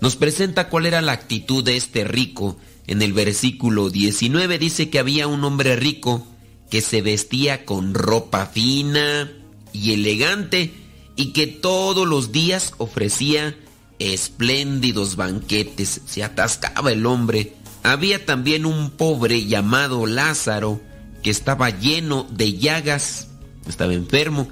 Nos 0.00 0.16
presenta 0.16 0.68
cuál 0.68 0.86
era 0.86 1.00
la 1.02 1.12
actitud 1.12 1.64
de 1.64 1.76
este 1.76 2.04
rico. 2.04 2.56
En 2.86 3.00
el 3.00 3.12
versículo 3.12 3.90
19 3.90 4.58
dice 4.58 4.90
que 4.90 4.98
había 4.98 5.26
un 5.26 5.44
hombre 5.44 5.76
rico 5.76 6.26
que 6.70 6.80
se 6.80 7.02
vestía 7.02 7.64
con 7.64 7.94
ropa 7.94 8.46
fina 8.46 9.32
y 9.72 9.92
elegante 9.92 10.72
y 11.16 11.32
que 11.32 11.46
todos 11.46 12.06
los 12.06 12.32
días 12.32 12.74
ofrecía 12.78 13.56
espléndidos 13.98 15.16
banquetes. 15.16 16.02
Se 16.06 16.22
atascaba 16.22 16.92
el 16.92 17.06
hombre. 17.06 17.54
Había 17.82 18.24
también 18.24 18.66
un 18.66 18.90
pobre 18.90 19.46
llamado 19.46 20.06
Lázaro 20.06 20.80
que 21.22 21.30
estaba 21.30 21.70
lleno 21.70 22.26
de 22.30 22.58
llagas, 22.58 23.28
estaba 23.66 23.94
enfermo, 23.94 24.48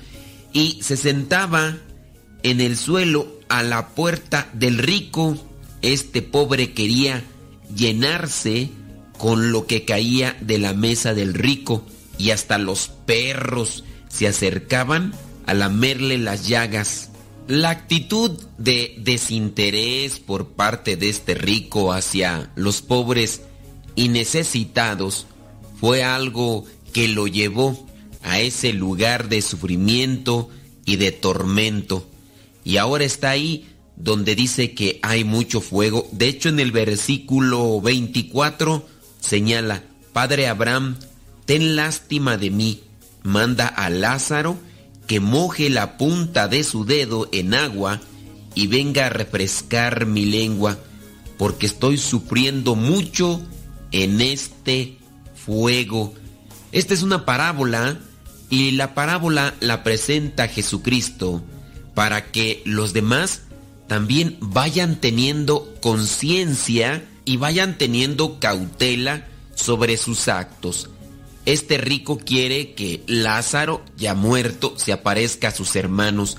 y 0.53 0.79
se 0.83 0.97
sentaba 0.97 1.77
en 2.43 2.60
el 2.60 2.77
suelo 2.77 3.28
a 3.48 3.62
la 3.62 3.89
puerta 3.90 4.48
del 4.52 4.78
rico. 4.78 5.36
Este 5.82 6.23
pobre 6.23 6.73
quería 6.73 7.24
llenarse 7.74 8.70
con 9.19 9.52
lo 9.52 9.66
que 9.66 9.85
caía 9.85 10.36
de 10.40 10.59
la 10.59 10.73
mesa 10.74 11.14
del 11.14 11.35
rico 11.35 11.85
y 12.19 12.31
hasta 12.31 12.59
los 12.59 12.89
perros 13.06 13.85
se 14.09 14.27
acercaban 14.27 15.12
a 15.47 15.55
lamerle 15.55 16.19
las 16.19 16.47
llagas. 16.47 17.10
La 17.48 17.70
actitud 17.70 18.31
de 18.59 18.94
desinterés 18.98 20.20
por 20.20 20.51
parte 20.51 20.97
de 20.97 21.09
este 21.09 21.35
rico 21.35 21.93
hacia 21.93 22.51
los 22.55 22.82
pobres 22.82 23.43
y 23.97 24.09
necesitados 24.09 25.27
fue 25.81 26.05
algo 26.05 26.64
que 26.93 27.09
lo 27.09 27.27
llevó 27.27 27.86
a 28.23 28.40
ese 28.40 28.73
lugar 28.73 29.28
de 29.28 29.43
sufrimiento 29.43 30.48
y 30.85 30.97
de 30.97 31.10
tormento. 31.10 32.06
Y 32.65 32.77
ahora 32.77 33.05
está 33.05 33.31
ahí 33.31 33.69
donde 33.97 34.35
dice 34.35 34.73
que 34.75 34.99
hay 35.03 35.25
mucho 35.25 35.61
fuego. 35.61 36.09
De 36.13 36.29
hecho, 36.29 36.49
en 36.49 36.61
el 36.61 36.73
versículo 36.73 37.81
24 37.81 38.87
señala, 39.21 39.85
Padre 40.13 40.49
Abraham, 40.49 40.97
ten 41.45 41.77
lástima 41.77 42.37
de 42.37 42.51
mí, 42.51 42.83
manda 43.23 43.67
a 43.67 43.91
Lázaro 43.91 44.57
que 45.07 45.21
moje 45.21 45.71
la 45.71 45.97
punta 45.99 46.49
de 46.49 46.65
su 46.65 46.85
dedo 46.85 47.29
en 47.33 47.55
agua 47.55 48.01
y 48.55 48.67
venga 48.67 49.07
a 49.07 49.11
refrescar 49.11 50.07
mi 50.07 50.27
lengua, 50.27 50.79
porque 51.39 51.67
estoy 51.67 51.99
sufriendo 51.99 52.75
mucho 52.75 53.41
en 53.91 54.21
este 54.21 54.99
fuego. 55.35 56.15
Esta 56.71 56.95
es 56.95 57.03
una 57.03 57.25
parábola 57.25 57.99
y 58.49 58.73
la 58.73 58.95
parábola 58.95 59.55
la 59.61 59.83
presenta 59.83 60.49
Jesucristo 60.49 61.43
para 61.94 62.31
que 62.32 62.62
los 62.64 62.93
demás 62.93 63.43
también 63.89 64.36
vayan 64.40 65.01
teniendo 65.01 65.74
conciencia 65.81 67.05
y 67.24 67.36
vayan 67.36 67.78
teniendo 67.78 68.39
cautela 68.40 69.27
sobre 69.55 69.97
sus 69.97 70.28
actos. 70.28 70.89
Este 71.44 71.77
rico 71.77 72.19
quiere 72.19 72.74
que 72.74 73.02
Lázaro, 73.06 73.85
ya 73.97 74.14
muerto, 74.14 74.74
se 74.77 74.93
aparezca 74.93 75.48
a 75.48 75.52
sus 75.52 75.74
hermanos, 75.77 76.39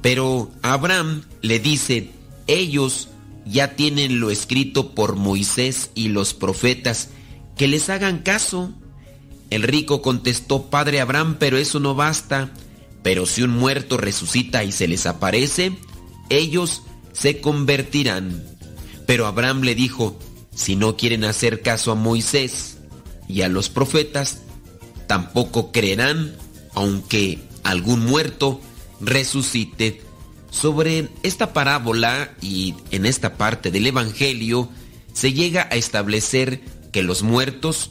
pero 0.00 0.50
Abraham 0.62 1.22
le 1.42 1.58
dice, 1.58 2.10
ellos 2.46 3.08
ya 3.44 3.76
tienen 3.76 4.20
lo 4.20 4.30
escrito 4.30 4.94
por 4.94 5.16
Moisés 5.16 5.90
y 5.94 6.08
los 6.08 6.34
profetas, 6.34 7.10
que 7.56 7.68
les 7.68 7.90
hagan 7.90 8.18
caso. 8.18 8.72
El 9.50 9.62
rico 9.62 10.02
contestó, 10.02 10.70
Padre 10.70 11.00
Abraham, 11.00 11.36
pero 11.38 11.56
eso 11.58 11.80
no 11.80 11.94
basta. 11.94 12.50
Pero 13.02 13.26
si 13.26 13.42
un 13.42 13.50
muerto 13.50 13.96
resucita 13.96 14.64
y 14.64 14.72
se 14.72 14.88
les 14.88 15.06
aparece, 15.06 15.72
ellos 16.28 16.82
se 17.12 17.40
convertirán. 17.40 18.44
Pero 19.06 19.26
Abraham 19.26 19.62
le 19.62 19.74
dijo, 19.74 20.18
si 20.54 20.76
no 20.76 20.96
quieren 20.96 21.24
hacer 21.24 21.62
caso 21.62 21.92
a 21.92 21.94
Moisés 21.94 22.78
y 23.28 23.42
a 23.42 23.48
los 23.48 23.68
profetas, 23.68 24.42
tampoco 25.06 25.72
creerán, 25.72 26.36
aunque 26.74 27.38
algún 27.62 28.04
muerto 28.04 28.60
resucite. 29.00 30.02
Sobre 30.50 31.08
esta 31.22 31.52
parábola 31.52 32.34
y 32.40 32.74
en 32.90 33.06
esta 33.06 33.36
parte 33.36 33.70
del 33.70 33.86
Evangelio 33.86 34.70
se 35.12 35.32
llega 35.32 35.68
a 35.70 35.76
establecer 35.76 36.60
que 36.92 37.02
los 37.02 37.22
muertos 37.22 37.90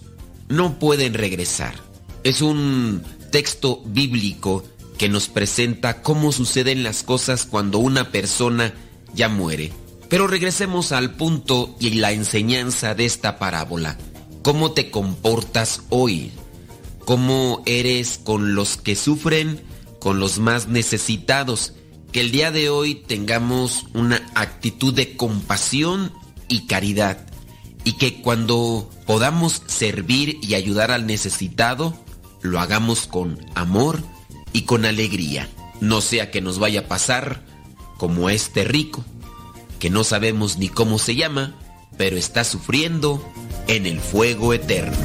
no 0.49 0.79
pueden 0.79 1.13
regresar. 1.13 1.75
Es 2.23 2.41
un 2.41 3.03
texto 3.31 3.81
bíblico 3.85 4.63
que 4.97 5.09
nos 5.09 5.29
presenta 5.29 6.01
cómo 6.01 6.31
suceden 6.31 6.83
las 6.83 7.03
cosas 7.03 7.45
cuando 7.45 7.79
una 7.79 8.11
persona 8.11 8.73
ya 9.13 9.29
muere. 9.29 9.71
Pero 10.09 10.27
regresemos 10.27 10.91
al 10.91 11.15
punto 11.15 11.75
y 11.79 11.91
la 11.91 12.11
enseñanza 12.11 12.95
de 12.95 13.05
esta 13.05 13.39
parábola. 13.39 13.97
¿Cómo 14.41 14.71
te 14.71 14.89
comportas 14.89 15.83
hoy? 15.89 16.31
¿Cómo 17.05 17.61
eres 17.65 18.19
con 18.23 18.55
los 18.55 18.77
que 18.77 18.95
sufren, 18.95 19.61
con 19.99 20.19
los 20.19 20.39
más 20.39 20.67
necesitados? 20.67 21.73
Que 22.11 22.21
el 22.21 22.31
día 22.31 22.51
de 22.51 22.69
hoy 22.69 22.95
tengamos 22.95 23.85
una 23.93 24.21
actitud 24.35 24.93
de 24.93 25.15
compasión 25.17 26.13
y 26.47 26.67
caridad. 26.67 27.25
Y 27.83 27.93
que 27.93 28.21
cuando 28.21 28.89
podamos 29.05 29.61
servir 29.67 30.37
y 30.41 30.55
ayudar 30.55 30.91
al 30.91 31.05
necesitado, 31.05 31.97
lo 32.41 32.59
hagamos 32.59 33.07
con 33.07 33.39
amor 33.55 34.01
y 34.57 34.63
con 34.63 34.85
alegría. 34.85 35.47
No 35.81 36.01
sea 36.01 36.31
que 36.31 36.41
nos 36.41 36.57
vaya 36.57 36.79
a 36.79 36.87
pasar 36.87 37.43
como 37.97 38.31
este 38.31 38.63
rico, 38.63 39.05
que 39.77 39.91
no 39.91 40.03
sabemos 40.03 40.57
ni 40.57 40.67
cómo 40.67 40.97
se 40.97 41.15
llama, 41.15 41.55
pero 41.95 42.17
está 42.17 42.43
sufriendo 42.43 43.23
en 43.67 43.85
el 43.85 43.99
fuego 43.99 44.55
eterno. 44.55 44.97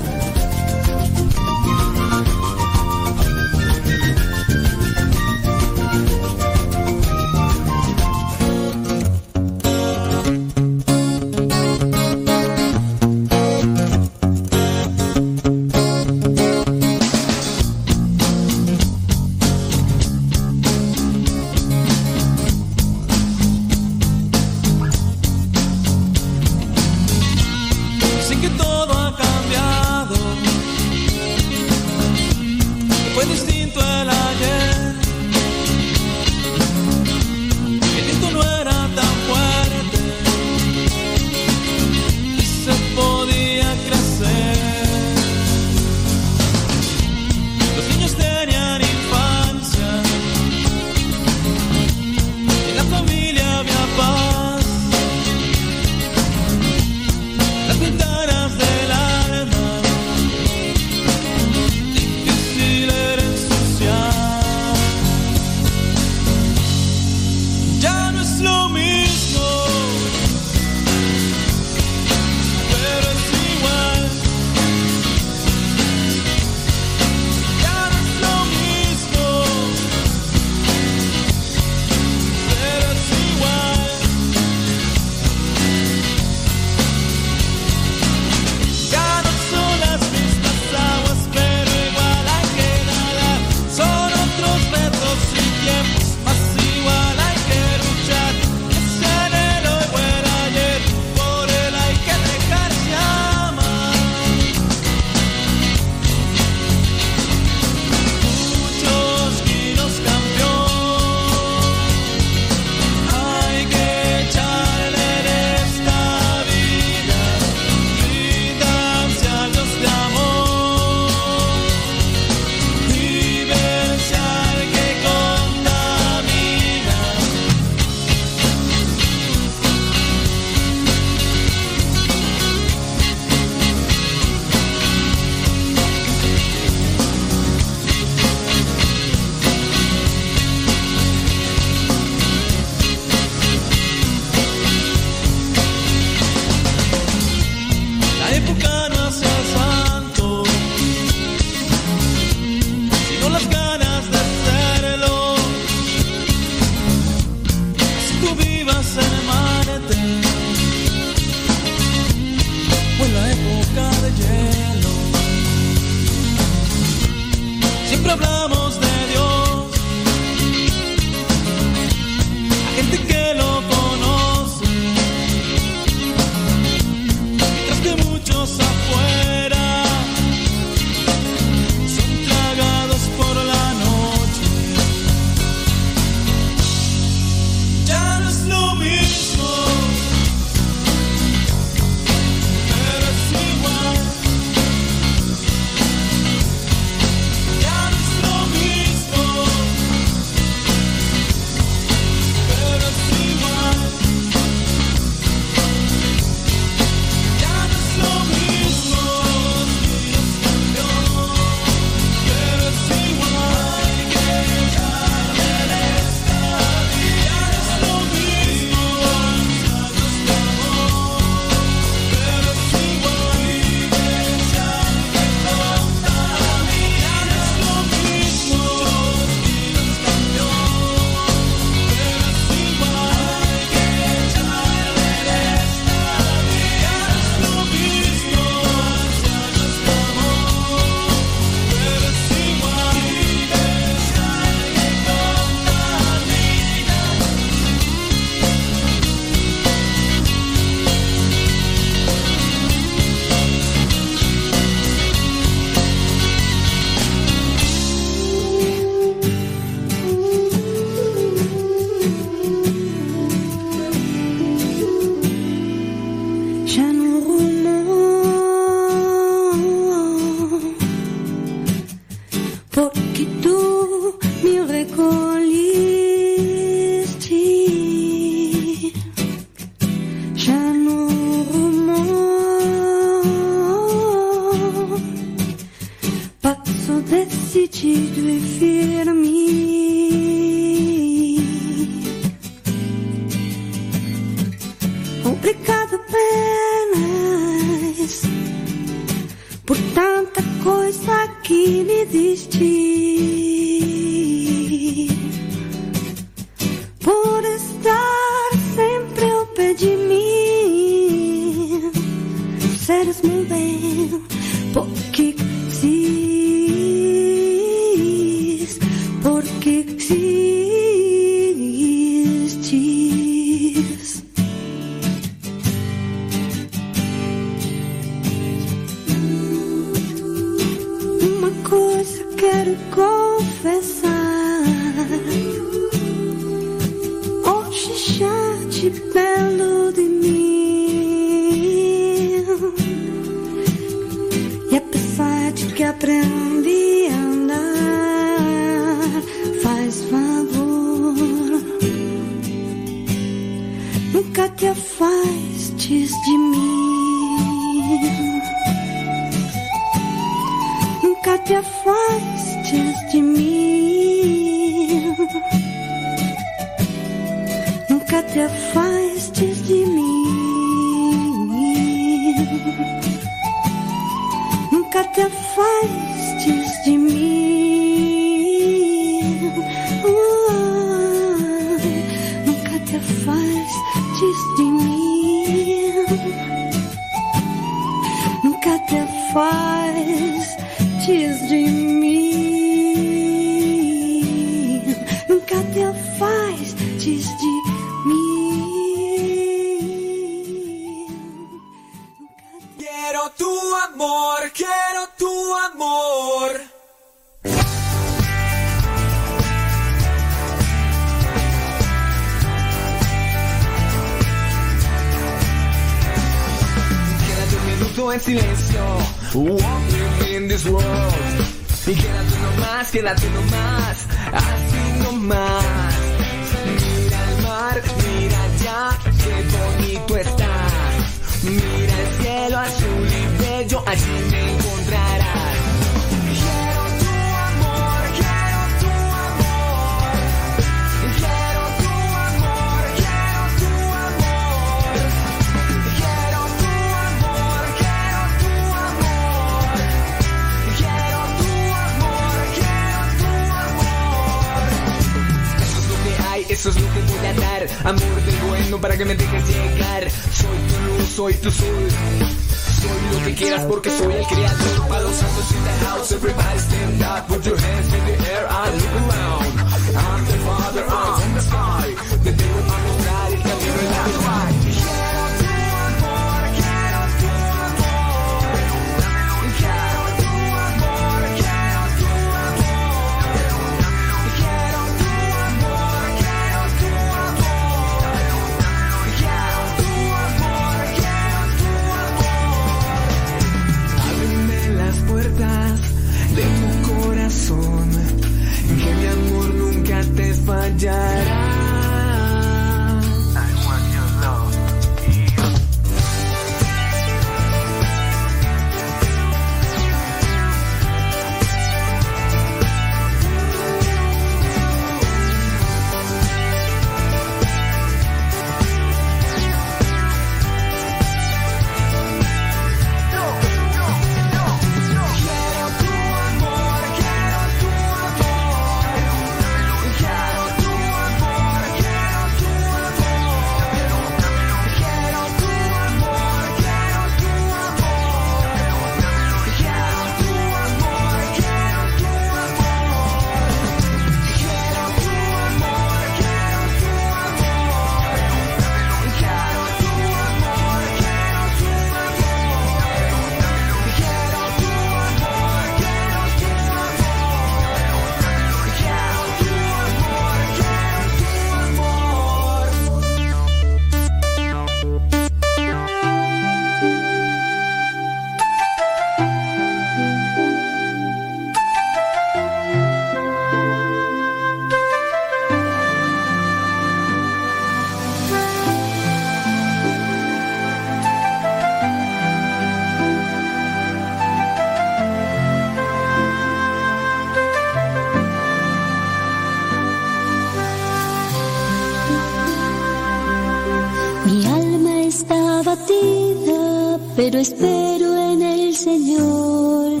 Espero 597.42 598.16
en 598.32 598.40
el 598.40 598.74
Señor. 598.74 600.00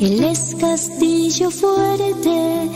Él 0.00 0.22
es 0.22 0.54
castillo 0.60 1.50
fuerte 1.50 2.68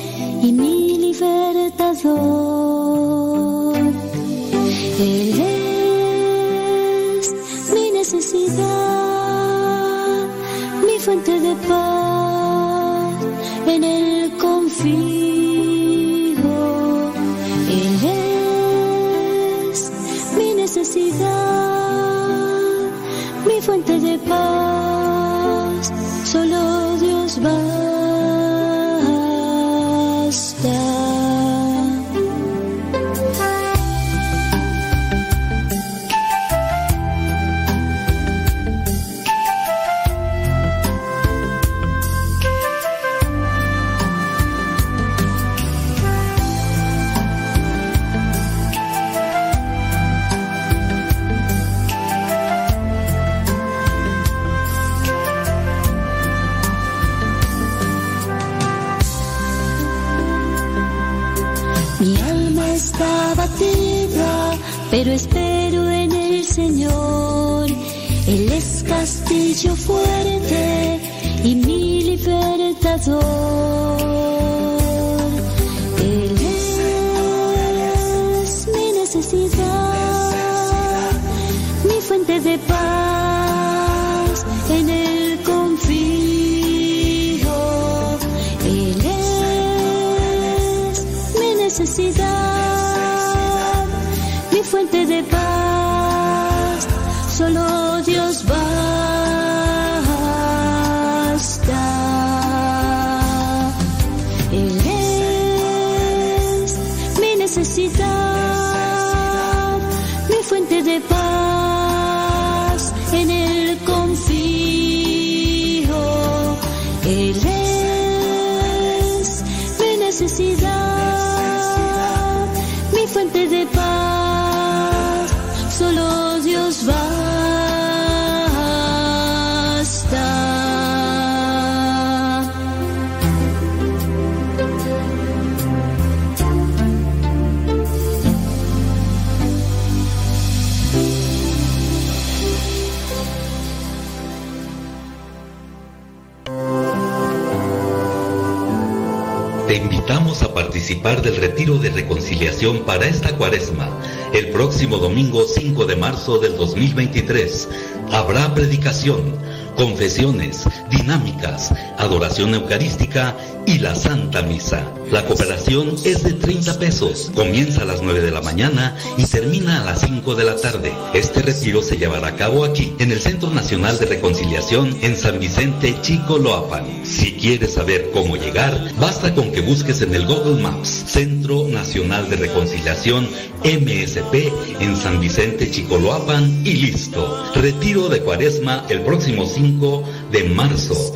para 152.84 153.06
esta 153.06 153.36
cuaresma, 153.36 153.88
el 154.34 154.48
próximo 154.48 154.98
domingo 154.98 155.44
5 155.46 155.86
de 155.86 155.94
marzo 155.94 156.40
del 156.40 156.56
2023. 156.56 157.68
Habrá 158.10 158.52
predicación, 158.52 159.36
confesiones, 159.76 160.64
dinámicas, 160.90 161.72
adoración 161.98 162.54
eucarística 162.54 163.36
y 163.68 163.78
la 163.78 163.94
Santa 163.94 164.40
Misa. 164.40 164.82
La 165.10 165.26
cooperación 165.26 165.94
es 166.02 166.22
de 166.22 166.32
30 166.32 166.78
pesos. 166.78 167.30
Comienza 167.34 167.82
a 167.82 167.84
las 167.84 168.00
9 168.00 168.22
de 168.22 168.30
la 168.30 168.40
mañana 168.40 168.96
y 169.18 169.26
termina 169.26 169.82
a 169.82 169.84
las 169.84 170.00
5 170.00 170.34
de 170.34 170.44
la 170.44 170.56
tarde. 170.56 170.94
Este 171.12 171.42
retiro 171.42 171.82
se 171.82 171.98
llevará 171.98 172.28
a 172.28 172.36
cabo 172.36 172.64
aquí, 172.64 172.94
en 172.98 173.12
el 173.12 173.20
Centro 173.20 173.50
Nacional 173.50 173.98
de 173.98 174.06
Reconciliación 174.06 174.96
en 175.02 175.16
San 175.16 175.38
Vicente 175.38 175.94
Chico 176.00 176.38
Loapan. 176.38 177.04
Si 177.04 177.32
quieres 177.32 177.74
saber 177.74 178.10
cómo 178.14 178.36
llegar, 178.36 178.90
basta 178.98 179.34
con 179.34 179.52
que 179.52 179.60
busques 179.60 180.00
en 180.00 180.14
el 180.14 180.26
Google 180.26 180.62
Maps 180.62 181.04
Centro 181.06 181.68
Nacional 181.68 182.30
de 182.30 182.36
Reconciliación 182.36 183.28
MSP 183.64 184.52
en 184.80 184.96
San 184.96 185.20
Vicente 185.20 185.70
Chicoloapan 185.70 186.62
y 186.64 186.74
listo. 186.74 187.44
Retiro 187.54 188.08
de 188.08 188.20
Cuaresma 188.20 188.84
el 188.88 189.02
próximo 189.02 189.46
5 189.46 190.04
de 190.30 190.44
marzo. 190.44 191.14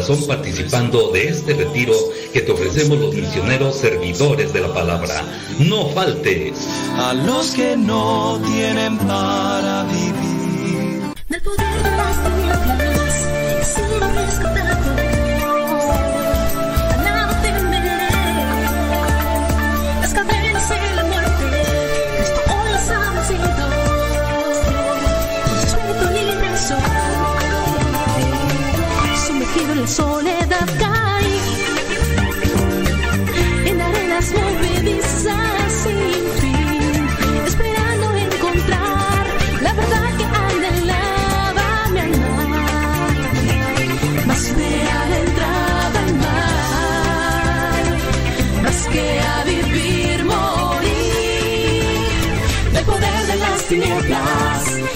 Corazón 0.00 0.26
participando 0.26 1.10
de 1.12 1.28
este 1.28 1.52
retiro 1.52 1.92
que 2.32 2.40
te 2.40 2.50
ofrecemos 2.50 2.98
los 2.98 3.14
misioneros 3.14 3.76
servidores 3.76 4.50
de 4.50 4.62
la 4.62 4.72
palabra. 4.72 5.22
No 5.58 5.90
faltes. 5.90 6.66
A 6.96 7.12
los 7.12 7.50
que 7.50 7.76
no 7.76 8.40
tienen 8.46 8.96
para 8.96 9.69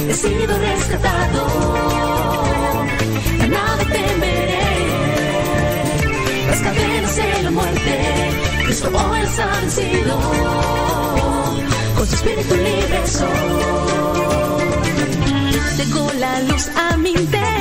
he 0.08 0.14
sido 0.14 0.58
rescatado. 0.58 1.46
A 3.40 3.46
nada 3.46 3.84
temeré. 3.84 4.68
Las 6.48 6.60
cadenas 6.60 7.16
de 7.16 7.42
la 7.42 7.50
muerte, 7.50 8.30
Cristo 8.64 8.88
hoy 8.88 9.20
las 9.22 9.38
ha 9.38 9.60
vencido. 9.60 10.20
Con 11.96 12.06
su 12.06 12.14
espíritu 12.14 12.54
libre 12.54 13.06
soy. 13.06 13.28
Llegó 15.76 16.12
la 16.18 16.40
luz 16.40 16.68
a 16.76 16.96
mi 16.96 17.10
interior 17.10 17.53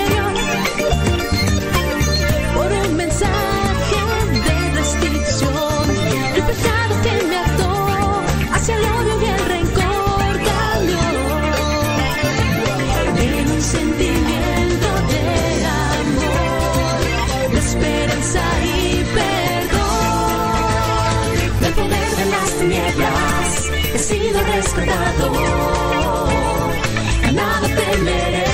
A 27.27 27.31
nada 27.31 27.67
temeré. 27.67 28.45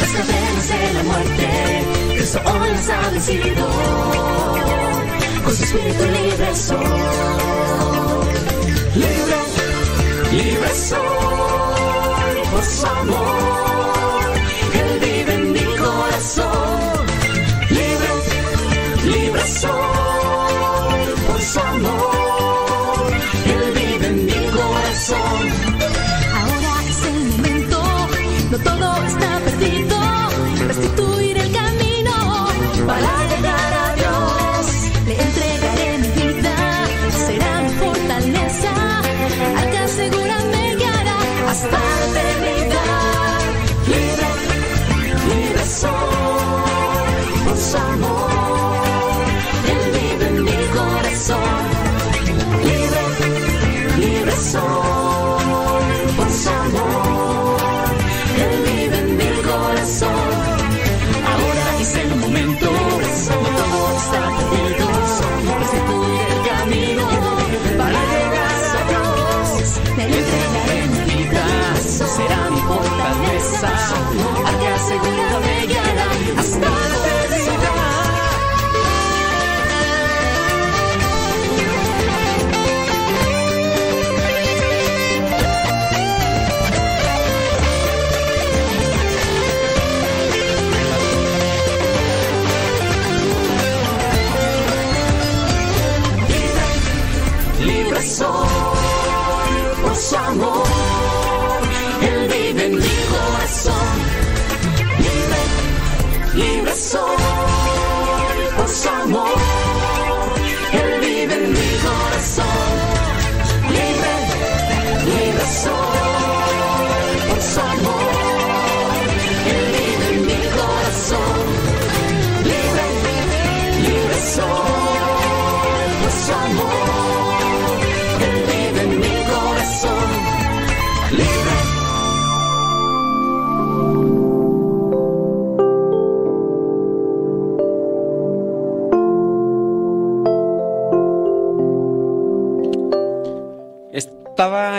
Las 0.00 0.12
cadenas 0.12 0.68
de 0.68 0.92
la 0.94 1.02
muerte, 1.04 1.46
Cristo 2.16 2.40
hoy 2.44 2.70
las 2.70 2.88
ha 2.90 3.10
vencido. 3.10 3.66
Con 5.44 5.54
su 5.54 5.62
espíritu 5.62 6.04
libre 6.04 6.54
soy. 6.54 6.97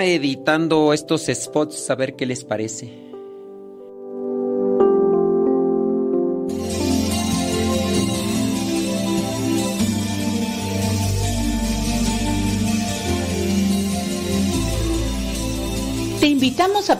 Editando 0.06 0.94
estos 0.94 1.28
spots 1.28 1.90
a 1.90 1.96
ver 1.96 2.16
qué 2.16 2.26
les 2.26 2.44
parece. 2.44 3.09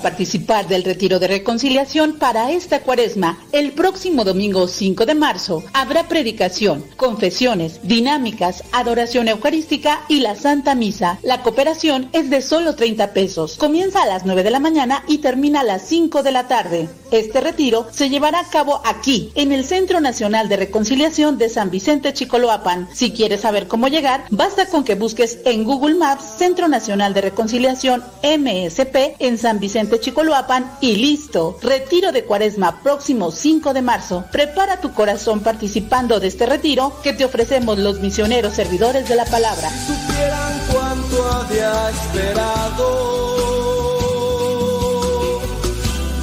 Participar 0.10 0.68
del 0.68 0.84
retiro 0.84 1.20
de 1.20 1.28
reconciliación 1.28 2.14
para 2.14 2.52
esta 2.52 2.82
cuaresma. 2.82 3.38
El 3.52 3.74
próximo 3.74 4.24
domingo 4.24 4.68
5 4.68 5.06
de 5.06 5.14
marzo 5.14 5.64
habrá 5.72 6.08
predicación, 6.08 6.84
confesiones, 6.98 7.80
dinámicas, 7.84 8.64
adoración 8.72 9.28
eucarística 9.28 10.02
y 10.08 10.22
la 10.22 10.36
Santa 10.36 10.74
Misa. 10.74 11.20
La 11.22 11.44
cooperación 11.44 12.10
es 12.12 12.32
de 12.32 12.42
solo 12.42 12.74
30 12.74 13.14
pesos. 13.14 13.56
Comienza 13.58 14.02
a 14.02 14.08
las 14.08 14.26
9 14.26 14.42
de 14.42 14.50
la 14.50 14.60
mañana 14.60 15.04
y 15.08 15.20
termina 15.20 15.60
a 15.60 15.64
las 15.64 15.84
5 15.84 16.24
de 16.24 16.32
la 16.32 16.48
tarde. 16.48 16.90
Este 17.12 17.40
retiro 17.40 17.88
se 17.92 18.10
llevará 18.10 18.40
a 18.40 18.50
cabo 18.50 18.82
aquí, 18.86 19.32
en 19.36 19.52
el 19.52 19.64
Centro 19.64 20.00
Nacional 20.00 20.50
de 20.50 20.58
Reconciliación 20.58 21.38
de 21.38 21.50
San 21.50 21.70
Vicente 21.70 22.14
Chicoloapan. 22.14 22.88
Si 22.94 23.12
quieres 23.12 23.42
saber 23.42 23.68
cómo 23.68 23.88
llegar, 23.88 24.26
basta 24.32 24.66
con 24.66 24.84
que 24.84 24.96
busques 24.96 25.40
en 25.46 25.64
Google 25.64 25.96
Maps 25.96 26.38
Centro 26.40 26.68
Nacional 26.68 27.14
de 27.14 27.22
Reconciliación 27.22 28.04
MSP 28.24 29.16
en 29.20 29.38
San 29.38 29.60
Vicente 29.60 29.99
Chicoloapan 30.00 30.78
y 30.82 30.96
listo. 30.96 31.58
Retiro 31.62 32.12
de 32.12 32.24
Cuaresma 32.24 32.82
próximo 32.82 33.32
5 33.32 33.74
de 33.74 33.82
marzo. 33.82 34.26
Prepara 34.32 34.80
tu 34.82 34.94
corazón 34.94 35.42
participando 35.42 36.20
de 36.20 36.28
este 36.28 36.46
retiro 36.46 36.94
que 37.04 37.14
te 37.14 37.26
ofrecemos 37.26 37.78
los 37.78 38.00
misioneros 38.00 38.54
servidores 38.54 39.08
de 39.10 39.16
la 39.16 39.26
palabra. 39.26 39.70
supieran 39.70 40.62
cuánto 40.72 41.32
había 41.32 41.90
esperado 41.90 43.30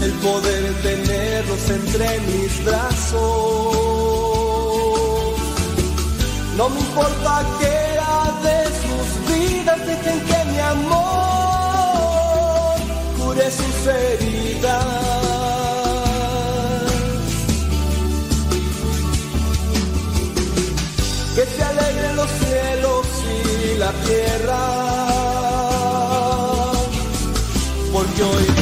el 0.03 0.13
poder 0.13 0.75
tenerlos 0.83 1.71
entre 1.71 2.21
mis 2.21 2.65
brazos. 2.65 3.87
No 6.57 6.69
me 6.71 6.81
importa 6.81 7.45
que 7.59 7.67
era 7.67 8.33
de 8.43 8.65
sus 8.81 9.07
vidas, 9.35 9.87
dejen 9.87 10.21
que 10.21 10.45
mi 10.53 10.59
amor 10.59 11.06
cure 13.37 13.51
sus 13.51 13.87
heridas. 13.87 14.85
Que 21.35 21.45
se 21.45 21.63
alegren 21.63 22.17
los 22.17 22.31
cielos 22.31 23.07
y 23.35 23.79
la 23.79 23.93
tierra. 23.93 24.59
Porque 27.93 28.23
hoy 28.23 28.56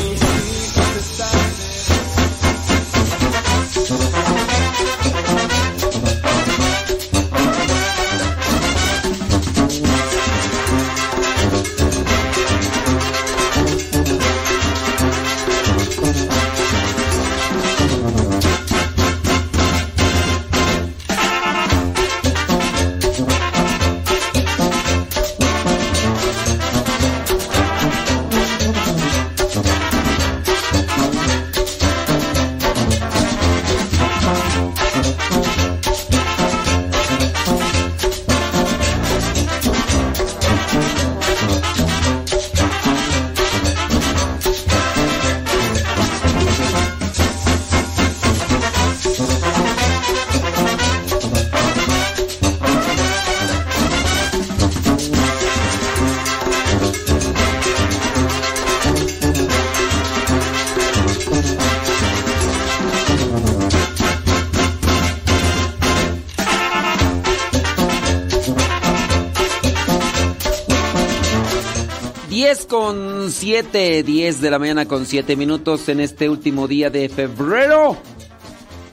7, 73.45 74.03
10 74.05 74.41
de 74.41 74.51
la 74.51 74.59
mañana 74.59 74.87
con 74.87 75.05
7 75.05 75.37
minutos 75.37 75.91
en 75.91 76.01
este 76.01 76.31
último 76.31 76.67
día 76.67 76.89
de 76.89 77.11
febrero. 77.11 77.99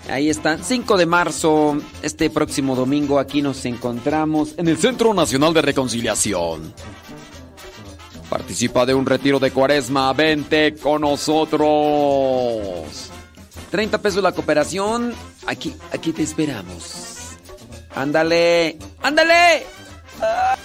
Ahí 0.10 0.30
están, 0.30 0.62
5 0.62 0.98
de 0.98 1.06
marzo, 1.06 1.78
este 2.02 2.30
próximo 2.30 2.76
domingo 2.76 3.18
aquí 3.18 3.42
nos 3.42 3.64
encontramos 3.64 4.56
en 4.58 4.68
el 4.68 4.78
Centro 4.78 5.14
Nacional 5.14 5.54
de 5.54 5.62
Reconciliación. 5.62 6.74
Participa 8.30 8.86
de 8.86 8.94
un 8.94 9.06
retiro 9.06 9.40
de 9.40 9.52
cuaresma, 9.52 10.12
vente 10.12 10.76
con 10.76 11.00
nosotros. 11.00 11.70
30 13.70 14.02
pesos 14.02 14.22
la 14.22 14.34
cooperación, 14.34 15.14
aquí, 15.48 15.74
aquí 15.94 16.12
te 16.12 16.24
esperamos. 16.24 17.38
Ándale, 17.96 18.78
ándale. 19.02 19.66
Ah. 20.22 20.58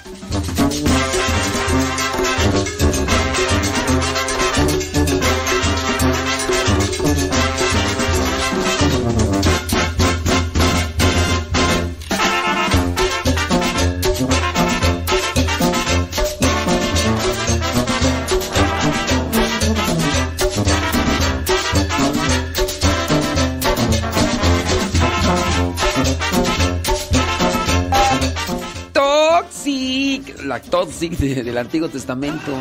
La 30.44 30.60
Toxic 30.60 31.12
de- 31.18 31.42
del 31.42 31.58
Antiguo 31.58 31.88
Testamento. 31.88 32.52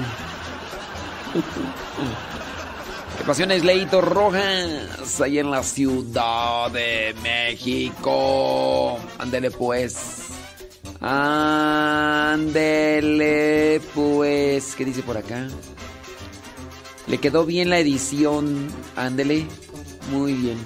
¿Qué 3.17 3.23
pasiones, 3.25 3.63
Leito 3.63 4.01
Rojas? 4.01 5.21
Ahí 5.21 5.39
en 5.39 5.49
la 5.51 5.63
Ciudad 5.63 6.69
de 6.71 7.15
México. 7.23 8.97
Ándele 9.17 9.51
pues. 9.51 10.27
Ándele 12.45 13.81
pues. 13.93 14.75
¿Qué 14.75 14.85
dice 14.85 15.01
por 15.03 15.17
acá? 15.17 15.47
Le 17.07 17.17
quedó 17.19 17.45
bien 17.45 17.69
la 17.69 17.79
edición. 17.79 18.67
Ándele. 18.95 19.45
Muy 20.11 20.33
bien. 20.33 20.57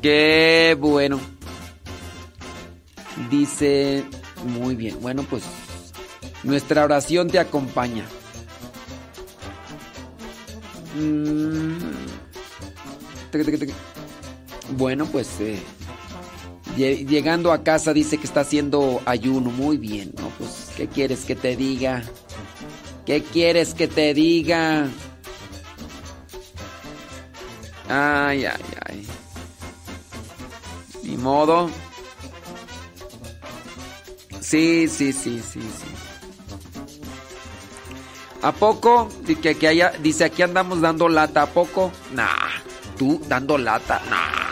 Qué 0.00 0.76
bueno. 0.78 1.20
Dice, 3.30 4.04
muy 4.58 4.74
bien. 4.74 4.98
Bueno, 5.00 5.24
pues 5.28 5.42
nuestra 6.42 6.84
oración 6.84 7.28
te 7.28 7.38
acompaña. 7.38 8.04
Mm. 10.98 11.78
Bueno, 14.76 15.06
pues 15.06 15.28
eh, 15.40 15.58
lle- 16.76 17.06
llegando 17.06 17.52
a 17.52 17.62
casa 17.62 17.92
dice 17.92 18.18
que 18.18 18.26
está 18.26 18.40
haciendo 18.40 19.00
ayuno. 19.06 19.50
Muy 19.50 19.76
bien, 19.78 20.12
¿no? 20.18 20.28
Pues, 20.38 20.68
¿qué 20.76 20.86
quieres 20.88 21.20
que 21.24 21.34
te 21.34 21.56
diga? 21.56 22.02
¿Qué 23.06 23.22
quieres 23.22 23.74
que 23.74 23.88
te 23.88 24.12
diga? 24.14 24.86
Ay, 27.88 28.44
ay, 28.46 28.62
ay. 28.86 29.06
Ni 31.02 31.16
modo. 31.16 31.68
Sí, 34.40 34.86
sí, 34.88 35.12
sí, 35.12 35.40
sí, 35.40 35.60
sí. 35.60 36.01
¿A 38.42 38.52
poco? 38.52 39.08
Que 39.40 39.50
aquí 39.50 39.66
haya- 39.66 39.92
dice 40.02 40.24
aquí 40.24 40.42
andamos 40.42 40.80
dando 40.80 41.08
lata. 41.08 41.42
¿A 41.42 41.46
poco? 41.46 41.92
Nah. 42.12 42.26
¿Tú 42.98 43.20
dando 43.28 43.56
lata? 43.56 44.00
Nah. 44.10 44.42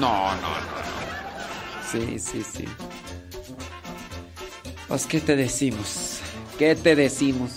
No, 0.00 0.34
no, 0.34 0.40
no. 0.40 0.48
no. 0.50 1.90
Sí, 1.90 2.18
sí, 2.18 2.42
sí. 2.42 2.64
Pues, 4.88 5.06
¿qué 5.06 5.20
te 5.20 5.36
decimos? 5.36 6.18
¿Qué 6.58 6.74
te 6.74 6.94
decimos? 6.96 7.50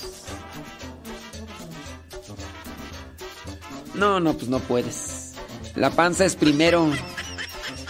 No, 3.95 4.19
no, 4.19 4.33
pues 4.33 4.47
no 4.47 4.59
puedes. 4.59 5.33
La 5.75 5.89
panza 5.91 6.25
es 6.25 6.35
primero. 6.35 6.87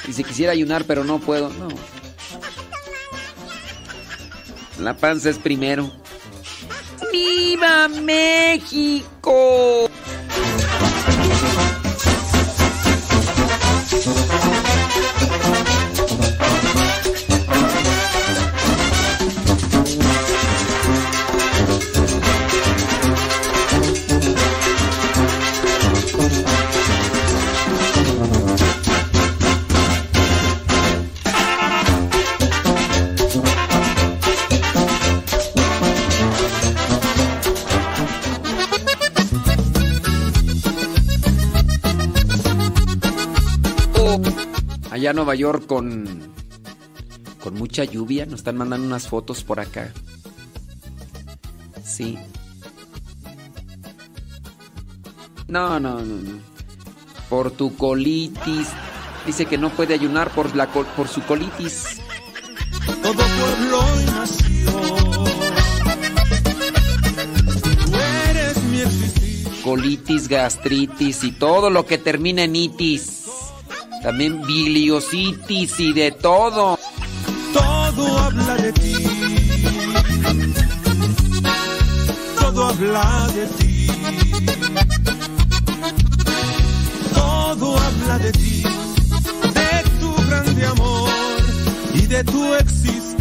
Y 0.07 0.13
si 0.13 0.23
quisiera 0.23 0.53
ayunar, 0.53 0.85
pero 0.85 1.03
no 1.03 1.19
puedo. 1.19 1.49
No. 1.49 1.67
La 4.79 4.95
panza 4.95 5.29
es 5.29 5.37
primero. 5.37 5.89
¡Viva 7.11 7.87
México! 7.87 9.86
allá 45.07 45.13
Nueva 45.13 45.35
York 45.35 45.65
con, 45.67 46.33
con 47.41 47.53
mucha 47.53 47.85
lluvia. 47.85 48.25
Nos 48.25 48.41
están 48.41 48.57
mandando 48.57 48.85
unas 48.85 49.07
fotos 49.07 49.41
por 49.41 49.61
acá. 49.61 49.93
Sí. 51.81 52.17
No, 55.47 55.79
no, 55.79 55.99
no, 55.99 56.15
no. 56.15 56.39
Por 57.29 57.51
tu 57.51 57.75
colitis. 57.77 58.67
Dice 59.25 59.45
que 59.45 59.57
no 59.57 59.69
puede 59.69 59.93
ayunar 59.93 60.29
por, 60.31 60.53
la 60.57 60.67
por 60.67 61.07
su 61.07 61.21
colitis. 61.21 62.01
Todo 63.01 63.13
pueblo 63.13 63.81
nació. 64.07 64.47
Colitis, 69.63 70.27
gastritis 70.27 71.23
y 71.23 71.31
todo 71.31 71.69
lo 71.69 71.85
que 71.85 71.97
termina 71.97 72.43
en 72.43 72.57
itis 72.57 73.16
también 74.01 74.41
biliositis 74.45 75.79
y 75.79 75.93
de 75.93 76.11
todo. 76.11 76.77
Todo 77.53 78.19
habla 78.19 78.55
de 78.55 78.73
ti. 78.73 78.93
Todo 82.39 82.67
habla 82.67 83.27
de 83.33 83.47
ti. 83.47 83.87
Todo 87.13 87.77
habla 87.77 88.19
de 88.19 88.31
ti, 88.31 88.63
de 89.53 89.89
tu 89.99 90.13
grande 90.27 90.65
amor 90.65 91.09
y 91.93 92.01
de 92.01 92.23
tu 92.23 92.53
existencia 92.55 93.16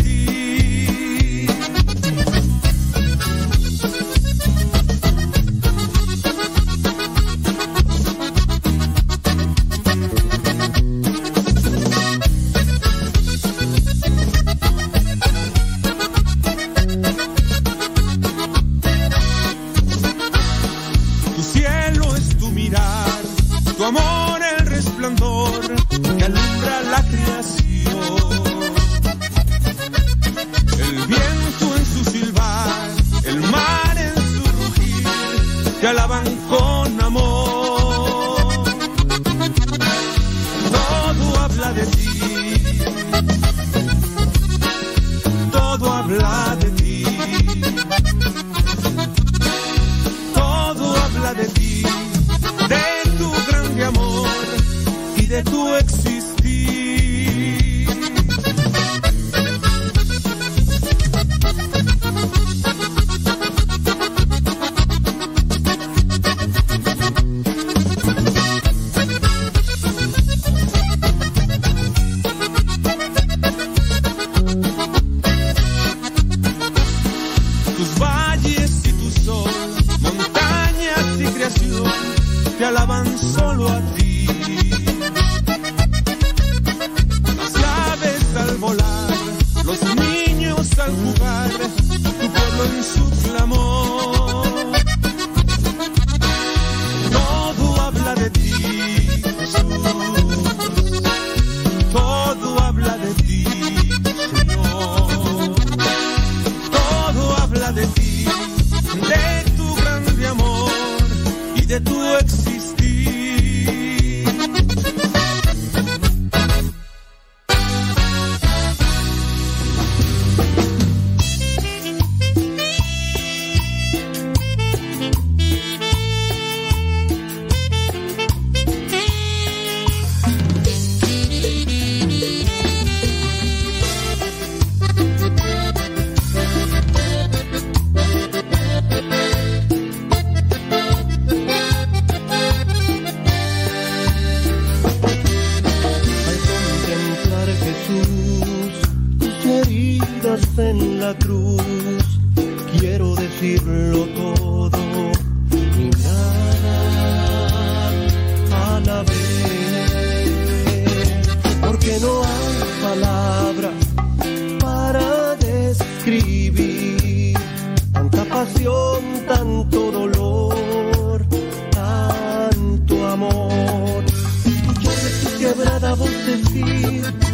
decir. 176.37 177.26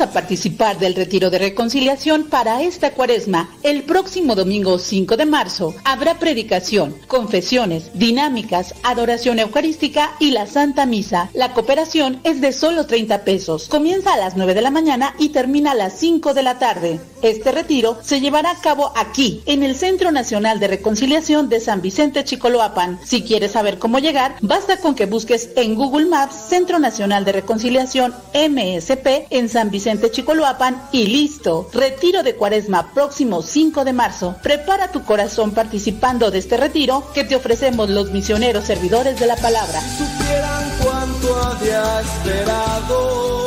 a 0.00 0.06
participar 0.18 0.80
del 0.80 0.96
retiro 0.96 1.30
de 1.30 1.38
reconciliación 1.38 2.24
para 2.24 2.60
esta 2.64 2.90
cuaresma. 2.90 3.50
El 3.62 3.84
próximo 3.84 4.34
domingo 4.34 4.80
5 4.80 5.16
de 5.16 5.26
marzo 5.26 5.76
habrá 5.84 6.18
predicación, 6.18 6.96
confesiones, 7.06 7.92
dinámicas, 7.94 8.74
adoración 8.82 9.38
eucarística 9.38 10.10
y 10.18 10.32
la 10.32 10.48
Santa 10.48 10.86
Misa. 10.86 11.30
La 11.34 11.54
cooperación 11.54 12.18
es 12.24 12.40
de 12.40 12.52
solo 12.52 12.86
30 12.86 13.22
pesos. 13.22 13.68
Comienza 13.68 14.12
a 14.12 14.16
las 14.16 14.36
9 14.36 14.54
de 14.54 14.62
la 14.62 14.72
mañana 14.72 15.14
y 15.20 15.28
termina 15.28 15.70
a 15.70 15.76
las 15.76 15.92
5 16.00 16.34
de 16.34 16.42
la 16.42 16.58
tarde. 16.58 16.98
Este 17.22 17.52
retiro 17.52 17.98
se 18.02 18.20
llevará 18.20 18.50
a 18.50 18.60
cabo 18.60 18.92
aquí, 18.96 19.42
en 19.46 19.62
el 19.62 19.76
Centro 19.76 20.10
Nacional 20.10 20.58
de 20.58 20.66
Reconciliación 20.66 21.48
de 21.48 21.60
San 21.60 21.80
Vicente 21.80 22.24
Chicoloapan. 22.24 22.98
Si 23.04 23.22
quieres 23.22 23.52
saber 23.52 23.78
cómo 23.78 24.00
llegar, 24.00 24.34
basta 24.40 24.78
con 24.78 24.96
que 24.96 25.06
busques 25.06 25.50
en 25.54 25.76
Google 25.76 26.06
Maps 26.06 26.48
Centro 26.48 26.80
Nacional 26.80 27.24
de 27.24 27.32
Reconciliación 27.32 28.14
MSP 28.34 29.26
en 29.30 29.48
San 29.48 29.70
Vicente 29.70 30.07
Chicoloapan 30.10 30.88
y 30.92 31.06
listo. 31.06 31.68
Retiro 31.72 32.22
de 32.22 32.34
Cuaresma 32.34 32.92
próximo 32.92 33.42
5 33.42 33.84
de 33.84 33.92
marzo. 33.92 34.36
Prepara 34.42 34.90
tu 34.90 35.04
corazón 35.04 35.52
participando 35.52 36.30
de 36.30 36.38
este 36.38 36.56
retiro 36.56 37.04
que 37.14 37.24
te 37.24 37.36
ofrecemos 37.36 37.88
los 37.90 38.10
misioneros 38.10 38.64
servidores 38.64 39.18
de 39.18 39.26
la 39.26 39.36
palabra. 39.36 39.80
supieran 39.80 40.70
cuánto 40.82 41.36
había 41.42 42.00
esperado 42.00 43.38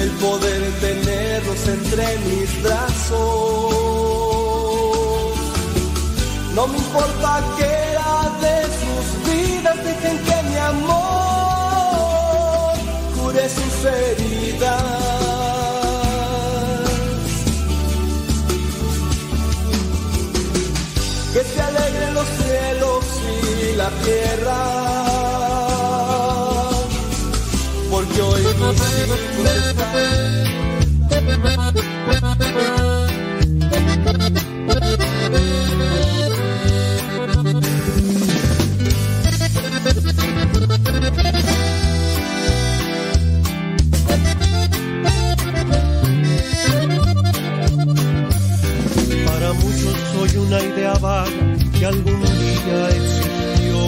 el 0.00 0.10
poder 0.10 0.72
tenerlos 0.80 1.68
entre 1.68 2.18
mis 2.18 2.62
brazos. 2.62 3.82
No 6.54 6.66
me 6.66 6.76
importa 6.76 7.42
que 7.56 7.81
cure 13.32 13.48
sus 13.48 13.84
heridas. 13.84 14.82
que 21.32 21.42
se 21.42 21.62
alegren 21.62 22.14
los 22.14 22.26
cielos 22.26 23.04
y 23.62 23.76
la 23.76 23.88
tierra, 24.04 24.58
porque 27.90 28.20
hoy 28.20 28.42
mis 28.42 28.80
hijos 29.00 29.20
Para 31.42 31.81
una 50.52 50.64
idea 50.64 50.92
vaga 50.98 51.30
que 51.78 51.86
algún 51.86 52.20
día 52.20 52.88
existió. 52.90 53.86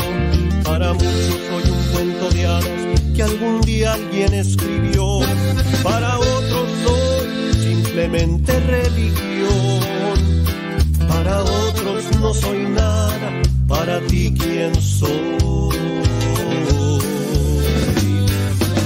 Para 0.65 0.95
muchos 0.95 1.41
soy 1.51 1.71
un 1.71 1.83
cuento 1.93 2.31
de 2.31 2.47
hadas 2.47 3.01
que 3.15 3.23
algún 3.23 3.61
día 3.63 3.93
alguien 3.93 4.33
escribió. 4.33 5.21
Para 5.83 6.19
otros 6.19 6.69
soy 6.87 7.53
simplemente 7.63 8.59
religión. 8.61 9.81
Para 11.07 11.43
otros 11.43 12.05
no 12.21 12.33
soy 12.33 12.65
nada. 12.65 13.43
Para 13.69 14.01
ti 14.07 14.35
quién 14.39 14.75
soy. 14.75 15.77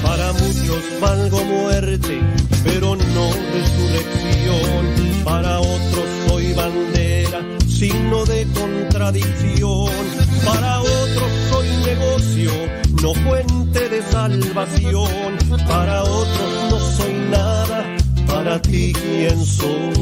Para 0.02 0.32
muchos 0.32 0.82
valgo 1.00 1.44
muerte, 1.44 2.20
pero 2.64 2.96
no 2.96 3.30
resurrección. 3.54 5.22
Para 5.24 5.60
otros 5.60 6.08
soy 6.26 6.52
bandera, 6.54 6.97
signo 7.78 8.24
de 8.24 8.44
contradicción. 8.54 9.88
Para 10.44 10.80
otros 10.80 11.30
soy 11.48 11.68
negocio, 11.86 12.50
no 13.02 13.14
fuente 13.14 13.88
de 13.88 14.02
salvación. 14.02 15.38
Para 15.68 16.02
otros 16.02 16.52
no 16.70 16.80
soy 16.80 17.14
nada, 17.30 17.96
para 18.26 18.60
ti 18.60 18.92
quién 18.92 19.44
soy. 19.44 19.94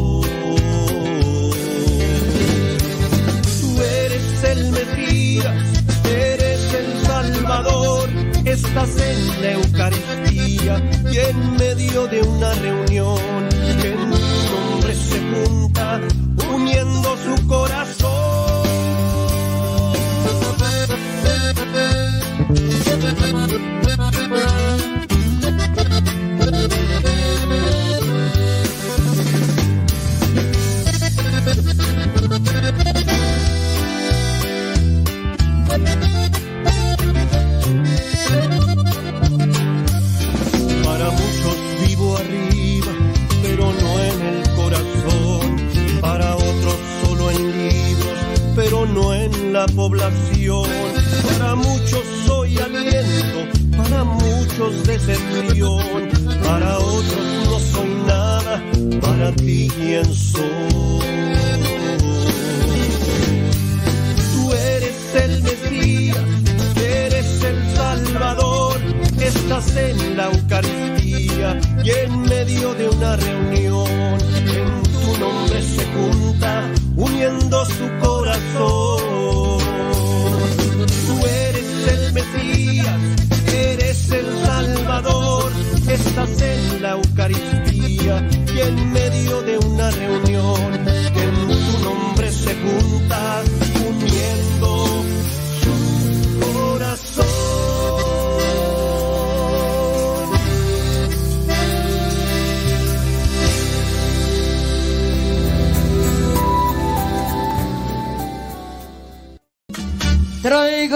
Tú 3.61 3.83
eres 3.83 4.45
el 4.45 4.71
Mesías, 4.71 5.63
eres 6.05 6.75
el 6.81 7.07
Salvador, 7.07 8.09
estás 8.47 8.91
en 8.97 9.43
la 9.43 9.53
Eucaristía 9.53 10.83
y 11.13 11.19
en 11.19 11.57
medio 11.57 12.07
de 12.07 12.23
una 12.23 12.55
reunión 12.55 13.49
que 13.81 13.89
en 13.93 14.11
tu 14.11 14.77
se 15.11 15.21
junta, 15.21 16.01
uniendo 16.55 17.06
su 17.27 17.49
Para 17.49 17.85
la 49.57 49.67
población. 49.68 50.68
Para 51.39 51.55
muchos 51.55 52.05
soy 52.26 52.59
aliento, 52.59 53.41
para 53.78 54.05
muchos 54.05 54.86
decepción, 54.86 55.83
para 56.44 56.78
otros 56.78 57.26
no 57.47 57.59
soy 57.73 57.93
nada, 58.07 58.62
para 59.01 59.33
ti 59.33 59.70
quién 59.78 60.05
soy. 60.05 61.01
Tú 64.33 64.52
eres 64.52 64.99
el 65.25 65.43
Mesías, 65.43 66.26
eres 66.76 67.43
el 67.51 67.59
Salvador, 67.76 68.78
estás 69.18 69.75
en 69.76 70.18
la 70.18 70.25
Eucaristía 70.33 71.59
y 71.83 71.91
en 71.91 72.23
medio 72.35 72.75
de 72.75 72.89
una 72.91 73.17
reunión, 73.17 74.18
en 74.59 74.70
tu 75.01 75.10
nombre 75.18 75.62
se 75.62 75.85
junta, 75.94 76.70
uniendo 76.97 77.65
su 77.65 77.95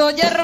Roger 0.00 0.39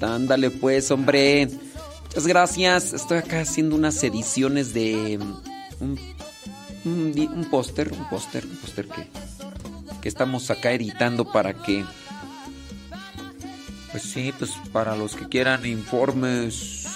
Ándale 0.00 0.50
pues, 0.50 0.90
hombre. 0.90 1.48
Muchas 2.04 2.26
gracias. 2.26 2.92
Estoy 2.92 3.18
acá 3.18 3.40
haciendo 3.40 3.76
unas 3.76 4.02
ediciones 4.04 4.72
de 4.72 5.18
un, 5.80 5.98
un, 6.84 7.28
un 7.34 7.44
póster, 7.50 7.92
un 7.92 8.08
póster, 8.08 8.44
un 8.44 8.56
póster 8.56 8.86
que, 8.86 9.08
que 10.00 10.08
estamos 10.08 10.50
acá 10.50 10.72
editando 10.72 11.30
para 11.30 11.54
que... 11.54 11.84
Pues 13.90 14.02
sí, 14.02 14.32
pues 14.38 14.50
para 14.72 14.96
los 14.96 15.14
que 15.14 15.28
quieran 15.28 15.64
informes. 15.66 16.86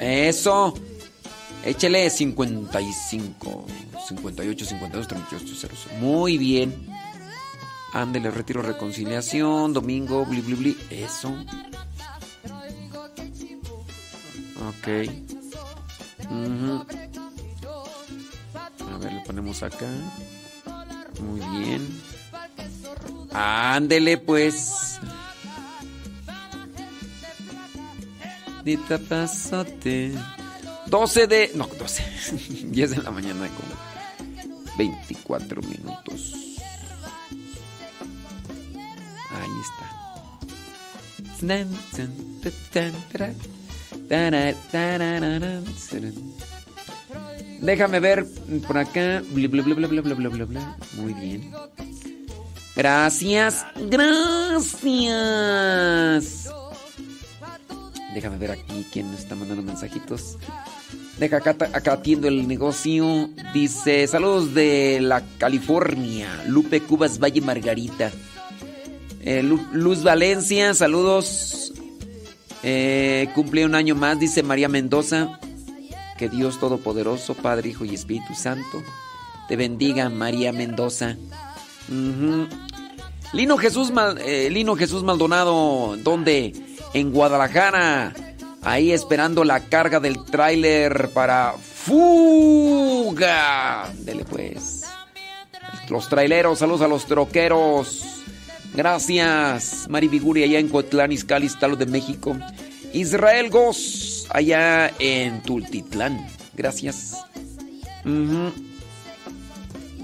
Eso. 0.00 0.74
Échele 1.64 2.08
55, 2.08 3.66
58, 4.08 4.64
52, 4.64 5.08
38, 5.08 5.54
00. 5.54 5.74
Muy 6.00 6.38
bien. 6.38 6.87
Ándele, 7.98 8.30
retiro 8.30 8.62
reconciliación, 8.62 9.72
domingo, 9.72 10.24
bli, 10.24 10.40
bli, 10.40 10.54
bli. 10.54 10.78
Eso. 10.88 11.30
Ok. 14.68 14.86
Ujú. 16.30 16.86
A 18.88 18.98
ver, 18.98 19.12
le 19.14 19.20
ponemos 19.26 19.64
acá. 19.64 19.88
Muy 21.20 21.40
bien. 21.58 22.00
Ándele, 23.32 24.16
pues. 24.18 25.00
Dita 28.62 28.98
pasote. 28.98 30.12
12 30.86 31.26
de. 31.26 31.50
No, 31.56 31.66
12. 31.66 32.04
10 32.66 32.90
de 32.96 33.02
la 33.02 33.10
mañana, 33.10 33.48
como 33.48 33.74
24 34.76 35.62
minutos. 35.62 36.47
Déjame 47.60 48.00
ver 48.00 48.26
por 48.66 48.78
acá. 48.78 49.22
Muy 50.96 51.14
bien. 51.14 51.52
Gracias, 52.76 53.66
gracias. 53.90 55.28
Déjame 58.14 58.38
ver 58.38 58.52
aquí 58.52 58.86
quién 58.92 59.12
está 59.14 59.34
mandando 59.34 59.62
mensajitos. 59.64 60.38
Deja 61.18 61.38
acá, 61.38 61.56
acá 61.72 61.94
atiendo 61.94 62.28
el 62.28 62.46
negocio. 62.46 63.30
Dice, 63.52 64.06
saludos 64.06 64.54
de 64.54 65.00
la 65.00 65.24
California. 65.38 66.28
Lupe 66.46 66.80
Cubas 66.80 67.18
Valle 67.18 67.40
Margarita. 67.40 68.12
Eh, 69.28 69.42
Lu- 69.42 69.66
Luz 69.72 70.02
Valencia, 70.02 70.72
saludos. 70.72 71.74
Eh, 72.62 73.28
cumple 73.34 73.66
un 73.66 73.74
año 73.74 73.94
más, 73.94 74.18
dice 74.18 74.42
María 74.42 74.68
Mendoza. 74.70 75.38
Que 76.16 76.30
Dios 76.30 76.58
Todopoderoso, 76.58 77.34
Padre, 77.34 77.68
Hijo 77.68 77.84
y 77.84 77.94
Espíritu 77.94 78.34
Santo, 78.34 78.82
te 79.48 79.56
bendiga, 79.56 80.08
María 80.08 80.50
Mendoza. 80.52 81.16
Lino 83.34 83.58
Jesús, 83.58 83.92
eh, 84.24 84.48
Lino 84.50 84.74
Jesús 84.76 85.02
Maldonado, 85.04 85.96
¿dónde? 86.02 86.54
En 86.94 87.12
Guadalajara. 87.12 88.14
Ahí 88.62 88.92
esperando 88.92 89.44
la 89.44 89.60
carga 89.60 90.00
del 90.00 90.24
tráiler 90.24 91.10
para 91.12 91.52
fuga. 91.84 93.12
Dele 93.98 94.24
pues. 94.24 94.84
Los 95.90 96.08
traileros, 96.08 96.58
saludos 96.60 96.80
a 96.80 96.88
los 96.88 97.04
troqueros. 97.06 98.17
Gracias. 98.78 99.86
Mari 99.88 100.06
Viguri 100.06 100.44
allá 100.44 100.60
en 100.60 100.68
Cotlán, 100.68 101.10
Izcalli, 101.10 101.46
Estado 101.46 101.74
de 101.74 101.84
México. 101.84 102.38
Israel 102.92 103.50
Goz 103.50 104.28
allá 104.30 104.94
en 105.00 105.42
Tultitlán. 105.42 106.24
Gracias. 106.54 107.16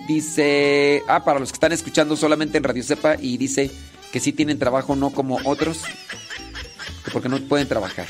Dice, 0.08 1.04
ah, 1.06 1.24
para 1.24 1.38
los 1.38 1.52
que 1.52 1.54
están 1.54 1.70
escuchando 1.70 2.16
solamente 2.16 2.58
en 2.58 2.64
Radio 2.64 2.82
Cepa 2.82 3.14
y 3.16 3.36
dice 3.36 3.70
que 4.10 4.18
sí 4.18 4.32
tienen 4.32 4.58
trabajo, 4.58 4.96
no 4.96 5.10
como 5.10 5.38
otros, 5.44 5.82
que 7.04 7.12
porque 7.12 7.28
no 7.28 7.38
pueden 7.42 7.68
trabajar. 7.68 8.08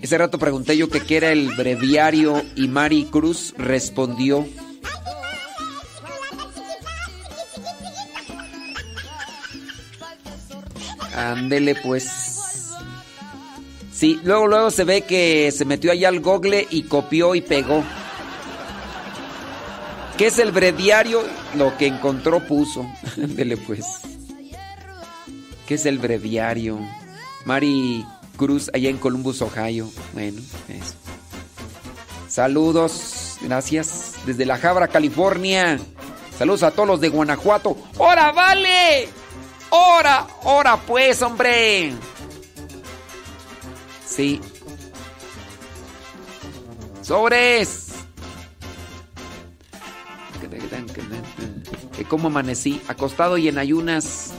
Ese 0.00 0.16
rato 0.16 0.38
pregunté 0.38 0.76
yo 0.76 0.88
qué 0.88 1.16
era 1.16 1.32
el 1.32 1.56
breviario 1.56 2.40
y 2.54 2.68
Mari 2.68 3.06
Cruz 3.06 3.52
respondió. 3.58 4.46
Ándele 11.14 11.74
pues. 11.76 12.40
Sí, 13.92 14.20
luego 14.24 14.48
luego 14.48 14.70
se 14.70 14.84
ve 14.84 15.02
que 15.02 15.52
se 15.52 15.64
metió 15.64 15.92
allá 15.92 16.08
al 16.08 16.20
google 16.20 16.66
y 16.70 16.82
copió 16.84 17.34
y 17.34 17.40
pegó. 17.40 17.84
¿Qué 20.18 20.26
es 20.26 20.38
el 20.38 20.52
breviario? 20.52 21.22
Lo 21.56 21.76
que 21.76 21.86
encontró 21.86 22.40
puso. 22.46 22.86
Ándele 23.16 23.56
pues. 23.56 23.84
¿Qué 25.66 25.74
es 25.74 25.86
el 25.86 25.98
breviario? 25.98 26.78
Mari 27.44 28.04
Cruz 28.36 28.70
allá 28.74 28.90
en 28.90 28.98
Columbus, 28.98 29.42
Ohio. 29.42 29.88
Bueno, 30.12 30.40
eso. 30.68 30.94
Saludos, 32.28 33.38
gracias. 33.42 34.14
Desde 34.26 34.44
La 34.44 34.56
Habra, 34.56 34.88
California. 34.88 35.78
Saludos 36.36 36.64
a 36.64 36.72
todos 36.72 36.88
los 36.88 37.00
de 37.00 37.08
Guanajuato. 37.10 37.76
¡Hora, 37.96 38.32
vale! 38.32 39.08
¡Hora! 39.76 40.28
¡Hora, 40.44 40.76
pues, 40.76 41.20
hombre! 41.20 41.92
Sí. 44.06 44.40
¡Sobres! 47.02 47.88
Que 51.96 52.04
cómo 52.04 52.28
amanecí, 52.28 52.80
acostado 52.86 53.36
y 53.36 53.48
en 53.48 53.58
ayunas. 53.58 54.32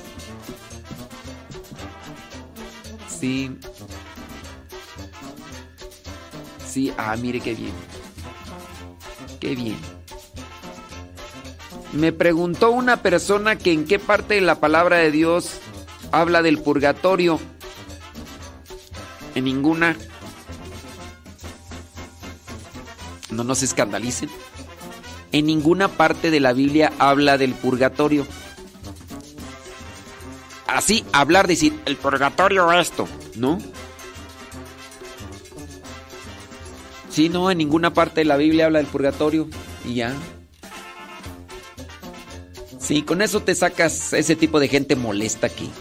Sí. 3.09 3.59
Sí, 6.65 6.93
ah, 6.97 7.17
mire 7.17 7.41
qué 7.41 7.55
bien. 7.55 7.73
Qué 9.41 9.53
bien. 9.53 9.94
Me 11.95 12.11
preguntó 12.11 12.71
una 12.71 12.97
persona 12.97 13.55
que 13.55 13.71
en 13.71 13.85
qué 13.85 13.99
parte 13.99 14.35
de 14.35 14.41
la 14.41 14.59
palabra 14.59 14.97
de 14.97 15.11
Dios 15.11 15.59
habla 16.11 16.41
del 16.41 16.57
purgatorio. 16.57 17.39
En 19.33 19.45
ninguna. 19.45 19.95
No 23.31 23.45
nos 23.45 23.63
escandalicen. 23.63 24.29
En 25.31 25.45
ninguna 25.45 25.87
parte 25.87 26.31
de 26.31 26.41
la 26.41 26.51
Biblia 26.51 26.91
habla 26.99 27.37
del 27.37 27.53
purgatorio. 27.53 28.27
Así, 30.67 31.05
hablar, 31.13 31.47
decir, 31.47 31.79
el 31.85 31.95
purgatorio 31.95 32.73
esto, 32.73 33.07
¿no? 33.35 33.57
Sí, 37.09 37.29
no, 37.29 37.49
en 37.49 37.57
ninguna 37.57 37.93
parte 37.93 38.19
de 38.21 38.25
la 38.25 38.35
Biblia 38.35 38.65
habla 38.65 38.79
del 38.79 38.87
purgatorio. 38.87 39.47
Y 39.85 39.95
ya. 39.95 40.13
Sí, 42.85 43.01
con 43.01 43.21
eso 43.23 43.41
te 43.41 43.55
sacas 43.55 44.13
ese 44.13 44.35
tipo 44.35 44.59
de 44.59 44.67
gente 44.67 44.95
molesta 44.95 45.47
aquí. 45.47 45.71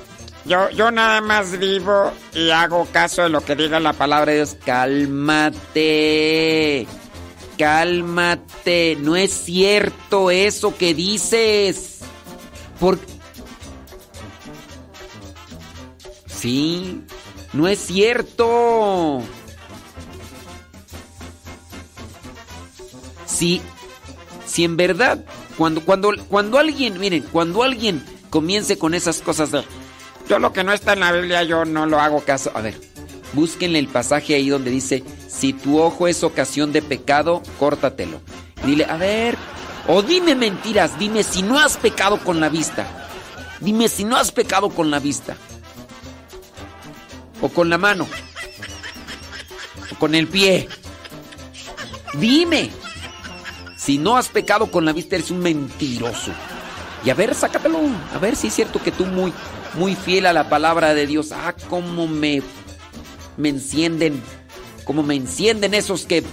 Yo, 0.46 0.70
yo 0.70 0.90
nada 0.90 1.20
más 1.20 1.58
vivo 1.58 2.12
y 2.32 2.48
hago 2.50 2.86
caso 2.92 3.24
de 3.24 3.28
lo 3.28 3.42
que 3.44 3.54
diga 3.56 3.78
la 3.78 3.92
palabra 3.92 4.32
de 4.32 4.38
Dios. 4.38 4.56
Cálmate. 4.64 5.76
Cálmate. 7.58 8.96
No 9.00 9.16
es 9.16 9.32
cierto 9.32 10.30
eso 10.30 10.74
que 10.78 10.94
dices. 10.94 11.98
Por... 12.80 12.98
Sí, 16.26 17.02
no 17.52 17.68
es 17.68 17.80
cierto. 17.80 19.22
Si, 23.26 23.60
si 24.46 24.64
en 24.64 24.78
verdad, 24.78 25.22
cuando, 25.56 25.80
cuando, 25.82 26.12
cuando 26.28 26.58
alguien, 26.58 26.98
miren, 26.98 27.22
cuando 27.32 27.62
alguien 27.62 28.04
comience 28.30 28.78
con 28.78 28.94
esas 28.94 29.20
cosas 29.20 29.50
de, 29.50 29.62
yo 30.28 30.38
lo 30.38 30.52
que 30.52 30.64
no 30.64 30.72
está 30.72 30.94
en 30.94 31.00
la 31.00 31.12
Biblia, 31.12 31.42
yo 31.42 31.64
no 31.64 31.86
lo 31.86 32.00
hago 32.00 32.20
caso. 32.24 32.50
A 32.54 32.60
ver, 32.60 32.80
búsquenle 33.32 33.78
el 33.78 33.88
pasaje 33.88 34.34
ahí 34.34 34.48
donde 34.48 34.70
dice, 34.70 35.04
si 35.28 35.52
tu 35.52 35.80
ojo 35.80 36.08
es 36.08 36.24
ocasión 36.24 36.72
de 36.72 36.82
pecado, 36.82 37.42
córtatelo. 37.58 38.20
Dile, 38.64 38.86
a 38.86 38.96
ver, 38.96 39.36
o 39.86 40.02
dime 40.02 40.34
mentiras, 40.34 40.98
dime 40.98 41.22
si 41.22 41.42
no 41.42 41.58
has 41.58 41.76
pecado 41.76 42.18
con 42.18 42.40
la 42.40 42.48
vista. 42.48 42.86
Dime 43.60 43.88
si 43.88 44.04
no 44.04 44.16
has 44.16 44.32
pecado 44.32 44.70
con 44.70 44.90
la 44.90 44.98
vista. 44.98 45.36
O 47.40 47.48
con 47.48 47.68
la 47.68 47.78
mano. 47.78 48.06
O 49.92 49.98
con 49.98 50.14
el 50.14 50.26
pie. 50.26 50.68
Dime. 52.14 52.70
Si 53.84 53.98
no 53.98 54.16
has 54.16 54.28
pecado 54.28 54.70
con 54.70 54.86
la 54.86 54.94
vista, 54.94 55.16
eres 55.16 55.30
un 55.30 55.40
mentiroso. 55.40 56.32
Y 57.04 57.10
a 57.10 57.14
ver, 57.14 57.34
sácatelo. 57.34 57.80
A 58.14 58.18
ver 58.18 58.34
si 58.34 58.46
es 58.46 58.54
cierto 58.54 58.82
que 58.82 58.90
tú 58.90 59.04
muy, 59.04 59.30
muy 59.74 59.94
fiel 59.94 60.24
a 60.24 60.32
la 60.32 60.48
palabra 60.48 60.94
de 60.94 61.06
Dios. 61.06 61.32
Ah, 61.32 61.54
cómo 61.68 62.06
me, 62.06 62.40
me 63.36 63.50
encienden. 63.50 64.22
Cómo 64.86 65.02
me 65.02 65.16
encienden 65.16 65.74
esos 65.74 66.06
que... 66.06 66.24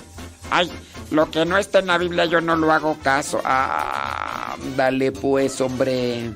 Ay, 0.50 0.72
lo 1.10 1.30
que 1.30 1.46
no 1.46 1.58
está 1.58 1.80
en 1.80 1.88
la 1.88 1.98
Biblia 1.98 2.24
yo 2.24 2.40
no 2.40 2.56
lo 2.56 2.72
hago 2.72 2.98
caso. 3.04 3.42
Ah, 3.44 4.56
dale 4.78 5.12
pues, 5.12 5.60
hombre. 5.60 6.34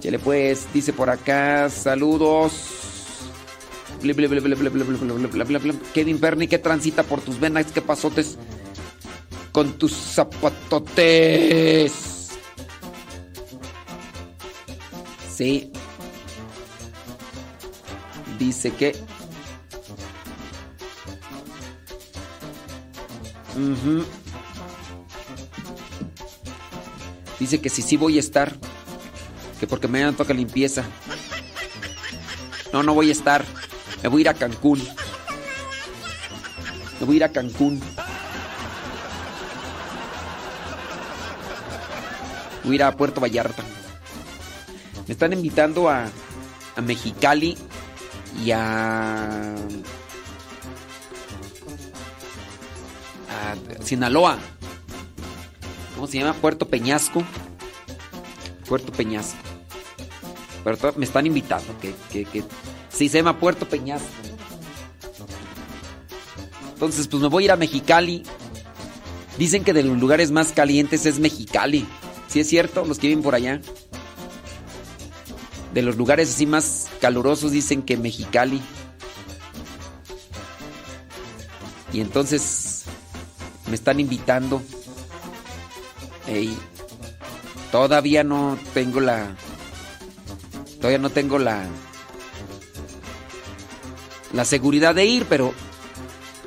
Chele 0.00 0.18
pues, 0.18 0.66
dice 0.72 0.94
por 0.94 1.10
acá, 1.10 1.68
saludos. 1.68 2.52
Kevin 5.92 6.20
Bernie, 6.20 6.48
¿qué 6.48 6.58
transita 6.58 7.02
por 7.02 7.20
tus 7.20 7.38
venas? 7.38 7.66
¿Qué 7.70 7.82
pasotes? 7.82 8.38
Con 9.54 9.78
tus 9.78 9.92
zapatotes. 9.92 11.92
Sí. 15.32 15.70
Dice 18.36 18.72
que... 18.72 18.96
Ujú. 23.54 24.04
Dice 27.38 27.60
que 27.60 27.70
si 27.70 27.82
sí 27.82 27.96
voy 27.96 28.16
a 28.16 28.20
estar. 28.20 28.56
Que 29.60 29.68
porque 29.68 29.86
mañana 29.86 30.16
toca 30.16 30.34
limpieza. 30.34 30.82
No, 32.72 32.82
no 32.82 32.92
voy 32.92 33.10
a 33.10 33.12
estar. 33.12 33.44
Me 34.02 34.08
voy 34.08 34.18
a 34.18 34.22
ir 34.22 34.28
a 34.30 34.34
Cancún. 34.34 34.82
Me 36.98 37.06
voy 37.06 37.14
a 37.14 37.16
ir 37.18 37.24
a 37.24 37.28
Cancún. 37.28 37.80
Voy 42.64 42.72
a 42.72 42.74
ir 42.76 42.82
a 42.82 42.96
Puerto 42.96 43.20
Vallarta. 43.20 43.62
Me 45.06 45.12
están 45.12 45.32
invitando 45.34 45.88
a, 45.88 46.08
a 46.76 46.80
Mexicali 46.80 47.58
y 48.42 48.50
a, 48.52 49.54
a 53.28 53.84
Sinaloa. 53.84 54.38
¿Cómo 55.94 56.06
se 56.06 56.18
llama? 56.18 56.32
Puerto 56.32 56.66
Peñasco. 56.66 57.22
Puerto 58.66 58.92
Peñasco. 58.92 59.38
Pero 60.64 60.94
me 60.96 61.04
están 61.04 61.26
invitando. 61.26 61.78
Que, 61.80 61.94
que, 62.10 62.24
que 62.24 62.44
sí 62.88 63.10
se 63.10 63.18
llama 63.18 63.38
Puerto 63.38 63.68
Peñasco. 63.68 64.08
Entonces, 66.72 67.06
pues 67.08 67.22
me 67.22 67.28
voy 67.28 67.44
a 67.44 67.46
ir 67.46 67.52
a 67.52 67.56
Mexicali. 67.56 68.24
Dicen 69.38 69.64
que 69.64 69.72
de 69.72 69.82
los 69.82 69.98
lugares 69.98 70.30
más 70.30 70.52
calientes 70.52 71.06
es 71.06 71.18
Mexicali. 71.18 71.86
¿Sí 72.34 72.40
es 72.40 72.48
cierto? 72.48 72.84
Los 72.84 72.98
que 72.98 73.06
viven 73.06 73.22
por 73.22 73.36
allá. 73.36 73.60
De 75.72 75.82
los 75.82 75.94
lugares 75.94 76.30
así 76.30 76.46
más 76.46 76.88
calurosos 77.00 77.52
dicen 77.52 77.80
que 77.80 77.96
Mexicali. 77.96 78.60
Y 81.92 82.00
entonces 82.00 82.86
me 83.68 83.76
están 83.76 84.00
invitando. 84.00 84.60
Ey, 86.26 86.58
todavía 87.70 88.24
no 88.24 88.58
tengo 88.74 88.98
la. 88.98 89.36
Todavía 90.78 90.98
no 90.98 91.10
tengo 91.10 91.38
la. 91.38 91.68
La 94.32 94.44
seguridad 94.44 94.96
de 94.96 95.04
ir, 95.04 95.26
pero. 95.26 95.54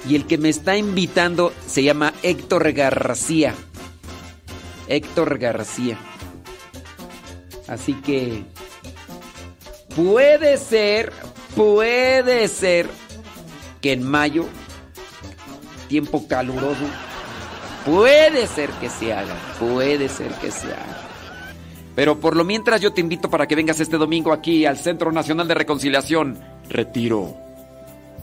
Y 0.05 0.17
el 0.17 0.27
que 0.27 0.37
me 0.37 0.49
está 0.49 0.75
invitando 0.75 1.53
se 1.65 1.81
llama 1.81 2.13
Héctor 2.23 2.73
García. 2.73 3.55
Héctor 4.87 5.37
García. 5.37 5.97
Así 7.67 7.93
que. 7.93 8.43
Puede 9.95 10.57
ser, 10.57 11.11
puede 11.55 12.47
ser 12.47 12.87
que 13.81 13.93
en 13.93 14.03
mayo 14.03 14.45
tiempo 15.87 16.27
caluroso. 16.27 16.85
Puede 17.85 18.47
ser 18.47 18.69
que 18.71 18.89
se 18.89 19.13
haga, 19.13 19.35
puede 19.59 20.09
ser 20.09 20.31
que 20.33 20.51
se 20.51 20.67
haga. 20.67 21.07
Pero 21.95 22.19
por 22.19 22.35
lo 22.35 22.43
mientras 22.43 22.81
yo 22.81 22.93
te 22.93 23.01
invito 23.01 23.29
para 23.29 23.47
que 23.47 23.55
vengas 23.55 23.79
este 23.79 23.97
domingo 23.97 24.33
aquí 24.33 24.65
al 24.65 24.77
Centro 24.77 25.11
Nacional 25.11 25.47
de 25.47 25.55
Reconciliación. 25.55 26.37
Retiro 26.69 27.35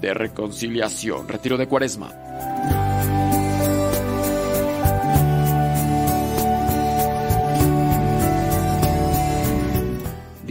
de 0.01 0.13
reconciliación, 0.13 1.27
retiro 1.27 1.57
de 1.57 1.67
cuaresma. 1.67 2.84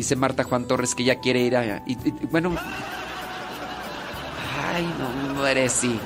Dice 0.04 0.18
Marta 0.18 0.44
Juan 0.44 0.68
Torres 0.68 0.96
que 0.96 1.06
ya 1.06 1.22
quiere 1.22 1.40
ir 1.40 1.56
a... 1.56 1.82
bueno... 2.30 2.58
Ay, 4.74 4.86
no, 5.34 5.48
eres 5.48 5.72
sí. 5.72 5.98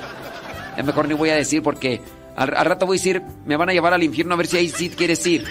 Es 0.76 0.84
mejor 0.84 1.08
ni 1.08 1.14
voy 1.14 1.30
a 1.30 1.34
decir 1.34 1.64
porque 1.64 2.00
al, 2.36 2.46
rato 2.46 2.86
voy 2.86 2.96
a 2.96 3.00
decir, 3.00 3.20
me 3.44 3.56
van 3.56 3.70
a 3.70 3.72
llevar 3.72 3.92
al 3.92 4.04
infierno 4.04 4.34
a 4.34 4.36
ver 4.36 4.46
si 4.46 4.56
ahí 4.56 4.68
sí 4.68 4.88
quieres 4.90 5.26
ir. 5.26 5.48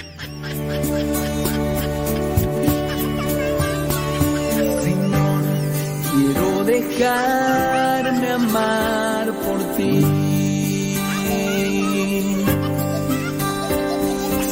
Quiero 6.13 6.63
dejarme 6.63 8.31
amar 8.31 9.33
por 9.33 9.75
ti. 9.75 10.05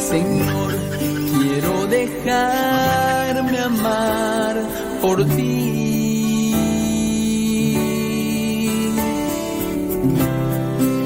Señor, 0.10 0.76
quiero 1.40 1.88
amar 1.88 3.05
por 5.06 5.24
ti. 5.36 6.52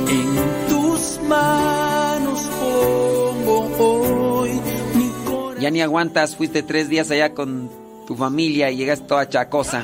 En 0.07 0.29
tus 0.69 1.19
manos 1.27 2.39
pongo 2.59 3.57
hoy 3.77 4.51
mi 4.95 5.09
corazón. 5.25 5.59
Ya 5.59 5.69
ni 5.69 5.81
aguantas, 5.81 6.35
fuiste 6.37 6.63
tres 6.63 6.87
días 6.87 7.11
allá 7.11 7.33
con 7.33 7.69
tu 8.07 8.15
familia 8.15 8.71
y 8.71 8.77
llegas 8.77 9.05
toda 9.05 9.27
chacosa. 9.27 9.83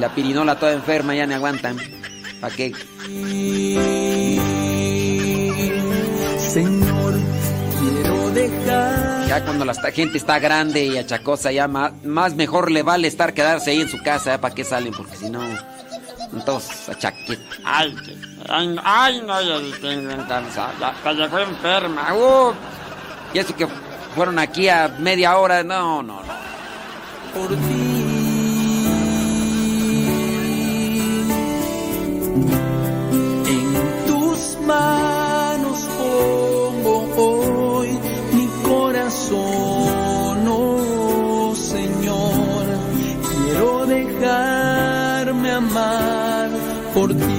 La 0.00 0.14
pirinola 0.14 0.58
toda 0.58 0.72
enferma, 0.72 1.14
ya 1.14 1.26
ni 1.26 1.34
aguantan. 1.34 1.76
¿Para 2.40 2.54
qué? 2.54 2.72
Ya 8.68 9.44
cuando 9.44 9.64
la 9.64 9.74
gente 9.74 10.18
está 10.18 10.38
grande 10.38 10.84
y 10.84 10.98
achacosa, 10.98 11.52
ya 11.52 11.68
más, 11.68 11.92
más 12.04 12.34
mejor 12.34 12.70
le 12.70 12.82
vale 12.82 13.08
estar 13.08 13.34
quedarse 13.34 13.70
ahí 13.70 13.80
en 13.80 13.88
su 13.88 14.02
casa, 14.02 14.40
¿para 14.40 14.54
qué 14.54 14.64
salen? 14.64 14.92
Porque 14.92 15.16
si 15.16 15.30
no, 15.30 15.40
entonces 16.32 16.88
achaque. 16.88 17.38
Ay, 17.64 17.94
ay, 18.48 18.68
no, 18.68 18.82
ay, 18.84 19.22
no, 19.26 19.40
ya 19.42 19.78
tengo 19.80 20.28
cansada, 20.28 20.94
ya, 21.04 21.12
llegó 21.12 21.38
enferma. 21.38 22.14
uh. 22.14 22.52
Y 23.34 23.38
eso 23.38 23.54
que 23.54 23.66
fueron 24.14 24.38
aquí 24.38 24.68
a 24.68 24.88
media 24.98 25.36
hora, 25.36 25.62
no, 25.62 26.02
no, 26.02 26.22
no. 26.22 26.32
por 27.34 27.48
ti. 27.48 28.04
En 33.50 34.06
tus 34.06 34.58
manos 34.66 35.78
pongo 35.98 36.47
por 46.98 47.14
ti. 47.14 47.37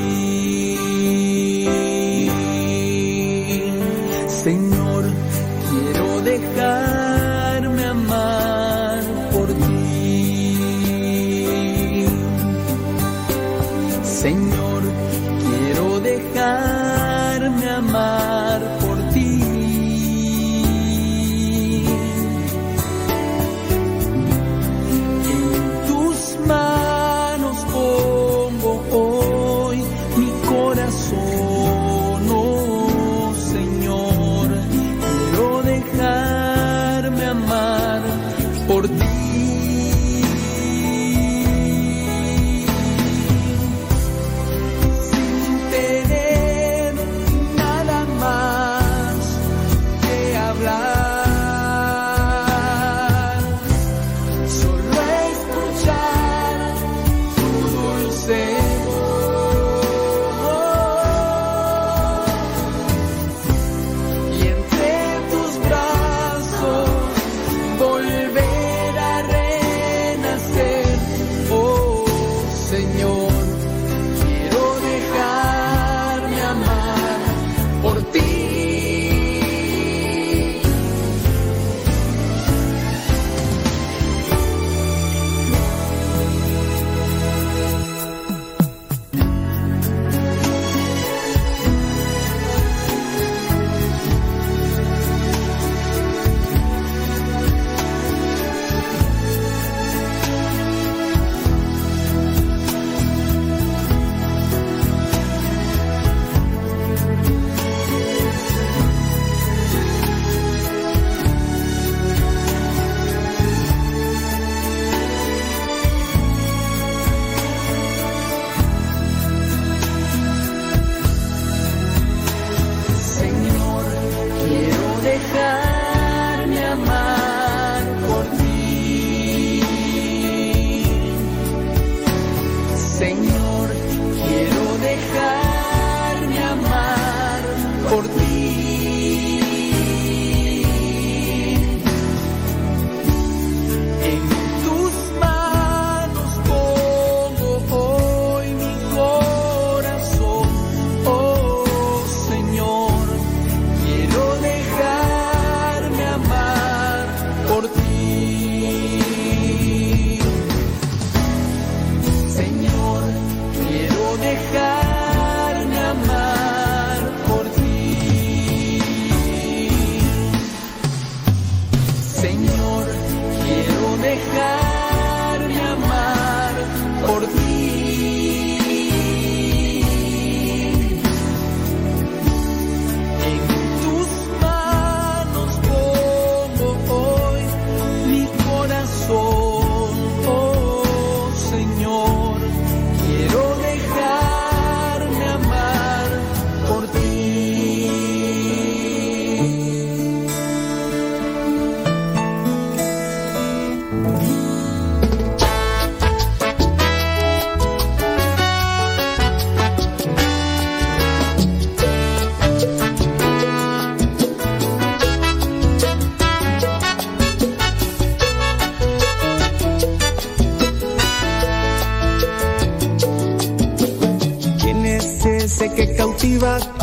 motivar 226.29 226.78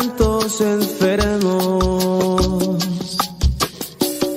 tantos 0.00 0.60
enfermos? 0.62 2.42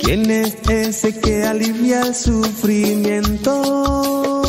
¿Quién 0.03 0.29
es 0.29 0.57
ese 0.69 1.17
que 1.21 1.45
alivia 1.45 2.01
el 2.01 2.13
sufrimiento? 2.13 4.42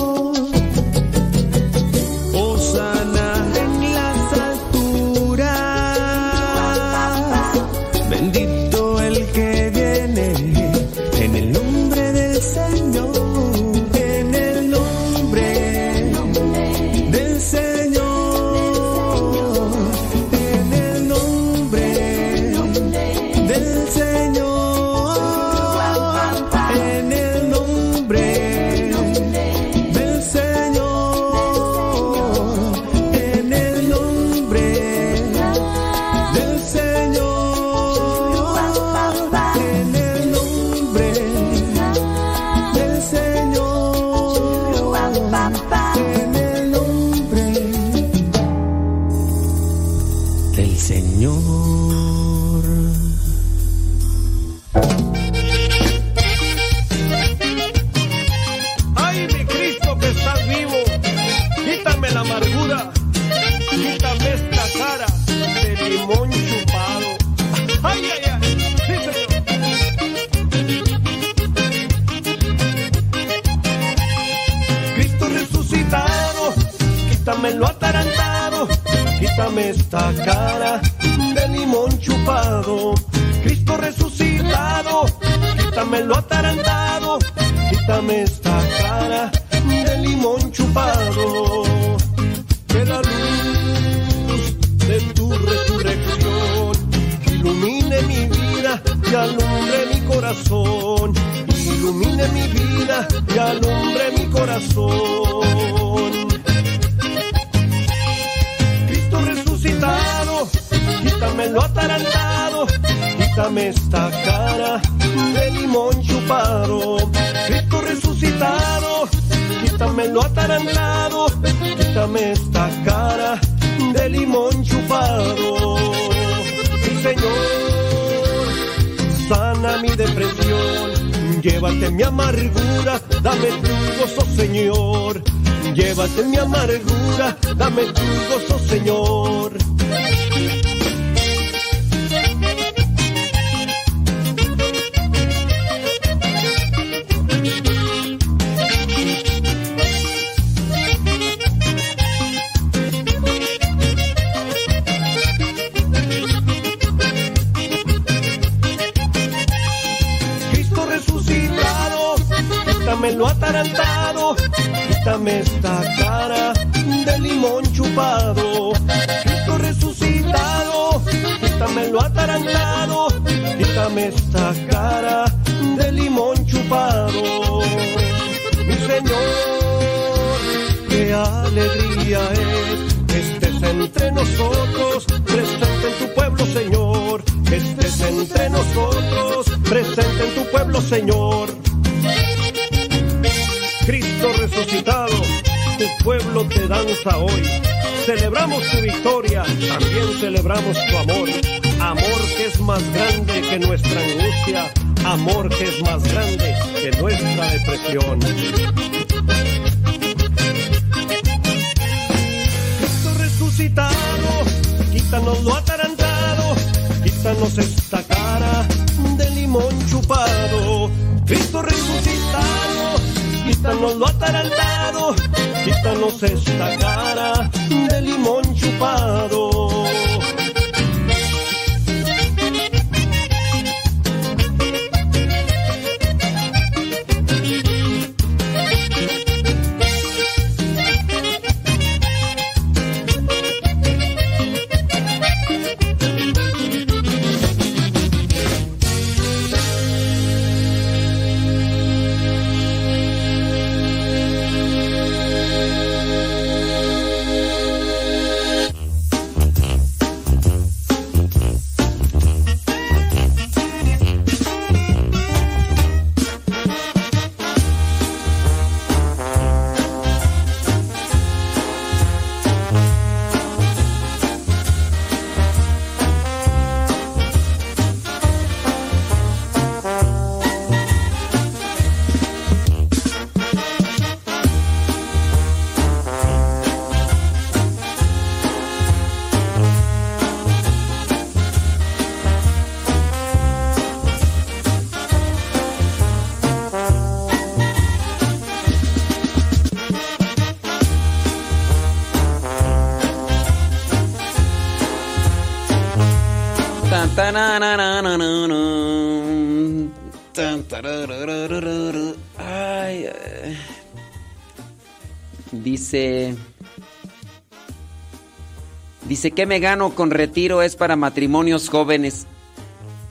Dice 319.25 319.35
que 319.35 319.47
me 319.47 319.59
gano 319.59 319.89
con 319.95 320.11
retiro 320.11 320.61
es 320.61 320.77
para 320.77 320.97
matrimonios 320.97 321.71
jóvenes. 321.71 322.27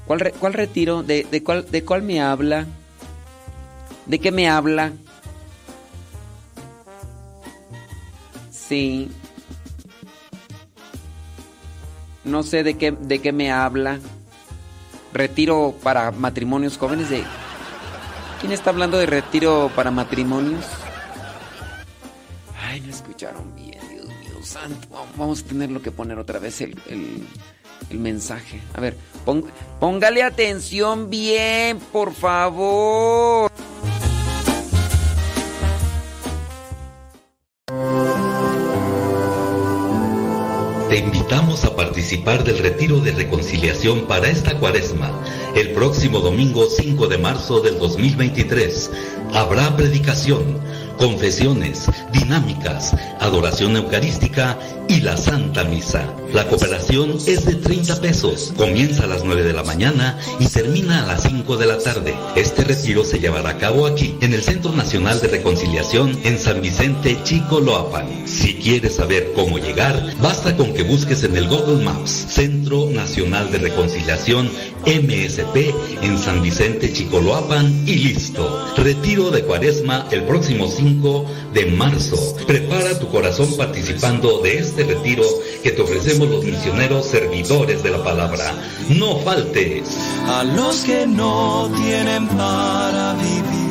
¿Cuál, 0.06 0.19
re- 0.19 0.32
cuál 0.33 0.53
retiro? 0.53 1.01
¿De, 1.01 1.24
de 1.24 1.42
cuál, 1.42 1.66
¿De 1.72 1.83
cuál 1.83 2.03
me 2.03 2.22
habla? 2.22 2.67
¿De 4.06 4.19
qué 4.19 4.32
me 4.32 4.48
habla? 4.48 4.92
Sí. 8.51 9.09
No 12.24 12.43
sé 12.43 12.61
de 12.61 12.77
qué, 12.77 12.92
de 12.92 13.17
qué 13.17 13.32
me 13.32 13.51
habla. 13.51 13.98
Retiro 15.14 15.74
para 15.82 16.11
matrimonios 16.11 16.77
jóvenes 16.77 17.09
de... 17.09 17.24
¿Quién 18.40 18.51
está 18.51 18.69
hablando 18.69 19.00
de 19.00 19.08
retiro 19.08 19.72
para 19.75 19.90
matrimonios? 19.90 20.64
Vamos 25.24 25.40
a 25.40 25.45
tenerlo 25.45 25.82
que 25.82 25.90
poner 25.90 26.19
otra 26.19 26.38
vez 26.38 26.60
el, 26.60 26.76
el- 26.90 27.98
mensaje. 27.98 28.60
A 28.74 28.82
ver, 28.82 28.98
póngale 29.80 30.22
atención 30.22 31.10
bien, 31.10 31.80
por 31.93 32.14
favor. 32.14 33.50
Te 40.90 41.00
invitamos 41.00 41.64
a 41.66 41.76
participar 41.76 42.43
del 42.43 42.60
retiro 42.60 43.00
de 43.00 43.11
reconciliación 43.14 44.06
para 44.06 44.27
esta 44.30 44.60
cuaresma. 44.60 45.10
El 45.56 45.72
próximo 45.72 46.19
domingo 46.19 46.68
5 46.69 47.08
de 47.08 47.18
marzo 47.18 47.61
del 47.61 47.80
2023 47.80 48.92
habrá 49.34 49.76
predicación, 49.76 50.60
confesiones, 50.98 51.86
dinámicas, 52.12 52.95
adoración 53.20 53.76
eucarística 53.76 54.58
y 54.88 55.02
la 55.02 55.18
Santa 55.18 55.64
Misa. 55.64 56.14
La 56.34 56.48
cooperación 56.48 57.18
es 57.28 57.45
de 57.45 57.56
30 57.56 58.02
pesos. 58.02 58.53
Comienza 58.58 59.03
a 59.03 59.08
las 59.08 59.24
9 59.24 59.44
de 59.44 59.53
la 59.53 59.64
mañana 59.64 60.18
y 60.40 60.48
termina 60.48 61.03
a 61.03 61.08
las 61.08 61.24
5 61.24 61.58
de 61.58 61.66
la 61.66 61.78
tarde. 61.78 62.16
Este 62.36 62.64
retiro 62.64 63.03
se 63.03 63.20
llevará 63.20 63.52
a 63.52 63.58
cabo 63.58 63.86
aquí, 63.86 64.16
en 64.22 64.34
el 64.34 64.42
Centro 64.42 64.72
Nacional 64.72 65.20
de 65.22 65.28
Reconciliación 65.28 66.18
en 66.24 66.40
San 66.40 66.62
Vicente 66.62 67.18
Chicoloapan. 67.24 68.28
Si 68.28 68.56
quieres 68.56 68.95
saber 68.95 69.34
cómo 69.36 69.58
llegar, 69.58 70.16
basta 70.22 70.56
con 70.56 70.74
que 70.74 70.84
busques 70.84 71.24
en 71.24 71.38
el 71.38 71.48
Google 71.48 71.84
Maps 71.84 72.12
Centro 72.30 72.90
Nacional 72.90 73.52
de 73.52 73.60
Reconciliación 73.60 74.50
MSP 74.86 75.74
en 76.02 76.18
San 76.18 76.42
Vicente 76.42 76.92
Chicoloapan 76.92 77.84
y 77.86 77.95
listo. 77.95 78.66
De 79.32 79.43
Cuaresma 79.43 80.08
el 80.11 80.24
próximo 80.24 80.68
5 80.68 81.26
de 81.53 81.66
marzo. 81.68 82.35
Prepara 82.45 83.00
tu 83.00 83.08
corazón 83.10 83.56
participando 83.58 84.40
de 84.42 84.58
este 84.58 84.84
retiro 84.84 85.24
que 85.61 85.72
te 85.72 85.82
ofrecemos 85.82 86.30
los 86.30 86.43
misioneros 86.43 87.06
servidores 87.06 87.84
de 87.84 87.92
la 87.92 88.03
palabra. 88.03 88.53
No 88.90 89.19
faltes. 89.19 89.98
a 90.27 90.43
los 90.43 90.84
que 90.84 91.08
no 91.08 91.72
tienen 91.76 92.27
para 92.27 93.14
vivir. 93.14 93.62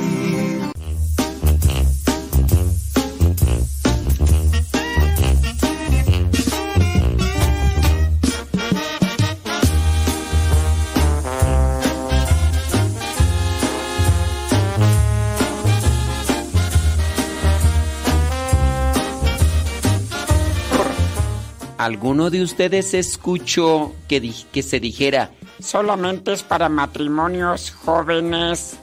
¿Alguno 21.82 22.30
de 22.30 22.44
ustedes 22.44 22.94
escuchó 22.94 23.92
que, 24.06 24.32
que 24.52 24.62
se 24.62 24.78
dijera, 24.78 25.32
solamente 25.58 26.32
es 26.32 26.44
para 26.44 26.68
matrimonios 26.68 27.72
jóvenes? 27.72 28.78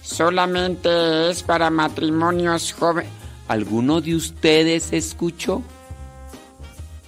Solamente 0.00 1.28
es 1.28 1.42
para 1.42 1.68
matrimonios 1.68 2.72
jóvenes. 2.72 3.12
¿Alguno 3.48 4.00
de 4.00 4.14
ustedes 4.14 4.94
escuchó? 4.94 5.62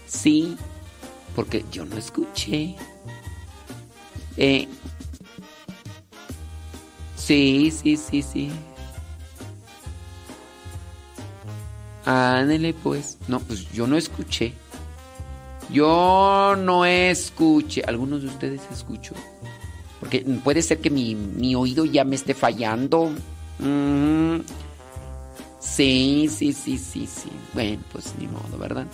Sí, 0.06 0.58
porque 1.34 1.64
yo 1.72 1.86
no 1.86 1.96
escuché. 1.96 2.76
Eh, 4.36 4.68
sí, 7.16 7.70
sí, 7.70 7.96
sí, 7.96 8.20
sí. 8.20 8.50
Ándele 12.04 12.74
pues. 12.74 13.16
No, 13.26 13.40
pues 13.40 13.72
yo 13.72 13.86
no 13.86 13.96
escuché. 13.96 14.52
Yo 15.74 16.54
no 16.56 16.84
escuché. 16.84 17.82
¿Algunos 17.86 18.22
de 18.22 18.28
ustedes 18.28 18.62
escuchó? 18.72 19.14
Porque 19.98 20.20
puede 20.44 20.62
ser 20.62 20.78
que 20.78 20.88
mi, 20.88 21.14
mi 21.16 21.54
oído 21.56 21.84
ya 21.84 22.04
me 22.04 22.14
esté 22.14 22.32
fallando. 22.32 23.10
Sí, 25.58 26.28
sí, 26.30 26.52
sí, 26.52 26.78
sí, 26.78 27.08
sí. 27.08 27.28
Bueno, 27.52 27.82
pues 27.90 28.14
ni 28.18 28.28
modo, 28.28 28.56
¿verdad? 28.56 28.86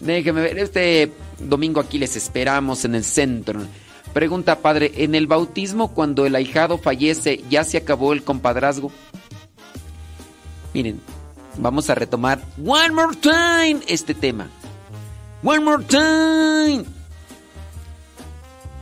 Déjeme 0.00 0.42
ver, 0.42 0.58
este 0.58 1.12
domingo 1.38 1.80
aquí 1.80 1.98
les 1.98 2.14
esperamos 2.16 2.84
en 2.84 2.94
el 2.94 3.04
centro. 3.04 3.60
Pregunta, 4.12 4.60
padre, 4.60 4.92
¿en 4.96 5.14
el 5.14 5.26
bautismo 5.26 5.94
cuando 5.94 6.26
el 6.26 6.34
ahijado 6.34 6.76
fallece 6.76 7.42
ya 7.48 7.64
se 7.64 7.78
acabó 7.78 8.12
el 8.12 8.22
compadrazgo? 8.22 8.92
Miren, 10.74 11.00
vamos 11.56 11.88
a 11.88 11.94
retomar 11.94 12.42
one 12.62 12.92
more 12.92 13.16
time 13.16 13.80
este 13.88 14.12
tema. 14.12 14.50
One 15.48 15.60
more 15.60 15.84
time. 15.84 16.84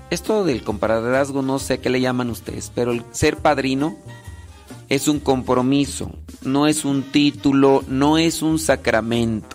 Esto 0.09 0.45
del 0.45 0.65
compadrazgo 0.65 1.43
no 1.43 1.59
sé 1.59 1.79
qué 1.79 1.91
le 1.91 2.01
llaman 2.01 2.31
ustedes, 2.31 2.73
pero 2.75 2.93
el 2.93 3.05
ser 3.11 3.37
padrino 3.37 3.99
es 4.89 5.07
un 5.07 5.21
compromiso, 5.21 6.11
no 6.41 6.67
es 6.67 6.87
un 6.87 7.03
título, 7.03 7.85
no 7.87 8.17
es 8.17 8.41
un 8.41 8.59
sacramento. 8.59 9.55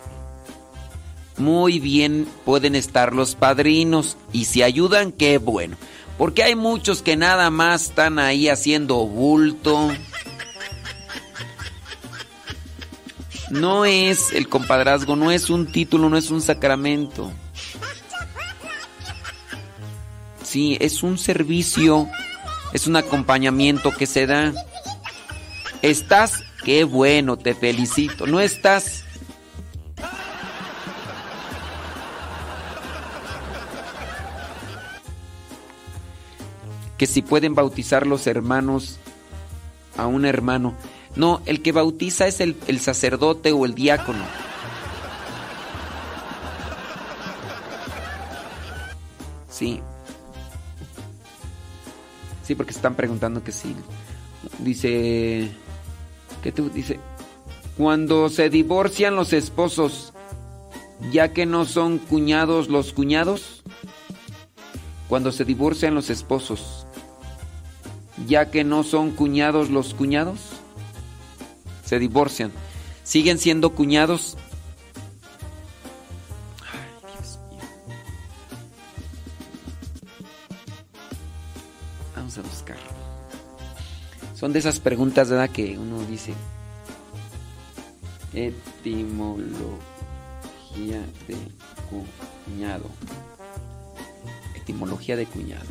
Muy 1.36 1.80
bien 1.80 2.28
pueden 2.44 2.76
estar 2.76 3.12
los 3.12 3.34
padrinos 3.34 4.16
y 4.32 4.44
si 4.44 4.62
ayudan, 4.62 5.10
qué 5.10 5.38
bueno. 5.38 5.76
Porque 6.16 6.44
hay 6.44 6.54
muchos 6.54 7.02
que 7.02 7.16
nada 7.16 7.50
más 7.50 7.86
están 7.86 8.20
ahí 8.20 8.48
haciendo 8.48 9.04
bulto. 9.04 9.90
No 13.50 13.84
es 13.84 14.32
el 14.32 14.48
compadrazgo, 14.48 15.16
no 15.16 15.30
es 15.30 15.50
un 15.50 15.66
título, 15.66 16.08
no 16.08 16.16
es 16.16 16.30
un 16.30 16.40
sacramento. 16.40 17.32
Sí, 20.42 20.76
es 20.80 21.02
un 21.02 21.18
servicio, 21.18 22.08
es 22.72 22.86
un 22.86 22.96
acompañamiento 22.96 23.90
que 23.92 24.06
se 24.06 24.26
da. 24.26 24.52
Estás, 25.82 26.44
qué 26.64 26.84
bueno, 26.84 27.36
te 27.36 27.54
felicito. 27.54 28.26
No 28.26 28.40
estás, 28.40 29.04
que 37.00 37.06
si 37.06 37.22
pueden 37.22 37.54
bautizar 37.54 38.06
los 38.06 38.26
hermanos 38.26 38.98
a 39.96 40.06
un 40.06 40.26
hermano. 40.26 40.74
No, 41.16 41.42
el 41.46 41.60
que 41.62 41.72
bautiza 41.72 42.26
es 42.26 42.40
el, 42.40 42.80
sacerdote 42.80 43.52
o 43.52 43.64
el 43.64 43.74
diácono. 43.74 44.24
Sí. 49.48 49.80
Sí, 52.44 52.54
porque 52.54 52.72
están 52.72 52.94
preguntando 52.94 53.42
que 53.42 53.52
sí. 53.52 53.74
Dice. 54.60 55.50
¿Qué 56.42 56.52
te 56.52 56.62
dice? 56.70 57.00
Cuando 57.76 58.28
se 58.28 58.48
divorcian 58.48 59.16
los 59.16 59.32
esposos, 59.32 60.12
ya 61.12 61.32
que 61.32 61.44
no 61.44 61.64
son 61.64 61.98
cuñados 61.98 62.68
los 62.68 62.92
cuñados. 62.92 63.62
Cuando 65.08 65.32
se 65.32 65.44
divorcian 65.44 65.96
los 65.96 66.08
esposos, 66.08 66.86
ya 68.28 68.50
que 68.52 68.62
no 68.62 68.84
son 68.84 69.10
cuñados 69.10 69.68
los 69.68 69.92
cuñados, 69.92 70.59
se 71.90 71.98
divorcian. 71.98 72.52
¿Siguen 73.02 73.38
siendo 73.38 73.74
cuñados? 73.74 74.36
Ay, 76.72 76.78
Dios 77.02 77.40
mío. 77.50 77.58
Vamos 82.14 82.38
a 82.38 82.42
buscar. 82.42 82.76
Son 84.36 84.52
de 84.52 84.60
esas 84.60 84.78
preguntas, 84.78 85.30
¿verdad? 85.30 85.50
Que 85.50 85.76
uno 85.76 86.04
dice. 86.04 86.32
Etimología 88.34 89.80
de 91.26 91.36
cuñado. 92.46 92.84
Etimología 94.54 95.16
de 95.16 95.26
cuñado. 95.26 95.66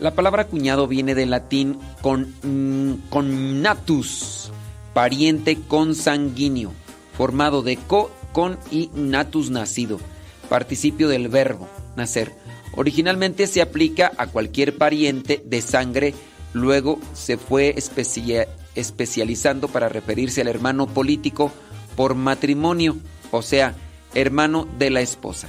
La 0.00 0.14
palabra 0.14 0.46
cuñado 0.46 0.88
viene 0.88 1.14
del 1.14 1.30
latín 1.30 1.78
con, 2.02 2.34
mm, 2.42 3.08
connatus, 3.10 4.50
pariente 4.92 5.58
consanguíneo, 5.68 6.72
formado 7.16 7.62
de 7.62 7.76
co, 7.76 8.10
con 8.32 8.58
y 8.70 8.90
natus 8.94 9.50
nacido, 9.50 10.00
participio 10.48 11.08
del 11.08 11.28
verbo 11.28 11.68
nacer. 11.96 12.32
Originalmente 12.76 13.46
se 13.46 13.62
aplica 13.62 14.10
a 14.18 14.26
cualquier 14.26 14.76
pariente 14.76 15.40
de 15.44 15.62
sangre, 15.62 16.14
luego 16.52 16.98
se 17.12 17.36
fue 17.36 17.74
especia- 17.76 18.48
especializando 18.74 19.68
para 19.68 19.88
referirse 19.88 20.40
al 20.40 20.48
hermano 20.48 20.88
político 20.88 21.52
por 21.96 22.16
matrimonio, 22.16 22.96
o 23.30 23.42
sea, 23.42 23.76
hermano 24.14 24.66
de 24.78 24.90
la 24.90 25.00
esposa. 25.00 25.46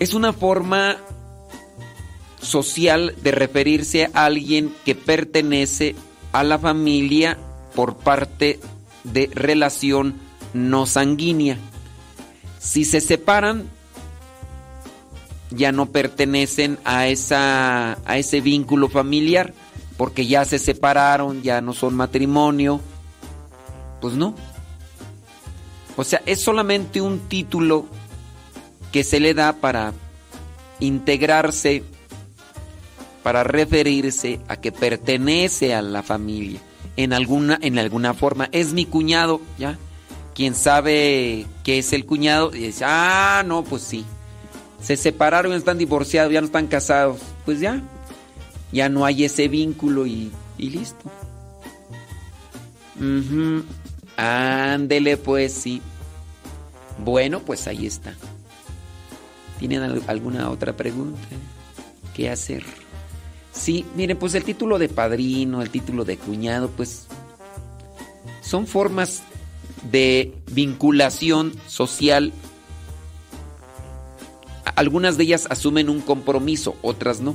Es 0.00 0.14
una 0.14 0.32
forma 0.32 0.96
social 2.40 3.14
de 3.22 3.32
referirse 3.32 4.10
a 4.14 4.26
alguien 4.26 4.74
que 4.84 4.94
pertenece 4.94 5.94
a 6.32 6.42
la 6.44 6.58
familia 6.58 7.38
por 7.74 7.96
parte 7.96 8.60
de 9.04 9.30
relación 9.32 10.14
no 10.54 10.86
sanguínea. 10.86 11.58
Si 12.58 12.84
se 12.84 13.00
separan, 13.00 13.68
ya 15.50 15.72
no 15.72 15.86
pertenecen 15.86 16.78
a, 16.84 17.08
esa, 17.08 17.98
a 18.04 18.18
ese 18.18 18.40
vínculo 18.40 18.88
familiar, 18.88 19.52
porque 19.96 20.26
ya 20.26 20.44
se 20.44 20.58
separaron, 20.58 21.42
ya 21.42 21.60
no 21.60 21.72
son 21.72 21.94
matrimonio. 21.94 22.80
Pues 24.00 24.14
no. 24.14 24.34
O 25.96 26.04
sea, 26.04 26.22
es 26.26 26.40
solamente 26.40 27.00
un 27.00 27.18
título 27.28 27.86
que 28.92 29.04
se 29.04 29.20
le 29.20 29.34
da 29.34 29.52
para 29.54 29.92
integrarse, 30.80 31.84
para 33.22 33.44
referirse 33.44 34.40
a 34.48 34.56
que 34.56 34.72
pertenece 34.72 35.74
a 35.74 35.82
la 35.82 36.02
familia 36.02 36.60
en 36.96 37.12
alguna, 37.12 37.58
en 37.62 37.78
alguna 37.78 38.14
forma. 38.14 38.48
Es 38.52 38.72
mi 38.72 38.86
cuñado, 38.86 39.40
¿ya? 39.58 39.78
Quien 40.34 40.54
sabe 40.54 41.46
que 41.64 41.78
es 41.78 41.92
el 41.92 42.06
cuñado 42.06 42.54
y 42.54 42.60
dice, 42.60 42.84
ah, 42.86 43.42
no, 43.46 43.62
pues 43.64 43.82
sí. 43.82 44.04
Se 44.80 44.96
separaron, 44.96 45.52
están 45.52 45.76
divorciados, 45.76 46.32
ya 46.32 46.40
no 46.40 46.46
están 46.46 46.66
casados. 46.66 47.20
Pues 47.44 47.60
ya, 47.60 47.82
ya 48.72 48.88
no 48.88 49.04
hay 49.04 49.24
ese 49.24 49.48
vínculo 49.48 50.06
y, 50.06 50.30
y 50.56 50.70
listo. 50.70 51.10
Ujú. 52.98 53.64
Ándele, 54.16 55.16
pues 55.16 55.52
sí. 55.52 55.82
Bueno, 57.04 57.40
pues 57.40 57.66
ahí 57.66 57.86
está. 57.86 58.14
¿Tienen 59.58 59.82
al- 59.82 60.02
alguna 60.06 60.48
otra 60.50 60.74
pregunta? 60.74 61.18
¿Qué 62.14 62.30
hacer? 62.30 62.64
Sí, 63.52 63.84
miren, 63.96 64.16
pues 64.16 64.34
el 64.34 64.44
título 64.44 64.78
de 64.78 64.88
padrino, 64.88 65.60
el 65.62 65.70
título 65.70 66.04
de 66.04 66.16
cuñado, 66.16 66.70
pues 66.70 67.06
son 68.42 68.66
formas 68.66 69.22
de 69.90 70.34
vinculación 70.52 71.52
social. 71.66 72.32
Algunas 74.76 75.16
de 75.18 75.24
ellas 75.24 75.46
asumen 75.50 75.90
un 75.90 76.00
compromiso, 76.00 76.76
otras 76.82 77.20
no. 77.20 77.34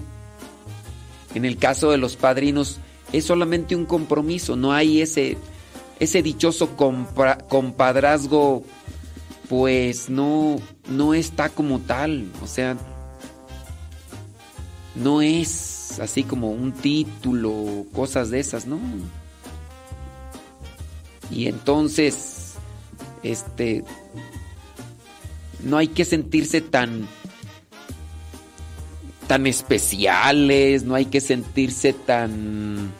En 1.34 1.45
el 1.45 1.58
caso 1.58 1.92
de 1.92 1.98
los 1.98 2.16
padrinos 2.16 2.77
es 3.11 3.26
solamente 3.26 3.76
un 3.76 3.85
compromiso, 3.85 4.56
no 4.56 4.72
hay 4.74 5.02
ese, 5.02 5.38
ese 6.00 6.24
dichoso 6.24 6.76
compra- 6.77 7.45
compadrazgo, 7.50 8.64
pues 9.50 10.10
no, 10.10 10.56
no 10.90 11.14
está 11.14 11.50
como 11.50 11.80
tal, 11.80 12.32
o 12.42 12.48
sea, 12.48 12.77
no 14.96 15.22
es 15.22 16.00
así 16.00 16.24
como 16.24 16.52
un 16.52 16.72
título, 16.72 17.86
cosas 17.94 18.30
de 18.30 18.40
esas, 18.40 18.66
¿no? 18.66 18.80
Y 21.30 21.48
entonces, 21.48 22.54
este, 23.24 23.84
no 25.64 25.78
hay 25.78 25.88
que 25.88 26.06
sentirse 26.06 26.62
tan, 26.62 27.08
tan 29.28 29.48
especiales, 29.48 30.84
no 30.84 30.96
hay 30.96 31.06
que 31.06 31.22
sentirse 31.22 31.94
tan, 31.94 32.92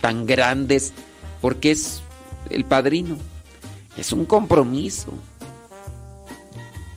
tan 0.00 0.26
grandes, 0.26 0.92
porque 1.40 1.72
es 1.72 2.00
el 2.50 2.64
padrino, 2.64 3.18
es 3.96 4.12
un 4.12 4.24
compromiso, 4.24 5.12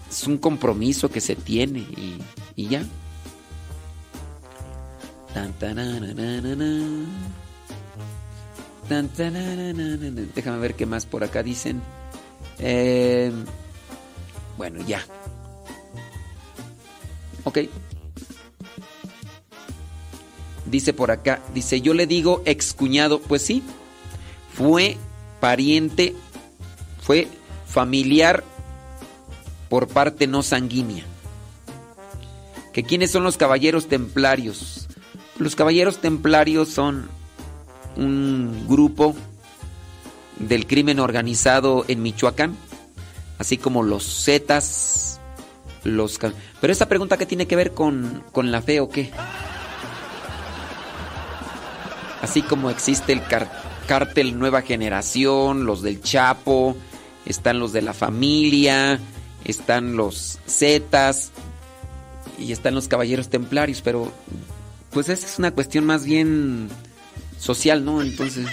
es 0.09 0.27
un 0.27 0.37
compromiso 0.37 1.09
que 1.09 1.21
se 1.21 1.35
tiene 1.35 1.79
y, 1.79 2.21
y 2.55 2.67
ya. 2.67 2.85
Tan, 5.33 5.53
tan, 5.53 5.75
tananana. 9.09 9.97
Déjame 10.35 10.57
ver 10.59 10.75
qué 10.75 10.85
más 10.85 11.05
por 11.05 11.23
acá 11.23 11.43
dicen. 11.43 11.81
Eh, 12.59 13.31
bueno, 14.57 14.85
ya. 14.85 15.03
Ok. 17.43 17.59
Dice 20.65 20.93
por 20.93 21.11
acá, 21.11 21.41
dice, 21.53 21.81
yo 21.81 21.93
le 21.93 22.07
digo 22.07 22.41
excuñado, 22.45 23.19
pues 23.19 23.41
sí, 23.41 23.61
fue 24.53 24.97
pariente, 25.41 26.15
fue 27.01 27.27
familiar 27.67 28.43
por 29.69 29.87
parte 29.87 30.27
no 30.27 30.43
sanguínea. 30.43 31.03
¿Que 32.71 32.83
quiénes 32.83 33.11
son 33.11 33.23
los 33.23 33.35
caballeros 33.35 33.87
templarios? 33.87 34.87
Los 35.41 35.55
caballeros 35.55 35.97
templarios 35.97 36.69
son 36.69 37.09
un 37.97 38.67
grupo 38.67 39.15
del 40.37 40.67
crimen 40.67 40.99
organizado 40.99 41.83
en 41.87 42.03
Michoacán, 42.03 42.55
así 43.39 43.57
como 43.57 43.81
los 43.81 44.23
Zetas, 44.23 45.19
los... 45.83 46.19
Pero 46.59 46.71
esa 46.71 46.87
pregunta 46.87 47.17
qué 47.17 47.25
tiene 47.25 47.47
que 47.47 47.55
ver 47.55 47.71
con, 47.73 48.23
con 48.31 48.51
la 48.51 48.61
fe 48.61 48.81
o 48.81 48.89
qué? 48.89 49.09
Así 52.21 52.43
como 52.43 52.69
existe 52.69 53.11
el 53.11 53.23
car- 53.23 53.51
cártel 53.87 54.37
Nueva 54.37 54.61
Generación, 54.61 55.65
los 55.65 55.81
del 55.81 56.03
Chapo, 56.03 56.77
están 57.25 57.57
los 57.57 57.73
de 57.73 57.81
la 57.81 57.95
familia, 57.95 58.99
están 59.43 59.95
los 59.95 60.37
Zetas 60.47 61.31
y 62.37 62.51
están 62.51 62.75
los 62.75 62.87
caballeros 62.87 63.29
templarios, 63.29 63.81
pero 63.81 64.11
pues 64.91 65.09
esa 65.09 65.25
es 65.25 65.39
una 65.39 65.51
cuestión 65.51 65.85
más 65.85 66.05
bien 66.05 66.69
social, 67.39 67.83
¿no? 67.83 68.01
Entonces, 68.01 68.47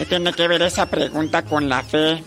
¿Qué 0.00 0.06
tiene 0.06 0.32
que 0.32 0.48
ver 0.48 0.62
esa 0.62 0.86
pregunta 0.86 1.44
con 1.44 1.68
la 1.68 1.82
fe? 1.82 2.24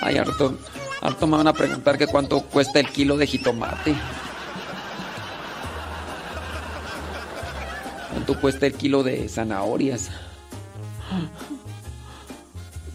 ay, 0.00 0.16
harto, 0.16 0.58
harto 1.02 1.26
me 1.26 1.36
van 1.36 1.48
a 1.48 1.52
preguntar 1.52 1.98
que 1.98 2.06
cuánto 2.06 2.40
cuesta 2.40 2.80
el 2.80 2.88
kilo 2.88 3.18
de 3.18 3.26
jitomate. 3.26 3.94
¿Cuánto 8.12 8.40
cuesta 8.40 8.64
el 8.64 8.72
kilo 8.72 9.02
de 9.02 9.28
zanahorias? 9.28 10.08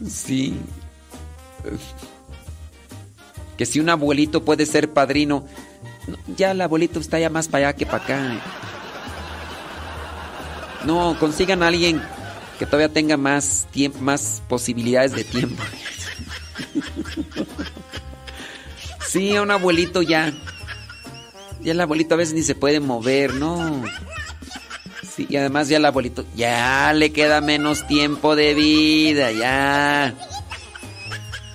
Sí. 0.04 0.58
Que 3.56 3.66
si 3.66 3.80
un 3.80 3.88
abuelito 3.88 4.44
puede 4.44 4.66
ser 4.66 4.92
padrino, 4.92 5.46
no, 6.06 6.18
ya 6.36 6.50
el 6.50 6.60
abuelito 6.60 7.00
está 7.00 7.18
ya 7.18 7.30
más 7.30 7.48
para 7.48 7.68
allá 7.68 7.76
que 7.76 7.86
para 7.86 8.04
acá. 8.04 8.40
No, 10.84 11.16
consigan 11.18 11.62
a 11.62 11.68
alguien 11.68 12.02
que 12.58 12.66
todavía 12.66 12.92
tenga 12.92 13.16
más 13.16 13.66
tiempo, 13.70 14.00
más 14.00 14.42
posibilidades 14.48 15.12
de 15.12 15.24
tiempo. 15.24 15.62
Sí, 19.14 19.36
a 19.36 19.42
un 19.42 19.50
abuelito 19.52 20.02
ya. 20.02 20.32
Ya 21.60 21.70
el 21.70 21.80
abuelito 21.80 22.14
a 22.14 22.16
veces 22.16 22.34
ni 22.34 22.42
se 22.42 22.56
puede 22.56 22.80
mover, 22.80 23.34
¿no? 23.34 23.84
Sí, 25.14 25.24
y 25.30 25.36
además 25.36 25.68
ya 25.68 25.76
el 25.76 25.84
abuelito 25.84 26.26
ya 26.34 26.92
le 26.92 27.12
queda 27.12 27.40
menos 27.40 27.86
tiempo 27.86 28.34
de 28.34 28.54
vida, 28.54 29.30
ya. 29.30 30.16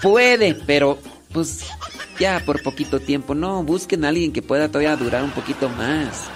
Puede, 0.01 0.55
pero 0.55 0.99
pues 1.33 1.65
ya 2.19 2.41
por 2.45 2.61
poquito 2.61 2.99
tiempo. 2.99 3.35
No, 3.35 3.63
busquen 3.63 4.05
a 4.05 4.09
alguien 4.09 4.31
que 4.31 4.41
pueda 4.41 4.67
todavía 4.67 4.95
durar 4.95 5.23
un 5.23 5.31
poquito 5.31 5.69
más. 5.69 6.29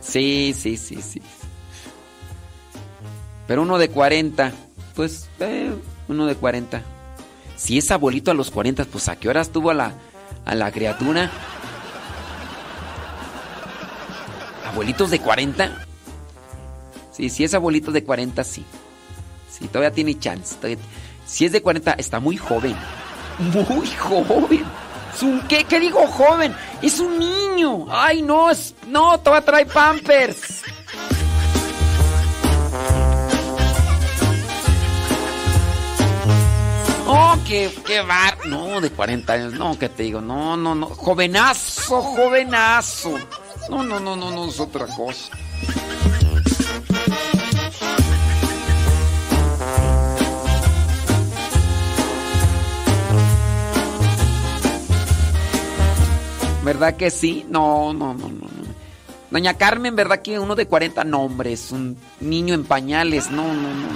Sí, 0.00 0.54
sí, 0.58 0.76
sí, 0.76 1.00
sí. 1.00 1.22
Pero 3.46 3.62
uno 3.62 3.78
de 3.78 3.88
40, 3.90 4.52
pues, 4.96 5.28
eh, 5.38 5.72
uno 6.08 6.26
de 6.26 6.34
40. 6.34 6.82
Si 7.56 7.78
es 7.78 7.90
abuelito 7.90 8.30
a 8.30 8.34
los 8.34 8.50
40, 8.50 8.84
pues 8.86 9.08
¿a 9.08 9.16
qué 9.16 9.28
horas 9.28 9.50
tuvo 9.50 9.70
a 9.70 9.74
la, 9.74 9.92
a 10.44 10.54
la 10.54 10.72
criatura? 10.72 11.30
¿Abuelitos 14.66 15.10
de 15.10 15.20
40? 15.20 15.86
Sí, 17.12 17.28
si 17.30 17.44
es 17.44 17.54
abuelito 17.54 17.90
de 17.92 18.04
40, 18.04 18.42
sí. 18.44 18.64
Sí, 19.50 19.66
todavía 19.68 19.92
tiene 19.92 20.18
chance. 20.18 20.54
todavía- 20.56 20.78
Si 21.26 21.44
es 21.44 21.52
de 21.52 21.62
40, 21.62 21.92
está 21.92 22.18
muy 22.20 22.36
joven. 22.36 22.76
Muy 23.38 23.86
joven. 23.98 24.64
¿qué, 25.48 25.64
¿Qué 25.64 25.80
digo 25.80 26.06
joven? 26.06 26.54
Es 26.82 26.98
un 27.00 27.18
niño. 27.18 27.86
Ay, 27.90 28.22
no, 28.22 28.48
no, 28.88 29.18
todavía 29.20 29.44
trae 29.44 29.66
pampers. 29.66 30.62
Oh, 37.12 37.36
qué, 37.46 37.70
qué 37.86 38.00
bar. 38.02 38.38
No, 38.46 38.80
de 38.80 38.90
40 38.90 39.32
años. 39.32 39.52
No, 39.54 39.76
¿qué 39.78 39.88
te 39.88 40.04
digo? 40.04 40.20
No, 40.20 40.56
no, 40.56 40.74
no. 40.74 40.86
Jovenazo, 40.86 42.02
jovenazo. 42.02 43.18
No, 43.68 43.82
no, 43.82 43.98
no, 43.98 44.16
no, 44.16 44.30
no, 44.30 44.48
es 44.48 44.60
otra 44.60 44.86
cosa. 44.86 45.30
¿Verdad 56.70 56.94
que 56.94 57.10
sí? 57.10 57.44
No, 57.48 57.92
no, 57.92 58.14
no, 58.14 58.28
no. 58.28 58.46
no. 58.46 58.48
Doña 59.28 59.54
Carmen, 59.54 59.96
¿verdad 59.96 60.22
que 60.22 60.38
uno 60.38 60.54
de 60.54 60.66
40 60.66 61.02
nombres? 61.02 61.72
Un 61.72 61.96
niño 62.20 62.54
en 62.54 62.62
pañales. 62.62 63.28
No, 63.28 63.42
no, 63.42 63.74
no. 63.74 63.88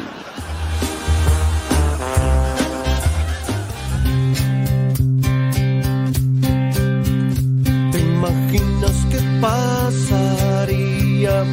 ¿Te 7.93 8.01
imaginas 8.01 9.07
qué 9.09 9.21
pasaría 9.41 11.45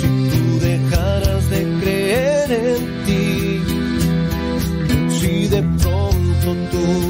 si 0.00 0.08
tú 0.32 0.58
dejaras 0.58 1.50
de 1.50 1.62
creer 1.80 2.50
en 2.50 3.04
ti? 3.06 3.62
Si 5.20 5.46
de 5.46 5.62
pronto 5.62 6.48
tú 6.72 7.05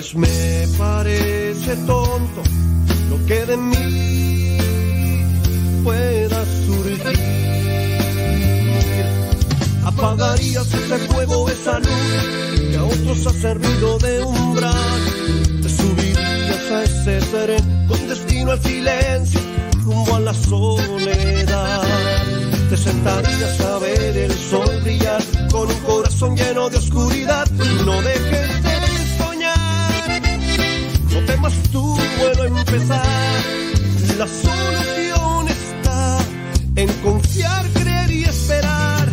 pues 0.00 0.14
me 0.14 0.68
parece 0.78 1.74
tonto 1.78 2.42
lo 3.10 3.26
que 3.26 3.44
de 3.46 3.56
mí 3.56 4.58
pueda 5.82 6.44
surgir. 6.66 7.18
Apagarías 9.84 10.72
ese 10.72 10.98
fuego, 10.98 11.48
esa 11.48 11.80
luz 11.80 12.70
que 12.70 12.76
a 12.76 12.84
otros 12.84 13.26
ha 13.26 13.32
servido 13.32 13.98
de 13.98 14.22
umbral. 14.22 15.00
Te 15.62 15.68
subirías 15.68 16.70
a 16.70 16.84
ese 16.84 17.18
tren 17.32 17.86
con 17.88 18.08
destino 18.08 18.52
al 18.52 18.62
silencio, 18.62 19.40
rumbo 19.82 20.14
a 20.14 20.20
la 20.20 20.34
soledad. 20.34 21.82
Te 22.70 22.76
sentarías 22.76 23.60
a 23.62 23.78
ver 23.80 24.16
el 24.16 24.32
sol 24.32 24.80
brillar 24.84 25.24
con 25.50 25.68
un 25.68 25.80
corazón 25.80 26.36
lleno 26.36 26.70
de 26.70 26.76
oscuridad. 26.76 27.50
No 27.84 28.00
dejes 28.02 28.47
empezar. 32.48 33.06
La 34.16 34.26
solución 34.26 35.48
está 35.48 36.18
en 36.76 36.88
confiar, 37.02 37.66
creer 37.72 38.10
y 38.10 38.24
esperar 38.24 39.08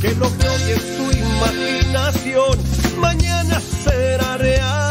que 0.00 0.14
lo 0.14 0.36
que 0.38 0.48
hoy 0.48 0.70
es 0.70 0.96
tu 0.96 1.10
imaginación 1.12 2.58
mañana 3.00 3.60
será 3.84 4.36
realidad. 4.36 4.87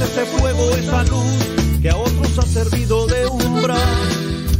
Ese 0.00 0.24
fuego, 0.26 0.70
esa 0.70 1.02
luz 1.04 1.80
que 1.82 1.90
a 1.90 1.96
otros 1.96 2.38
ha 2.38 2.42
servido 2.42 3.06
de 3.06 3.26
umbral. 3.26 3.78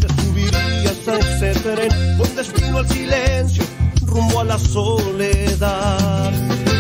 Te 0.01 0.23
subirías 0.23 1.09
a 1.09 1.19
ese 1.19 1.61
tren 1.61 2.19
con 2.19 2.37
destino 2.37 2.79
al 2.79 2.89
silencio, 2.89 3.65
rumbo 4.03 4.41
a 4.41 4.45
la 4.45 4.59
soledad. 4.59 6.33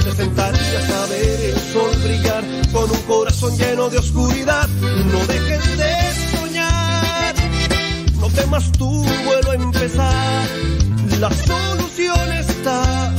Te 0.04 0.12
sentarías 0.12 0.90
a 0.90 1.06
ver 1.06 1.40
el 1.52 1.58
sol 1.72 1.90
brillar 2.02 2.44
con 2.72 2.90
un 2.90 3.02
corazón 3.02 3.56
lleno 3.56 3.88
de 3.90 3.98
oscuridad. 3.98 4.68
No 4.68 5.18
dejes 5.26 5.78
de 5.78 6.38
soñar, 6.38 7.34
no 8.20 8.28
temas 8.28 8.72
tu 8.72 9.04
vuelo 9.24 9.50
a 9.52 9.54
empezar. 9.54 10.48
La 11.20 11.30
solución 11.30 12.32
está 12.32 13.14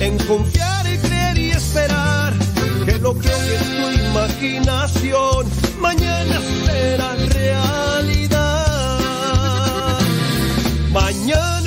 en 0.00 0.18
confiar 0.26 0.86
y 0.86 0.98
creer 0.98 1.38
y 1.38 1.50
esperar 1.50 2.21
lo 3.12 3.20
que 3.20 3.28
es 3.28 3.62
tu 3.62 3.88
imaginación 4.08 5.46
mañana 5.80 6.40
será 6.64 7.14
realidad. 7.14 8.68
Mañana 10.92 11.61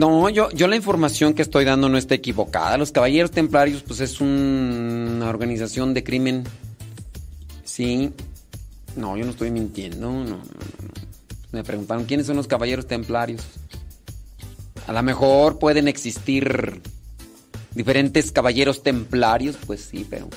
No, 0.00 0.30
yo, 0.30 0.48
yo 0.52 0.66
la 0.66 0.76
información 0.76 1.34
que 1.34 1.42
estoy 1.42 1.66
dando 1.66 1.90
no 1.90 1.98
está 1.98 2.14
equivocada. 2.14 2.78
Los 2.78 2.90
Caballeros 2.90 3.32
Templarios, 3.32 3.82
pues 3.82 4.00
es 4.00 4.18
un- 4.22 5.10
una 5.16 5.28
organización 5.28 5.92
de 5.92 6.02
crimen. 6.02 6.44
Sí. 7.64 8.10
No, 8.96 9.18
yo 9.18 9.26
no 9.26 9.30
estoy 9.32 9.50
mintiendo. 9.50 10.10
Me 11.52 11.62
preguntaron 11.64 12.06
quiénes 12.06 12.26
son 12.26 12.36
los 12.36 12.46
Caballeros 12.46 12.86
Templarios. 12.86 13.42
A 14.86 14.94
lo 14.94 15.02
mejor 15.02 15.58
pueden 15.58 15.86
existir 15.86 16.80
diferentes 17.74 18.32
Caballeros 18.32 18.82
Templarios, 18.82 19.56
pues 19.66 19.82
sí, 19.82 20.06
pero... 20.08 20.30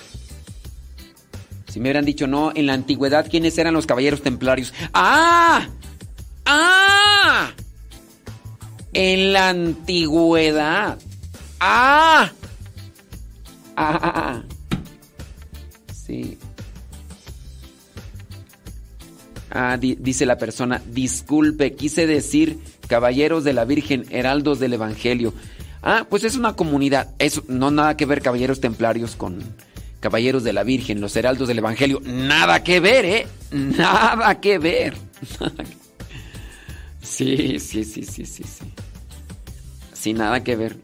Si 1.70 1.80
me 1.80 1.86
hubieran 1.86 2.04
dicho, 2.04 2.28
no, 2.28 2.52
en 2.54 2.66
la 2.68 2.74
antigüedad, 2.74 3.28
¿quiénes 3.32 3.58
eran 3.58 3.74
los 3.74 3.86
Caballeros 3.88 4.22
Templarios? 4.22 4.74
¡Ah! 4.94 5.70
¡Ah! 6.46 7.54
En 8.94 9.34
la 9.34 9.50
antigüedad. 9.50 10.98
¡Ah! 11.60 12.32
¡Ah! 13.76 14.00
ah, 14.02 14.12
ah. 14.16 14.44
Sí. 16.06 16.38
Ah, 19.50 19.78
di- 19.78 19.96
dice 20.00 20.26
la 20.26 20.38
persona, 20.38 20.82
disculpe, 20.88 21.74
quise 21.74 22.08
decir 22.08 22.58
caballeros 22.88 23.44
de 23.44 23.54
la 23.54 23.66
Virgen, 23.66 24.06
heraldos 24.10 24.60
del 24.60 24.74
Evangelio. 24.74 25.34
Ah, 25.82 26.06
pues 26.10 26.24
es 26.24 26.36
una 26.36 26.56
comunidad. 26.56 27.10
Eso 27.20 27.44
no 27.48 27.72
nada 27.72 27.96
que 27.98 28.06
ver 28.06 28.22
caballeros 28.22 28.60
templarios 28.62 29.16
con 29.16 29.40
caballeros 30.00 30.44
de 30.44 30.54
la 30.54 30.64
Virgen, 30.64 31.02
los 31.02 31.16
heraldos 31.16 31.48
del 31.48 31.60
Evangelio. 31.60 32.02
Nada 32.04 32.64
que 32.64 32.80
ver, 32.80 33.06
¿eh? 33.06 33.28
Nada 33.52 34.40
que 34.42 34.58
ver. 34.60 34.96
Sí, 37.04 37.60
sí, 37.60 37.84
sí, 37.84 38.04
sí, 38.04 38.26
sí, 38.26 38.44
sí. 38.44 38.66
Sin 39.94 40.18
nada 40.18 40.44
que 40.44 40.56
ver. 40.56 40.78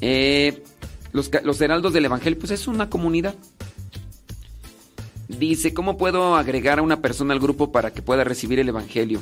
Eh, 0.00 0.62
los, 1.12 1.30
los 1.42 1.60
heraldos 1.60 1.92
del 1.92 2.04
Evangelio, 2.04 2.38
pues 2.38 2.52
es 2.52 2.68
una 2.68 2.88
comunidad. 2.88 3.34
Dice, 5.28 5.72
¿cómo 5.72 5.96
puedo 5.96 6.36
agregar 6.36 6.78
a 6.78 6.82
una 6.82 7.00
persona 7.00 7.32
al 7.32 7.40
grupo 7.40 7.72
para 7.72 7.92
que 7.92 8.02
pueda 8.02 8.22
recibir 8.22 8.60
el 8.60 8.68
Evangelio? 8.68 9.20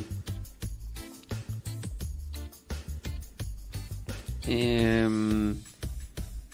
Em, 4.47 5.55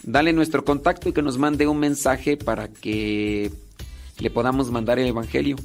dale 0.02 0.34
nuestro 0.34 0.64
contacto 0.64 1.08
y 1.08 1.12
que 1.12 1.22
nos 1.22 1.38
mande 1.38 1.66
un 1.66 1.78
mensaje 1.78 2.36
para 2.36 2.68
que 2.68 3.50
le 4.18 4.30
podamos 4.30 4.70
mandar 4.70 4.98
el 4.98 5.06
Evangelio. 5.06 5.56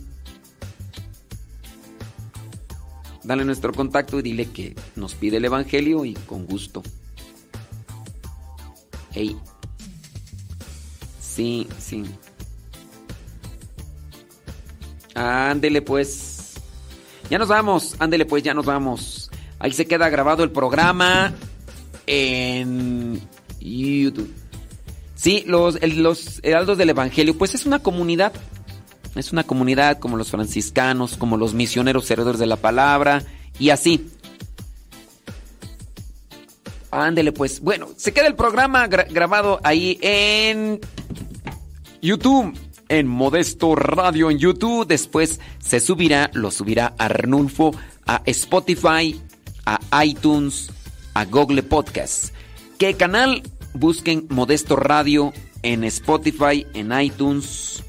Dale 3.24 3.46
nuestro 3.46 3.72
contacto 3.72 4.20
y 4.20 4.22
dile 4.24 4.48
que 4.48 4.76
nos 4.96 5.16
pide 5.16 5.38
el 5.38 5.46
Evangelio 5.46 6.06
y 6.06 6.14
con 6.14 6.46
gusto. 6.46 6.82
Ey. 9.14 9.38
Sí, 11.20 11.68
sí. 11.80 12.04
Ándele 15.14 15.82
pues. 15.82 16.54
Ya 17.30 17.38
nos 17.38 17.48
vamos. 17.48 17.96
Ándele 18.00 18.26
pues, 18.26 18.44
ya 18.44 18.54
nos 18.54 18.66
vamos. 18.66 19.30
Ahí 19.60 19.72
se 19.72 19.86
queda 19.86 20.10
grabado 20.10 20.44
el 20.44 20.52
programa 20.52 21.34
en 22.08 23.22
YouTube. 23.60 24.34
Sí, 25.16 25.44
los, 25.46 25.80
los 25.96 26.40
heraldos 26.42 26.80
del 26.80 26.90
Evangelio, 26.90 27.38
pues 27.38 27.54
es 27.54 27.68
una 27.68 27.78
comunidad. 27.78 28.34
Es 29.16 29.32
una 29.32 29.44
comunidad 29.44 30.00
como 30.00 30.16
los 30.18 30.32
franciscanos, 30.32 31.18
como 31.18 31.38
los 31.38 31.54
misioneros 31.54 32.10
heredores 32.10 32.40
de 32.40 32.46
la 32.48 32.56
palabra 32.58 33.24
y 33.60 33.70
así. 33.70 34.10
Ándele 36.92 37.32
pues. 37.32 37.62
Bueno, 37.62 37.90
se 37.98 38.14
queda 38.14 38.28
el 38.28 38.36
programa 38.36 38.88
gra- 38.88 39.08
grabado 39.12 39.60
ahí 39.64 39.98
en 40.02 40.80
YouTube, 42.02 42.58
en 42.90 43.08
Modesto 43.08 43.76
Radio 43.76 44.30
en 44.30 44.38
YouTube. 44.38 44.88
Después 44.88 45.40
se 45.60 45.80
subirá, 45.80 46.30
lo 46.34 46.52
subirá 46.52 46.94
Arnulfo 46.98 47.72
a 48.06 48.22
Spotify, 48.26 49.20
a 49.66 50.04
iTunes, 50.04 50.70
a 51.14 51.26
Google 51.26 51.64
Podcast. 51.64 52.34
¿Qué 52.78 52.96
canal? 52.96 53.44
Busquen 53.74 54.26
Modesto 54.30 54.76
Radio 54.76 55.32
en 55.64 55.86
Spotify, 55.86 56.66
en 56.74 56.92
iTunes 57.00 57.84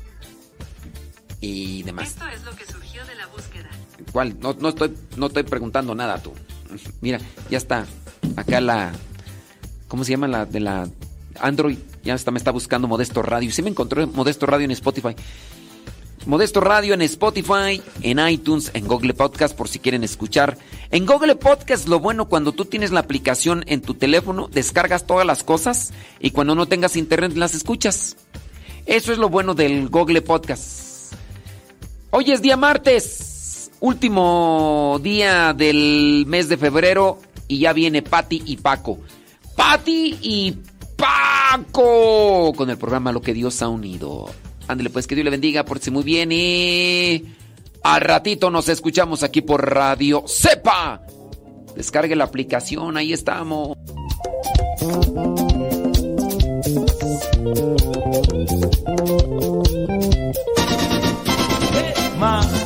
y 1.42 1.82
demás. 1.82 2.08
Esto 2.08 2.26
es 2.28 2.42
lo 2.44 2.56
que 2.56 2.64
surgió 2.64 3.04
de 3.04 3.14
la 3.16 3.26
búsqueda. 3.26 3.68
¿Cuál? 4.12 4.38
No, 4.40 4.54
no 4.58 4.70
estoy, 4.70 4.96
no 5.16 5.26
estoy 5.26 5.42
preguntando 5.42 5.94
nada 5.94 6.22
tú. 6.22 6.32
Mira, 7.02 7.18
ya 7.50 7.58
está. 7.58 7.84
Acá 8.36 8.60
la. 8.60 8.92
¿Cómo 9.88 10.04
se 10.04 10.12
llama 10.12 10.28
la 10.28 10.46
de 10.46 10.60
la 10.60 10.88
Android? 11.40 11.76
Ya 12.04 12.14
está, 12.14 12.30
me 12.30 12.38
está 12.38 12.52
buscando 12.52 12.88
Modesto 12.88 13.22
Radio. 13.22 13.50
Sí 13.50 13.60
me 13.60 13.70
encontró 13.70 14.06
Modesto 14.06 14.46
Radio 14.46 14.64
en 14.64 14.70
Spotify. 14.70 15.14
Modesto 16.24 16.60
Radio 16.60 16.94
en 16.94 17.02
Spotify, 17.02 17.82
en 18.00 18.28
iTunes, 18.28 18.70
en 18.74 18.86
Google 18.86 19.12
Podcast 19.12 19.56
por 19.56 19.68
si 19.68 19.80
quieren 19.80 20.04
escuchar. 20.04 20.56
En 20.92 21.04
Google 21.04 21.34
Podcast 21.34 21.88
lo 21.88 21.98
bueno 21.98 22.28
cuando 22.28 22.52
tú 22.52 22.64
tienes 22.64 22.92
la 22.92 23.00
aplicación 23.00 23.64
en 23.66 23.82
tu 23.82 23.94
teléfono, 23.94 24.46
descargas 24.46 25.04
todas 25.04 25.26
las 25.26 25.42
cosas 25.42 25.92
y 26.20 26.30
cuando 26.30 26.54
no 26.54 26.66
tengas 26.66 26.94
internet 26.94 27.32
las 27.34 27.54
escuchas. 27.54 28.16
Eso 28.86 29.10
es 29.10 29.18
lo 29.18 29.28
bueno 29.28 29.54
del 29.54 29.88
Google 29.88 30.22
Podcast. 30.22 30.91
Hoy 32.14 32.30
es 32.30 32.42
día 32.42 32.58
martes, 32.58 33.70
último 33.80 35.00
día 35.02 35.54
del 35.54 36.24
mes 36.26 36.46
de 36.50 36.58
febrero 36.58 37.18
y 37.48 37.60
ya 37.60 37.72
viene 37.72 38.02
Patti 38.02 38.42
y 38.44 38.58
Paco. 38.58 38.98
Patti 39.56 40.18
y 40.20 40.54
Paco 40.94 42.52
con 42.54 42.68
el 42.68 42.76
programa 42.76 43.12
Lo 43.12 43.22
que 43.22 43.32
Dios 43.32 43.62
ha 43.62 43.68
unido. 43.68 44.28
Ándale 44.68 44.90
pues, 44.90 45.06
que 45.06 45.14
Dios 45.14 45.24
le 45.24 45.30
bendiga, 45.30 45.64
pórtese 45.64 45.90
muy 45.90 46.02
bien 46.02 46.32
y 46.32 47.34
al 47.82 48.02
ratito 48.02 48.50
nos 48.50 48.68
escuchamos 48.68 49.22
aquí 49.22 49.40
por 49.40 49.66
Radio 49.72 50.24
Sepa. 50.26 51.00
Descargue 51.74 52.14
la 52.14 52.24
aplicación, 52.24 52.98
ahí 52.98 53.14
estamos. 53.14 53.78
Más. 62.22 62.61